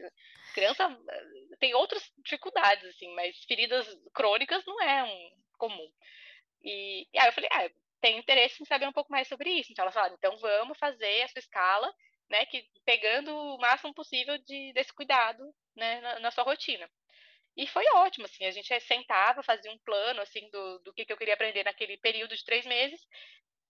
Criança 0.54 1.00
eh, 1.10 1.56
tem 1.60 1.74
outras 1.74 2.04
dificuldades, 2.18 2.86
assim, 2.90 3.14
mas 3.16 3.44
feridas 3.46 3.88
crônicas 4.14 4.66
não 4.66 4.82
é 4.82 5.04
um 5.04 5.32
comum. 5.58 5.92
E, 6.64 7.08
e 7.14 7.20
aí 7.20 7.28
eu 7.28 7.34
falei, 7.34 7.50
ah, 7.54 7.70
tenho 8.02 8.20
interesse 8.20 8.62
em 8.62 8.66
saber 8.66 8.88
um 8.88 8.94
pouco 8.94 9.12
mais 9.12 9.28
sobre 9.28 9.50
isso. 9.52 9.72
Então 9.72 9.84
ela 9.84 9.92
falou, 9.92 10.14
então 10.14 10.38
vamos 10.38 10.78
fazer 10.78 11.22
a 11.24 11.28
sua 11.28 11.40
escala, 11.40 11.94
né? 12.30 12.46
Que 12.46 12.68
pegando 12.84 13.36
o 13.36 13.58
máximo 13.58 13.94
possível 13.94 14.38
de, 14.40 14.74
desse 14.74 14.94
cuidado, 14.94 15.44
né? 15.76 16.02
Na, 16.02 16.20
na 16.20 16.32
sua 16.32 16.44
rotina. 16.44 16.90
E 17.58 17.66
foi 17.68 17.86
ótimo, 17.94 18.26
assim, 18.26 18.44
a 18.46 18.52
gente 18.52 18.78
sentava, 18.82 19.42
fazia 19.42 19.72
um 19.72 19.78
plano, 19.78 20.20
assim, 20.22 20.50
do, 20.50 20.80
do 20.80 20.94
que, 20.94 21.06
que 21.06 21.14
eu 21.14 21.18
queria 21.18 21.36
aprender 21.36 21.64
naquele 21.64 21.96
período 21.98 22.36
de 22.36 22.44
três 22.44 22.66
meses, 22.66 23.00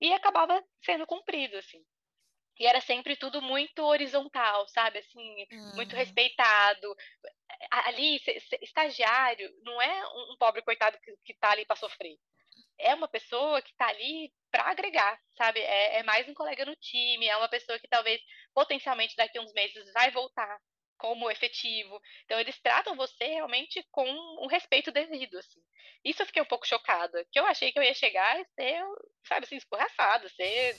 e 0.02 0.12
acabava 0.12 0.64
sendo 0.84 1.06
cumprido, 1.06 1.56
assim. 1.58 1.86
E 2.58 2.66
era 2.66 2.80
sempre 2.80 3.16
tudo 3.16 3.42
muito 3.42 3.84
horizontal, 3.84 4.68
sabe? 4.70 5.00
Assim, 5.00 5.48
hum. 5.52 5.76
muito 5.76 5.96
respeitado. 5.96 6.96
Ali, 7.70 8.22
estagiário 8.62 9.52
não 9.64 9.82
é 9.82 10.08
um 10.08 10.38
pobre 10.38 10.62
coitado 10.62 10.98
que, 11.00 11.16
que 11.24 11.34
tá 11.34 11.52
ali 11.52 11.66
para 11.66 11.76
sofrer. 11.76 12.18
É 12.78 12.94
uma 12.94 13.08
pessoa 13.08 13.62
que 13.62 13.74
tá 13.76 13.88
ali 13.88 14.32
para 14.52 14.70
agregar, 14.70 15.20
sabe? 15.38 15.60
É, 15.60 16.00
é 16.00 16.04
mais 16.04 16.28
um 16.28 16.34
colega 16.34 16.66
no 16.66 16.76
time, 16.76 17.28
é 17.28 17.36
uma 17.38 17.50
pessoa 17.50 17.80
que 17.80 17.88
talvez 17.88 18.22
potencialmente 18.54 19.16
daqui 19.16 19.38
a 19.38 19.42
uns 19.42 19.54
meses 19.54 19.92
vai 19.94 20.12
voltar 20.12 20.60
como 20.98 21.30
efetivo. 21.30 22.02
Então, 22.26 22.40
eles 22.40 22.60
tratam 22.60 22.96
você 22.96 23.26
realmente 23.26 23.86
com 23.92 24.06
um 24.44 24.48
respeito 24.48 24.92
devido, 24.92 25.38
assim. 25.38 25.62
Isso 26.04 26.22
eu 26.22 26.26
fiquei 26.28 26.42
um 26.42 26.48
pouco 26.48 26.68
chocada, 26.68 27.26
que 27.32 27.40
eu 27.40 27.46
achei 27.46 27.72
que 27.72 27.80
eu 27.80 27.84
ia 27.84 27.94
chegar 27.94 28.40
e 28.40 28.46
ser, 28.54 28.84
sabe, 29.28 29.46
assim, 29.46 29.56
escorraçada, 29.56 30.30
ser... 30.30 30.76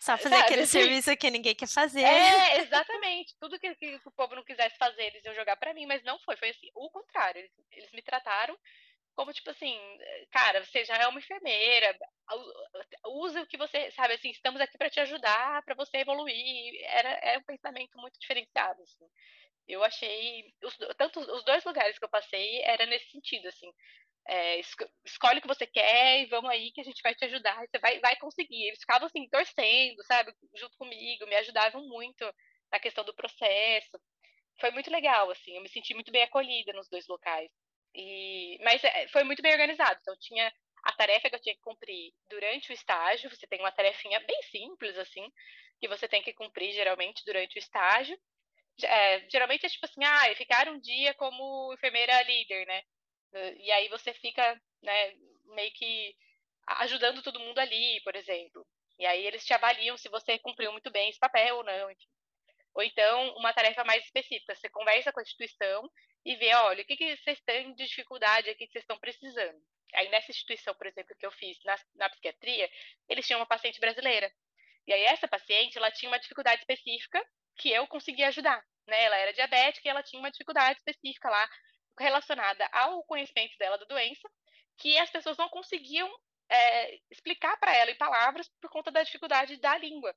Só 0.00 0.16
fazer 0.18 0.28
sabe, 0.30 0.42
aquele 0.42 0.62
assim, 0.62 0.80
serviço 0.80 1.16
que 1.16 1.30
ninguém 1.30 1.54
quer 1.54 1.68
fazer. 1.68 2.02
É, 2.02 2.58
exatamente. 2.62 3.36
Tudo 3.38 3.58
que, 3.60 3.74
que, 3.76 4.00
o 4.04 4.10
povo 4.10 4.34
não 4.34 4.44
quisesse 4.44 4.76
fazer, 4.76 5.04
eles 5.04 5.24
iam 5.24 5.34
jogar 5.34 5.56
para 5.56 5.72
mim, 5.72 5.86
mas 5.86 6.02
não 6.02 6.18
foi. 6.18 6.36
Foi 6.36 6.50
assim, 6.50 6.68
o 6.74 6.90
contrário. 6.90 7.38
Eles, 7.38 7.52
eles 7.70 7.92
me 7.92 8.02
trataram 8.02 8.58
como 9.18 9.32
tipo 9.32 9.50
assim, 9.50 9.76
cara, 10.30 10.64
você 10.64 10.84
já 10.84 10.96
é 10.96 11.08
uma 11.08 11.18
enfermeira, 11.18 11.98
use 13.04 13.40
o 13.40 13.46
que 13.48 13.56
você, 13.56 13.90
sabe, 13.90 14.14
assim, 14.14 14.30
estamos 14.30 14.60
aqui 14.60 14.78
para 14.78 14.88
te 14.88 15.00
ajudar, 15.00 15.60
para 15.64 15.74
você 15.74 15.96
evoluir. 15.98 16.72
Era 16.84 17.10
é 17.32 17.36
um 17.36 17.42
pensamento 17.42 17.98
muito 17.98 18.16
diferenciado, 18.20 18.80
assim. 18.80 19.04
Eu 19.66 19.82
achei, 19.82 20.44
os, 20.62 20.76
tanto 20.96 21.18
os 21.18 21.44
dois 21.44 21.64
lugares 21.64 21.98
que 21.98 22.04
eu 22.04 22.08
passei 22.08 22.62
era 22.62 22.86
nesse 22.86 23.10
sentido, 23.10 23.48
assim. 23.48 23.68
É, 24.28 24.60
escolhe 25.04 25.38
o 25.38 25.42
que 25.42 25.48
você 25.48 25.66
quer 25.66 26.20
e 26.22 26.26
vamos 26.26 26.50
aí 26.50 26.70
que 26.72 26.80
a 26.80 26.84
gente 26.84 27.02
vai 27.02 27.12
te 27.14 27.24
ajudar, 27.24 27.66
você 27.66 27.78
vai, 27.80 27.98
vai 27.98 28.14
conseguir. 28.18 28.68
Eles 28.68 28.78
ficavam 28.78 29.06
assim, 29.08 29.28
torcendo, 29.28 30.00
sabe, 30.04 30.32
junto 30.54 30.76
comigo, 30.78 31.26
me 31.26 31.34
ajudavam 31.36 31.82
muito 31.88 32.24
na 32.70 32.78
questão 32.78 33.04
do 33.04 33.14
processo. 33.14 33.98
Foi 34.60 34.70
muito 34.70 34.90
legal, 34.92 35.28
assim, 35.32 35.56
eu 35.56 35.62
me 35.62 35.68
senti 35.68 35.92
muito 35.94 36.12
bem 36.12 36.22
acolhida 36.22 36.72
nos 36.72 36.88
dois 36.88 37.06
locais. 37.08 37.50
E, 37.94 38.58
mas 38.62 38.82
é, 38.84 39.08
foi 39.08 39.24
muito 39.24 39.42
bem 39.42 39.52
organizado. 39.52 39.98
Então, 40.00 40.16
tinha 40.18 40.52
a 40.84 40.92
tarefa 40.92 41.28
que 41.28 41.34
eu 41.36 41.40
tinha 41.40 41.54
que 41.54 41.60
cumprir 41.60 42.12
durante 42.28 42.70
o 42.70 42.74
estágio. 42.74 43.30
Você 43.30 43.46
tem 43.46 43.60
uma 43.60 43.72
tarefinha 43.72 44.20
bem 44.20 44.42
simples, 44.50 44.96
assim, 44.98 45.30
que 45.80 45.88
você 45.88 46.08
tem 46.08 46.22
que 46.22 46.32
cumprir 46.32 46.72
geralmente 46.72 47.24
durante 47.24 47.56
o 47.56 47.60
estágio. 47.60 48.18
É, 48.82 49.28
geralmente 49.28 49.66
é 49.66 49.68
tipo 49.68 49.86
assim, 49.86 50.04
ah, 50.04 50.34
ficar 50.36 50.68
um 50.68 50.78
dia 50.78 51.12
como 51.14 51.72
enfermeira 51.74 52.22
líder, 52.22 52.66
né? 52.66 52.82
E 53.58 53.70
aí 53.72 53.88
você 53.88 54.14
fica, 54.14 54.60
né, 54.82 55.14
meio 55.46 55.72
que 55.72 56.14
ajudando 56.66 57.22
todo 57.22 57.40
mundo 57.40 57.58
ali, 57.58 58.00
por 58.02 58.14
exemplo. 58.16 58.66
E 58.98 59.06
aí 59.06 59.26
eles 59.26 59.44
te 59.44 59.52
avaliam 59.54 59.96
se 59.96 60.08
você 60.08 60.38
cumpriu 60.38 60.72
muito 60.72 60.90
bem 60.90 61.08
esse 61.08 61.18
papel 61.18 61.56
ou 61.56 61.64
não, 61.64 61.90
enfim. 61.90 62.08
Ou 62.74 62.82
então, 62.82 63.34
uma 63.36 63.52
tarefa 63.52 63.84
mais 63.84 64.04
específica, 64.04 64.54
você 64.54 64.68
conversa 64.68 65.12
com 65.12 65.20
a 65.20 65.22
instituição 65.22 65.90
e 66.24 66.36
vê, 66.36 66.54
olha, 66.54 66.82
o 66.82 66.86
que, 66.86 66.96
que 66.96 67.16
vocês 67.16 67.40
têm 67.40 67.74
de 67.74 67.86
dificuldade 67.86 68.50
aqui 68.50 68.66
que 68.66 68.72
vocês 68.72 68.82
estão 68.82 68.98
precisando. 68.98 69.60
Aí 69.94 70.08
nessa 70.10 70.30
instituição, 70.30 70.74
por 70.74 70.86
exemplo, 70.86 71.14
que 71.18 71.26
eu 71.26 71.32
fiz 71.32 71.58
na, 71.64 71.76
na 71.96 72.10
psiquiatria, 72.10 72.70
eles 73.08 73.26
tinham 73.26 73.40
uma 73.40 73.46
paciente 73.46 73.80
brasileira. 73.80 74.30
E 74.86 74.92
aí 74.92 75.04
essa 75.04 75.26
paciente, 75.26 75.78
ela 75.78 75.90
tinha 75.90 76.10
uma 76.10 76.18
dificuldade 76.18 76.60
específica 76.60 77.24
que 77.56 77.70
eu 77.70 77.86
conseguia 77.86 78.28
ajudar. 78.28 78.62
Né? 78.86 79.04
Ela 79.04 79.16
era 79.16 79.32
diabética 79.32 79.88
e 79.88 79.90
ela 79.90 80.02
tinha 80.02 80.20
uma 80.20 80.30
dificuldade 80.30 80.78
específica 80.78 81.28
lá 81.28 81.48
relacionada 81.98 82.66
ao 82.72 83.02
conhecimento 83.04 83.56
dela 83.58 83.76
da 83.76 83.84
doença, 83.84 84.28
que 84.78 84.96
as 84.98 85.10
pessoas 85.10 85.36
não 85.36 85.48
conseguiam 85.48 86.08
é, 86.48 86.98
explicar 87.10 87.56
para 87.58 87.74
ela 87.74 87.90
em 87.90 87.98
palavras 87.98 88.48
por 88.60 88.70
conta 88.70 88.90
da 88.90 89.02
dificuldade 89.02 89.56
da 89.58 89.76
língua. 89.76 90.14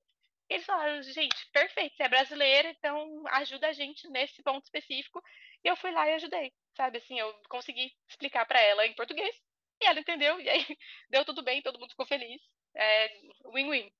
Eles 0.51 0.65
falaram, 0.65 1.01
gente, 1.01 1.49
perfeito, 1.51 1.95
você 1.95 2.03
é 2.03 2.09
brasileira, 2.09 2.69
então 2.69 3.23
ajuda 3.29 3.67
a 3.69 3.73
gente 3.73 4.07
nesse 4.09 4.43
ponto 4.43 4.63
específico. 4.65 5.21
E 5.63 5.67
eu 5.69 5.75
fui 5.77 5.91
lá 5.91 6.07
e 6.09 6.13
ajudei, 6.15 6.53
sabe? 6.75 6.97
Assim, 6.97 7.19
eu 7.19 7.33
consegui 7.49 7.91
explicar 8.09 8.45
para 8.45 8.59
ela 8.61 8.85
em 8.85 8.93
português 8.95 9.35
e 9.81 9.85
ela 9.85 9.99
entendeu. 9.99 10.39
E 10.41 10.49
aí 10.49 10.65
deu 11.09 11.25
tudo 11.25 11.43
bem, 11.43 11.61
todo 11.61 11.79
mundo 11.79 11.91
ficou 11.91 12.05
feliz. 12.05 12.41
É 12.75 13.09
win-win 13.53 13.91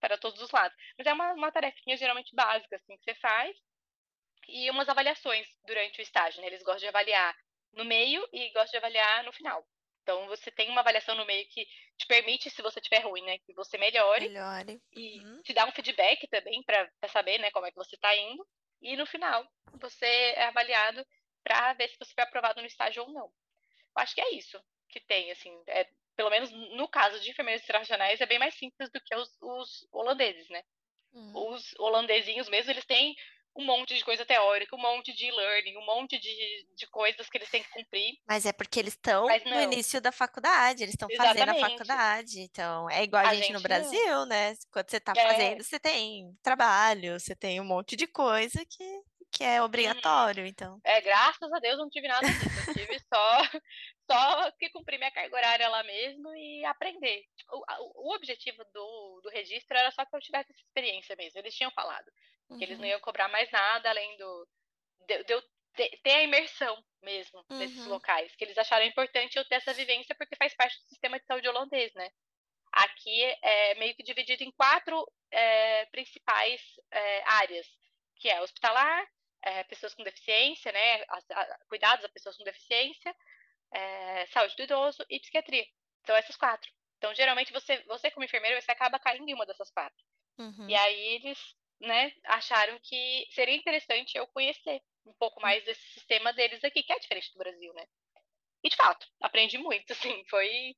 para 0.00 0.18
todos 0.18 0.40
os 0.42 0.50
lados. 0.52 0.76
Mas 0.98 1.06
é 1.06 1.12
uma, 1.14 1.32
uma 1.34 1.52
tarefinha 1.52 1.96
geralmente 1.96 2.34
básica, 2.34 2.76
assim, 2.76 2.96
que 2.98 3.04
você 3.04 3.14
faz. 3.16 3.56
e 4.48 4.70
umas 4.70 4.88
avaliações 4.88 5.46
durante 5.66 6.00
o 6.00 6.02
estágio. 6.02 6.40
Né? 6.40 6.48
Eles 6.48 6.62
gostam 6.62 6.80
de 6.80 6.88
avaliar 6.88 7.36
no 7.72 7.84
meio 7.84 8.26
e 8.32 8.50
gostam 8.52 8.72
de 8.72 8.76
avaliar 8.78 9.24
no 9.24 9.32
final. 9.32 9.66
Então 10.02 10.26
você 10.26 10.50
tem 10.50 10.68
uma 10.68 10.80
avaliação 10.80 11.14
no 11.14 11.24
meio 11.24 11.46
que 11.48 11.64
te 11.96 12.06
permite, 12.06 12.50
se 12.50 12.60
você 12.60 12.80
tiver 12.80 13.00
ruim, 13.00 13.22
né, 13.22 13.38
que 13.38 13.54
você 13.54 13.78
melhore. 13.78 14.28
Melhore. 14.28 14.80
E 14.92 15.20
uhum. 15.20 15.42
te 15.42 15.52
dá 15.52 15.64
um 15.66 15.72
feedback 15.72 16.26
também 16.28 16.62
para 16.64 16.90
saber, 17.08 17.38
né, 17.38 17.50
como 17.50 17.66
é 17.66 17.70
que 17.70 17.76
você 17.76 17.94
está 17.94 18.14
indo. 18.16 18.46
E 18.80 18.96
no 18.96 19.06
final 19.06 19.46
você 19.80 20.06
é 20.06 20.44
avaliado 20.44 21.06
para 21.44 21.72
ver 21.74 21.88
se 21.88 21.96
você 21.98 22.12
foi 22.14 22.24
aprovado 22.24 22.60
no 22.60 22.66
estágio 22.66 23.04
ou 23.04 23.12
não. 23.12 23.26
Eu 23.26 24.02
acho 24.02 24.14
que 24.14 24.20
é 24.20 24.34
isso 24.34 24.60
que 24.88 25.00
tem, 25.00 25.30
assim, 25.30 25.50
é, 25.68 25.88
pelo 26.14 26.30
menos 26.30 26.50
no 26.50 26.86
caso 26.88 27.18
de 27.20 27.30
enfermeiros 27.30 27.62
internacionais 27.62 28.20
é 28.20 28.26
bem 28.26 28.38
mais 28.38 28.54
simples 28.54 28.90
do 28.90 29.00
que 29.00 29.14
os, 29.14 29.30
os 29.40 29.88
holandeses, 29.90 30.48
né? 30.50 30.62
Uhum. 31.12 31.52
Os 31.52 31.74
holandesinhos 31.78 32.48
mesmo, 32.48 32.70
eles 32.70 32.84
têm 32.84 33.14
um 33.54 33.64
monte 33.64 33.94
de 33.94 34.04
coisa 34.04 34.24
teórica, 34.24 34.74
um 34.74 34.80
monte 34.80 35.12
de 35.12 35.26
e-learning, 35.26 35.76
um 35.76 35.84
monte 35.84 36.18
de, 36.18 36.66
de 36.74 36.86
coisas 36.86 37.28
que 37.28 37.36
eles 37.36 37.50
têm 37.50 37.62
que 37.62 37.70
cumprir. 37.70 38.18
Mas 38.26 38.46
é 38.46 38.52
porque 38.52 38.80
eles 38.80 38.94
estão 38.94 39.26
no 39.26 39.60
início 39.60 40.00
da 40.00 40.10
faculdade, 40.10 40.82
eles 40.82 40.94
estão 40.94 41.08
fazendo 41.16 41.50
a 41.50 41.54
faculdade. 41.54 42.40
Então, 42.40 42.88
é 42.88 43.02
igual 43.02 43.24
a, 43.24 43.28
a 43.28 43.34
gente, 43.34 43.46
gente, 43.46 43.54
no 43.54 43.60
Brasil, 43.60 44.06
não. 44.06 44.26
né? 44.26 44.54
Quando 44.70 44.90
você 44.90 44.96
está 44.96 45.12
é. 45.14 45.28
fazendo, 45.28 45.62
você 45.62 45.78
tem 45.78 46.34
trabalho, 46.42 47.20
você 47.20 47.34
tem 47.34 47.60
um 47.60 47.64
monte 47.64 47.94
de 47.94 48.06
coisa 48.06 48.64
que, 48.64 49.02
que 49.30 49.44
é 49.44 49.62
obrigatório, 49.62 50.44
hum. 50.44 50.46
então. 50.46 50.80
É, 50.84 51.00
graças 51.02 51.52
a 51.52 51.58
Deus 51.58 51.76
não 51.76 51.90
tive 51.90 52.08
nada 52.08 52.26
disso. 52.26 52.68
Eu 52.68 52.74
tive 52.74 52.98
só, 53.12 53.42
só 54.10 54.50
que 54.52 54.70
cumprir 54.70 54.98
minha 54.98 55.10
carga 55.10 55.36
horária 55.36 55.68
lá 55.68 55.82
mesmo 55.84 56.34
e 56.34 56.64
aprender. 56.64 57.24
Tipo, 57.36 57.56
o, 57.56 58.08
o 58.08 58.14
objetivo 58.14 58.64
do, 58.72 59.20
do 59.22 59.28
registro 59.28 59.76
era 59.76 59.90
só 59.90 60.06
que 60.06 60.16
eu 60.16 60.20
tivesse 60.20 60.52
essa 60.52 60.62
experiência 60.62 61.14
mesmo. 61.16 61.38
Eles 61.38 61.54
tinham 61.54 61.70
falado. 61.72 62.10
Uhum. 62.52 62.58
Que 62.58 62.64
eles 62.64 62.78
não 62.78 62.84
uhum. 62.84 62.90
iam 62.90 63.00
cobrar 63.00 63.28
mais 63.28 63.50
nada 63.50 63.90
além 63.90 64.16
do. 64.16 64.48
De, 65.06 65.24
de 65.24 65.32
eu 65.32 65.42
ter, 65.74 66.12
a 66.12 66.22
imersão 66.22 66.84
mesmo 67.02 67.44
uhum. 67.50 67.58
nesses 67.58 67.86
locais. 67.86 68.34
Que 68.36 68.44
eles 68.44 68.58
acharam 68.58 68.84
importante 68.86 69.36
eu 69.36 69.44
ter 69.46 69.56
essa 69.56 69.72
vivência 69.72 70.14
porque 70.14 70.36
faz 70.36 70.54
parte 70.54 70.78
do 70.78 70.88
sistema 70.88 71.18
de 71.18 71.26
saúde 71.26 71.48
holandês, 71.48 71.92
né? 71.94 72.10
Aqui 72.72 73.22
é 73.42 73.74
meio 73.74 73.94
que 73.94 74.02
dividido 74.02 74.42
em 74.44 74.50
quatro 74.52 75.06
é, 75.30 75.84
principais 75.86 76.60
é, 76.90 77.22
áreas, 77.24 77.66
que 78.16 78.30
é 78.30 78.40
hospitalar, 78.40 79.06
é, 79.42 79.64
pessoas 79.64 79.94
com 79.94 80.02
deficiência, 80.02 80.72
né? 80.72 81.02
A, 81.02 81.18
a, 81.32 81.58
cuidados 81.68 82.04
a 82.04 82.08
pessoas 82.08 82.36
com 82.36 82.44
deficiência, 82.44 83.14
é, 83.72 84.26
saúde 84.26 84.56
do 84.56 84.62
idoso 84.62 85.04
e 85.10 85.20
psiquiatria. 85.20 85.66
São 86.06 86.16
essas 86.16 86.36
quatro. 86.36 86.70
Então, 86.96 87.14
geralmente, 87.14 87.52
você, 87.52 87.82
você 87.84 88.10
como 88.10 88.24
enfermeiro, 88.24 88.60
você 88.60 88.70
acaba 88.70 88.98
caindo 88.98 89.28
em 89.28 89.34
uma 89.34 89.44
dessas 89.44 89.70
quatro. 89.70 90.02
Uhum. 90.38 90.68
E 90.68 90.74
aí 90.74 91.14
eles 91.16 91.38
né, 91.82 92.12
acharam 92.24 92.78
que 92.80 93.26
seria 93.32 93.56
interessante 93.56 94.16
eu 94.16 94.26
conhecer 94.28 94.80
um 95.04 95.12
pouco 95.14 95.40
mais 95.40 95.64
desse 95.64 95.82
sistema 95.92 96.32
deles 96.32 96.62
aqui, 96.64 96.82
que 96.82 96.92
é 96.92 96.98
diferente 96.98 97.32
do 97.32 97.38
Brasil, 97.38 97.72
né? 97.74 97.84
E 98.64 98.68
de 98.68 98.76
fato, 98.76 99.06
aprendi 99.20 99.58
muito, 99.58 99.92
assim, 99.92 100.24
foi 100.28 100.74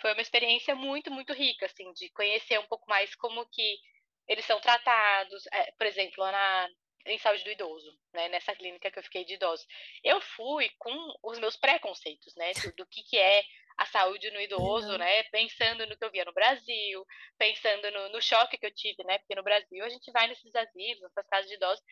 foi 0.00 0.12
uma 0.12 0.22
experiência 0.22 0.74
muito, 0.74 1.10
muito 1.10 1.32
rica, 1.32 1.66
assim, 1.66 1.92
de 1.92 2.10
conhecer 2.10 2.58
um 2.58 2.66
pouco 2.66 2.84
mais 2.88 3.14
como 3.14 3.46
que 3.46 3.78
eles 4.26 4.44
são 4.44 4.60
tratados, 4.60 5.46
é, 5.52 5.70
por 5.72 5.86
exemplo, 5.86 6.14
lá 6.18 6.32
na, 6.32 6.68
em 7.06 7.18
saúde 7.18 7.44
do 7.44 7.50
idoso, 7.50 7.96
né, 8.12 8.28
nessa 8.28 8.54
clínica 8.56 8.90
que 8.90 8.98
eu 8.98 9.02
fiquei 9.02 9.24
de 9.24 9.34
idosos. 9.34 9.66
Eu 10.02 10.20
fui 10.20 10.68
com 10.78 11.14
os 11.22 11.38
meus 11.38 11.56
preconceitos, 11.56 12.34
né, 12.34 12.52
do, 12.54 12.74
do 12.74 12.86
que, 12.86 13.02
que 13.04 13.16
é 13.16 13.44
a 13.76 13.86
saúde 13.86 14.30
no 14.30 14.40
idoso, 14.40 14.92
uhum. 14.92 14.98
né? 14.98 15.22
Pensando 15.24 15.86
no 15.86 15.96
que 15.96 16.04
eu 16.04 16.10
via 16.10 16.24
no 16.24 16.32
Brasil, 16.32 17.04
pensando 17.38 17.90
no, 17.90 18.08
no, 18.10 18.22
choque 18.22 18.56
que 18.56 18.66
eu 18.66 18.74
tive, 18.74 19.02
né? 19.04 19.18
Porque 19.18 19.34
no 19.34 19.42
Brasil 19.42 19.84
a 19.84 19.88
gente 19.88 20.10
vai 20.12 20.28
nesses 20.28 20.54
asilos, 20.54 21.02
nessas 21.02 21.26
casas 21.28 21.48
de 21.48 21.56
idosos, 21.56 21.84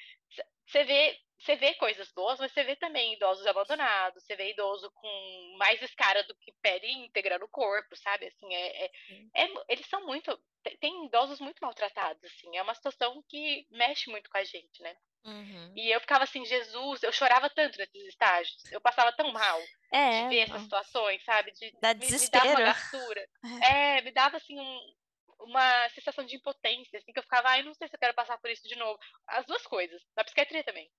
você 0.66 0.84
vê, 0.84 1.16
você 1.42 1.56
vê 1.56 1.74
coisas 1.74 2.10
boas, 2.12 2.38
mas 2.38 2.52
você 2.52 2.62
vê 2.62 2.76
também 2.76 3.14
idosos 3.14 3.46
abandonados, 3.46 4.22
você 4.22 4.36
vê 4.36 4.50
idoso 4.50 4.90
com 4.92 5.56
mais 5.58 5.82
escara 5.82 6.22
do 6.24 6.34
que 6.36 6.52
pele 6.62 6.86
íntegra 6.86 7.38
no 7.38 7.48
corpo, 7.48 7.96
sabe? 7.96 8.26
Assim, 8.26 8.54
é, 8.54 8.84
é, 8.84 8.90
é, 9.34 9.48
eles 9.68 9.86
são 9.86 10.06
muito, 10.06 10.38
tem 10.80 11.06
idosos 11.06 11.40
muito 11.40 11.58
maltratados, 11.60 12.22
assim, 12.24 12.56
é 12.56 12.62
uma 12.62 12.74
situação 12.74 13.22
que 13.28 13.66
mexe 13.70 14.08
muito 14.08 14.30
com 14.30 14.38
a 14.38 14.44
gente, 14.44 14.80
né? 14.80 14.96
Uhum. 15.24 15.72
E 15.76 15.90
eu 15.90 16.00
ficava 16.00 16.24
assim, 16.24 16.44
Jesus, 16.44 17.02
eu 17.02 17.12
chorava 17.12 17.50
tanto 17.50 17.78
nesses 17.78 18.06
estágios, 18.08 18.64
eu 18.70 18.80
passava 18.80 19.12
tão 19.12 19.32
mal 19.32 19.60
é, 19.92 20.22
de 20.22 20.28
ver 20.28 20.38
essas 20.40 20.62
situações, 20.62 21.24
sabe? 21.24 21.52
De, 21.52 21.72
Dá 21.80 21.92
me, 21.94 22.00
desespero. 22.00 22.44
me 22.44 22.50
dava 22.50 22.60
uma 22.60 22.72
gastura. 22.72 23.28
É. 23.62 23.98
é, 23.98 24.02
me 24.02 24.12
dava 24.12 24.36
assim 24.36 24.58
um, 24.58 24.94
uma 25.40 25.88
sensação 25.90 26.24
de 26.24 26.36
impotência, 26.36 26.98
assim, 26.98 27.12
que 27.12 27.18
eu 27.18 27.22
ficava, 27.22 27.48
ai, 27.48 27.60
ah, 27.60 27.64
não 27.64 27.74
sei 27.74 27.88
se 27.88 27.94
eu 27.94 27.98
quero 27.98 28.14
passar 28.14 28.38
por 28.38 28.50
isso 28.50 28.66
de 28.68 28.76
novo. 28.76 28.98
As 29.26 29.44
duas 29.46 29.62
coisas, 29.66 30.00
na 30.16 30.24
psiquiatria 30.24 30.64
também. 30.64 30.90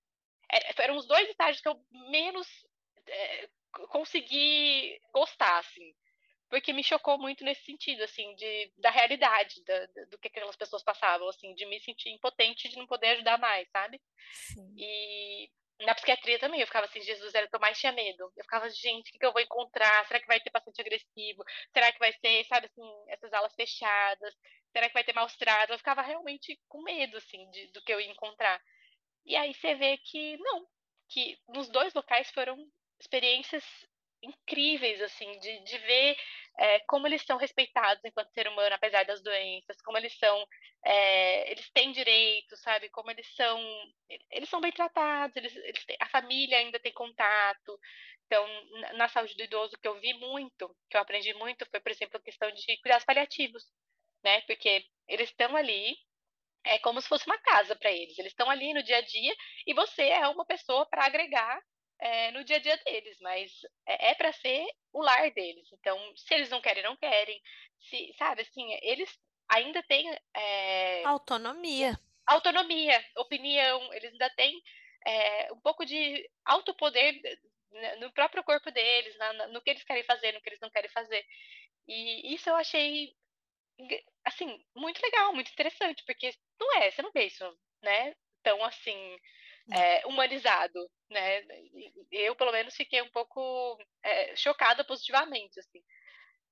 É, 0.52 0.82
eram 0.82 0.96
os 0.96 1.06
dois 1.06 1.28
estágios 1.28 1.60
que 1.60 1.68
eu 1.68 1.80
menos 2.10 2.46
é, 3.06 3.48
consegui 3.88 5.00
gostar, 5.12 5.58
assim 5.58 5.94
porque 6.54 6.72
me 6.72 6.84
chocou 6.84 7.18
muito 7.18 7.42
nesse 7.42 7.64
sentido, 7.64 8.04
assim, 8.04 8.32
de, 8.36 8.72
da 8.78 8.88
realidade 8.88 9.60
da, 9.64 9.86
do 10.08 10.16
que 10.18 10.28
aquelas 10.28 10.54
pessoas 10.54 10.84
passavam, 10.84 11.28
assim, 11.28 11.52
de 11.54 11.66
me 11.66 11.80
sentir 11.80 12.10
impotente 12.10 12.68
de 12.68 12.76
não 12.76 12.86
poder 12.86 13.08
ajudar 13.08 13.38
mais, 13.38 13.68
sabe? 13.70 14.00
Sim. 14.30 14.72
E 14.78 15.50
na 15.80 15.96
psiquiatria 15.96 16.38
também, 16.38 16.60
eu 16.60 16.66
ficava 16.68 16.86
assim, 16.86 17.00
Jesus, 17.00 17.34
era 17.34 17.46
o 17.46 17.48
que 17.48 17.56
eu 17.56 17.60
mais 17.60 17.76
tinha 17.76 17.90
medo. 17.90 18.30
Eu 18.36 18.44
ficava, 18.44 18.70
gente, 18.70 19.08
o 19.08 19.12
que, 19.12 19.18
que 19.18 19.26
eu 19.26 19.32
vou 19.32 19.42
encontrar? 19.42 20.06
Será 20.06 20.20
que 20.20 20.28
vai 20.28 20.38
ter 20.38 20.50
paciente 20.50 20.80
agressivo? 20.80 21.42
Será 21.72 21.90
que 21.90 21.98
vai 21.98 22.12
ser, 22.12 22.44
sabe, 22.44 22.66
assim, 22.66 23.04
essas 23.08 23.32
alas 23.32 23.52
fechadas? 23.54 24.34
Será 24.70 24.86
que 24.86 24.94
vai 24.94 25.02
ter 25.02 25.12
maus 25.12 25.34
tratos? 25.36 25.70
Eu 25.70 25.78
ficava 25.78 26.02
realmente 26.02 26.56
com 26.68 26.82
medo, 26.82 27.16
assim, 27.16 27.50
de, 27.50 27.72
do 27.72 27.82
que 27.82 27.92
eu 27.92 28.00
ia 28.00 28.12
encontrar. 28.12 28.60
E 29.24 29.36
aí 29.36 29.54
você 29.54 29.74
vê 29.74 29.96
que 29.98 30.36
não, 30.38 30.66
que 31.08 31.38
nos 31.48 31.68
dois 31.68 31.94
locais 31.94 32.30
foram 32.30 32.56
experiências 33.00 33.64
incríveis, 34.22 35.00
assim, 35.02 35.38
de, 35.38 35.60
de 35.64 35.78
ver 35.78 36.16
é, 36.58 36.80
como 36.80 37.06
eles 37.06 37.22
são 37.22 37.36
respeitados 37.36 38.02
enquanto 38.04 38.32
ser 38.32 38.48
humano, 38.48 38.74
apesar 38.74 39.04
das 39.04 39.22
doenças, 39.22 39.80
como 39.82 39.98
eles 39.98 40.16
são, 40.18 40.46
é, 40.84 41.50
eles 41.50 41.70
têm 41.70 41.92
direitos, 41.92 42.60
sabe? 42.60 42.88
Como 42.90 43.10
eles 43.10 43.26
são, 43.34 43.60
eles 44.30 44.48
são 44.48 44.60
bem 44.60 44.72
tratados, 44.72 45.36
eles, 45.36 45.54
eles 45.56 45.84
têm, 45.84 45.96
a 46.00 46.08
família 46.08 46.58
ainda 46.58 46.78
tem 46.80 46.92
contato. 46.92 47.78
Então, 48.26 48.46
na 48.94 49.08
saúde 49.08 49.34
do 49.36 49.42
idoso, 49.44 49.76
que 49.80 49.86
eu 49.88 50.00
vi 50.00 50.14
muito, 50.14 50.74
que 50.88 50.96
eu 50.96 51.00
aprendi 51.00 51.34
muito, 51.34 51.66
foi, 51.70 51.80
por 51.80 51.90
exemplo, 51.90 52.16
a 52.16 52.22
questão 52.22 52.50
de 52.52 52.76
cuidados 52.80 53.04
paliativos, 53.04 53.64
né? 54.22 54.40
Porque 54.42 54.86
eles 55.08 55.28
estão 55.30 55.54
ali, 55.56 55.96
é 56.64 56.78
como 56.78 57.00
se 57.00 57.08
fosse 57.08 57.26
uma 57.26 57.38
casa 57.38 57.76
para 57.76 57.92
eles. 57.92 58.18
Eles 58.18 58.32
estão 58.32 58.48
ali 58.50 58.72
no 58.72 58.82
dia 58.82 58.98
a 58.98 59.02
dia 59.02 59.34
e 59.66 59.74
você 59.74 60.02
é 60.02 60.26
uma 60.28 60.44
pessoa 60.44 60.86
para 60.86 61.04
agregar 61.04 61.60
é, 62.00 62.30
no 62.32 62.44
dia 62.44 62.56
a 62.56 62.60
dia 62.60 62.76
deles, 62.78 63.16
mas 63.20 63.52
é, 63.86 64.10
é 64.10 64.14
para 64.14 64.32
ser 64.32 64.66
o 64.92 65.02
lar 65.02 65.30
deles. 65.30 65.68
Então, 65.72 65.98
se 66.16 66.34
eles 66.34 66.50
não 66.50 66.60
querem, 66.60 66.82
não 66.82 66.96
querem. 66.96 67.40
Se, 67.88 68.14
sabe, 68.18 68.42
assim, 68.42 68.72
eles 68.82 69.10
ainda 69.48 69.82
têm. 69.82 70.10
É, 70.34 71.04
autonomia. 71.04 71.98
Autonomia, 72.26 73.04
opinião, 73.16 73.92
eles 73.92 74.12
ainda 74.12 74.30
têm 74.30 74.62
é, 75.06 75.52
um 75.52 75.60
pouco 75.60 75.84
de 75.84 76.28
autopoder 76.44 77.20
no 78.00 78.12
próprio 78.12 78.44
corpo 78.44 78.70
deles, 78.70 79.16
na, 79.18 79.48
no 79.48 79.60
que 79.60 79.70
eles 79.70 79.84
querem 79.84 80.04
fazer, 80.04 80.32
no 80.32 80.40
que 80.40 80.48
eles 80.48 80.60
não 80.60 80.70
querem 80.70 80.90
fazer. 80.90 81.24
E 81.86 82.34
isso 82.34 82.48
eu 82.48 82.56
achei, 82.56 83.14
assim, 84.24 84.64
muito 84.74 85.00
legal, 85.02 85.32
muito 85.34 85.50
interessante, 85.50 86.02
porque 86.06 86.32
não 86.60 86.72
é, 86.76 86.90
você 86.90 87.02
não 87.02 87.12
vê 87.12 87.24
isso, 87.26 87.44
né? 87.82 88.14
Tão 88.42 88.62
assim, 88.64 89.18
é, 89.72 90.06
humanizado, 90.06 90.90
né? 91.10 91.42
Eu, 92.10 92.36
pelo 92.36 92.52
menos, 92.52 92.74
fiquei 92.74 93.02
um 93.02 93.10
pouco 93.10 93.78
é, 94.02 94.36
chocada 94.36 94.84
positivamente, 94.84 95.58
assim. 95.58 95.82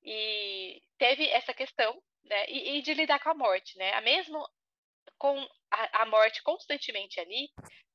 E 0.02 0.82
teve 0.98 1.28
essa 1.28 1.54
questão, 1.54 2.02
né? 2.24 2.46
E, 2.48 2.78
e, 2.78 2.82
de 2.82 2.94
lidar 2.94 3.20
com 3.20 3.30
a 3.30 3.34
morte, 3.34 3.76
né? 3.78 3.92
A 3.94 4.00
mesmo 4.00 4.44
com 5.18 5.38
a, 5.70 6.02
a 6.02 6.06
morte 6.06 6.42
constantemente 6.42 7.20
ali, 7.20 7.48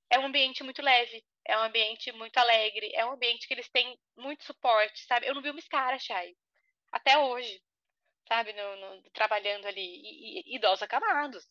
é 0.09 0.19
um 0.19 0.25
ambiente 0.25 0.63
muito 0.63 0.82
leve, 0.82 1.23
é 1.45 1.57
um 1.57 1.63
ambiente 1.63 2.11
muito 2.13 2.38
alegre, 2.38 2.91
é 2.93 3.05
um 3.05 3.11
ambiente 3.11 3.47
que 3.47 3.53
eles 3.53 3.69
têm 3.69 3.97
muito 4.15 4.43
suporte, 4.45 5.05
sabe? 5.05 5.28
Eu 5.28 5.36
não 5.36 5.41
vi 5.41 5.49
uma 5.49 5.59
escara, 5.59 5.99
Chay, 5.99 6.36
até 6.91 7.17
hoje, 7.17 7.61
sabe? 8.28 8.53
No, 8.53 8.75
no, 8.75 9.01
trabalhando 9.11 9.65
ali, 9.65 9.82
e, 9.82 10.39
e, 10.39 10.55
idosos 10.55 10.84
acamados, 10.84 11.45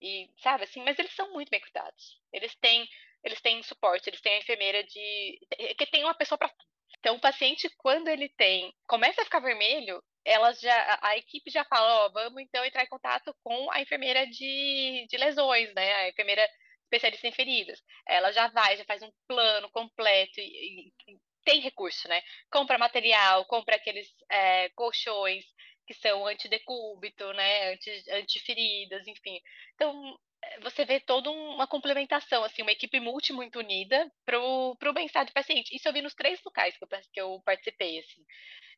e, 0.00 0.28
sabe, 0.38 0.64
assim, 0.64 0.82
mas 0.82 0.98
eles 0.98 1.14
são 1.14 1.32
muito 1.32 1.50
bem 1.50 1.60
cuidados. 1.60 2.20
Eles 2.32 2.54
têm, 2.56 2.88
eles 3.22 3.40
têm 3.40 3.62
suporte, 3.62 4.08
eles 4.08 4.20
têm 4.20 4.34
a 4.34 4.38
enfermeira 4.38 4.82
de. 4.84 5.38
que 5.78 5.86
tem 5.86 6.04
uma 6.04 6.14
pessoa 6.14 6.38
para. 6.38 6.52
Então, 6.98 7.16
o 7.16 7.20
paciente, 7.20 7.70
quando 7.78 8.08
ele 8.08 8.28
tem. 8.30 8.74
começa 8.86 9.22
a 9.22 9.24
ficar 9.24 9.40
vermelho, 9.40 10.02
elas 10.24 10.60
já. 10.60 10.98
A 11.02 11.16
equipe 11.16 11.50
já 11.50 11.64
fala, 11.64 12.04
ó, 12.04 12.06
oh, 12.06 12.12
vamos 12.12 12.42
então 12.42 12.64
entrar 12.64 12.82
em 12.82 12.88
contato 12.88 13.34
com 13.42 13.70
a 13.70 13.80
enfermeira 13.80 14.26
de, 14.26 15.06
de 15.08 15.16
lesões, 15.16 15.72
né? 15.74 15.94
A 15.94 16.08
enfermeira 16.08 16.48
especialista 16.84 17.28
em 17.28 17.32
feridas. 17.32 17.80
Ela 18.06 18.32
já 18.32 18.48
vai, 18.48 18.76
já 18.76 18.84
faz 18.84 19.02
um 19.02 19.10
plano 19.26 19.70
completo 19.70 20.40
e, 20.40 20.92
e 21.08 21.18
tem 21.44 21.60
recurso, 21.60 22.08
né? 22.08 22.22
Compra 22.50 22.78
material, 22.78 23.44
compra 23.46 23.76
aqueles 23.76 24.08
é, 24.30 24.68
colchões, 24.70 25.44
que 25.86 25.94
são 25.94 26.26
antidecúbito, 26.26 27.32
né, 27.32 27.72
anti, 27.72 28.04
antiferidas, 28.10 29.06
enfim. 29.06 29.40
Então, 29.74 30.18
você 30.62 30.84
vê 30.84 31.00
toda 31.00 31.30
uma 31.30 31.66
complementação, 31.66 32.44
assim, 32.44 32.62
uma 32.62 32.72
equipe 32.72 32.98
multi 33.00 33.32
muito 33.32 33.58
unida 33.58 34.10
para 34.24 34.38
o 34.40 34.92
bem-estar 34.94 35.24
do 35.24 35.32
paciente. 35.32 35.74
Isso 35.74 35.88
eu 35.88 35.92
vi 35.92 36.02
nos 36.02 36.14
três 36.14 36.40
locais 36.44 36.76
que 36.76 36.84
eu, 36.84 36.88
que 37.12 37.20
eu 37.20 37.42
participei, 37.44 37.98
assim. 37.98 38.24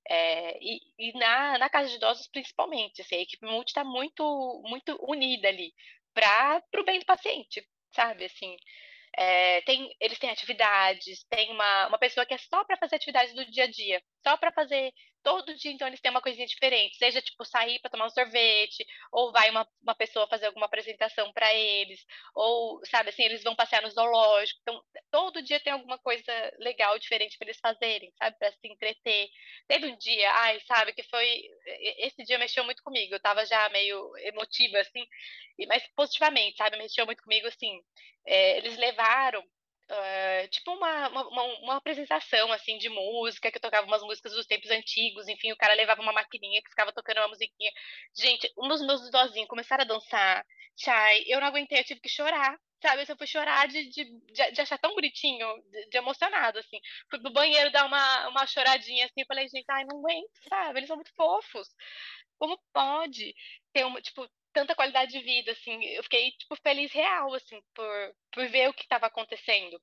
É, 0.08 0.58
e, 0.60 0.80
e 0.98 1.12
na, 1.18 1.58
na 1.58 1.70
casa 1.70 1.88
de 1.88 1.96
idosos, 1.96 2.28
principalmente, 2.28 3.00
assim, 3.00 3.16
a 3.16 3.22
equipe 3.22 3.46
multi 3.46 3.68
está 3.68 3.84
muito, 3.84 4.62
muito 4.66 4.98
unida 5.02 5.48
ali 5.48 5.72
para 6.12 6.62
o 6.76 6.84
bem 6.84 6.98
do 7.00 7.06
paciente, 7.06 7.66
sabe, 7.92 8.26
assim. 8.26 8.56
É, 9.16 9.60
tem, 9.62 9.94
eles 10.00 10.18
têm 10.18 10.30
atividades, 10.30 11.24
tem 11.30 11.50
uma, 11.50 11.88
uma 11.88 11.98
pessoa 11.98 12.26
que 12.26 12.34
é 12.34 12.38
só 12.38 12.64
para 12.64 12.76
fazer 12.76 12.96
atividades 12.96 13.34
do 13.34 13.44
dia 13.50 13.64
a 13.64 13.70
dia, 13.70 14.02
só 14.22 14.36
para 14.36 14.52
fazer 14.52 14.92
todo 15.24 15.56
dia, 15.56 15.72
então 15.72 15.88
eles 15.88 16.00
têm 16.00 16.10
uma 16.10 16.20
coisinha 16.20 16.46
diferente, 16.46 16.98
seja 16.98 17.22
tipo 17.22 17.44
sair 17.44 17.80
para 17.80 17.90
tomar 17.90 18.06
um 18.06 18.10
sorvete, 18.10 18.86
ou 19.10 19.32
vai 19.32 19.50
uma, 19.50 19.66
uma 19.82 19.94
pessoa 19.94 20.28
fazer 20.28 20.46
alguma 20.46 20.66
apresentação 20.66 21.32
para 21.32 21.52
eles, 21.54 22.04
ou 22.34 22.80
sabe 22.84 23.08
assim, 23.08 23.22
eles 23.24 23.42
vão 23.42 23.56
passear 23.56 23.82
no 23.82 23.90
zoológico. 23.90 24.60
Então, 24.62 24.82
todo 25.10 25.42
dia 25.42 25.58
tem 25.58 25.72
alguma 25.72 25.98
coisa 25.98 26.32
legal, 26.58 26.98
diferente 26.98 27.38
para 27.38 27.46
eles 27.48 27.58
fazerem, 27.58 28.12
sabe, 28.18 28.36
para 28.38 28.52
se 28.52 28.68
entreter. 28.68 29.28
Teve 29.66 29.86
um 29.86 29.96
dia, 29.96 30.30
ai, 30.32 30.60
sabe, 30.60 30.92
que 30.92 31.02
foi 31.04 31.42
esse 31.98 32.22
dia 32.24 32.38
mexeu 32.38 32.62
muito 32.64 32.82
comigo. 32.82 33.14
Eu 33.14 33.20
tava 33.20 33.46
já 33.46 33.68
meio 33.70 34.14
emotiva 34.18 34.78
assim, 34.78 35.06
mas 35.66 35.82
positivamente, 35.96 36.58
sabe, 36.58 36.76
mexeu 36.76 37.06
muito 37.06 37.22
comigo 37.22 37.46
assim. 37.48 37.80
É, 38.26 38.58
eles 38.58 38.76
levaram 38.76 39.42
Uh, 39.90 40.48
tipo 40.48 40.72
uma, 40.72 41.08
uma, 41.08 41.42
uma, 41.58 41.76
apresentação 41.76 42.50
assim 42.52 42.78
de 42.78 42.88
música, 42.88 43.50
que 43.50 43.58
eu 43.58 43.62
tocava 43.62 43.86
umas 43.86 44.02
músicas 44.02 44.32
dos 44.32 44.46
tempos 44.46 44.70
antigos, 44.70 45.28
enfim, 45.28 45.52
o 45.52 45.56
cara 45.56 45.74
levava 45.74 46.00
uma 46.00 46.12
maquininha 46.12 46.62
que 46.62 46.70
ficava 46.70 46.90
tocando 46.92 47.18
uma 47.18 47.28
musiquinha. 47.28 47.70
Gente, 48.16 48.50
um 48.56 48.66
dos 48.66 48.80
meus 48.80 49.06
idosinhos 49.06 49.48
começaram 49.48 49.84
a 49.84 49.86
dançar, 49.86 50.42
Chai, 50.76 51.24
eu 51.26 51.38
não 51.40 51.48
aguentei, 51.48 51.78
eu 51.78 51.84
tive 51.84 52.00
que 52.00 52.08
chorar, 52.08 52.58
sabe? 52.80 53.04
Eu 53.08 53.16
fui 53.16 53.26
chorar 53.26 53.68
de, 53.68 53.88
de, 53.90 54.04
de, 54.52 54.60
achar 54.60 54.78
tão 54.78 54.94
bonitinho, 54.94 55.46
de, 55.70 55.88
de, 55.88 55.98
emocionado, 55.98 56.58
assim. 56.58 56.78
Fui 57.10 57.20
pro 57.20 57.32
banheiro 57.32 57.70
dar 57.70 57.86
uma, 57.86 58.28
uma 58.28 58.46
choradinha 58.46 59.06
assim, 59.06 59.24
falei, 59.26 59.48
gente, 59.48 59.66
ai, 59.70 59.84
não 59.84 59.98
aguento, 59.98 60.30
sabe? 60.48 60.78
Eles 60.78 60.88
são 60.88 60.96
muito 60.96 61.14
fofos. 61.14 61.68
Como 62.38 62.58
pode 62.72 63.34
ter 63.72 63.84
uma, 63.84 64.00
tipo, 64.00 64.28
tanta 64.54 64.74
qualidade 64.74 65.12
de 65.12 65.20
vida, 65.20 65.52
assim. 65.52 65.84
Eu 65.84 66.02
fiquei, 66.04 66.30
tipo, 66.32 66.56
feliz 66.56 66.90
real, 66.92 67.34
assim, 67.34 67.60
por, 67.74 68.16
por 68.32 68.48
ver 68.48 68.70
o 68.70 68.72
que 68.72 68.84
estava 68.84 69.06
acontecendo. 69.06 69.78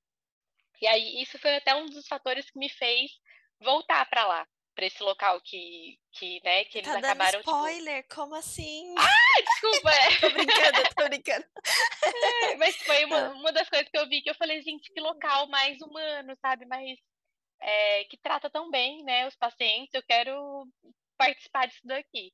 E 0.81 0.87
aí, 0.87 1.21
isso 1.21 1.37
foi 1.37 1.57
até 1.57 1.75
um 1.75 1.85
dos 1.85 2.07
fatores 2.07 2.49
que 2.49 2.57
me 2.57 2.69
fez 2.69 3.11
voltar 3.59 4.09
para 4.09 4.25
lá, 4.25 4.47
para 4.73 4.85
esse 4.85 5.03
local 5.03 5.39
que, 5.41 5.99
que, 6.13 6.41
né, 6.43 6.65
que 6.65 6.79
eles 6.79 6.91
tá 6.91 6.97
acabaram, 6.97 7.39
dando 7.39 7.41
spoiler, 7.41 8.01
tipo... 8.01 8.15
como 8.15 8.33
assim? 8.33 8.95
Ah, 8.97 9.41
desculpa! 9.41 9.91
É. 9.91 10.15
tô 10.19 10.29
brincando, 10.31 10.95
tô 10.95 11.03
brincando. 11.03 11.45
É, 12.03 12.55
mas 12.55 12.75
foi 12.77 13.05
uma, 13.05 13.29
uma 13.29 13.51
das 13.51 13.69
coisas 13.69 13.87
que 13.89 13.97
eu 13.97 14.07
vi 14.07 14.23
que 14.23 14.29
eu 14.31 14.35
falei, 14.35 14.61
gente, 14.63 14.91
que 14.91 14.99
local 14.99 15.47
mais 15.49 15.79
humano, 15.81 16.35
sabe? 16.41 16.65
Mais 16.65 16.97
é, 17.59 18.05
que 18.05 18.17
trata 18.17 18.49
tão 18.49 18.71
bem, 18.71 19.03
né, 19.03 19.27
os 19.27 19.35
pacientes. 19.35 19.93
Eu 19.93 20.01
quero 20.01 20.67
participar 21.17 21.67
disso 21.67 21.85
daqui. 21.85 22.33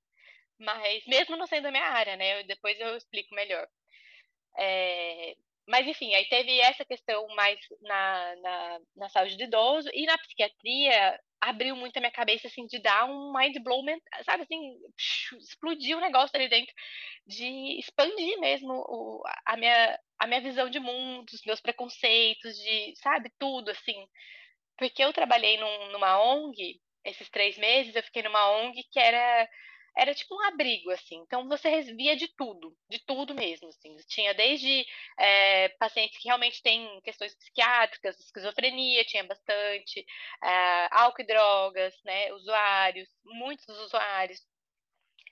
Mas, 0.59 1.05
mesmo 1.05 1.35
não 1.37 1.47
sendo 1.47 1.67
a 1.67 1.71
minha 1.71 1.85
área, 1.85 2.15
né? 2.15 2.43
Depois 2.43 2.79
eu 2.79 2.97
explico 2.97 3.33
melhor. 3.35 3.67
É, 4.57 5.35
mas, 5.67 5.85
enfim, 5.85 6.15
aí 6.15 6.25
teve 6.29 6.59
essa 6.61 6.85
questão 6.85 7.27
mais 7.35 7.59
na, 7.81 8.35
na, 8.37 8.79
na, 8.95 9.09
saúde 9.09 9.35
do 9.37 9.43
idoso 9.43 9.89
e 9.93 10.05
na 10.05 10.17
psiquiatria 10.17 11.19
abriu 11.41 11.75
muito 11.75 11.97
a 11.97 11.99
minha 11.99 12.11
cabeça, 12.11 12.47
assim, 12.47 12.65
de 12.65 12.79
dar 12.79 13.05
um 13.05 13.33
mind 13.33 13.57
blow, 13.61 13.83
sabe, 14.23 14.43
assim, 14.43 14.77
explodiu 15.37 15.97
o 15.97 16.01
negócio 16.01 16.35
ali 16.35 16.47
dentro, 16.49 16.73
de 17.27 17.79
expandir 17.79 18.39
mesmo 18.39 18.73
o, 18.73 19.23
a, 19.45 19.57
minha, 19.57 19.99
a 20.19 20.27
minha 20.27 20.41
visão 20.41 20.69
de 20.69 20.79
mundo, 20.79 21.29
os 21.31 21.43
meus 21.45 21.59
preconceitos, 21.59 22.55
de, 22.55 22.93
sabe, 22.97 23.29
tudo, 23.37 23.69
assim. 23.69 24.07
Porque 24.77 25.03
eu 25.03 25.13
trabalhei 25.13 25.57
num, 25.57 25.91
numa 25.91 26.19
ONG, 26.21 26.79
esses 27.03 27.29
três 27.29 27.57
meses, 27.57 27.95
eu 27.95 28.03
fiquei 28.03 28.23
numa 28.23 28.51
ONG 28.51 28.83
que 28.91 28.99
era 28.99 29.49
era 29.97 30.13
tipo 30.13 30.35
um 30.35 30.41
abrigo, 30.43 30.91
assim. 30.91 31.17
Então 31.25 31.47
você 31.47 31.81
via 31.81 32.15
de 32.15 32.27
tudo, 32.35 32.71
de 32.87 32.99
tudo 32.99 33.33
mesmo, 33.33 33.67
assim. 33.69 33.95
Tinha 34.07 34.33
desde 34.33 34.85
é, 35.19 35.69
pacientes 35.79 36.17
que 36.19 36.27
realmente 36.27 36.61
têm 36.61 37.01
questões 37.01 37.35
psiquiátricas, 37.35 38.19
esquizofrenia, 38.19 39.03
tinha 39.05 39.23
bastante, 39.23 40.05
é, 40.43 40.87
álcool 40.91 41.23
e 41.23 41.25
drogas, 41.25 41.95
né, 42.05 42.31
usuários, 42.33 43.09
muitos 43.25 43.67
usuários. 43.79 44.39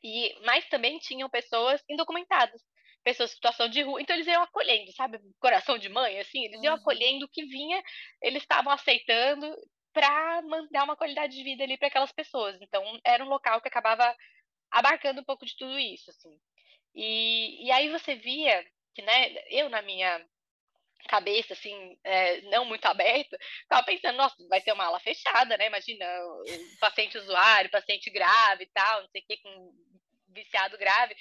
E, 0.03 0.35
mas 0.43 0.67
também 0.67 0.97
tinham 0.99 1.29
pessoas 1.29 1.83
indocumentadas, 1.87 2.61
pessoas 3.03 3.31
em 3.31 3.35
situação 3.35 3.69
de 3.69 3.83
rua. 3.83 4.01
Então 4.01 4.15
eles 4.15 4.27
iam 4.27 4.41
acolhendo, 4.41 4.91
sabe? 4.93 5.19
Coração 5.39 5.77
de 5.77 5.89
mãe, 5.89 6.19
assim, 6.19 6.43
eles 6.45 6.61
iam 6.63 6.73
uhum. 6.73 6.81
acolhendo 6.81 7.25
o 7.25 7.29
que 7.29 7.45
vinha, 7.45 7.83
eles 8.21 8.41
estavam 8.41 8.73
aceitando 8.73 9.55
para 9.93 10.41
dar 10.71 10.83
uma 10.83 10.97
qualidade 10.97 11.35
de 11.35 11.43
vida 11.43 11.63
ali 11.63 11.77
para 11.77 11.87
aquelas 11.87 12.11
pessoas. 12.11 12.57
Então 12.61 12.83
era 13.05 13.23
um 13.23 13.29
local 13.29 13.61
que 13.61 13.67
acabava 13.67 14.13
abarcando 14.75 15.21
um 15.21 15.23
pouco 15.23 15.45
de 15.45 15.55
tudo 15.55 15.79
isso, 15.79 16.09
assim. 16.09 16.37
E, 16.93 17.65
e 17.65 17.71
aí 17.71 17.89
você 17.89 18.15
via 18.15 18.65
que, 18.93 19.01
né, 19.01 19.33
eu 19.49 19.69
na 19.69 19.81
minha 19.81 20.25
cabeça, 21.07 21.53
assim, 21.53 21.97
é, 22.03 22.41
não 22.41 22.65
muito 22.65 22.85
aberta, 22.85 23.37
tava 23.69 23.85
pensando, 23.85 24.17
nossa, 24.17 24.35
vai 24.49 24.59
ser 24.59 24.73
uma 24.73 24.85
ala 24.85 24.99
fechada, 24.99 25.55
né? 25.57 25.67
Imagina, 25.67 26.05
paciente 26.79 27.17
usuário, 27.17 27.71
paciente 27.71 28.09
grave 28.09 28.63
e 28.63 28.69
tal, 28.73 29.01
não 29.01 29.09
sei 29.09 29.21
o 29.21 29.25
que, 29.25 29.37
com 29.37 29.73
viciado 30.29 30.77
grave. 30.77 31.15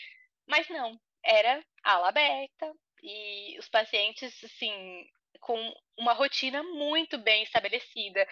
Mas 0.48 0.68
não, 0.68 0.98
era 1.22 1.64
ala 1.85 2.09
aberta 2.09 2.72
e 3.02 3.56
os 3.59 3.68
pacientes, 3.68 4.43
assim, 4.43 5.06
com 5.44 5.74
uma 5.98 6.14
rotina 6.14 6.62
muito 6.62 7.18
bem 7.18 7.42
estabelecida, 7.42 8.26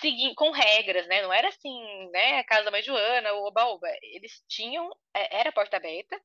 seguindo, 0.00 0.34
com 0.36 0.50
regras, 0.52 1.06
né? 1.08 1.20
Não 1.20 1.32
era 1.32 1.48
assim, 1.48 2.08
né? 2.10 2.42
Casa 2.44 2.64
da 2.64 2.70
Mãe 2.70 2.82
Joana, 2.82 3.34
oba-oba. 3.34 3.88
Eles 4.00 4.42
tinham, 4.48 4.88
é, 5.12 5.40
era 5.40 5.52
porta 5.52 5.76
aberta, 5.76 6.18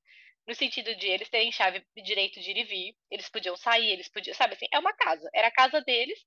no 0.47 0.53
sentido 0.53 0.95
de 0.95 1.07
eles 1.07 1.27
terem 1.27 1.51
chave 1.51 1.83
direito 2.03 2.39
de 2.39 2.51
ir 2.51 2.57
e 2.57 2.63
vir, 2.63 2.95
eles 3.11 3.27
podiam 3.27 3.57
sair, 3.57 3.91
eles 3.91 4.07
podiam, 4.09 4.33
sabe 4.35 4.53
assim, 4.53 4.67
é 4.71 4.79
uma 4.79 4.93
casa, 4.93 5.27
era 5.33 5.47
a 5.47 5.51
casa 5.51 5.81
deles, 5.81 6.19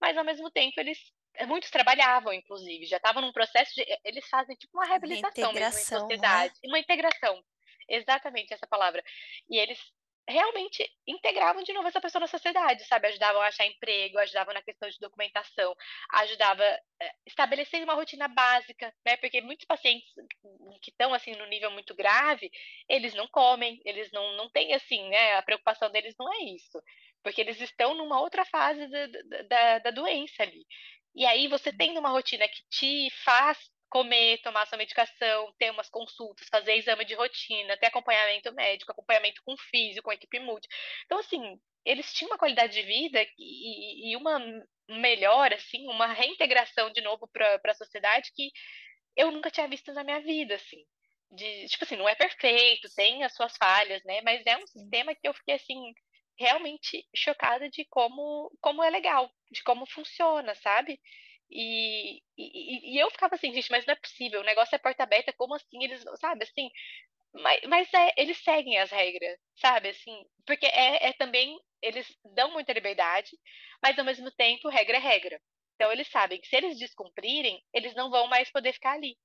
mas 0.00 0.16
ao 0.16 0.24
mesmo 0.24 0.50
tempo 0.50 0.80
eles 0.80 0.98
muitos 1.46 1.68
trabalhavam, 1.68 2.32
inclusive, 2.32 2.86
já 2.86 2.96
estavam 2.96 3.20
num 3.20 3.32
processo 3.32 3.74
de 3.74 3.84
eles 4.04 4.26
fazem 4.28 4.56
tipo 4.56 4.78
uma 4.78 4.86
reabilitação 4.86 5.52
mesmo 5.52 5.58
em 5.58 5.60
né? 5.60 5.70
sociedade, 5.70 6.54
né? 6.62 6.68
uma 6.68 6.78
integração. 6.78 7.42
Exatamente 7.88 8.52
essa 8.52 8.66
palavra. 8.66 9.02
E 9.48 9.58
eles 9.58 9.78
realmente 10.28 10.88
integravam 11.06 11.62
de 11.62 11.72
novo 11.72 11.86
essa 11.88 12.00
pessoa 12.00 12.20
na 12.20 12.26
sociedade, 12.26 12.84
sabe? 12.84 13.06
Ajudavam 13.08 13.40
a 13.40 13.46
achar 13.46 13.66
emprego, 13.66 14.18
ajudavam 14.18 14.54
na 14.54 14.62
questão 14.62 14.88
de 14.88 14.98
documentação, 14.98 15.74
ajudava 16.12 16.64
eh, 16.64 17.12
estabelecendo 17.26 17.84
uma 17.84 17.94
rotina 17.94 18.26
básica, 18.26 18.92
né? 19.04 19.16
Porque 19.16 19.40
muitos 19.40 19.64
pacientes 19.66 20.08
que 20.82 20.90
estão 20.90 21.14
assim 21.14 21.32
no 21.32 21.46
nível 21.46 21.70
muito 21.70 21.94
grave, 21.94 22.50
eles 22.88 23.14
não 23.14 23.28
comem, 23.28 23.80
eles 23.84 24.10
não, 24.12 24.32
não 24.36 24.50
têm 24.50 24.74
assim, 24.74 25.08
né? 25.08 25.34
A 25.36 25.42
preocupação 25.42 25.90
deles 25.90 26.14
não 26.18 26.32
é 26.32 26.38
isso, 26.44 26.82
porque 27.22 27.40
eles 27.40 27.60
estão 27.60 27.94
numa 27.94 28.20
outra 28.20 28.44
fase 28.44 28.86
da, 28.88 29.06
da, 29.42 29.78
da 29.78 29.90
doença 29.90 30.42
ali. 30.42 30.66
E 31.14 31.24
aí 31.24 31.48
você 31.48 31.70
uhum. 31.70 31.76
tendo 31.78 32.00
uma 32.00 32.10
rotina 32.10 32.46
que 32.48 32.62
te 32.68 33.10
faz 33.24 33.58
comer, 33.88 34.38
tomar 34.42 34.66
sua 34.66 34.78
medicação, 34.78 35.52
ter 35.58 35.70
umas 35.70 35.88
consultas, 35.88 36.48
fazer 36.48 36.74
exame 36.74 37.04
de 37.04 37.14
rotina, 37.14 37.76
ter 37.76 37.86
acompanhamento 37.86 38.52
médico, 38.52 38.92
acompanhamento 38.92 39.40
com 39.44 39.56
físico, 39.56 40.04
com 40.04 40.12
equipe 40.12 40.38
multi. 40.40 40.68
Então, 41.04 41.18
assim, 41.18 41.58
eles 41.84 42.12
tinham 42.12 42.30
uma 42.30 42.38
qualidade 42.38 42.72
de 42.72 42.82
vida 42.82 43.24
e, 43.38 44.12
e 44.12 44.16
uma 44.16 44.40
melhora, 44.88 45.54
assim, 45.56 45.86
uma 45.88 46.06
reintegração 46.08 46.90
de 46.90 47.00
novo 47.00 47.28
para 47.28 47.60
a 47.64 47.74
sociedade 47.74 48.32
que 48.34 48.50
eu 49.16 49.30
nunca 49.30 49.50
tinha 49.50 49.68
visto 49.68 49.92
na 49.92 50.04
minha 50.04 50.20
vida, 50.20 50.56
assim. 50.56 50.84
De, 51.30 51.66
tipo 51.66 51.84
assim, 51.84 51.96
não 51.96 52.08
é 52.08 52.14
perfeito, 52.14 52.88
tem 52.94 53.24
as 53.24 53.34
suas 53.34 53.56
falhas, 53.56 54.02
né? 54.04 54.20
Mas 54.22 54.44
é 54.46 54.56
um 54.56 54.66
sistema 54.66 55.14
que 55.14 55.26
eu 55.26 55.34
fiquei, 55.34 55.54
assim, 55.54 55.92
realmente 56.38 57.04
chocada 57.14 57.68
de 57.68 57.84
como, 57.86 58.50
como 58.60 58.82
é 58.82 58.90
legal, 58.90 59.30
de 59.50 59.62
como 59.62 59.86
funciona, 59.86 60.54
sabe? 60.56 61.00
E, 61.50 62.22
e, 62.36 62.94
e, 62.94 62.98
eu 62.98 63.10
ficava 63.10 63.34
assim, 63.36 63.52
gente, 63.52 63.70
mas 63.70 63.86
não 63.86 63.92
é 63.92 63.96
possível, 63.96 64.40
o 64.40 64.44
negócio 64.44 64.74
é 64.74 64.78
porta 64.78 65.02
aberta, 65.04 65.32
como 65.32 65.54
assim? 65.54 65.82
Eles, 65.84 66.04
sabe, 66.20 66.44
assim, 66.44 66.70
mas, 67.32 67.60
mas 67.68 67.94
é, 67.94 68.14
eles 68.16 68.38
seguem 68.38 68.78
as 68.78 68.90
regras, 68.90 69.38
sabe, 69.56 69.90
assim, 69.90 70.24
porque 70.46 70.66
é, 70.66 71.08
é 71.08 71.12
também, 71.14 71.58
eles 71.82 72.06
dão 72.34 72.52
muita 72.52 72.72
liberdade, 72.72 73.30
mas 73.82 73.98
ao 73.98 74.04
mesmo 74.04 74.30
tempo, 74.32 74.68
regra 74.68 74.96
é 74.96 75.00
regra. 75.00 75.40
Então, 75.74 75.92
eles 75.92 76.08
sabem 76.08 76.40
que 76.40 76.48
se 76.48 76.56
eles 76.56 76.78
descumprirem, 76.78 77.62
eles 77.72 77.94
não 77.94 78.10
vão 78.10 78.26
mais 78.28 78.50
poder 78.50 78.72
ficar 78.72 78.92
ali. 78.92 79.16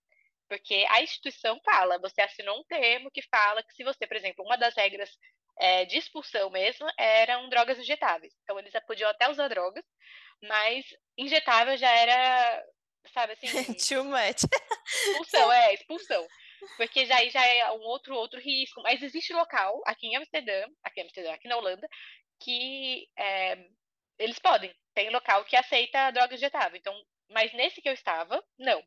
Porque 0.49 0.85
a 0.89 1.01
instituição 1.01 1.59
fala, 1.63 1.97
você 1.99 2.21
assinou 2.21 2.59
um 2.59 2.63
termo 2.65 3.09
que 3.09 3.21
fala 3.29 3.63
que 3.63 3.73
se 3.73 3.83
você, 3.85 4.05
por 4.05 4.17
exemplo, 4.17 4.43
uma 4.43 4.57
das 4.57 4.75
regras 4.75 5.09
é, 5.61 5.85
de 5.85 5.97
expulsão 5.97 6.49
mesmo 6.49 6.87
eram 6.97 7.47
drogas 7.47 7.77
injetáveis. 7.77 8.33
Então, 8.43 8.57
eles 8.57 8.73
podiam 8.87 9.09
até 9.11 9.29
usar 9.29 9.47
drogas, 9.47 9.85
mas 10.41 10.83
injetável 11.15 11.77
já 11.77 11.91
era, 11.91 12.65
sabe 13.13 13.33
assim. 13.33 13.45
Too 13.77 14.03
much. 14.03 14.43
Expulsão, 14.87 15.51
é, 15.51 15.73
expulsão. 15.75 16.27
porque 16.77 17.05
já, 17.05 17.23
já 17.29 17.45
é 17.45 17.71
um 17.73 17.81
outro, 17.81 18.15
outro 18.15 18.39
risco. 18.39 18.81
Mas 18.81 19.03
existe 19.03 19.33
local, 19.33 19.79
aqui 19.85 20.07
em 20.07 20.15
Amsterdã, 20.15 20.65
aqui 20.83 20.99
em 20.99 21.03
Amsterdã, 21.03 21.31
aqui 21.31 21.47
na 21.47 21.57
Holanda, 21.57 21.87
que 22.39 23.07
é, 23.15 23.63
eles 24.17 24.39
podem. 24.39 24.73
Tem 24.95 25.11
local 25.11 25.45
que 25.45 25.55
aceita 25.55 26.09
droga 26.09 26.33
injetável. 26.33 26.75
Então, 26.75 26.93
mas 27.29 27.53
nesse 27.53 27.83
que 27.83 27.87
eu 27.87 27.93
estava, 27.93 28.43
não. 28.57 28.83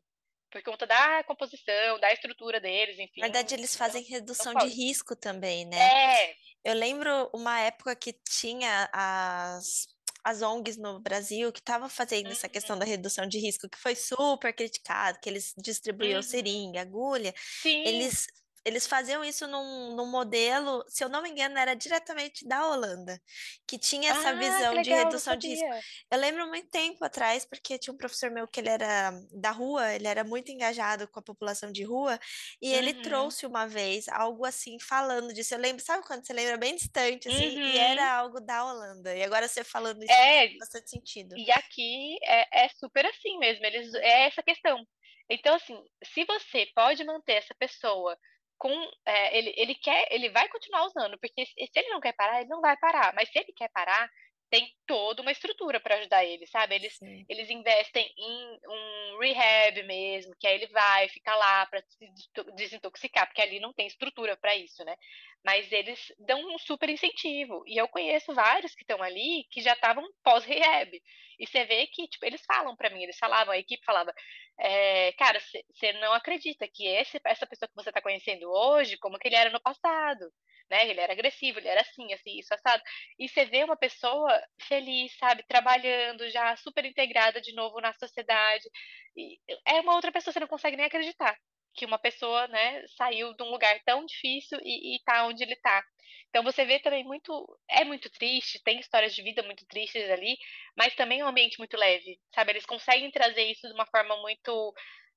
Por 0.51 0.61
conta 0.61 0.85
da 0.85 1.23
composição, 1.23 1.99
da 1.99 2.11
estrutura 2.13 2.59
deles, 2.59 2.99
enfim. 2.99 3.21
Na 3.21 3.27
verdade, 3.27 3.55
eles 3.55 3.75
fazem 3.75 4.03
não, 4.03 4.09
redução 4.09 4.53
de 4.53 4.67
risco 4.67 5.15
também, 5.15 5.65
né? 5.65 5.77
É. 5.77 6.35
Eu 6.65 6.73
lembro 6.73 7.29
uma 7.31 7.59
época 7.59 7.95
que 7.95 8.11
tinha 8.11 8.89
as 8.91 9.87
as 10.25 10.41
ONGs 10.41 10.75
no 10.75 10.99
Brasil 10.99 11.51
que 11.53 11.59
estavam 11.59 11.87
fazendo 11.87 12.25
uhum. 12.25 12.31
essa 12.31 12.49
questão 12.49 12.79
da 12.79 12.83
redução 12.83 13.27
de 13.27 13.37
risco, 13.37 13.69
que 13.69 13.77
foi 13.77 13.93
super 13.93 14.51
criticado, 14.51 15.19
que 15.21 15.29
eles 15.29 15.53
distribuíam 15.55 16.17
uhum. 16.17 16.23
seringa, 16.23 16.81
agulha, 16.81 17.31
Sim. 17.61 17.83
eles 17.85 18.25
eles 18.65 18.87
faziam 18.87 19.23
isso 19.23 19.47
num, 19.47 19.95
num, 19.95 20.07
modelo, 20.07 20.83
se 20.87 21.03
eu 21.03 21.07
não 21.07 21.21
me 21.21 21.29
engano, 21.29 21.55
era 21.55 21.75
diretamente 21.75 22.47
da 22.47 22.67
Holanda, 22.67 23.21
que 23.67 23.77
tinha 23.77 24.11
essa 24.11 24.29
ah, 24.29 24.33
visão 24.33 24.73
legal, 24.73 24.83
de 24.83 24.89
redução 24.91 25.35
de 25.35 25.49
risco. 25.49 25.67
Eu 26.11 26.17
lembro 26.17 26.47
muito 26.47 26.67
tempo 26.69 27.05
atrás, 27.05 27.45
porque 27.45 27.77
tinha 27.77 27.93
um 27.93 27.97
professor 27.97 28.31
meu 28.31 28.47
que 28.47 28.59
ele 28.59 28.69
era 28.69 29.11
da 29.31 29.51
rua, 29.51 29.93
ele 29.93 30.07
era 30.07 30.23
muito 30.23 30.51
engajado 30.51 31.07
com 31.07 31.19
a 31.19 31.23
população 31.23 31.71
de 31.71 31.83
rua, 31.83 32.19
e 32.59 32.71
uhum. 32.71 32.77
ele 32.77 32.93
trouxe 33.03 33.45
uma 33.45 33.67
vez 33.67 34.07
algo 34.09 34.43
assim, 34.43 34.79
falando 34.79 35.31
disso. 35.31 35.53
Eu 35.53 35.59
lembro, 35.59 35.83
sabe 35.83 36.03
quando 36.03 36.25
você 36.25 36.33
lembra 36.33 36.57
bem 36.57 36.75
distante, 36.75 37.29
assim, 37.29 37.55
uhum. 37.55 37.67
e 37.67 37.77
era 37.77 38.13
algo 38.13 38.41
da 38.41 38.65
Holanda. 38.65 39.15
E 39.15 39.21
agora 39.21 39.47
você 39.47 39.63
falando 39.63 40.03
isso 40.03 40.11
é, 40.11 40.47
faz 40.47 40.57
bastante 40.57 40.89
sentido. 40.89 41.37
E 41.37 41.51
aqui 41.51 42.17
é, 42.23 42.65
é 42.65 42.69
super 42.69 43.05
assim 43.05 43.37
mesmo, 43.37 43.63
eles, 43.63 43.93
é 43.93 44.25
essa 44.25 44.41
questão. 44.41 44.83
Então, 45.29 45.55
assim, 45.55 45.79
se 46.03 46.23
você 46.25 46.67
pode 46.75 47.03
manter 47.03 47.33
essa 47.33 47.53
pessoa 47.55 48.17
com 48.57 48.71
é, 49.05 49.37
ele, 49.37 49.53
ele 49.57 49.75
quer, 49.75 50.07
ele 50.11 50.29
vai 50.29 50.47
continuar 50.49 50.85
usando, 50.85 51.17
porque 51.19 51.45
se 51.45 51.69
ele 51.75 51.89
não 51.89 51.99
quer 51.99 52.13
parar, 52.13 52.41
ele 52.41 52.49
não 52.49 52.61
vai 52.61 52.77
parar. 52.77 53.13
Mas 53.13 53.29
se 53.29 53.39
ele 53.39 53.53
quer 53.53 53.69
parar, 53.69 54.09
tem 54.49 54.69
toda 54.85 55.21
uma 55.21 55.31
estrutura 55.31 55.79
para 55.79 55.95
ajudar 55.95 56.23
ele, 56.23 56.45
sabe? 56.47 56.75
Eles, 56.75 56.99
eles 57.27 57.49
investem 57.49 58.11
em 58.17 58.59
um 58.67 59.19
rehab 59.19 59.83
mesmo, 59.83 60.35
que 60.39 60.47
aí 60.47 60.55
ele 60.55 60.67
vai 60.67 61.07
ficar 61.09 61.35
lá 61.35 61.65
para 61.65 61.81
se 61.81 62.07
desintoxicar, 62.55 63.25
porque 63.27 63.41
ali 63.41 63.59
não 63.59 63.73
tem 63.73 63.87
estrutura 63.87 64.37
para 64.37 64.55
isso, 64.55 64.83
né? 64.85 64.95
Mas 65.43 65.71
eles 65.71 65.99
dão 66.19 66.39
um 66.53 66.57
super 66.57 66.89
incentivo. 66.89 67.63
E 67.67 67.77
eu 67.77 67.87
conheço 67.87 68.33
vários 68.33 68.73
que 68.75 68.83
estão 68.83 69.01
ali 69.01 69.45
que 69.51 69.61
já 69.61 69.73
estavam 69.73 70.03
pós-rehab. 70.23 71.01
E 71.39 71.47
você 71.47 71.65
vê 71.65 71.87
que, 71.87 72.07
tipo, 72.07 72.25
eles 72.25 72.41
falam 72.45 72.75
para 72.75 72.89
mim, 72.89 73.03
eles 73.03 73.17
falavam, 73.17 73.53
a 73.53 73.57
equipe 73.57 73.83
falava, 73.83 74.13
é, 74.59 75.11
cara, 75.13 75.39
você 75.39 75.93
não 75.93 76.13
acredita 76.13 76.67
que 76.67 76.87
esse, 76.87 77.19
essa 77.25 77.45
pessoa 77.45 77.67
que 77.67 77.75
você 77.75 77.89
está 77.89 78.01
conhecendo 78.01 78.49
hoje, 78.49 78.97
como 78.97 79.17
que 79.19 79.27
ele 79.27 79.35
era 79.35 79.49
no 79.49 79.61
passado, 79.61 80.31
né? 80.69 80.87
Ele 80.89 80.99
era 80.99 81.13
agressivo, 81.13 81.59
ele 81.59 81.67
era 81.67 81.81
assim, 81.81 82.13
assim, 82.13 82.39
isso, 82.39 82.53
assado. 82.53 82.81
E 83.19 83.27
você 83.27 83.45
vê 83.45 83.63
uma 83.63 83.77
pessoa 83.77 84.41
feliz, 84.61 85.15
sabe, 85.17 85.43
trabalhando 85.47 86.29
já, 86.29 86.55
super 86.57 86.85
integrada 86.85 87.41
de 87.41 87.53
novo 87.53 87.79
na 87.81 87.93
sociedade. 87.93 88.69
E 89.15 89.39
é 89.65 89.81
uma 89.81 89.95
outra 89.95 90.11
pessoa, 90.11 90.33
você 90.33 90.39
não 90.39 90.47
consegue 90.47 90.77
nem 90.77 90.85
acreditar 90.85 91.37
que 91.75 91.85
uma 91.85 91.99
pessoa, 91.99 92.47
né, 92.47 92.83
saiu 92.97 93.33
de 93.35 93.43
um 93.43 93.51
lugar 93.51 93.77
tão 93.85 94.05
difícil 94.05 94.57
e, 94.63 94.95
e 94.95 95.03
tá 95.03 95.25
onde 95.25 95.43
ele 95.43 95.55
tá. 95.57 95.83
Então 96.29 96.43
você 96.43 96.65
vê 96.65 96.79
também 96.79 97.03
muito, 97.03 97.57
é 97.69 97.83
muito 97.83 98.09
triste, 98.09 98.61
tem 98.63 98.79
histórias 98.79 99.13
de 99.13 99.21
vida 99.21 99.43
muito 99.43 99.65
tristes 99.67 100.09
ali, 100.09 100.37
mas 100.77 100.95
também 100.95 101.19
é 101.19 101.25
um 101.25 101.27
ambiente 101.27 101.59
muito 101.59 101.77
leve, 101.77 102.19
sabe? 102.33 102.51
Eles 102.51 102.65
conseguem 102.65 103.11
trazer 103.11 103.43
isso 103.43 103.67
de 103.67 103.73
uma 103.73 103.85
forma 103.85 104.15
muito, 104.21 104.73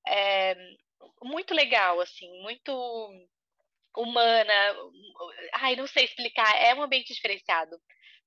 é, 0.07 0.55
muito 1.23 1.53
legal, 1.53 1.99
assim, 2.01 2.29
muito 2.41 3.09
humana. 3.95 4.53
Ai, 5.53 5.75
não 5.75 5.87
sei 5.87 6.05
explicar, 6.05 6.55
é 6.61 6.73
um 6.75 6.81
ambiente 6.83 7.13
diferenciado 7.13 7.79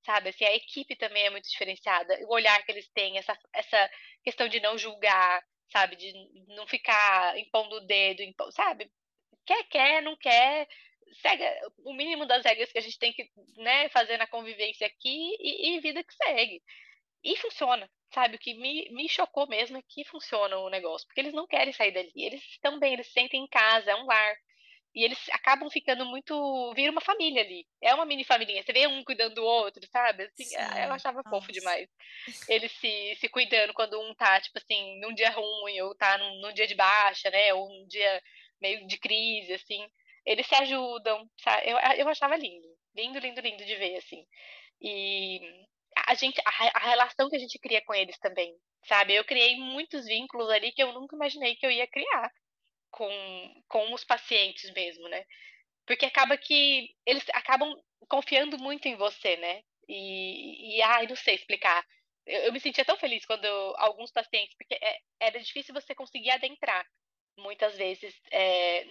sabe? 0.04 0.30
Assim, 0.30 0.44
a 0.44 0.54
equipe 0.54 0.96
também 0.96 1.24
é 1.26 1.30
muito 1.30 1.48
diferenciada. 1.48 2.18
O 2.26 2.34
olhar 2.34 2.62
que 2.64 2.72
eles 2.72 2.88
têm, 2.90 3.18
essa, 3.18 3.36
essa 3.52 3.90
questão 4.24 4.48
de 4.48 4.60
não 4.60 4.76
julgar, 4.76 5.42
sabe? 5.70 5.96
De 5.96 6.12
não 6.48 6.66
ficar 6.66 7.38
impondo 7.38 7.76
o 7.76 7.86
dedo, 7.86 8.22
impondo, 8.22 8.52
sabe? 8.52 8.90
Quer, 9.46 9.64
quer, 9.64 10.02
não 10.02 10.16
quer. 10.16 10.68
Segue 11.20 11.44
o 11.84 11.92
mínimo 11.92 12.26
das 12.26 12.44
regras 12.44 12.72
que 12.72 12.78
a 12.78 12.82
gente 12.82 12.98
tem 12.98 13.12
que 13.12 13.28
né, 13.56 13.88
fazer 13.90 14.16
na 14.16 14.26
convivência 14.26 14.86
aqui 14.86 15.36
e, 15.40 15.76
e 15.76 15.80
vida 15.80 16.02
que 16.02 16.14
segue. 16.14 16.62
E 17.24 17.36
funciona, 17.36 17.88
sabe? 18.12 18.36
O 18.36 18.38
que 18.38 18.54
me, 18.54 18.88
me 18.90 19.08
chocou 19.08 19.46
mesmo 19.46 19.78
é 19.78 19.82
que 19.88 20.04
funciona 20.04 20.58
o 20.58 20.70
negócio, 20.70 21.06
porque 21.06 21.20
eles 21.20 21.34
não 21.34 21.46
querem 21.46 21.72
sair 21.72 21.92
dali. 21.92 22.12
Eles 22.16 22.42
estão 22.50 22.78
bem, 22.78 22.94
eles 22.94 23.06
se 23.06 23.12
sentem 23.12 23.44
em 23.44 23.48
casa, 23.48 23.90
é 23.90 23.94
um 23.96 24.06
lar. 24.06 24.36
E 24.94 25.04
eles 25.04 25.18
acabam 25.30 25.70
ficando 25.70 26.04
muito. 26.04 26.72
Vira 26.74 26.92
uma 26.92 27.00
família 27.00 27.42
ali. 27.42 27.66
É 27.80 27.94
uma 27.94 28.04
mini 28.04 28.24
família. 28.24 28.62
Você 28.62 28.72
vê 28.72 28.86
um 28.86 29.02
cuidando 29.02 29.36
do 29.36 29.44
outro, 29.44 29.82
sabe? 29.90 30.24
Assim, 30.24 30.44
Sim. 30.44 30.56
eu 30.56 30.92
achava 30.92 31.22
fofo 31.30 31.50
demais. 31.50 31.88
Eles 32.46 32.70
se, 32.72 33.16
se 33.18 33.28
cuidando 33.28 33.72
quando 33.72 33.98
um 33.98 34.14
tá, 34.14 34.38
tipo 34.40 34.58
assim, 34.58 35.00
num 35.00 35.14
dia 35.14 35.30
ruim, 35.30 35.80
ou 35.80 35.94
tá 35.94 36.18
num, 36.18 36.40
num 36.42 36.52
dia 36.52 36.66
de 36.66 36.74
baixa, 36.74 37.30
né? 37.30 37.54
Ou 37.54 37.70
um 37.70 37.86
dia 37.86 38.22
meio 38.60 38.86
de 38.86 38.98
crise, 38.98 39.54
assim. 39.54 39.86
Eles 40.26 40.46
se 40.46 40.54
ajudam, 40.56 41.26
sabe? 41.42 41.70
Eu, 41.70 41.78
eu 41.96 42.08
achava 42.08 42.36
lindo. 42.36 42.68
Lindo, 42.94 43.18
lindo, 43.18 43.40
lindo 43.40 43.64
de 43.64 43.76
ver, 43.76 43.96
assim. 43.96 44.26
E 44.82 45.40
a 46.06 46.14
gente, 46.14 46.38
a, 46.44 46.78
a 46.78 46.90
relação 46.90 47.30
que 47.30 47.36
a 47.36 47.38
gente 47.38 47.58
cria 47.58 47.82
com 47.82 47.94
eles 47.94 48.18
também, 48.18 48.54
sabe? 48.86 49.14
Eu 49.14 49.24
criei 49.24 49.56
muitos 49.56 50.04
vínculos 50.04 50.50
ali 50.50 50.70
que 50.70 50.82
eu 50.82 50.92
nunca 50.92 51.16
imaginei 51.16 51.56
que 51.56 51.64
eu 51.64 51.70
ia 51.70 51.86
criar 51.86 52.30
com, 52.92 53.62
com 53.68 53.92
os 53.92 54.04
pacientes 54.04 54.70
mesmo, 54.72 55.08
né? 55.08 55.24
Porque 55.86 56.06
acaba 56.06 56.36
que 56.36 56.94
eles 57.04 57.24
acabam 57.30 57.74
confiando 58.08 58.58
muito 58.58 58.86
em 58.86 58.94
você, 58.94 59.36
né? 59.38 59.62
E, 59.88 60.76
e 60.76 60.82
ai, 60.82 61.06
não 61.08 61.16
sei 61.16 61.34
explicar. 61.34 61.84
Eu, 62.24 62.42
eu 62.42 62.52
me 62.52 62.60
sentia 62.60 62.84
tão 62.84 62.96
feliz 62.96 63.24
quando 63.26 63.44
eu, 63.44 63.74
alguns 63.78 64.12
pacientes, 64.12 64.54
porque 64.56 64.74
é, 64.74 64.98
era 65.18 65.40
difícil 65.40 65.74
você 65.74 65.94
conseguir 65.94 66.30
adentrar, 66.30 66.86
muitas 67.36 67.76
vezes, 67.76 68.14
é, 68.30 68.84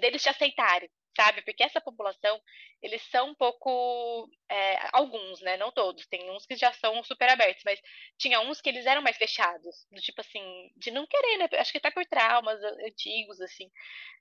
deles 0.00 0.22
te 0.22 0.28
aceitarem 0.28 0.90
sabe? 1.16 1.42
Porque 1.42 1.62
essa 1.64 1.80
população, 1.80 2.40
eles 2.82 3.02
são 3.10 3.30
um 3.30 3.34
pouco. 3.34 4.28
É, 4.48 4.78
alguns, 4.92 5.40
né? 5.40 5.56
Não 5.56 5.72
todos. 5.72 6.06
Tem 6.06 6.30
uns 6.30 6.46
que 6.46 6.54
já 6.56 6.72
são 6.74 7.02
super 7.02 7.28
abertos, 7.30 7.62
mas 7.64 7.80
tinha 8.18 8.40
uns 8.40 8.60
que 8.60 8.68
eles 8.68 8.86
eram 8.86 9.02
mais 9.02 9.16
fechados. 9.16 9.86
Do 9.90 10.00
tipo 10.00 10.20
assim, 10.20 10.70
de 10.76 10.90
não 10.90 11.06
querer, 11.06 11.38
né? 11.38 11.48
Acho 11.54 11.72
que 11.72 11.80
tá 11.80 11.90
por 11.90 12.04
traumas 12.06 12.62
antigos, 12.86 13.40
assim, 13.40 13.70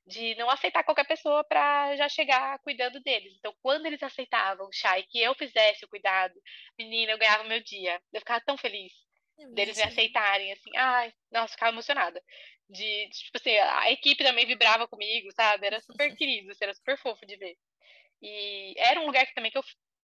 de 0.07 0.35
não 0.35 0.49
aceitar 0.49 0.83
qualquer 0.83 1.05
pessoa 1.05 1.43
para 1.43 1.95
já 1.97 2.09
chegar 2.09 2.59
cuidando 2.59 2.99
deles. 3.01 3.33
Então, 3.37 3.53
quando 3.61 3.85
eles 3.85 4.01
aceitavam, 4.01 4.69
Chay, 4.71 5.03
que 5.03 5.19
eu 5.21 5.35
fizesse 5.35 5.85
o 5.85 5.89
cuidado, 5.89 6.33
menina, 6.79 7.11
eu 7.11 7.17
ganhava 7.17 7.43
meu 7.43 7.61
dia. 7.61 8.01
Eu 8.13 8.21
ficava 8.21 8.41
tão 8.45 8.57
feliz 8.57 8.93
deles 9.53 9.75
me 9.75 9.83
aceitarem, 9.83 10.51
assim, 10.53 10.71
ai, 10.77 11.13
nossa, 11.29 11.53
ficava 11.53 11.73
emocionada 11.73 12.21
de, 12.69 13.09
tipo 13.09 13.37
assim, 13.37 13.55
a 13.57 13.91
equipe 13.91 14.23
também 14.23 14.45
vibrava 14.45 14.87
comigo, 14.87 15.31
sabe? 15.33 15.67
Era 15.67 15.79
super 15.81 16.13
querido, 16.17 16.51
assim, 16.51 16.63
era 16.63 16.73
super 16.73 16.97
fofo 16.97 17.25
de 17.25 17.35
ver. 17.37 17.57
E 18.21 18.73
era 18.77 18.99
um 19.01 19.05
lugar 19.05 19.25
que 19.25 19.33
também 19.33 19.51
que 19.51 19.57
eu 19.57 19.63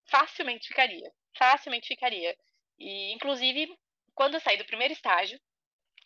facilmente 0.09 0.67
ficaria, 0.67 1.11
facilmente 1.37 1.87
ficaria. 1.87 2.35
E, 2.79 3.13
inclusive, 3.13 3.73
quando 4.13 4.35
eu 4.35 4.39
saí 4.39 4.57
do 4.57 4.65
primeiro 4.65 4.93
estágio, 4.93 5.39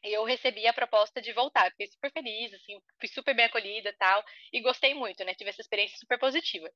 eu 0.04 0.24
recebi 0.24 0.68
a 0.68 0.74
proposta 0.74 1.22
de 1.22 1.34
voltar. 1.34 1.72
Fiquei 1.72 1.88
super 1.88 2.12
feliz, 2.12 2.54
assim, 2.54 2.80
fui 3.00 3.10
super 3.10 3.36
bem 3.36 3.46
acolhida 3.46 3.90
e 3.90 3.94
tal, 3.94 4.24
e 4.54 4.62
gostei 4.62 4.94
muito, 4.94 5.24
né? 5.24 5.34
Tive 5.34 5.50
essa 5.50 5.62
experiência 5.62 5.98
super 5.98 6.20
positiva. 6.20 6.70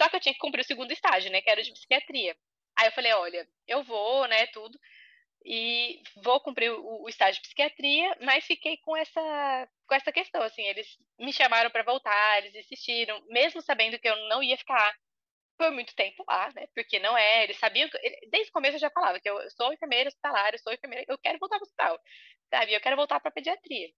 Só 0.00 0.08
que 0.08 0.16
eu 0.16 0.20
tinha 0.20 0.34
que 0.34 0.40
cumprir 0.40 0.62
o 0.62 0.66
segundo 0.66 0.92
estágio, 0.92 1.30
né? 1.30 1.40
Que 1.40 1.50
era 1.50 1.62
de 1.62 1.72
psiquiatria. 1.72 2.36
Aí 2.76 2.88
eu 2.88 2.92
falei, 2.92 3.12
olha, 3.12 3.48
eu 3.66 3.82
vou, 3.84 4.26
né, 4.28 4.46
tudo 4.48 4.78
e 5.44 6.02
vou 6.22 6.40
cumprir 6.40 6.70
o, 6.72 7.08
estágio 7.08 7.34
de 7.34 7.42
psiquiatria, 7.42 8.16
mas 8.22 8.46
fiquei 8.46 8.78
com 8.78 8.96
essa 8.96 9.68
com 9.86 9.94
essa 9.94 10.10
questão, 10.10 10.42
assim, 10.42 10.62
eles 10.62 10.88
me 11.18 11.32
chamaram 11.32 11.70
para 11.70 11.82
voltar, 11.82 12.38
eles 12.38 12.54
insistiram, 12.54 13.22
mesmo 13.28 13.60
sabendo 13.60 13.98
que 13.98 14.08
eu 14.08 14.16
não 14.28 14.42
ia 14.42 14.56
ficar 14.56 14.94
por 15.58 15.70
muito 15.70 15.94
tempo 15.94 16.24
lá, 16.26 16.50
né? 16.54 16.66
Porque 16.74 16.98
não 16.98 17.16
é, 17.16 17.44
eles 17.44 17.58
sabiam 17.58 17.88
que, 17.88 17.98
desde 18.30 18.50
o 18.50 18.52
começo 18.52 18.76
eu 18.76 18.80
já 18.80 18.90
falava 18.90 19.20
que 19.20 19.28
eu 19.28 19.38
sou 19.50 19.72
enfermeira 19.72 20.08
hospitalar, 20.08 20.52
eu 20.54 20.58
sou 20.58 20.72
enfermeira, 20.72 21.04
eu 21.08 21.18
quero 21.18 21.38
voltar 21.38 21.56
para 21.58 21.64
o 21.64 21.68
hospital, 21.68 22.00
sabe? 22.50 22.72
Eu 22.74 22.80
quero 22.80 22.96
voltar 22.96 23.20
para 23.20 23.30
pediatria. 23.30 23.88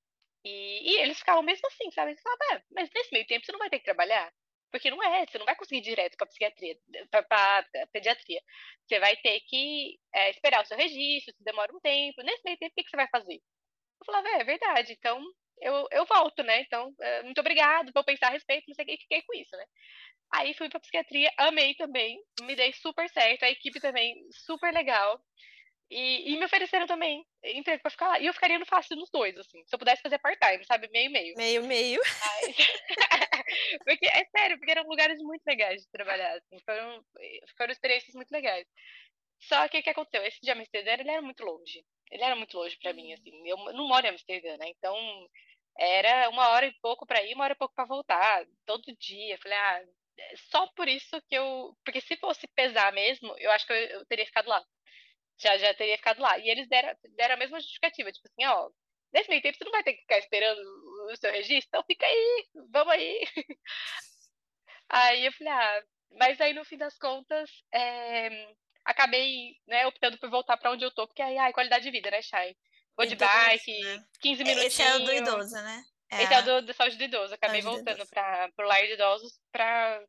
E, 0.45 0.93
e, 0.93 0.99
eles 1.03 1.19
ficavam 1.19 1.43
mesmo 1.43 1.67
assim, 1.69 1.91
sabe? 1.93 2.13
Eles 2.13 2.23
falavam, 2.23 2.47
ah, 2.53 2.63
mas 2.73 2.91
nesse 2.95 3.13
meio 3.13 3.27
tempo 3.27 3.45
você 3.45 3.53
não 3.53 3.59
vai 3.59 3.71
ter 3.71 3.79
que 3.79 3.85
trabalhar? 3.85 4.33
Porque 4.71 4.91
não 4.91 5.03
é, 5.03 5.27
você 5.27 5.39
não 5.39 5.47
vai 5.47 5.57
conseguir 5.57 5.79
ir 5.79 5.83
direto 5.83 6.17
para 6.17 6.27
psiquiatria, 6.27 6.77
para 7.11 7.67
pediatria. 7.93 8.41
Você 8.87 8.99
vai 8.99 9.17
ter 9.17 9.41
que 9.41 9.99
é, 10.15 10.31
esperar 10.31 10.63
o 10.63 10.67
seu 10.67 10.77
registro, 10.77 11.35
se 11.35 11.45
demora 11.45 11.73
um 11.75 11.81
tempo. 11.81 12.23
Nesse 12.23 12.43
meio 12.45 12.59
tempo, 12.59 12.73
o 12.73 12.83
que, 12.83 12.91
você 12.91 12.97
vai 12.97 13.09
fazer? 13.09 13.37
Eu 13.37 14.07
falava, 14.07 14.29
é, 14.29 14.41
é 14.41 14.45
verdade, 14.45 14.93
então 14.93 15.23
eu, 15.61 15.87
eu 15.91 16.05
volto, 16.07 16.43
né? 16.43 16.61
Então, 16.63 16.93
é, 17.01 17.23
muito 17.23 17.41
obrigado, 17.41 17.93
vou 17.95 18.05
pensar 18.05 18.29
a 18.29 18.31
respeito, 18.31 18.65
não 18.69 18.75
sei 18.75 18.85
o 18.85 18.89
que, 18.89 18.99
fiquei 18.99 19.23
com 19.23 19.35
isso, 19.35 19.57
né? 19.57 19.65
Aí 20.33 20.55
fui 20.55 20.69
para 20.69 20.81
psiquiatria, 20.81 21.31
amei 21.39 21.75
também, 21.77 22.19
me 22.43 22.57
dei 22.57 22.73
super 22.73 23.09
certo, 23.11 23.45
a 23.45 23.51
equipe 23.51 23.81
também 23.81 24.15
super 24.33 24.73
legal. 24.73 25.21
E, 25.89 26.33
e 26.33 26.39
me 26.39 26.45
ofereceram 26.45 26.87
também 26.87 27.25
emprego 27.45 27.81
pra 27.81 27.91
ficar 27.91 28.09
lá. 28.09 28.19
E 28.19 28.27
eu 28.27 28.35
ficaria 28.35 28.59
no 28.59 28.67
fácil 28.67 28.97
nos 28.97 29.11
dois, 29.11 29.37
assim. 29.37 29.63
Se 29.65 29.75
eu 29.75 29.79
pudesse 29.79 30.03
fazer 30.03 30.19
part-time, 30.19 30.65
sabe? 30.65 30.89
Meio-meio. 30.91 31.35
Meio-meio. 31.37 32.01
Mas... 32.03 32.57
porque, 33.85 34.07
é 34.07 34.25
sério, 34.37 34.59
porque 34.59 34.73
eram 34.73 34.89
lugares 34.89 35.19
muito 35.21 35.45
legais 35.47 35.83
de 35.83 35.91
trabalhar, 35.91 36.37
assim. 36.37 36.59
Foram, 36.65 37.05
foram 37.57 37.73
experiências 37.73 38.15
muito 38.15 38.31
legais. 38.31 38.67
Só 39.43 39.69
que 39.69 39.79
o 39.79 39.83
que 39.83 39.91
aconteceu? 39.91 40.27
Esse 40.27 40.41
de 40.41 40.51
Amsterdã, 40.51 40.93
ele 40.95 41.11
era 41.11 41.23
muito 41.23 41.45
longe. 41.45 41.85
Ele 42.11 42.23
era 42.23 42.35
muito 42.35 42.57
longe 42.57 42.77
para 42.79 42.93
mim, 42.93 43.13
assim. 43.13 43.49
Eu 43.49 43.57
não 43.73 43.87
moro 43.87 44.07
em 44.07 44.11
Amsterdã, 44.11 44.57
né? 44.57 44.69
Então, 44.69 44.97
era 45.79 46.29
uma 46.31 46.49
hora 46.51 46.67
e 46.67 46.75
pouco 46.81 47.07
para 47.07 47.23
ir, 47.23 47.35
uma 47.35 47.45
hora 47.45 47.53
e 47.53 47.57
pouco 47.57 47.75
para 47.75 47.85
voltar, 47.85 48.45
todo 48.65 48.97
dia. 48.99 49.39
Falei, 49.39 49.59
ah, 49.59 49.85
é 50.19 50.37
só 50.51 50.67
por 50.69 50.89
isso 50.89 51.21
que 51.29 51.35
eu. 51.37 51.77
Porque 51.85 52.01
se 52.01 52.17
fosse 52.17 52.49
pesar 52.49 52.93
mesmo, 52.93 53.35
eu 53.39 53.51
acho 53.53 53.67
que 53.67 53.73
eu, 53.73 53.77
eu 53.77 54.07
teria 54.07 54.27
ficado 54.27 54.49
lá. 54.49 54.65
Já, 55.39 55.57
já 55.59 55.75
teria 55.75 55.97
ficado 55.97 56.21
lá. 56.21 56.39
E 56.39 56.49
eles 56.49 56.69
deram, 56.69 56.97
deram 57.17 57.35
a 57.35 57.39
mesma 57.39 57.61
justificativa, 57.61 58.13
tipo 58.13 58.27
assim, 58.29 58.47
ó, 58.47 58.71
nesse 59.13 59.29
meio 59.29 59.43
tempo 59.43 59.57
você 59.57 59.65
não 59.65 59.73
vai 59.73 59.83
ter 59.83 59.95
que 59.95 60.01
ficar 60.03 60.19
esperando 60.19 60.61
o 61.11 61.17
seu 61.17 61.31
registro, 61.31 61.69
então 61.69 61.85
fica 61.85 62.07
aí, 62.07 62.47
vamos 62.71 62.93
aí. 62.93 63.21
Aí 64.89 65.27
eu 65.27 65.33
falei, 65.33 65.53
ah, 65.53 65.83
mas 66.13 66.41
aí 66.41 66.55
no 66.55 66.65
fim 66.65 66.77
das 66.77 66.97
contas, 66.97 67.51
é, 67.75 68.55
acabei, 68.85 69.57
né, 69.67 69.85
optando 69.85 70.17
por 70.17 70.31
voltar 70.31 70.57
para 70.57 70.71
onde 70.71 70.85
eu 70.85 70.95
tô, 70.95 71.09
porque 71.09 71.21
aí, 71.21 71.37
ai, 71.37 71.53
qualidade 71.53 71.83
de 71.83 71.91
vida, 71.91 72.09
né, 72.09 72.23
Chay? 72.23 72.57
Vou 72.97 73.05
de 73.05 73.17
bike, 73.17 73.81
né? 73.81 74.05
15 74.21 74.45
minutinhos. 74.45 74.73
Esse 74.73 74.83
é 74.83 74.95
o 74.95 74.99
do 75.01 75.13
idoso, 75.13 75.55
né? 75.57 75.85
É. 76.11 76.23
Esse 76.23 76.35
é 76.35 76.39
o 76.39 76.43
do, 76.43 76.63
do 76.63 76.73
saúde 76.73 76.97
do 76.97 77.05
idoso. 77.05 77.35
Acabei 77.35 77.61
voltando 77.61 78.07
para 78.07 78.51
o 78.59 78.63
lar 78.63 78.87
de 78.87 78.93
idosos 78.93 79.39
para 79.53 80.03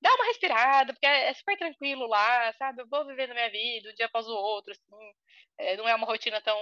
dar 0.00 0.14
uma 0.14 0.26
respirada, 0.26 0.92
porque 0.92 1.06
é, 1.06 1.30
é, 1.30 1.34
super 1.34 1.56
tranquilo 1.56 2.06
lá, 2.06 2.52
sabe? 2.54 2.82
Eu 2.82 2.88
vou 2.88 3.06
vivendo 3.06 3.34
minha 3.34 3.50
vida 3.50 3.90
um 3.90 3.94
dia 3.94 4.06
após 4.06 4.26
o 4.26 4.32
outro, 4.32 4.72
assim. 4.72 5.12
É, 5.58 5.76
não 5.76 5.88
é 5.88 5.94
uma 5.94 6.06
rotina 6.06 6.40
tão, 6.40 6.56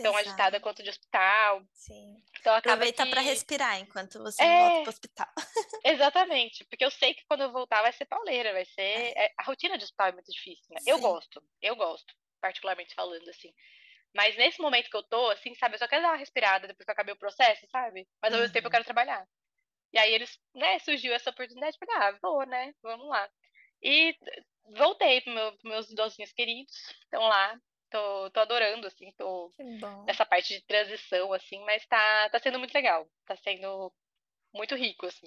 tão 0.00 0.16
agitada 0.16 0.60
quanto 0.60 0.82
de 0.82 0.90
hospital. 0.90 1.60
Sim. 1.72 2.22
Então 2.38 2.54
Aproveita 2.54 3.04
que... 3.04 3.10
para 3.10 3.20
respirar 3.20 3.80
enquanto 3.80 4.22
você 4.22 4.42
é... 4.42 4.60
volta 4.60 4.82
pro 4.82 4.90
hospital. 4.90 5.26
Exatamente, 5.84 6.64
porque 6.66 6.84
eu 6.84 6.90
sei 6.90 7.14
que 7.14 7.24
quando 7.26 7.42
eu 7.42 7.52
voltar 7.52 7.82
vai 7.82 7.92
ser 7.92 8.06
pauleira, 8.06 8.52
vai 8.52 8.64
ser. 8.64 8.82
É. 8.82 9.24
é 9.24 9.32
a 9.36 9.42
rotina 9.42 9.76
de 9.76 9.84
hospital 9.84 10.08
é 10.08 10.12
muito 10.12 10.30
difícil, 10.30 10.66
né? 10.70 10.80
Sim. 10.80 10.90
Eu 10.90 11.00
gosto, 11.00 11.42
eu 11.60 11.74
gosto, 11.74 12.14
particularmente 12.40 12.94
falando 12.94 13.28
assim. 13.28 13.52
Mas 14.14 14.36
nesse 14.36 14.60
momento 14.60 14.88
que 14.88 14.96
eu 14.96 15.02
tô, 15.02 15.30
assim, 15.30 15.54
sabe, 15.56 15.74
eu 15.74 15.78
só 15.78 15.88
quero 15.88 16.02
dar 16.02 16.10
uma 16.10 16.16
respirada 16.16 16.66
depois 16.66 16.84
que 16.84 16.90
eu 16.90 16.92
acabei 16.92 17.14
o 17.14 17.18
processo, 17.18 17.66
sabe? 17.70 18.06
Mas 18.22 18.32
ao 18.32 18.38
uhum. 18.38 18.42
mesmo 18.42 18.52
tempo 18.52 18.66
eu 18.66 18.68
uhum. 18.68 18.72
quero 18.72 18.84
trabalhar. 18.84 19.26
E 19.92 19.98
aí 19.98 20.12
eles, 20.12 20.38
né, 20.54 20.78
surgiu 20.80 21.14
essa 21.14 21.30
oportunidade, 21.30 21.78
falei, 21.78 21.96
ah, 21.96 22.18
vou, 22.22 22.44
né, 22.46 22.74
vamos 22.82 23.08
lá. 23.08 23.28
E 23.82 24.14
voltei 24.76 25.20
para 25.20 25.32
meu, 25.32 25.58
meus 25.64 25.90
idosinhos 25.90 26.32
queridos, 26.32 26.72
estão 27.04 27.22
lá, 27.22 27.58
tô, 27.90 28.30
tô 28.30 28.40
adorando, 28.40 28.86
assim, 28.86 29.12
tô 29.16 29.52
nessa 30.06 30.26
parte 30.26 30.54
de 30.54 30.66
transição, 30.66 31.32
assim, 31.32 31.64
mas 31.64 31.86
tá, 31.86 32.28
tá 32.30 32.38
sendo 32.38 32.58
muito 32.58 32.74
legal, 32.74 33.08
tá 33.24 33.36
sendo 33.36 33.92
muito 34.52 34.74
rico, 34.74 35.06
assim. 35.06 35.26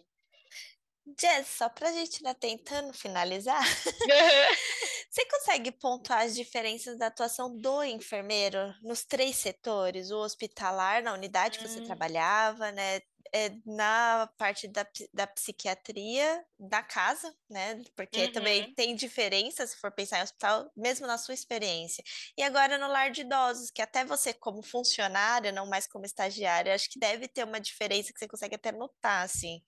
Jess, 1.20 1.48
só 1.48 1.68
pra 1.68 1.92
gente 1.92 2.24
né, 2.24 2.34
tentando 2.36 2.94
finalizar, 2.94 3.62
você 5.10 5.26
consegue 5.26 5.72
pontuar 5.72 6.22
as 6.22 6.36
diferenças 6.36 6.98
da 6.98 7.08
atuação 7.08 7.56
do 7.58 7.84
enfermeiro 7.84 8.74
nos 8.82 9.04
três 9.04 9.36
setores? 9.38 10.12
O 10.12 10.20
hospitalar, 10.20 11.02
na 11.02 11.14
unidade 11.14 11.58
que 11.58 11.68
você 11.68 11.80
hum. 11.80 11.86
trabalhava, 11.86 12.72
né? 12.72 13.02
É, 13.34 13.50
na 13.66 14.30
parte 14.38 14.68
da, 14.68 14.86
da 15.14 15.26
psiquiatria 15.26 16.44
da 16.60 16.84
casa, 16.84 17.34
né? 17.50 17.82
Porque 17.96 18.26
uhum. 18.26 18.32
também 18.34 18.74
tem 18.74 18.94
diferença 18.94 19.66
se 19.66 19.78
for 19.78 19.90
pensar 19.90 20.20
em 20.20 20.24
hospital, 20.24 20.70
mesmo 20.76 21.08
na 21.08 21.18
sua 21.18 21.34
experiência. 21.34 22.04
E 22.38 22.44
agora 22.44 22.78
no 22.78 22.90
lar 22.90 23.10
de 23.10 23.22
idosos, 23.22 23.72
que 23.72 23.82
até 23.82 24.04
você, 24.04 24.34
como 24.34 24.62
funcionária, 24.62 25.52
não 25.52 25.66
mais 25.66 25.88
como 25.88 26.06
estagiária, 26.06 26.76
acho 26.76 26.90
que 26.90 27.00
deve 27.00 27.28
ter 27.28 27.46
uma 27.46 27.62
diferença 27.62 28.12
que 28.12 28.20
você 28.20 28.28
consegue 28.28 28.56
até 28.56 28.72
notar, 28.72 29.24
assim 29.24 29.62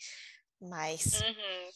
mais. 0.64 1.22
Uhum. 1.22 1.70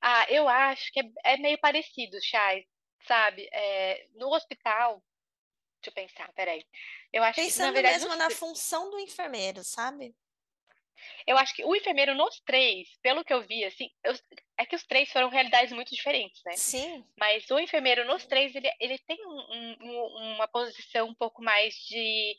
Ah, 0.00 0.26
eu 0.28 0.48
acho 0.48 0.92
que 0.92 1.00
é, 1.00 1.34
é 1.34 1.36
meio 1.38 1.58
parecido, 1.58 2.18
Chay, 2.22 2.66
sabe? 3.06 3.48
É, 3.52 4.06
no 4.14 4.34
hospital, 4.34 5.02
deixa 5.80 5.90
eu 5.90 5.92
pensar, 5.92 6.32
peraí. 6.32 6.66
Eu 7.12 7.22
acho 7.22 7.40
Pensando 7.40 7.72
que, 7.72 7.82
na 7.82 7.82
verdade, 7.82 8.04
mesmo 8.04 8.16
na 8.16 8.30
função 8.30 8.90
do 8.90 8.98
enfermeiro, 8.98 9.62
sabe? 9.64 10.14
Eu 11.26 11.36
acho 11.38 11.54
que 11.54 11.64
o 11.64 11.74
enfermeiro 11.74 12.14
nos 12.14 12.40
três, 12.40 12.88
pelo 13.02 13.24
que 13.24 13.32
eu 13.32 13.42
vi, 13.42 13.64
assim, 13.64 13.88
eu, 14.04 14.14
é 14.58 14.66
que 14.66 14.76
os 14.76 14.84
três 14.84 15.10
foram 15.10 15.28
realidades 15.28 15.72
muito 15.72 15.94
diferentes, 15.94 16.42
né? 16.44 16.52
Sim. 16.52 17.04
Mas 17.18 17.50
o 17.50 17.58
enfermeiro 17.58 18.04
nos 18.04 18.26
três, 18.26 18.54
ele, 18.54 18.70
ele 18.80 18.98
tem 19.06 19.18
um, 19.26 19.76
um, 19.80 20.34
uma 20.34 20.48
posição 20.48 21.08
um 21.08 21.14
pouco 21.14 21.42
mais 21.42 21.74
de 21.74 22.36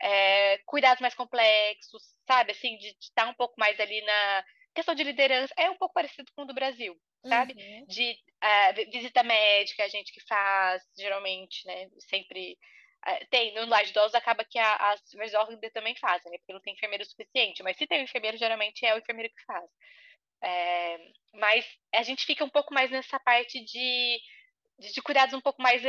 é, 0.00 0.58
cuidados 0.66 1.00
mais 1.00 1.14
complexos, 1.14 2.02
sabe? 2.26 2.52
Assim, 2.52 2.76
de 2.78 2.88
estar 3.00 3.24
tá 3.24 3.30
um 3.30 3.34
pouco 3.34 3.54
mais 3.58 3.78
ali 3.80 4.00
na, 4.02 4.44
questão 4.78 4.94
de 4.94 5.02
liderança 5.02 5.52
é 5.56 5.68
um 5.68 5.76
pouco 5.76 5.94
parecido 5.94 6.30
com 6.34 6.42
o 6.42 6.46
do 6.46 6.54
Brasil, 6.54 6.96
sabe? 7.26 7.54
Uhum. 7.54 7.84
De 7.86 8.12
uh, 8.12 8.90
visita 8.92 9.24
médica, 9.24 9.84
a 9.84 9.88
gente 9.88 10.12
que 10.12 10.20
faz, 10.26 10.82
geralmente, 10.96 11.66
né? 11.66 11.88
Sempre 12.08 12.56
tem. 13.30 13.54
No 13.54 13.66
lar 13.66 13.84
de 13.84 13.90
idosos 13.90 14.14
acaba 14.14 14.44
que 14.44 14.58
as 14.58 15.00
enfermeiras 15.14 15.72
também 15.72 15.94
fazem, 15.96 16.30
né? 16.30 16.38
Porque 16.38 16.52
não 16.52 16.60
tem 16.60 16.74
enfermeiro 16.74 17.04
suficiente. 17.04 17.62
Mas 17.62 17.76
se 17.76 17.86
tem 17.86 18.00
um 18.00 18.04
enfermeiro, 18.04 18.36
geralmente 18.36 18.84
é 18.84 18.94
o 18.94 18.98
enfermeiro 18.98 19.32
que 19.34 19.44
faz. 19.44 19.70
É, 20.42 20.98
mas 21.34 21.66
a 21.94 22.02
gente 22.02 22.24
fica 22.24 22.44
um 22.44 22.50
pouco 22.50 22.72
mais 22.74 22.90
nessa 22.90 23.18
parte 23.20 23.60
de, 23.64 24.18
de, 24.78 24.92
de 24.92 25.02
cuidados 25.02 25.34
um 25.34 25.40
pouco 25.40 25.62
mais. 25.62 25.82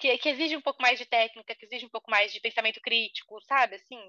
Que, 0.00 0.18
que 0.18 0.28
exige 0.28 0.56
um 0.56 0.62
pouco 0.62 0.82
mais 0.82 0.98
de 0.98 1.06
técnica, 1.06 1.54
que 1.54 1.64
exige 1.64 1.86
um 1.86 1.90
pouco 1.90 2.10
mais 2.10 2.32
de 2.32 2.40
pensamento 2.40 2.80
crítico, 2.80 3.40
sabe? 3.42 3.76
Assim. 3.76 4.00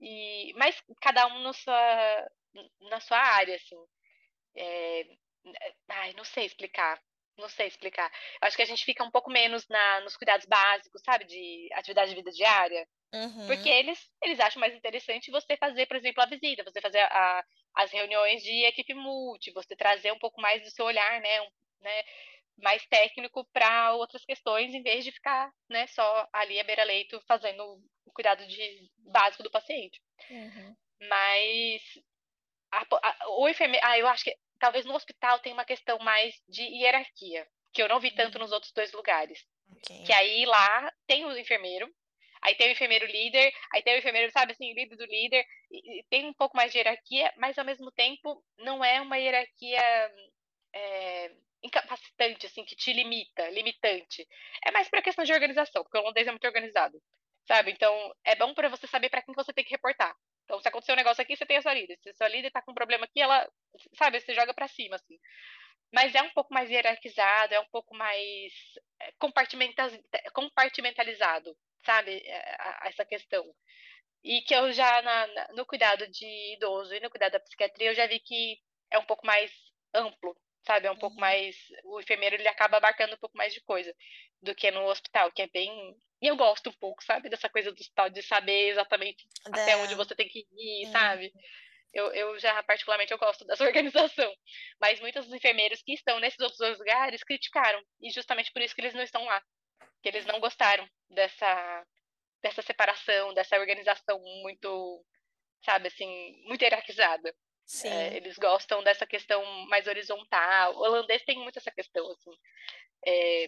E, 0.00 0.52
mas 0.54 0.82
cada 1.00 1.26
um 1.26 1.40
na 1.40 1.52
sua, 1.52 2.30
na 2.80 3.00
sua 3.00 3.18
área, 3.18 3.54
assim. 3.56 3.76
É, 4.56 5.04
ai, 5.88 6.12
não 6.14 6.24
sei 6.24 6.46
explicar. 6.46 7.00
Não 7.40 7.48
sei 7.48 7.66
explicar. 7.66 8.10
Acho 8.40 8.56
que 8.56 8.62
a 8.62 8.66
gente 8.66 8.84
fica 8.84 9.02
um 9.02 9.10
pouco 9.10 9.30
menos 9.30 9.66
na, 9.68 10.00
nos 10.00 10.16
cuidados 10.16 10.46
básicos, 10.46 11.02
sabe? 11.02 11.24
De 11.24 11.68
atividade 11.72 12.10
de 12.10 12.16
vida 12.16 12.30
diária. 12.30 12.86
Uhum. 13.12 13.46
Porque 13.46 13.68
eles, 13.68 13.98
eles 14.22 14.38
acham 14.38 14.60
mais 14.60 14.74
interessante 14.74 15.30
você 15.30 15.56
fazer, 15.56 15.86
por 15.86 15.96
exemplo, 15.96 16.22
a 16.22 16.26
visita, 16.26 16.62
você 16.62 16.80
fazer 16.80 17.00
a, 17.00 17.44
as 17.74 17.90
reuniões 17.90 18.42
de 18.42 18.64
equipe 18.64 18.94
multi, 18.94 19.50
você 19.52 19.74
trazer 19.74 20.12
um 20.12 20.18
pouco 20.18 20.40
mais 20.40 20.62
do 20.62 20.70
seu 20.70 20.84
olhar, 20.84 21.20
né? 21.20 21.40
Um, 21.40 21.50
né 21.80 22.04
mais 22.62 22.86
técnico 22.86 23.44
para 23.52 23.94
outras 23.94 24.24
questões, 24.24 24.74
em 24.74 24.82
vez 24.82 25.02
de 25.02 25.12
ficar 25.12 25.50
né, 25.68 25.86
só 25.86 26.28
ali 26.30 26.60
à 26.60 26.64
beira-leito 26.64 27.18
fazendo 27.26 27.62
o 28.04 28.12
cuidado 28.12 28.46
de, 28.46 28.90
básico 28.98 29.42
do 29.42 29.50
paciente. 29.50 30.00
Uhum. 30.28 30.76
Mas 31.08 31.82
a, 32.72 32.84
a, 33.02 33.30
o 33.38 33.48
enfermeiro. 33.48 33.84
Ah, 33.86 33.98
eu 33.98 34.06
acho 34.06 34.24
que 34.24 34.36
talvez 34.60 34.84
no 34.84 34.94
hospital 34.94 35.40
tem 35.40 35.52
uma 35.52 35.64
questão 35.64 35.98
mais 35.98 36.34
de 36.48 36.62
hierarquia, 36.62 37.48
que 37.72 37.82
eu 37.82 37.88
não 37.88 37.98
vi 37.98 38.12
tanto 38.12 38.36
uhum. 38.36 38.42
nos 38.42 38.52
outros 38.52 38.72
dois 38.72 38.92
lugares. 38.92 39.44
Okay. 39.78 40.04
Que 40.04 40.12
aí 40.12 40.44
lá 40.44 40.92
tem 41.06 41.24
o 41.24 41.36
enfermeiro, 41.36 41.92
aí 42.42 42.54
tem 42.54 42.68
o 42.68 42.72
enfermeiro 42.72 43.06
líder, 43.06 43.52
aí 43.72 43.82
tem 43.82 43.94
o 43.94 43.98
enfermeiro, 43.98 44.30
sabe 44.30 44.52
assim, 44.52 44.72
líder 44.74 44.96
do 44.96 45.06
líder, 45.06 45.44
e, 45.70 46.00
e 46.00 46.04
tem 46.04 46.26
um 46.26 46.34
pouco 46.34 46.56
mais 46.56 46.70
de 46.70 46.78
hierarquia, 46.78 47.32
mas 47.36 47.58
ao 47.58 47.64
mesmo 47.64 47.90
tempo 47.92 48.44
não 48.58 48.84
é 48.84 49.00
uma 49.00 49.16
hierarquia 49.16 49.80
é, 50.74 51.32
incapacitante, 51.62 52.46
assim, 52.46 52.64
que 52.64 52.76
te 52.76 52.92
limita, 52.92 53.48
limitante. 53.50 54.26
É 54.66 54.70
mais 54.70 54.88
para 54.88 55.02
questão 55.02 55.24
de 55.24 55.32
organização, 55.32 55.82
porque 55.82 55.96
o 55.96 56.00
holandês 56.00 56.26
é 56.26 56.30
muito 56.30 56.46
organizado, 56.46 57.00
sabe? 57.46 57.70
Então, 57.70 58.14
é 58.24 58.34
bom 58.34 58.52
para 58.54 58.68
você 58.68 58.86
saber 58.86 59.08
para 59.08 59.22
quem 59.22 59.34
você 59.34 59.52
tem 59.52 59.64
que 59.64 59.70
reportar. 59.70 60.14
Então, 60.50 60.60
se 60.60 60.66
acontecer 60.66 60.92
um 60.92 60.96
negócio 60.96 61.22
aqui, 61.22 61.36
você 61.36 61.46
tem 61.46 61.58
a 61.58 61.62
sua 61.62 61.72
líder. 61.72 61.96
Se 62.02 62.10
a 62.10 62.14
sua 62.14 62.26
líder 62.26 62.50
tá 62.50 62.60
com 62.60 62.72
um 62.72 62.74
problema 62.74 63.04
aqui, 63.04 63.20
ela, 63.20 63.48
sabe, 63.94 64.18
você 64.18 64.34
joga 64.34 64.52
para 64.52 64.66
cima, 64.66 64.96
assim. 64.96 65.16
Mas 65.92 66.12
é 66.12 66.22
um 66.22 66.30
pouco 66.30 66.52
mais 66.52 66.68
hierarquizado, 66.68 67.54
é 67.54 67.60
um 67.60 67.68
pouco 67.70 67.94
mais 67.94 68.52
é, 69.00 69.12
compartimentalizado, 70.32 71.56
sabe, 71.86 72.20
é, 72.26 72.56
essa 72.88 73.04
questão. 73.04 73.44
E 74.24 74.42
que 74.42 74.52
eu 74.52 74.72
já, 74.72 75.00
na, 75.02 75.52
no 75.54 75.64
cuidado 75.64 76.08
de 76.08 76.26
idoso 76.54 76.92
e 76.94 77.00
no 77.00 77.10
cuidado 77.10 77.30
da 77.32 77.40
psiquiatria, 77.40 77.90
eu 77.90 77.94
já 77.94 78.08
vi 78.08 78.18
que 78.18 78.58
é 78.90 78.98
um 78.98 79.06
pouco 79.06 79.24
mais 79.24 79.52
amplo, 79.94 80.36
sabe? 80.66 80.86
É 80.86 80.90
um 80.90 80.94
uhum. 80.94 81.00
pouco 81.00 81.16
mais. 81.20 81.56
O 81.84 82.00
enfermeiro 82.00 82.36
ele 82.36 82.48
acaba 82.48 82.76
abarcando 82.76 83.14
um 83.14 83.18
pouco 83.18 83.36
mais 83.36 83.52
de 83.52 83.60
coisa 83.62 83.94
do 84.42 84.54
que 84.54 84.70
no 84.70 84.84
hospital, 84.86 85.30
que 85.32 85.42
é 85.42 85.48
bem 85.48 85.96
e 86.22 86.26
eu 86.26 86.36
gosto 86.36 86.68
um 86.68 86.72
pouco, 86.74 87.02
sabe, 87.02 87.30
dessa 87.30 87.48
coisa 87.48 87.72
do 87.72 87.80
hospital, 87.80 88.10
de 88.10 88.22
saber 88.22 88.68
exatamente 88.68 89.26
da... 89.48 89.62
até 89.62 89.76
onde 89.76 89.94
você 89.94 90.14
tem 90.14 90.28
que 90.28 90.46
ir, 90.52 90.86
é. 90.86 90.90
sabe? 90.90 91.32
Eu, 91.92 92.12
eu 92.12 92.38
já, 92.38 92.62
particularmente, 92.62 93.10
eu 93.10 93.18
gosto 93.18 93.44
dessa 93.46 93.64
organização. 93.64 94.30
Mas 94.78 95.00
muitos 95.00 95.24
dos 95.24 95.34
enfermeiros 95.34 95.82
que 95.82 95.94
estão 95.94 96.20
nesses 96.20 96.38
outros 96.38 96.78
lugares 96.78 97.24
criticaram. 97.24 97.82
E 98.00 98.10
justamente 98.10 98.52
por 98.52 98.60
isso 98.60 98.74
que 98.74 98.82
eles 98.82 98.94
não 98.94 99.02
estão 99.02 99.24
lá. 99.24 99.42
Que 100.02 100.10
eles 100.10 100.26
não 100.26 100.38
gostaram 100.40 100.86
dessa, 101.08 101.86
dessa 102.42 102.62
separação, 102.62 103.32
dessa 103.32 103.58
organização 103.58 104.20
muito, 104.42 105.04
sabe, 105.64 105.88
assim, 105.88 106.42
muito 106.44 106.62
hierarquizada. 106.62 107.34
É, 107.84 108.16
eles 108.16 108.36
gostam 108.36 108.82
dessa 108.82 109.06
questão 109.06 109.44
mais 109.66 109.86
horizontal. 109.86 110.74
O 110.74 110.80
holandês 110.80 111.22
tem 111.22 111.38
muito 111.38 111.58
essa 111.58 111.70
questão, 111.70 112.10
assim. 112.10 112.30
É, 113.06 113.46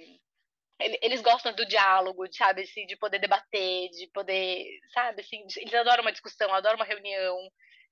eles 1.02 1.20
gostam 1.20 1.52
do 1.54 1.66
diálogo, 1.66 2.24
sabe, 2.32 2.62
assim, 2.62 2.86
de 2.86 2.96
poder 2.96 3.18
debater, 3.18 3.90
de 3.90 4.08
poder, 4.08 4.80
sabe, 4.92 5.20
assim, 5.20 5.44
eles 5.56 5.74
adoram 5.74 6.02
uma 6.02 6.12
discussão, 6.12 6.52
adoram 6.52 6.76
uma 6.76 6.84
reunião. 6.84 7.36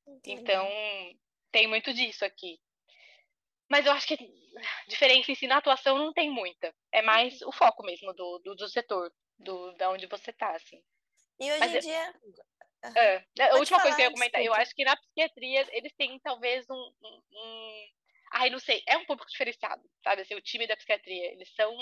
Entendi. 0.07 0.41
Então, 0.41 0.69
tem 1.53 1.67
muito 1.67 1.93
disso 1.93 2.25
aqui. 2.25 2.59
Mas 3.69 3.87
eu 3.87 3.93
acho 3.93 4.07
que 4.07 4.17
diferença 4.89 5.31
em 5.31 5.35
si 5.35 5.47
na 5.47 5.59
atuação 5.59 5.97
não 5.99 6.13
tem 6.13 6.31
muita. 6.31 6.75
É 6.93 7.03
mais 7.03 7.41
o 7.43 7.53
foco 7.53 7.85
mesmo 7.85 8.13
do, 8.15 8.39
do, 8.45 8.55
do 8.57 8.69
setor, 8.69 9.13
do, 9.39 9.73
da 9.77 9.91
onde 9.91 10.07
você 10.07 10.33
tá, 10.33 10.51
assim. 10.57 10.83
E 11.39 11.51
hoje 11.51 11.61
Mas 11.61 11.73
em 11.73 11.77
eu... 11.77 11.81
dia. 11.81 12.15
É, 12.83 13.25
a 13.51 13.57
última 13.57 13.79
falar, 13.79 13.83
coisa 13.83 13.97
que 13.97 14.03
eu 14.03 14.07
ia 14.07 14.13
comentar, 14.13 14.41
desculpa. 14.41 14.59
eu 14.59 14.63
acho 14.63 14.75
que 14.75 14.85
na 14.85 14.97
psiquiatria 14.97 15.69
eles 15.73 15.93
têm 15.97 16.19
talvez 16.21 16.65
um, 16.71 16.93
um, 17.03 17.23
um. 17.33 17.87
Ai, 18.33 18.49
não 18.49 18.59
sei, 18.59 18.83
é 18.87 18.97
um 18.97 19.05
público 19.05 19.31
diferenciado, 19.31 19.83
sabe? 20.03 20.23
Assim, 20.23 20.35
o 20.35 20.41
time 20.41 20.67
da 20.67 20.77
psiquiatria, 20.77 21.33
eles 21.33 21.53
são 21.55 21.77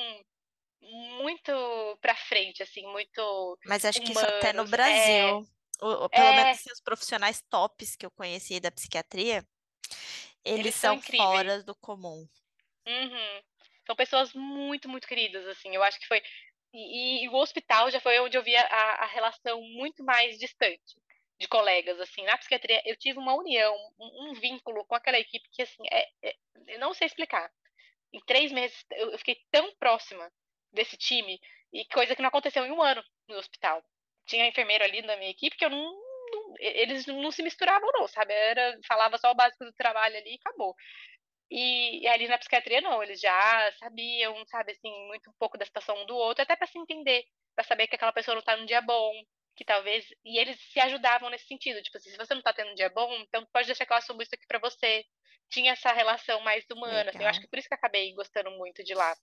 muito 0.81 1.99
pra 2.01 2.17
frente, 2.17 2.63
assim, 2.63 2.87
muito. 2.87 3.59
Mas 3.65 3.85
acho 3.85 3.99
humanos. 4.01 4.19
que 4.19 4.27
isso 4.27 4.37
até 4.37 4.53
no 4.53 4.67
Brasil. 4.67 5.47
É... 5.55 5.59
O, 5.81 6.09
pelo 6.09 6.27
é... 6.27 6.37
menos 6.37 6.59
assim, 6.59 6.73
os 6.73 6.81
profissionais 6.81 7.41
tops 7.49 7.95
que 7.95 8.05
eu 8.05 8.11
conheci 8.11 8.59
da 8.59 8.71
psiquiatria, 8.71 9.47
eles, 10.45 10.61
eles 10.61 10.75
são, 10.75 11.01
são 11.01 11.17
fora 11.17 11.63
do 11.63 11.75
comum. 11.77 12.29
Uhum. 12.87 13.43
São 13.87 13.95
pessoas 13.95 14.33
muito, 14.35 14.89
muito 14.89 15.07
queridas, 15.07 15.47
assim. 15.47 15.75
Eu 15.75 15.83
acho 15.83 15.99
que 16.01 16.07
foi. 16.07 16.23
E, 16.73 17.25
e 17.25 17.29
o 17.29 17.35
hospital 17.35 17.91
já 17.91 18.01
foi 18.01 18.19
onde 18.21 18.37
eu 18.37 18.43
vi 18.43 18.55
a, 18.55 18.63
a, 18.63 19.07
relação 19.07 19.61
muito 19.63 20.05
mais 20.05 20.39
distante 20.39 20.97
de 21.41 21.49
colegas, 21.49 21.99
assim. 22.01 22.23
Na 22.25 22.37
psiquiatria, 22.37 22.83
eu 22.85 22.97
tive 22.97 23.19
uma 23.19 23.35
união, 23.35 23.75
um, 23.99 24.31
um 24.31 24.35
vínculo 24.35 24.85
com 24.85 24.95
aquela 24.95 25.19
equipe 25.19 25.49
que, 25.51 25.63
assim, 25.63 25.83
é, 25.91 26.09
é, 26.23 26.37
eu 26.67 26.79
não 26.79 26.93
sei 26.93 27.07
explicar. 27.07 27.51
Em 28.13 28.21
três 28.27 28.53
meses, 28.53 28.85
eu, 28.93 29.13
eu 29.13 29.19
fiquei 29.19 29.37
tão 29.51 29.75
próxima 29.77 30.31
desse 30.73 30.97
time, 30.97 31.41
e 31.73 31.85
coisa 31.87 32.15
que 32.15 32.23
não 32.23 32.29
aconteceu 32.29 32.65
em 32.65 32.71
um 32.71 32.83
ano 32.83 33.03
no 33.29 33.37
hospital. 33.37 33.83
Tinha 34.27 34.47
enfermeiro 34.47 34.85
ali 34.85 35.03
na 35.03 35.17
minha 35.17 35.31
equipe 35.31 35.57
que 35.57 35.65
eu 35.65 35.71
não, 35.71 35.79
não, 35.81 36.55
eles 36.59 37.07
não 37.07 37.31
se 37.31 37.43
misturavam 37.43 37.91
não, 37.93 38.09
sabe? 38.09 38.33
Era 38.33 38.79
falava 38.87 39.19
só 39.19 39.31
o 39.31 39.35
básico 39.35 39.65
do 39.65 39.73
trabalho 39.73 40.17
ali 40.17 40.33
e 40.33 40.39
acabou. 40.41 40.75
E, 41.51 42.03
e, 42.03 42.07
ali 42.07 42.29
na 42.29 42.39
psiquiatria 42.39 42.81
não, 42.81 43.03
eles 43.03 43.21
já 43.21 43.73
sabiam, 43.79 44.45
sabe, 44.47 44.73
assim, 44.73 44.91
muito 45.07 45.31
um 45.31 45.35
pouco 45.39 45.57
da 45.57 45.65
situação 45.65 45.97
um 46.03 46.07
do 46.07 46.15
outro, 46.15 46.43
até 46.43 46.55
para 46.55 46.67
se 46.67 46.79
entender, 46.79 47.25
para 47.55 47.65
saber 47.65 47.87
que 47.87 47.95
aquela 47.95 48.13
pessoa 48.13 48.35
não 48.35 48.43
tá 48.43 48.57
num 48.57 48.67
dia 48.67 48.83
bom, 48.83 49.13
que 49.57 49.65
talvez 49.65 50.07
e 50.25 50.39
eles 50.39 50.61
se 50.73 50.79
ajudavam 50.79 51.31
nesse 51.31 51.47
sentido, 51.47 51.83
tipo 51.83 51.97
assim, 51.97 52.11
se 52.11 52.17
você 52.17 52.35
não 52.35 52.43
tá 52.43 52.53
tendo 52.53 52.71
um 52.71 52.75
dia 52.75 52.91
bom, 52.91 53.13
então 53.23 53.47
pode 53.53 53.67
deixar 53.67 53.87
que 53.87 53.93
eu 53.93 53.97
assumo 53.97 54.23
isso 54.23 54.35
aqui 54.35 54.47
para 54.47 54.59
você. 54.59 55.05
Tinha 55.51 55.73
essa 55.73 55.91
relação 55.93 56.41
mais 56.43 56.65
humana, 56.71 57.11
assim, 57.11 57.23
eu 57.23 57.29
acho 57.29 57.41
que 57.41 57.49
por 57.49 57.59
isso 57.59 57.67
que 57.67 57.75
eu 57.75 57.79
acabei 57.79 58.13
gostando 58.13 58.51
muito 58.51 58.85
de 58.85 58.95
lá. 58.95 59.17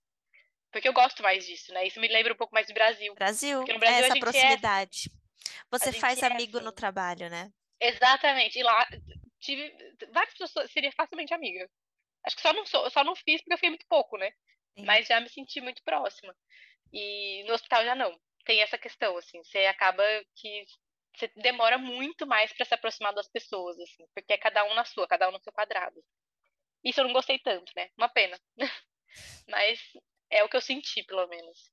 Porque 0.72 0.89
eu 0.89 0.93
gosto 0.93 1.22
mais 1.22 1.45
disso, 1.45 1.72
né? 1.72 1.85
Isso 1.85 2.02
me 2.02 2.07
lembra 2.07 2.34
um 2.34 2.38
pouco 2.38 2.53
mais 2.53 2.68
do 2.68 2.73
Brasil. 2.73 3.14
Brasil, 3.14 3.60
Porque 3.60 3.73
no 3.73 3.80
Brasil 3.80 4.06
essa 4.06 4.19
proximidade. 4.19 5.10
É... 5.10 5.26
Você 5.72 5.93
faz 5.93 6.22
é 6.22 6.26
amigo 6.26 6.57
assim. 6.57 6.65
no 6.65 6.72
trabalho, 6.72 7.30
né? 7.30 7.52
Exatamente. 7.80 8.60
E 8.60 8.64
lá 8.64 8.85
tive 9.39 9.72
várias 10.11 10.34
pessoas, 10.34 10.72
seria 10.72 10.91
facilmente 10.91 11.34
amiga. 11.34 11.69
Acho 12.26 12.35
que 12.35 12.41
só 12.41 12.53
não 12.53 12.65
sou, 12.65 12.89
só 12.89 13.03
não 13.03 13.15
fiz 13.15 13.41
porque 13.41 13.53
eu 13.53 13.57
fui 13.57 13.69
muito 13.69 13.85
pouco, 13.88 14.18
né? 14.18 14.31
Sim. 14.77 14.85
Mas 14.85 15.07
já 15.07 15.19
me 15.19 15.30
senti 15.30 15.61
muito 15.61 15.84
próxima. 15.84 16.35
E 16.91 17.43
no 17.47 17.53
hospital 17.53 17.84
já 17.84 17.95
não. 17.95 18.19
Tem 18.45 18.61
essa 18.61 18.77
questão, 18.77 19.18
assim, 19.18 19.43
você 19.43 19.65
acaba 19.65 20.03
que 20.35 20.65
você 21.15 21.31
demora 21.38 21.77
muito 21.77 22.27
mais 22.27 22.52
para 22.53 22.65
se 22.65 22.73
aproximar 22.73 23.14
das 23.14 23.27
pessoas, 23.27 23.80
assim, 23.80 24.06
porque 24.14 24.34
é 24.34 24.38
cada 24.38 24.64
um 24.65 24.73
na 24.73 24.85
sua, 24.85 25.07
cada 25.07 25.30
um 25.30 25.31
no 25.31 25.39
seu 25.39 25.52
quadrado. 25.52 26.03
Isso 26.84 26.99
eu 26.99 27.06
não 27.06 27.14
gostei 27.14 27.39
tanto, 27.39 27.72
né? 27.76 27.89
Uma 27.97 28.10
pena. 28.10 28.39
Mas 29.47 29.80
é 30.30 30.43
o 30.43 30.49
que 30.49 30.57
eu 30.57 30.61
senti, 30.61 31.03
pelo 31.03 31.27
menos. 31.27 31.72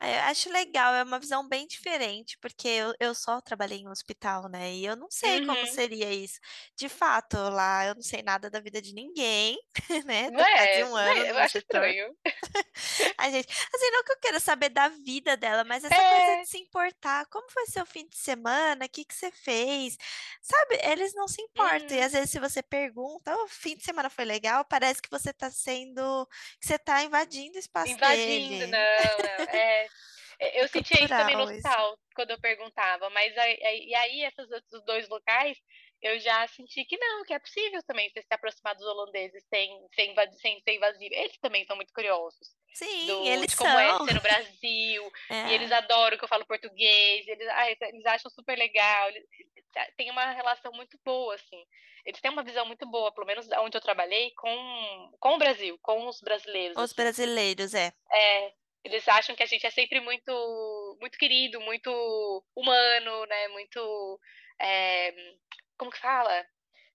Ah, 0.00 0.08
eu 0.08 0.20
acho 0.30 0.48
legal, 0.50 0.94
é 0.94 1.02
uma 1.02 1.18
visão 1.18 1.46
bem 1.48 1.66
diferente, 1.66 2.38
porque 2.40 2.68
eu, 2.68 2.94
eu 3.00 3.14
só 3.14 3.40
trabalhei 3.40 3.78
em 3.78 3.88
um 3.88 3.90
hospital, 3.90 4.48
né? 4.48 4.72
E 4.74 4.84
eu 4.86 4.94
não 4.96 5.10
sei 5.10 5.40
como 5.40 5.66
Uhum. 5.66 5.66
seria 5.66 6.12
isso. 6.12 6.38
De 6.76 6.88
fato, 6.88 7.36
lá 7.36 7.86
eu 7.86 7.94
não 7.96 8.02
sei 8.02 8.22
nada 8.22 8.48
da 8.50 8.60
vida 8.60 8.80
de 8.80 8.94
ninguém, 8.94 9.58
né? 10.06 10.30
Não 10.30 10.40
Tô 10.40 10.44
é? 10.44 10.84
um 10.84 10.96
Não 11.02 11.12
ano 11.12 11.24
é? 11.24 11.30
Eu 11.30 11.38
acho 11.38 11.54
setor. 11.54 11.58
estranho. 11.58 12.14
A 13.18 13.30
gente, 13.30 13.48
assim, 13.50 13.90
não 13.90 14.04
que 14.04 14.12
eu 14.12 14.18
quero 14.20 14.40
saber 14.40 14.68
da 14.70 14.88
vida 14.88 15.36
dela, 15.36 15.64
mas 15.64 15.84
essa 15.84 16.04
coisa 16.04 16.36
É. 16.36 16.36
de 16.36 16.46
se 16.48 16.58
importar. 16.58 17.26
Como 17.26 17.50
foi 17.50 17.66
seu 17.66 17.84
fim 17.86 18.06
de 18.08 18.16
semana? 18.16 18.84
O 18.86 18.88
que 18.88 19.04
que 19.04 19.14
você 19.14 19.30
fez? 19.32 19.96
Sabe? 20.42 20.78
Eles 20.82 21.14
não 21.14 21.28
se 21.28 21.40
importam. 21.42 21.96
E 21.96 22.00
Uhum. 22.00 22.06
às 22.06 22.12
vezes, 22.12 22.30
se 22.30 22.38
você 22.40 22.62
pergunta, 22.62 23.34
o 23.44 23.48
fim 23.48 23.76
de 23.76 23.84
semana 23.84 24.10
foi 24.10 24.24
legal, 24.24 24.64
parece 24.64 25.02
que 25.02 25.10
você 25.10 25.32
tá 25.32 25.50
sendo, 25.50 26.26
que 26.60 26.66
você 26.66 26.78
tá 26.78 27.02
invadindo 27.02 27.56
o 27.56 27.60
espaço 27.60 27.92
Invadindo, 27.94 28.66
dele. 28.66 28.66
não, 28.66 29.22
não. 29.22 29.44
É. 29.48 29.87
É, 30.40 30.62
Eu 30.62 30.68
sentia 30.68 31.02
isso 31.04 31.14
também 31.16 31.36
no 31.36 31.42
Cultural 31.42 31.50
isso. 31.58 31.68
hospital, 31.68 31.98
quando 32.14 32.30
eu 32.30 32.40
perguntava, 32.40 33.10
mas 33.10 33.36
aí, 33.38 33.58
e 33.88 33.94
aí 33.94 34.22
esses 34.24 34.50
outros 34.50 34.84
dois 34.84 35.08
locais, 35.08 35.58
eu 36.00 36.18
já 36.20 36.46
senti 36.48 36.84
que 36.84 36.96
não, 36.96 37.24
que 37.24 37.32
é 37.34 37.38
possível 37.38 37.82
também 37.84 38.08
você 38.10 38.22
se 38.22 38.32
aproximar 38.34 38.74
dos 38.76 38.86
holandeses 38.86 39.44
sem, 39.48 39.70
sem, 39.94 40.14
sem 40.40 40.60
ser 40.60 40.74
invasivo. 40.76 41.14
Eles 41.14 41.38
também 41.38 41.64
são 41.64 41.76
muito 41.76 41.92
curiosos 41.92 42.48
Sim, 42.72 43.06
do, 43.06 43.24
eles 43.26 43.50
de 43.50 43.56
como 43.56 43.78
é 43.78 43.94
são. 43.94 44.06
ser 44.06 44.14
no 44.14 44.20
Brasil, 44.20 45.10
e 45.44 45.52
eles 45.52 45.70
É, 45.70 45.74
adoram 45.74 46.16
que 46.18 46.24
eu 46.24 46.28
falo 46.28 46.46
português, 46.46 47.26
eles, 47.26 47.48
ah, 47.48 47.70
eles 47.70 48.06
acham 48.06 48.30
super 48.30 48.56
legal, 48.56 49.08
eles, 49.08 49.24
tem 49.96 50.10
uma 50.10 50.32
relação 50.32 50.72
muito 50.72 50.98
boa, 51.04 51.34
assim. 51.34 51.64
Eles 52.04 52.20
têm 52.20 52.30
uma 52.30 52.44
visão 52.44 52.64
muito 52.66 52.88
boa, 52.90 53.12
pelo 53.12 53.26
menos 53.26 53.46
onde 53.60 53.76
eu 53.76 53.80
trabalhei, 53.82 54.32
com, 54.34 55.12
com 55.20 55.34
o 55.34 55.38
Brasil, 55.38 55.78
com 55.82 56.06
os 56.08 56.20
brasileiros, 56.20 56.78
os 56.78 56.92
assim. 56.92 56.94
brasileiros, 56.94 57.74
é. 57.74 57.92
É, 58.12 58.52
eles 58.88 59.06
acham 59.08 59.36
que 59.36 59.42
a 59.42 59.46
gente 59.46 59.66
é 59.66 59.70
sempre 59.70 60.00
muito, 60.00 60.96
muito 61.00 61.16
querido, 61.18 61.60
muito 61.60 62.44
humano, 62.56 63.26
né? 63.26 63.48
Muito, 63.48 64.20
é, 64.60 65.12
como 65.76 65.90
que 65.90 65.98
fala? 65.98 66.46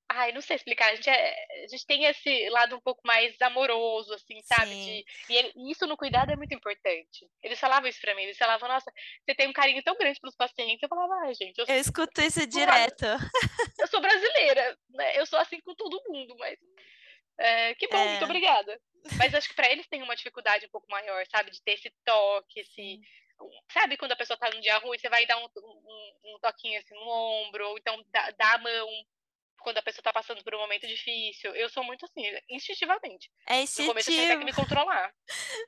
Ai, 0.09 0.31
não 0.31 0.41
sei 0.41 0.57
explicar. 0.57 0.91
A 0.91 0.95
gente, 0.95 1.09
é- 1.09 1.63
a 1.63 1.67
gente 1.67 1.85
tem 1.87 2.05
esse 2.05 2.49
lado 2.49 2.75
um 2.75 2.81
pouco 2.81 3.01
mais 3.05 3.41
amoroso, 3.41 4.13
assim, 4.13 4.39
sabe? 4.43 4.75
De, 4.75 5.05
e 5.29 5.35
ele- 5.37 5.53
e 5.55 5.71
isso 5.71 5.87
no 5.87 5.97
cuidado 5.97 6.31
é 6.31 6.35
muito 6.35 6.53
importante. 6.53 7.27
Eles 7.41 7.59
falavam 7.59 7.89
isso 7.89 8.01
pra 8.01 8.13
mim. 8.13 8.23
Eles 8.23 8.37
falavam, 8.37 8.67
nossa, 8.69 8.91
você 9.25 9.33
tem 9.33 9.47
um 9.47 9.53
carinho 9.53 9.81
tão 9.81 9.95
grande 9.97 10.19
pelos 10.19 10.35
pacientes. 10.35 10.83
Eu 10.83 10.89
falava, 10.89 11.13
ai, 11.25 11.33
gente, 11.33 11.57
eu, 11.57 11.65
Eu 11.67 11.77
escuto 11.77 12.21
isso 12.21 12.39
sou- 12.41 12.47
direto. 12.49 13.05
eu 13.79 13.87
sou 13.87 14.01
brasileira, 14.01 14.77
né? 14.89 15.17
Eu 15.19 15.25
sou 15.25 15.39
assim 15.39 15.59
com 15.61 15.73
todo 15.73 16.03
mundo, 16.09 16.35
mas 16.37 16.59
é, 17.39 17.73
que 17.75 17.87
bom, 17.87 17.97
muito 18.09 18.21
É, 18.21 18.25
obrigada. 18.25 18.79
Mas 19.17 19.33
acho 19.33 19.49
que 19.49 19.55
pra 19.55 19.69
eles 19.71 19.87
tem 19.87 20.01
uma 20.01 20.15
dificuldade 20.15 20.65
um 20.65 20.69
pouco 20.69 20.89
maior, 20.89 21.25
sabe? 21.27 21.51
De 21.51 21.61
ter 21.61 21.73
esse 21.73 21.91
toque, 22.05 22.59
esse. 22.59 22.99
Sabe 23.71 23.97
quando 23.97 24.13
a 24.13 24.15
pessoa 24.15 24.37
tá 24.37 24.49
num 24.49 24.61
dia 24.61 24.77
ruim, 24.77 24.97
você 24.97 25.09
vai 25.09 25.25
dar 25.25 25.37
um, 25.37 25.45
um, 25.45 26.35
um 26.35 26.39
toquinho 26.41 26.79
assim 26.79 26.93
no 26.93 27.07
ombro, 27.09 27.69
ou 27.69 27.77
então 27.77 28.01
dá, 28.11 28.31
dá 28.31 28.53
a 28.53 28.57
mão 28.59 28.87
quando 29.63 29.77
a 29.77 29.81
pessoa 29.81 30.03
tá 30.03 30.13
passando 30.13 30.43
por 30.43 30.53
um 30.53 30.59
momento 30.59 30.85
difícil. 30.85 31.55
Eu 31.55 31.69
sou 31.69 31.83
muito 31.83 32.05
assim, 32.05 32.21
instintivamente. 32.49 33.31
É 33.47 33.61
No 33.61 33.87
começo 33.87 34.09
eu 34.09 34.13
tinha 34.13 34.25
até 34.25 34.37
que 34.37 34.43
instintivo. 34.43 34.45
me 34.45 34.53
controlar. 34.53 35.13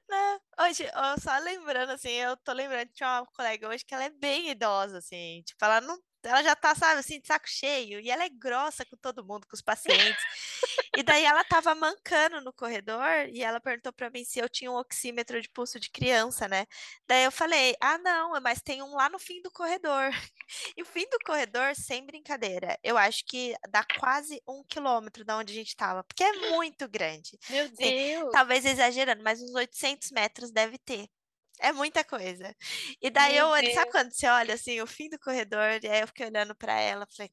Né? 0.09 0.39
Hoje, 0.59 0.85
só 1.21 1.37
lembrando, 1.39 1.91
assim, 1.91 2.11
eu 2.11 2.37
tô 2.37 2.51
lembrando 2.51 2.91
de 2.93 3.03
uma 3.03 3.25
colega 3.27 3.69
hoje 3.69 3.85
que 3.85 3.93
ela 3.93 4.03
é 4.03 4.09
bem 4.09 4.49
idosa, 4.49 4.97
assim, 4.99 5.41
tipo, 5.43 5.63
ela 5.63 5.81
não, 5.81 5.97
ela 6.25 6.43
já 6.43 6.55
tá, 6.55 6.75
sabe, 6.75 6.99
assim, 6.99 7.19
de 7.19 7.27
saco 7.27 7.47
cheio, 7.49 7.99
e 7.99 8.09
ela 8.11 8.23
é 8.25 8.29
grossa 8.29 8.85
com 8.85 8.97
todo 8.97 9.25
mundo, 9.25 9.47
com 9.47 9.55
os 9.55 9.61
pacientes. 9.61 10.25
E 10.95 11.03
daí 11.03 11.23
ela 11.25 11.43
tava 11.43 11.75
mancando 11.75 12.41
no 12.41 12.53
corredor, 12.53 13.27
e 13.31 13.41
ela 13.43 13.59
perguntou 13.59 13.93
pra 13.93 14.09
mim 14.09 14.23
se 14.25 14.39
eu 14.39 14.49
tinha 14.49 14.71
um 14.71 14.75
oxímetro 14.77 15.41
de 15.41 15.49
pulso 15.49 15.79
de 15.79 15.89
criança, 15.89 16.47
né? 16.47 16.65
Daí 17.07 17.23
eu 17.25 17.31
falei, 17.31 17.75
ah, 17.81 17.97
não, 17.97 18.39
mas 18.41 18.61
tem 18.61 18.81
um 18.81 18.95
lá 18.95 19.09
no 19.09 19.19
fim 19.19 19.41
do 19.41 19.51
corredor. 19.51 20.11
E 20.77 20.81
o 20.81 20.85
fim 20.85 21.05
do 21.09 21.19
corredor, 21.25 21.75
sem 21.75 22.05
brincadeira, 22.05 22.77
eu 22.83 22.97
acho 22.97 23.25
que 23.25 23.55
dá 23.69 23.83
quase 23.83 24.41
um 24.47 24.63
quilômetro 24.63 25.23
da 25.25 25.37
onde 25.37 25.51
a 25.53 25.55
gente 25.55 25.75
tava, 25.75 26.03
porque 26.03 26.23
é 26.23 26.49
muito 26.51 26.87
grande. 26.87 27.37
Meu 27.49 27.67
Assim, 27.73 27.91
Deus! 27.91 28.29
talvez 28.29 28.65
exagerando, 28.65 29.23
mas 29.23 29.41
uns 29.41 29.53
800 29.55 30.11
metros 30.11 30.51
deve 30.51 30.77
ter. 30.77 31.07
É 31.59 31.71
muita 31.71 32.03
coisa. 32.03 32.53
E 33.01 33.09
daí 33.09 33.37
eu, 33.37 33.45
Meu 33.45 33.53
olhei- 33.55 33.73
sabe 33.73 33.91
quando 33.91 34.11
você 34.11 34.27
olha 34.27 34.53
assim, 34.55 34.81
o 34.81 34.87
fim 34.87 35.09
do 35.09 35.17
corredor, 35.19 35.79
e 35.83 35.87
aí 35.87 36.01
eu 36.01 36.07
fiquei 36.07 36.25
olhando 36.27 36.55
pra 36.55 36.73
ela, 36.79 37.07
falei, 37.15 37.31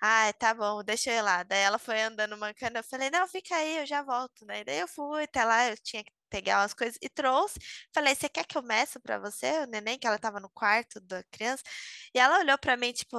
ah, 0.00 0.32
tá 0.34 0.54
bom, 0.54 0.82
deixa 0.84 1.10
eu 1.10 1.16
ir 1.18 1.22
lá. 1.22 1.42
Daí 1.44 1.60
ela 1.60 1.78
foi 1.78 2.00
andando 2.02 2.36
mancando, 2.36 2.78
eu 2.78 2.84
falei, 2.84 3.10
não, 3.10 3.26
fica 3.28 3.54
aí, 3.56 3.78
eu 3.78 3.86
já 3.86 4.02
volto, 4.02 4.44
né? 4.46 4.64
Daí 4.64 4.80
eu 4.80 4.88
fui 4.88 5.24
até 5.24 5.44
lá, 5.44 5.68
eu 5.70 5.76
tinha 5.82 6.04
que 6.04 6.12
pegar 6.30 6.60
umas 6.62 6.74
coisas 6.74 6.98
e 7.02 7.08
trouxe. 7.08 7.58
Falei, 7.94 8.14
você 8.14 8.28
quer 8.28 8.44
que 8.46 8.56
eu 8.58 8.62
meça 8.62 8.98
pra 9.00 9.18
você, 9.18 9.60
o 9.60 9.66
neném, 9.66 9.98
que 9.98 10.06
ela 10.06 10.18
tava 10.18 10.40
no 10.40 10.50
quarto 10.50 11.00
da 11.00 11.22
criança? 11.30 11.62
E 12.14 12.18
ela 12.18 12.38
olhou 12.40 12.58
pra 12.58 12.76
mim, 12.76 12.92
tipo, 12.92 13.16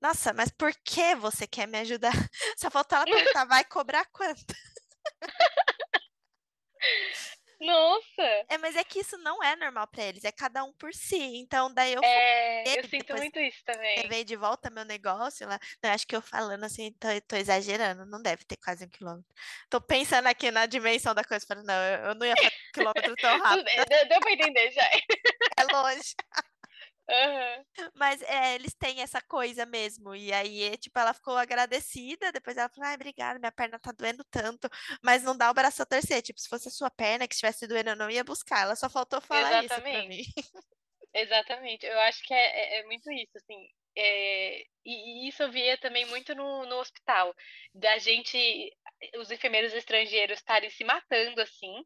nossa, 0.00 0.32
mas 0.34 0.50
por 0.50 0.72
que 0.84 1.14
você 1.16 1.46
quer 1.46 1.66
me 1.68 1.78
ajudar? 1.80 2.12
Só 2.58 2.70
faltou 2.70 2.96
ela 2.98 3.06
perguntar, 3.08 3.44
vai 3.46 3.64
cobrar 3.64 4.04
quanto? 4.12 4.44
Nossa! 7.60 8.22
É, 8.48 8.58
mas 8.58 8.76
é 8.76 8.84
que 8.84 9.00
isso 9.00 9.16
não 9.18 9.42
é 9.42 9.56
normal 9.56 9.86
pra 9.88 10.04
eles, 10.04 10.24
é 10.24 10.32
cada 10.32 10.62
um 10.64 10.72
por 10.74 10.92
si. 10.92 11.16
Então, 11.16 11.72
daí 11.72 11.94
eu 11.94 12.02
É, 12.04 12.78
eu 12.78 12.84
sinto 12.88 13.14
muito 13.16 13.38
isso 13.38 13.62
também. 13.64 13.96
levei 14.02 14.24
de 14.24 14.36
volta 14.36 14.70
meu 14.70 14.84
negócio 14.84 15.48
lá. 15.48 15.58
Não, 15.82 15.90
acho 15.90 16.06
que 16.06 16.14
eu 16.14 16.20
falando 16.20 16.64
assim, 16.64 16.92
tô, 16.92 17.08
tô 17.26 17.36
exagerando, 17.36 18.04
não 18.06 18.20
deve 18.20 18.44
ter 18.44 18.56
quase 18.56 18.84
um 18.84 18.88
quilômetro. 18.88 19.32
Tô 19.70 19.80
pensando 19.80 20.26
aqui 20.26 20.50
na 20.50 20.66
dimensão 20.66 21.14
da 21.14 21.24
coisa, 21.24 21.46
falando, 21.46 21.66
não, 21.66 21.74
eu, 21.74 21.98
eu 22.10 22.14
não 22.14 22.26
ia 22.26 22.34
fazer 22.36 22.48
um 22.48 22.72
quilômetro 22.74 23.16
tão 23.16 23.38
rápido, 23.42 23.64
Deu, 23.88 24.08
deu 24.08 24.20
pra 24.20 24.32
entender 24.32 24.70
já. 24.72 24.82
é 25.58 25.64
longe. 25.72 26.14
Mas 27.94 28.22
é, 28.22 28.54
eles 28.54 28.74
têm 28.74 29.00
essa 29.02 29.20
coisa 29.20 29.66
mesmo. 29.66 30.14
E 30.14 30.32
aí, 30.32 30.76
tipo, 30.78 30.98
ela 30.98 31.12
ficou 31.14 31.36
agradecida. 31.36 32.32
Depois 32.32 32.56
ela 32.56 32.68
falou: 32.68 32.88
ai, 32.88 32.94
obrigada, 32.94 33.38
minha 33.38 33.52
perna 33.52 33.78
tá 33.78 33.92
doendo 33.92 34.24
tanto. 34.24 34.68
Mas 35.02 35.22
não 35.22 35.36
dá 35.36 35.50
o 35.50 35.54
braço 35.54 35.82
a 35.82 35.86
torcer. 35.86 36.22
Tipo, 36.22 36.40
se 36.40 36.48
fosse 36.48 36.68
a 36.68 36.70
sua 36.70 36.90
perna 36.90 37.26
que 37.28 37.34
estivesse 37.34 37.66
doendo, 37.66 37.90
eu 37.90 37.96
não 37.96 38.10
ia 38.10 38.24
buscar. 38.24 38.62
Ela 38.62 38.76
só 38.76 38.88
faltou 38.88 39.20
falar 39.20 39.54
isso 39.58 39.82
pra 39.82 40.02
mim. 40.02 40.22
Exatamente. 40.24 40.34
Exatamente. 41.14 41.86
Eu 41.86 41.98
acho 42.00 42.22
que 42.24 42.34
é, 42.34 42.78
é- 42.78 42.80
é 42.80 42.84
muito 42.84 43.10
isso, 43.12 43.32
assim. 43.36 43.68
É, 43.98 44.60
e, 44.84 45.24
e 45.24 45.28
isso 45.28 45.42
eu 45.42 45.50
via 45.50 45.78
também 45.78 46.04
muito 46.06 46.34
no, 46.34 46.66
no 46.66 46.76
hospital, 46.76 47.34
da 47.74 47.96
gente, 47.98 48.36
os 49.18 49.30
enfermeiros 49.30 49.72
estrangeiros 49.72 50.38
estarem 50.38 50.68
se 50.70 50.84
matando 50.84 51.40
assim, 51.40 51.82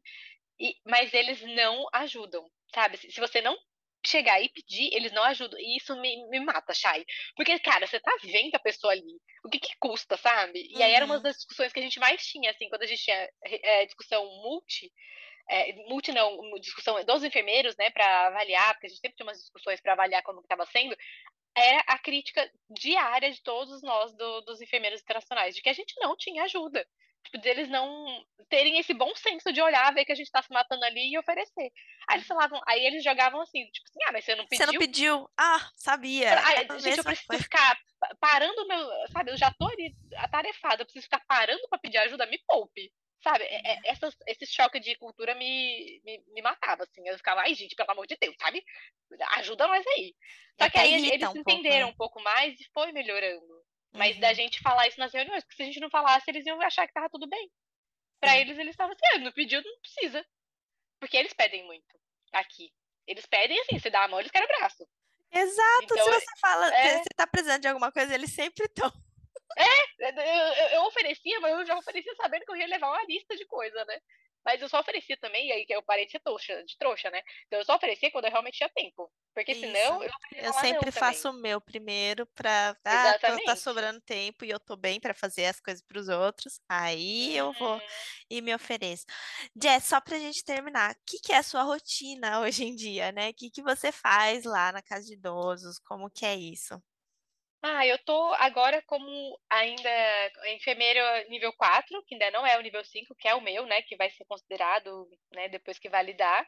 e, 0.59 0.75
mas 0.85 1.13
eles 1.13 1.41
não 1.41 1.87
ajudam, 1.93 2.49
sabe? 2.73 2.97
Se, 2.97 3.11
se 3.11 3.19
você 3.19 3.41
não 3.41 3.57
chegar 4.05 4.41
e 4.41 4.49
pedir, 4.49 4.93
eles 4.93 5.11
não 5.11 5.23
ajudam. 5.23 5.59
E 5.59 5.77
isso 5.77 5.95
me, 5.99 6.27
me 6.29 6.39
mata, 6.39 6.73
Chay. 6.73 7.05
Porque, 7.35 7.59
cara, 7.59 7.85
você 7.87 7.99
tá 7.99 8.11
vendo 8.23 8.55
a 8.55 8.59
pessoa 8.59 8.93
ali. 8.93 9.19
O 9.45 9.49
que 9.49 9.59
que 9.59 9.75
custa, 9.79 10.17
sabe? 10.17 10.67
E 10.69 10.81
aí 10.83 10.93
era 10.93 11.05
uma 11.05 11.17
Uhum. 11.17 11.21
das 11.21 11.35
discussões 11.37 11.71
que 11.73 11.79
a 11.79 11.83
gente 11.83 11.99
mais 11.99 12.25
tinha, 12.25 12.51
assim, 12.51 12.69
quando 12.69 12.83
a 12.83 12.87
gente 12.87 13.03
tinha 13.03 13.29
é, 13.45 13.85
discussão 13.85 14.25
multi 14.43 14.91
é, 15.49 15.73
multi 15.89 16.11
não, 16.11 16.39
discussão 16.59 17.03
dos 17.05 17.23
enfermeiros, 17.23 17.75
né, 17.77 17.89
para 17.89 18.27
avaliar, 18.27 18.73
porque 18.73 18.87
a 18.87 18.89
gente 18.89 18.99
sempre 19.01 19.17
tinha 19.17 19.25
umas 19.27 19.39
discussões 19.39 19.81
para 19.81 19.93
avaliar 19.93 20.23
como 20.23 20.39
estava 20.41 20.65
sendo, 20.67 20.95
era 21.55 21.79
a 21.87 21.99
crítica 21.99 22.49
diária 22.69 23.31
de 23.31 23.41
todos 23.43 23.81
nós 23.83 24.15
do- 24.15 24.41
dos 24.41 24.61
enfermeiros 24.61 25.01
internacionais, 25.01 25.55
de 25.55 25.61
que 25.61 25.69
a 25.69 25.73
gente 25.73 25.93
não 25.99 26.15
tinha 26.17 26.43
ajuda. 26.43 26.87
Tipo, 27.23 27.37
deles 27.37 27.69
não 27.69 28.05
terem 28.49 28.77
esse 28.79 28.93
bom 28.93 29.13
senso 29.15 29.53
de 29.53 29.61
olhar, 29.61 29.93
ver 29.93 30.03
que 30.05 30.11
a 30.11 30.15
gente 30.15 30.31
tá 30.31 30.41
se 30.41 30.51
matando 30.51 30.83
ali 30.83 31.11
e 31.13 31.17
oferecer. 31.17 31.71
Aí 32.09 32.17
eles 32.17 32.27
falavam, 32.27 32.59
aí 32.67 32.85
eles 32.85 33.03
jogavam 33.03 33.39
assim, 33.41 33.65
tipo 33.71 33.87
assim, 33.87 33.99
ah, 34.07 34.11
mas 34.11 34.25
você 34.25 34.35
não 34.35 34.45
Você 34.49 34.65
não 34.65 34.73
pediu? 34.73 34.79
pediu? 34.79 35.29
Ah, 35.37 35.69
sabia. 35.75 36.33
Ah, 36.39 36.77
gente, 36.79 36.97
eu 36.97 37.03
preciso 37.03 37.43
ficar 37.43 37.77
pa- 37.99 38.15
parando 38.19 38.61
o 38.63 38.67
meu, 38.67 38.89
sabe, 39.11 39.31
eu 39.31 39.37
já 39.37 39.51
tô 39.53 39.67
ali 39.67 39.95
atarefada, 40.17 40.81
eu 40.81 40.85
preciso 40.85 41.03
ficar 41.05 41.21
parando 41.27 41.61
pra 41.69 41.79
pedir 41.79 41.97
ajuda, 41.99 42.25
me 42.25 42.39
poupe. 42.47 42.91
Sabe, 43.23 43.43
É- 43.43 43.73
é- 43.73 43.79
essas, 43.85 44.15
esse 44.27 44.47
choque 44.47 44.79
de 44.79 44.95
cultura 44.97 45.35
me, 45.35 46.01
me, 46.03 46.23
me 46.33 46.41
matava, 46.41 46.83
assim. 46.83 47.07
Eu 47.07 47.15
ficava, 47.17 47.41
ai, 47.41 47.53
gente, 47.53 47.75
pelo 47.75 47.91
amor 47.91 48.07
de 48.07 48.17
Deus, 48.19 48.35
sabe? 48.41 48.63
Ajuda 49.37 49.67
nós 49.67 49.85
aí. 49.85 50.15
Só 50.59 50.69
que 50.71 50.77
aí 50.79 50.93
eles 50.95 51.29
um 51.29 51.33
pouco, 51.33 51.39
entenderam 51.51 51.87
né? 51.87 51.93
um 51.93 51.95
pouco 51.95 52.19
mais 52.21 52.59
e 52.59 52.65
foi 52.73 52.91
melhorando. 52.91 53.45
Mas 53.93 54.17
da 54.19 54.29
Uhum. 54.29 54.35
gente 54.35 54.61
falar 54.61 54.87
isso 54.87 54.99
nas 54.99 55.13
reuniões, 55.13 55.43
porque 55.43 55.55
se 55.57 55.63
a 55.63 55.65
gente 55.65 55.79
não 55.79 55.89
falasse, 55.89 56.29
eles 56.29 56.45
iam 56.45 56.61
achar 56.61 56.87
que 56.87 56.93
tava 56.93 57.09
tudo 57.09 57.27
bem. 57.27 57.51
Pra 58.19 58.31
Sim. 58.31 58.37
eles, 58.37 58.57
eles 58.57 58.71
estavam 58.71 58.93
assim, 58.93 59.15
ah, 59.15 59.19
não 59.19 59.31
pediu, 59.31 59.61
não 59.63 59.79
precisa. 59.81 60.25
Porque 60.99 61.17
eles 61.17 61.33
pedem 61.33 61.65
muito 61.65 61.99
aqui. 62.31 62.71
Eles 63.07 63.25
pedem 63.25 63.59
assim, 63.61 63.79
você 63.79 63.89
dá 63.89 64.03
a 64.03 64.07
mão, 64.07 64.19
eles 64.19 64.31
querem 64.31 64.47
o 64.47 64.57
braço. 64.59 64.87
Exato. 65.31 65.83
Então, 65.83 65.97
Se 65.97 66.11
você 66.11 66.39
fala, 66.39 66.73
é- 66.75 66.97
você 66.99 67.09
tá 67.15 67.25
precisando 67.27 67.61
de 67.61 67.67
alguma 67.67 67.91
coisa, 67.91 68.13
eles 68.13 68.31
sempre 68.33 68.65
estão. 68.65 68.91
Eu, 69.99 70.09
eu- 70.09 70.69
eu 70.75 70.83
oferecia, 70.85 71.39
mas 71.41 71.51
eu 71.51 71.65
já 71.65 71.77
oferecia 71.77 72.15
sabendo 72.15 72.45
que 72.45 72.51
eu 72.51 72.55
ia 72.55 72.67
levar 72.67 72.87
uma 72.89 73.03
lista 73.03 73.35
de 73.35 73.45
coisa, 73.45 73.83
né? 73.85 73.99
Mas 74.45 74.61
eu 74.61 74.69
só 74.69 74.79
oferecia 74.79 75.17
também, 75.17 75.47
e 75.49 75.51
aí 75.51 75.65
que 75.65 75.73
eu 75.73 75.83
parei 75.83 76.05
de 76.05 76.11
ser 76.11 76.19
trouxa, 76.21 76.63
de 76.63 76.77
trouxa, 76.77 77.09
né? 77.11 77.21
Então 77.47 77.59
eu 77.59 77.65
só 77.65 77.75
oferecia 77.75 78.11
quando 78.11 78.25
eu 78.25 78.31
realmente 78.31 78.57
tinha 78.57 78.69
tempo. 78.69 79.11
Porque 79.33 79.55
senão 79.55 79.79
Isso. 79.79 80.03
eu 80.03 80.09
a 80.11 80.17
Eu 80.39 80.53
não 80.53 80.53
sempre 80.53 80.91
também. 80.91 80.91
faço 80.91 81.29
o 81.29 81.33
meu 81.33 81.59
primeiro 81.59 82.27
pra. 82.35 82.75
Ah, 82.85 83.13
tá 83.43 83.55
Exatamente. 83.55 83.55
sobrando 83.55 83.99
tempo 84.01 84.45
e 84.45 84.49
eu 84.49 84.59
tô 84.59 84.75
bem 84.77 84.99
pra 84.99 85.13
fazer 85.13 85.45
as 85.45 85.59
coisas 85.59 85.81
pros 85.83 86.07
outros. 86.07 86.59
Aí 86.69 87.35
eu 87.35 87.51
vou 87.53 87.81
Uhum. 87.81 88.01
e 88.29 88.41
me 88.41 88.53
ofereço. 88.53 89.05
Jess, 89.61 89.85
só 89.85 89.99
pra 89.99 90.19
gente 90.19 90.43
terminar, 90.43 90.91
o 90.93 90.95
que 91.05 91.19
que 91.19 91.33
é 91.33 91.37
a 91.37 91.43
sua 91.43 91.63
rotina 91.63 92.39
hoje 92.41 92.63
em 92.65 92.75
dia, 92.75 93.11
né? 93.11 93.29
O 93.29 93.33
que 93.33 93.49
que 93.49 93.61
você 93.63 93.91
faz 93.91 94.45
lá 94.45 94.71
na 94.71 94.81
casa 94.81 95.05
de 95.07 95.13
idosos? 95.13 95.79
Como 95.79 96.09
que 96.09 96.25
é 96.25 96.35
isso? 96.35 96.81
Ah, 97.63 97.85
eu 97.85 97.97
tô 97.99 98.33
agora 98.39 98.81
como 98.87 99.39
ainda 99.47 99.89
enfermeira 100.47 101.23
nível 101.29 101.53
4, 101.53 102.03
que 102.07 102.15
ainda 102.15 102.31
não 102.31 102.45
é 102.45 102.57
o 102.57 102.61
nível 102.61 102.83
5, 102.83 103.13
que 103.15 103.27
é 103.27 103.35
o 103.35 103.41
meu, 103.41 103.67
né, 103.67 103.83
que 103.83 103.95
vai 103.95 104.09
ser 104.09 104.25
considerado, 104.25 105.07
né, 105.31 105.47
depois 105.47 105.77
que 105.77 105.87
validar, 105.87 106.43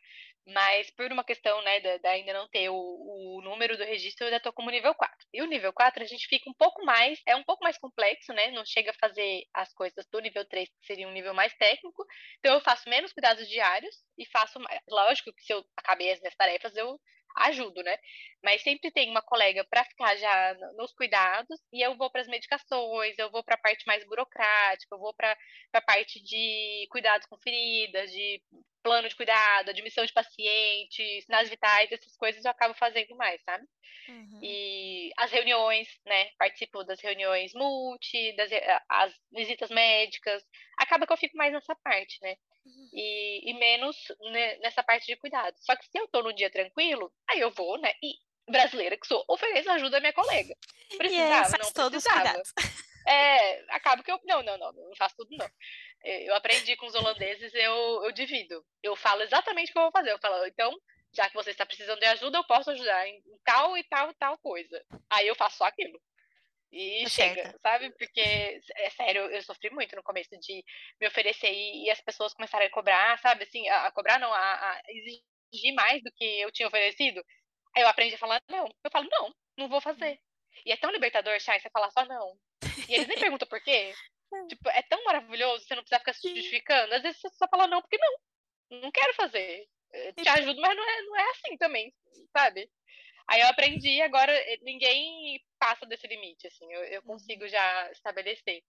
mas 0.47 0.89
por 0.89 1.11
uma 1.11 1.23
questão, 1.23 1.61
né, 1.61 1.79
da, 1.81 1.97
da 1.99 2.09
ainda 2.09 2.33
não 2.33 2.47
ter 2.49 2.67
o, 2.69 2.73
o 2.75 3.41
número 3.43 3.77
do 3.77 3.83
registro, 3.83 4.23
eu 4.23 4.27
ainda 4.29 4.39
tô 4.39 4.51
como 4.51 4.71
nível 4.71 4.95
4. 4.95 5.15
E 5.31 5.43
o 5.43 5.45
nível 5.45 5.71
4 5.71 6.01
a 6.01 6.07
gente 6.07 6.25
fica 6.27 6.49
um 6.49 6.53
pouco 6.53 6.83
mais, 6.83 7.21
é 7.27 7.35
um 7.35 7.43
pouco 7.43 7.63
mais 7.63 7.77
complexo, 7.77 8.33
né, 8.33 8.49
não 8.49 8.65
chega 8.65 8.89
a 8.89 8.95
fazer 8.99 9.43
as 9.53 9.71
coisas 9.71 10.07
do 10.11 10.19
nível 10.19 10.43
3, 10.45 10.67
que 10.67 10.85
seria 10.87 11.07
um 11.07 11.13
nível 11.13 11.33
mais 11.35 11.53
técnico, 11.53 12.03
então 12.39 12.55
eu 12.55 12.61
faço 12.61 12.89
menos 12.89 13.13
cuidados 13.13 13.47
diários 13.47 13.95
e 14.17 14.25
faço 14.25 14.59
mais, 14.59 14.81
lógico 14.89 15.31
que 15.31 15.43
se 15.43 15.53
eu 15.53 15.63
acabei 15.77 16.11
as 16.11 16.19
minhas 16.19 16.35
tarefas, 16.35 16.75
eu 16.75 16.99
ajudo, 17.35 17.81
né? 17.83 17.97
Mas 18.43 18.61
sempre 18.63 18.91
tem 18.91 19.09
uma 19.09 19.21
colega 19.21 19.65
para 19.69 19.83
ficar 19.85 20.15
já 20.17 20.53
no- 20.55 20.73
nos 20.77 20.93
cuidados 20.93 21.59
e 21.71 21.81
eu 21.81 21.95
vou 21.97 22.09
para 22.11 22.21
as 22.21 22.27
medicações, 22.27 23.17
eu 23.17 23.31
vou 23.31 23.43
para 23.43 23.55
a 23.55 23.57
parte 23.61 23.85
mais 23.87 24.03
burocrática, 24.05 24.95
eu 24.95 24.99
vou 24.99 25.13
para 25.13 25.35
a 25.73 25.81
parte 25.81 26.21
de 26.23 26.87
cuidados 26.91 27.27
com 27.27 27.37
feridas, 27.37 28.11
de 28.11 28.41
plano 28.83 29.07
de 29.07 29.15
cuidado, 29.15 29.69
admissão 29.69 30.05
de 30.05 30.13
pacientes, 30.13 31.23
sinais 31.25 31.49
vitais, 31.49 31.91
essas 31.91 32.15
coisas 32.17 32.43
eu 32.43 32.51
acabo 32.51 32.73
fazendo 32.73 33.15
mais, 33.15 33.41
sabe? 33.43 33.65
Uhum. 34.09 34.39
E 34.43 35.11
as 35.17 35.31
reuniões, 35.31 35.87
né? 36.05 36.29
Participo 36.37 36.83
das 36.83 36.99
reuniões 36.99 37.53
multi, 37.53 38.35
das 38.35 38.51
as 38.89 39.13
visitas 39.31 39.69
médicas. 39.69 40.43
Acaba 40.77 41.07
que 41.07 41.13
eu 41.13 41.17
fico 41.17 41.37
mais 41.37 41.53
nessa 41.53 41.75
parte, 41.75 42.19
né? 42.21 42.35
E, 42.93 43.49
e 43.49 43.53
menos 43.55 43.97
nessa 44.61 44.83
parte 44.83 45.07
de 45.07 45.15
cuidado. 45.15 45.55
Só 45.59 45.75
que 45.75 45.85
se 45.85 45.97
eu 45.97 46.07
tô 46.07 46.21
num 46.21 46.33
dia 46.33 46.49
tranquilo, 46.49 47.11
aí 47.29 47.39
eu 47.39 47.51
vou, 47.51 47.79
né? 47.79 47.93
E 48.03 48.13
brasileira 48.49 48.97
que 48.97 49.07
sou, 49.07 49.23
ofereço 49.27 49.69
ajuda 49.71 49.97
à 49.97 49.99
minha 50.01 50.13
colega. 50.13 50.55
Aí 50.91 50.97
Precisava? 50.97 51.57
Não 51.57 51.71
todos 51.71 52.03
precisava. 52.03 52.21
cuidados. 52.21 52.53
É, 53.07 53.59
acaba 53.75 54.03
que 54.03 54.11
eu. 54.11 54.19
Não, 54.25 54.41
não, 54.43 54.57
não, 54.57 54.71
não 54.73 54.95
faço 54.97 55.15
tudo, 55.17 55.35
não. 55.37 55.47
É, 56.03 56.29
Eu 56.29 56.35
aprendi 56.35 56.75
com 56.75 56.85
os 56.87 56.95
holandeses, 56.95 57.53
eu, 57.53 58.03
eu 58.05 58.11
divido. 58.11 58.65
Eu 58.81 58.95
falo 58.95 59.21
exatamente 59.23 59.69
o 59.69 59.73
que 59.73 59.79
eu 59.79 59.83
vou 59.83 59.91
fazer. 59.91 60.11
Eu 60.11 60.19
falo, 60.19 60.45
então, 60.47 60.73
já 61.13 61.27
que 61.29 61.35
você 61.35 61.51
está 61.51 61.65
precisando 61.65 61.99
de 61.99 62.05
ajuda, 62.05 62.37
eu 62.37 62.43
posso 62.45 62.71
ajudar 62.71 63.07
em 63.07 63.21
tal 63.43 63.77
e 63.77 63.83
tal 63.85 64.11
e 64.11 64.13
tal 64.15 64.37
coisa. 64.39 64.83
Aí 65.09 65.27
eu 65.27 65.35
faço 65.35 65.57
só 65.57 65.65
aquilo. 65.65 65.99
E 66.71 67.03
Tá 67.03 67.09
chega, 67.09 67.43
certa. 67.43 67.59
sabe? 67.61 67.91
Porque, 67.97 68.21
é 68.77 68.89
sério, 68.91 69.23
eu 69.31 69.41
sofri 69.43 69.69
muito 69.69 69.95
no 69.95 70.03
começo 70.03 70.31
de 70.39 70.63
me 70.99 71.07
oferecer 71.07 71.51
e, 71.51 71.85
e 71.85 71.91
as 71.91 72.01
pessoas 72.01 72.33
começarem 72.33 72.67
a 72.67 72.71
cobrar, 72.71 73.17
sabe? 73.19 73.43
Assim, 73.43 73.67
a, 73.69 73.87
a 73.87 73.91
cobrar 73.91 74.19
não, 74.19 74.33
a, 74.33 74.39
a 74.71 74.81
exigir 74.89 75.73
mais 75.75 76.01
do 76.03 76.11
que 76.13 76.25
eu 76.41 76.51
tinha 76.51 76.67
oferecido. 76.67 77.23
Aí 77.75 77.83
eu 77.83 77.87
aprendi 77.87 78.15
a 78.15 78.17
falar 78.17 78.41
não. 78.49 78.65
Eu 78.83 78.91
falo, 78.91 79.07
não, 79.11 79.35
não 79.57 79.69
vou 79.69 79.81
fazer. 79.81 80.19
E 80.65 80.71
é 80.71 80.77
tão 80.77 80.91
libertador, 80.91 81.39
Chay, 81.39 81.59
você 81.59 81.69
falar 81.69 81.91
só 81.91 82.05
não. 82.05 82.37
E 82.89 82.95
eles 82.95 83.07
nem 83.07 83.19
perguntam 83.19 83.47
por 83.47 83.61
quê. 83.61 83.93
Tipo, 84.49 84.69
é 84.69 84.81
tão 84.83 85.03
maravilhoso, 85.03 85.63
você 85.63 85.75
não 85.75 85.83
precisa 85.83 85.99
ficar 85.99 86.13
se 86.13 86.35
justificando. 86.35 86.93
Às 86.93 87.03
vezes 87.03 87.21
você 87.21 87.29
só 87.35 87.47
fala 87.47 87.67
não 87.67 87.81
porque 87.81 87.97
não. 87.97 88.81
Não 88.81 88.91
quero 88.91 89.13
fazer. 89.13 89.67
Eu 89.91 90.13
Te 90.13 90.27
ajudo, 90.27 90.59
mas 90.59 90.75
não 90.75 90.83
é, 90.83 91.01
não 91.03 91.15
é 91.17 91.29
assim 91.31 91.57
também, 91.57 91.93
sabe? 92.35 92.69
Aí 93.27 93.41
eu 93.41 93.47
aprendi, 93.47 94.01
agora 94.01 94.33
eh, 94.33 94.57
ninguém 94.61 95.39
passa 95.59 95.85
desse 95.85 96.07
limite, 96.07 96.47
assim, 96.47 96.71
eu, 96.73 96.83
eu 96.85 97.03
consigo 97.03 97.47
já 97.47 97.91
estabelecer. 97.91 98.63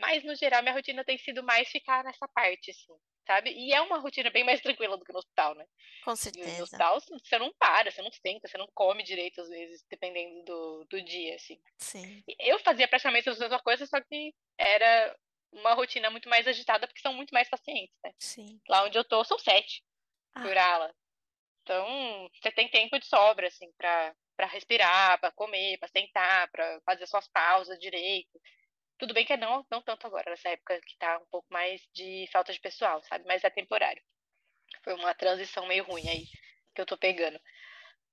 Mas, 0.00 0.22
no 0.24 0.34
geral, 0.34 0.62
minha 0.62 0.74
rotina 0.74 1.04
tem 1.04 1.18
sido 1.18 1.42
mais 1.42 1.68
ficar 1.68 2.04
nessa 2.04 2.28
parte, 2.28 2.70
assim, 2.70 2.94
sabe? 3.28 3.52
E 3.52 3.72
é 3.74 3.82
uma 3.82 4.00
rotina 4.00 4.30
bem 4.30 4.44
mais 4.44 4.60
tranquila 4.62 4.96
do 4.98 5.04
que 5.04 5.12
no 5.12 5.20
hospital, 5.20 5.54
né? 5.54 5.66
Com 6.04 6.10
No, 6.10 6.16
no 6.16 6.16
certeza. 6.16 6.62
hospital 6.64 7.00
você 7.00 7.38
não 7.38 7.52
para, 7.58 7.90
você 7.92 8.02
não 8.02 8.10
senta, 8.12 8.48
você 8.48 8.58
não 8.58 8.68
come 8.74 9.04
direito, 9.04 9.40
às 9.42 9.48
vezes, 9.50 9.84
dependendo 9.90 10.44
do, 10.44 10.84
do 10.86 11.02
dia, 11.02 11.36
assim. 11.36 11.60
Sim. 11.78 12.22
Eu 12.40 12.58
fazia 12.60 12.88
praticamente 12.88 13.28
as 13.30 13.38
mesmas 13.38 13.62
coisas, 13.62 13.88
só 13.90 14.00
que 14.00 14.34
era 14.58 15.16
uma 15.52 15.74
rotina 15.74 16.10
muito 16.10 16.28
mais 16.28 16.46
agitada, 16.48 16.86
porque 16.88 17.00
são 17.02 17.14
muito 17.14 17.32
mais 17.32 17.48
pacientes, 17.48 17.94
né? 18.04 18.12
Sim. 18.18 18.60
Lá 18.68 18.84
onde 18.84 18.98
eu 18.98 19.04
tô, 19.04 19.24
são 19.24 19.38
sete 19.38 19.82
por 20.42 20.56
Ah, 20.56 20.74
ala. 20.74 20.94
Então, 21.62 22.28
você 22.34 22.50
tem 22.52 22.68
tempo 22.70 22.98
de 22.98 23.06
sobra, 23.06 23.48
assim, 23.48 23.70
pra, 23.78 24.14
pra 24.36 24.46
respirar, 24.46 25.20
pra 25.20 25.32
comer, 25.32 25.78
pra 25.78 25.88
sentar, 25.88 26.50
pra 26.50 26.80
fazer 26.84 27.06
suas 27.06 27.28
pausas 27.28 27.78
direito. 27.78 28.40
Tudo 28.98 29.14
bem 29.14 29.24
que 29.24 29.32
é 29.32 29.36
não, 29.36 29.64
não 29.70 29.80
tanto 29.80 30.06
agora, 30.06 30.30
nessa 30.30 30.48
época 30.48 30.80
que 30.84 30.96
tá 30.98 31.18
um 31.18 31.26
pouco 31.26 31.46
mais 31.50 31.80
de 31.92 32.28
falta 32.32 32.52
de 32.52 32.60
pessoal, 32.60 33.02
sabe? 33.04 33.24
Mas 33.26 33.44
é 33.44 33.50
temporário. 33.50 34.02
Foi 34.82 34.94
uma 34.94 35.14
transição 35.14 35.66
meio 35.66 35.84
ruim 35.84 36.08
aí 36.08 36.26
que 36.74 36.80
eu 36.80 36.86
tô 36.86 36.96
pegando. 36.96 37.38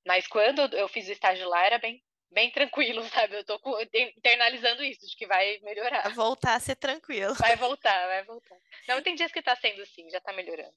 Mas 0.06 0.28
quando 0.28 0.62
eu 0.76 0.88
fiz 0.88 1.08
o 1.08 1.12
estágio 1.12 1.50
lá, 1.50 1.66
era 1.66 1.80
bem, 1.80 2.04
bem 2.32 2.52
tranquilo, 2.52 3.02
sabe? 3.10 3.36
Eu 3.36 3.44
tô 3.44 3.60
internalizando 3.94 4.84
isso, 4.84 5.08
de 5.08 5.16
que 5.16 5.26
vai 5.26 5.60
melhorar. 5.64 6.14
voltar 6.14 6.56
a 6.56 6.60
ser 6.60 6.76
tranquilo. 6.76 7.34
Vai 7.36 7.56
voltar, 7.56 8.08
vai 8.08 8.24
voltar. 8.24 8.56
Não, 8.88 9.02
tem 9.02 9.16
dias 9.16 9.32
que 9.32 9.42
tá 9.42 9.56
sendo 9.56 9.82
assim, 9.82 10.08
já 10.10 10.22
tá 10.22 10.32
melhorando. 10.34 10.76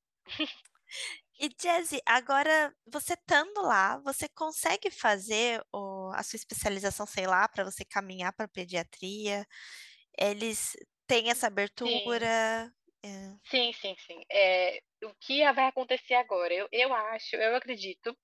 E 1.41 1.49
Jazzy, 1.51 2.01
agora 2.05 2.75
você 2.85 3.13
estando 3.13 3.63
lá, 3.63 3.99
você 3.99 4.29
consegue 4.29 4.91
fazer 4.91 5.63
o, 5.73 6.11
a 6.15 6.23
sua 6.23 6.37
especialização, 6.37 7.07
sei 7.07 7.27
lá, 7.29 7.47
para 7.49 7.65
você 7.65 7.85
caminhar 7.85 8.33
para 8.33 8.49
pediatria? 8.49 9.47
Eles 10.19 10.77
têm 11.07 11.31
essa 11.31 11.47
abertura? 11.47 12.73
Sim, 13.05 13.09
é... 13.09 13.35
sim, 13.45 13.73
sim. 13.73 13.97
sim. 14.07 14.23
É, 14.31 14.83
o 15.05 15.15
que 15.21 15.41
vai 15.53 15.67
acontecer 15.67 16.15
agora? 16.15 16.53
Eu, 16.53 16.69
eu 16.73 16.93
acho, 16.93 17.37
eu 17.37 17.55
acredito 17.55 18.17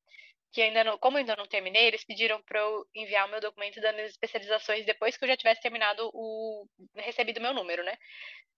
que 0.52 0.62
ainda 0.62 0.84
não, 0.84 0.98
como 0.98 1.16
eu 1.16 1.20
ainda 1.20 1.34
não 1.34 1.46
terminei, 1.46 1.86
eles 1.86 2.04
pediram 2.04 2.40
para 2.42 2.60
eu 2.60 2.86
enviar 2.94 3.26
o 3.26 3.30
meu 3.30 3.40
documento 3.40 3.80
das 3.80 3.94
minhas 3.94 4.12
especializações 4.12 4.86
depois 4.86 5.16
que 5.16 5.24
eu 5.24 5.28
já 5.28 5.36
tivesse 5.36 5.60
terminado 5.60 6.08
o 6.14 6.66
recebido 6.94 7.40
meu 7.40 7.52
número, 7.52 7.82
né? 7.82 7.96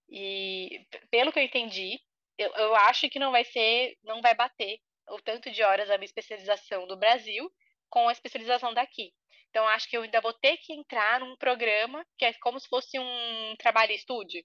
E 0.09 0.85
pelo 1.09 1.31
que 1.31 1.39
eu 1.39 1.43
entendi, 1.43 1.99
eu, 2.37 2.53
eu 2.53 2.75
acho 2.75 3.09
que 3.09 3.17
não 3.17 3.31
vai 3.31 3.43
ser, 3.43 3.97
não 4.03 4.21
vai 4.21 4.35
bater 4.35 4.79
o 5.09 5.19
tanto 5.21 5.49
de 5.49 5.63
horas 5.63 5.89
a 5.89 5.97
minha 5.97 6.05
especialização 6.05 6.85
do 6.85 6.97
Brasil 6.97 7.51
com 7.89 8.07
a 8.07 8.11
especialização 8.11 8.73
daqui. 8.73 9.13
Então, 9.49 9.67
acho 9.67 9.89
que 9.89 9.97
eu 9.97 10.03
ainda 10.03 10.21
vou 10.21 10.33
ter 10.33 10.57
que 10.57 10.73
entrar 10.73 11.19
num 11.19 11.35
programa 11.37 12.05
que 12.17 12.25
é 12.25 12.33
como 12.33 12.59
se 12.59 12.67
fosse 12.67 12.99
um 12.99 13.55
trabalho 13.57 13.91
estúdio. 13.91 14.43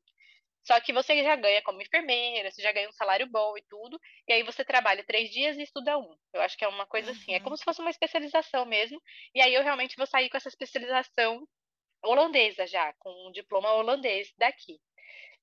Só 0.64 0.81
que 0.81 0.93
você 0.93 1.23
já 1.24 1.35
ganha 1.35 1.60
como 1.62 1.82
enfermeira, 1.82 2.51
você 2.51 2.62
já 2.62 2.70
ganha 2.70 2.89
um 2.89 2.93
salário 2.93 3.27
bom 3.27 3.56
e 3.59 3.62
tudo, 3.69 3.98
e 4.28 4.32
aí 4.32 4.43
você 4.44 4.64
trabalha 4.64 5.05
três 5.05 5.31
dias 5.31 5.56
e 5.56 5.62
estuda 5.62 5.98
um. 5.98 6.16
Eu 6.32 6.40
acho 6.40 6.56
que 6.56 6.64
é 6.64 6.69
uma 6.69 6.86
coisa 6.86 7.10
uhum. 7.10 7.16
assim, 7.16 7.35
é 7.35 7.40
como 7.40 7.56
se 7.56 7.64
fosse 7.64 7.81
uma 7.81 7.90
especialização 7.90 8.64
mesmo, 8.64 9.02
e 9.35 9.40
aí 9.40 9.52
eu 9.52 9.62
realmente 9.62 9.97
vou 9.97 10.06
sair 10.06 10.31
com 10.31 10.36
essa 10.36 10.48
especialização 10.48 11.44
holandesa 12.02 12.66
já, 12.66 12.93
com 12.98 13.10
um 13.28 13.32
diploma 13.32 13.73
holandês 13.73 14.32
daqui. 14.39 14.78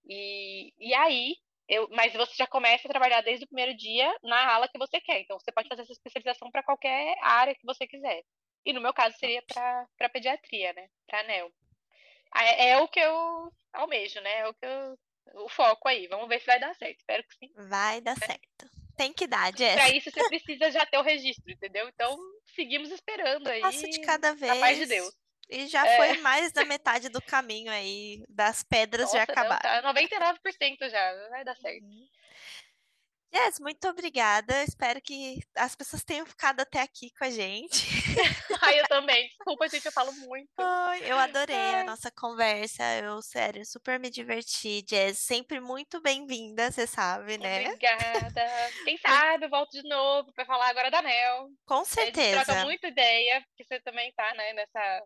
E, 0.06 0.74
e 0.80 0.94
aí, 0.94 1.36
eu, 1.70 1.88
mas 1.92 2.12
você 2.14 2.34
já 2.36 2.48
começa 2.48 2.88
a 2.88 2.90
trabalhar 2.90 3.22
desde 3.22 3.46
o 3.46 3.48
primeiro 3.48 3.78
dia 3.78 4.12
na 4.24 4.54
ala 4.54 4.68
que 4.68 4.78
você 4.78 5.00
quer. 5.00 5.22
Então, 5.22 5.38
você 5.40 5.52
pode 5.52 5.70
fazer 5.70 5.84
essa 5.84 5.92
especialização 5.92 6.50
para 6.50 6.64
qualquer 6.64 7.16
área 7.22 7.54
que 7.54 7.66
você 7.66 7.86
quiser. 7.86 8.24
E 8.66 8.74
no 8.74 8.82
meu 8.82 8.94
caso, 8.94 9.16
seria 9.18 9.44
para 9.44 10.10
pediatria, 10.12 10.74
né? 10.74 10.90
Para 11.08 11.20
anel. 11.20 11.52
É, 12.36 12.70
é, 12.70 12.78
o 12.78 12.88
que 12.88 13.00
eu 13.00 13.54
almejo, 13.72 14.20
né? 14.22 14.40
É 14.40 14.48
o 14.48 14.54
que 14.54 14.66
eu, 14.66 14.98
o 15.44 15.50
foco 15.50 15.88
aí. 15.88 16.08
Vamos 16.08 16.28
ver 16.28 16.40
se 16.40 16.48
vai 16.48 16.60
dar 16.60 16.76
certo. 16.76 16.98
Espero 16.98 17.24
que 17.24 17.36
sim. 17.36 17.52
Vai 17.70 18.02
dar 18.02 18.18
certo. 18.18 18.68
Tem 18.98 19.14
que 19.14 19.28
dar, 19.28 19.56
Jess. 19.56 19.76
Para 19.76 19.90
isso, 19.96 20.12
você 20.12 20.28
precisa 20.28 20.72
já 20.72 20.86
ter 20.86 20.98
o 20.98 21.04
registro, 21.04 21.50
entendeu? 21.52 21.88
Então, 21.88 22.18
seguimos 22.56 22.92
esperando 22.92 23.48
aí. 23.48 23.62
Passo 23.62 23.90
de 23.90 24.02
cada 24.02 24.34
vez. 24.34 24.52
A 24.52 24.60
paz 24.60 24.78
de 24.78 24.88
Deus. 24.88 25.16
E 25.50 25.68
já 25.68 25.86
é. 25.86 25.98
foi 25.98 26.18
mais 26.22 26.52
da 26.52 26.64
metade 26.64 27.10
do 27.10 27.22
caminho 27.22 27.72
aí, 27.72 28.24
das 28.30 28.64
pedras 28.64 29.06
Nossa, 29.06 29.18
já 29.18 29.24
acabaram. 29.24 29.82
Não, 29.82 29.94
tá 29.94 30.02
99% 30.02 30.90
já, 30.90 31.30
vai 31.30 31.44
dar 31.44 31.56
certo. 31.56 31.84
Uhum. 31.84 32.08
Jess, 33.32 33.60
muito 33.60 33.88
obrigada. 33.88 34.64
Espero 34.64 35.00
que 35.00 35.40
as 35.56 35.76
pessoas 35.76 36.04
tenham 36.04 36.26
ficado 36.26 36.62
até 36.62 36.82
aqui 36.82 37.12
com 37.12 37.26
a 37.26 37.30
gente. 37.30 37.86
Ai, 38.62 38.80
eu 38.80 38.88
também. 38.88 39.28
Desculpa, 39.28 39.70
gente, 39.70 39.86
eu 39.86 39.92
falo 39.92 40.12
muito. 40.14 40.50
Ai, 40.58 41.02
eu 41.06 41.18
adorei 41.18 41.56
Ai. 41.56 41.82
a 41.82 41.84
nossa 41.84 42.10
conversa. 42.10 42.84
Eu, 42.98 43.22
sério, 43.22 43.64
super 43.66 44.00
me 44.00 44.10
diverti. 44.10 44.84
Jess, 44.88 45.20
sempre 45.20 45.60
muito 45.60 46.02
bem-vinda, 46.02 46.72
você 46.72 46.88
sabe, 46.88 47.38
né? 47.38 47.68
Obrigada. 47.68 48.46
Quem 48.84 48.98
sabe 48.98 49.46
eu 49.46 49.50
volto 49.50 49.72
de 49.72 49.88
novo 49.88 50.34
para 50.34 50.46
falar 50.46 50.68
agora 50.70 50.90
da 50.90 51.04
Mel. 51.04 51.50
Com 51.68 51.86
certeza. 51.86 52.32
A 52.32 52.38
gente 52.38 52.46
troca 52.46 52.64
muita 52.64 52.88
ideia, 52.88 53.42
porque 53.42 53.64
você 53.64 53.80
também 53.82 54.12
tá, 54.14 54.34
né, 54.34 54.54
nessa, 54.54 55.04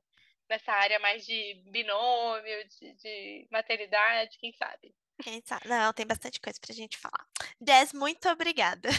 nessa 0.54 0.72
área 0.72 1.00
mais 1.00 1.26
de 1.26 1.56
binômio, 1.66 2.68
de, 2.68 2.94
de 2.94 3.48
maternidade, 3.52 4.38
quem 4.38 4.54
sabe. 4.54 4.94
Quem 5.22 5.42
sabe? 5.44 5.68
Não, 5.68 5.92
tem 5.94 6.06
bastante 6.06 6.40
coisa 6.40 6.60
pra 6.60 6.76
gente 6.76 6.98
falar. 6.98 7.28
Jess, 7.66 7.94
muito 7.94 8.30
obrigada. 8.30 8.90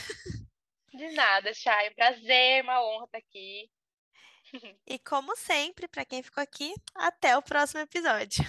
De 0.93 1.09
nada, 1.11 1.53
Chay. 1.55 1.91
Prazer, 1.91 2.63
uma 2.63 2.85
honra 2.85 3.05
estar 3.07 3.19
aqui. 3.19 3.71
E 4.87 4.99
como 4.99 5.35
sempre, 5.37 5.89
para 5.89 6.05
quem 6.05 6.23
ficou 6.23 6.43
aqui, 6.43 6.73
até 6.95 7.37
o 7.37 7.43
próximo 7.43 7.81
episódio. 7.81 8.45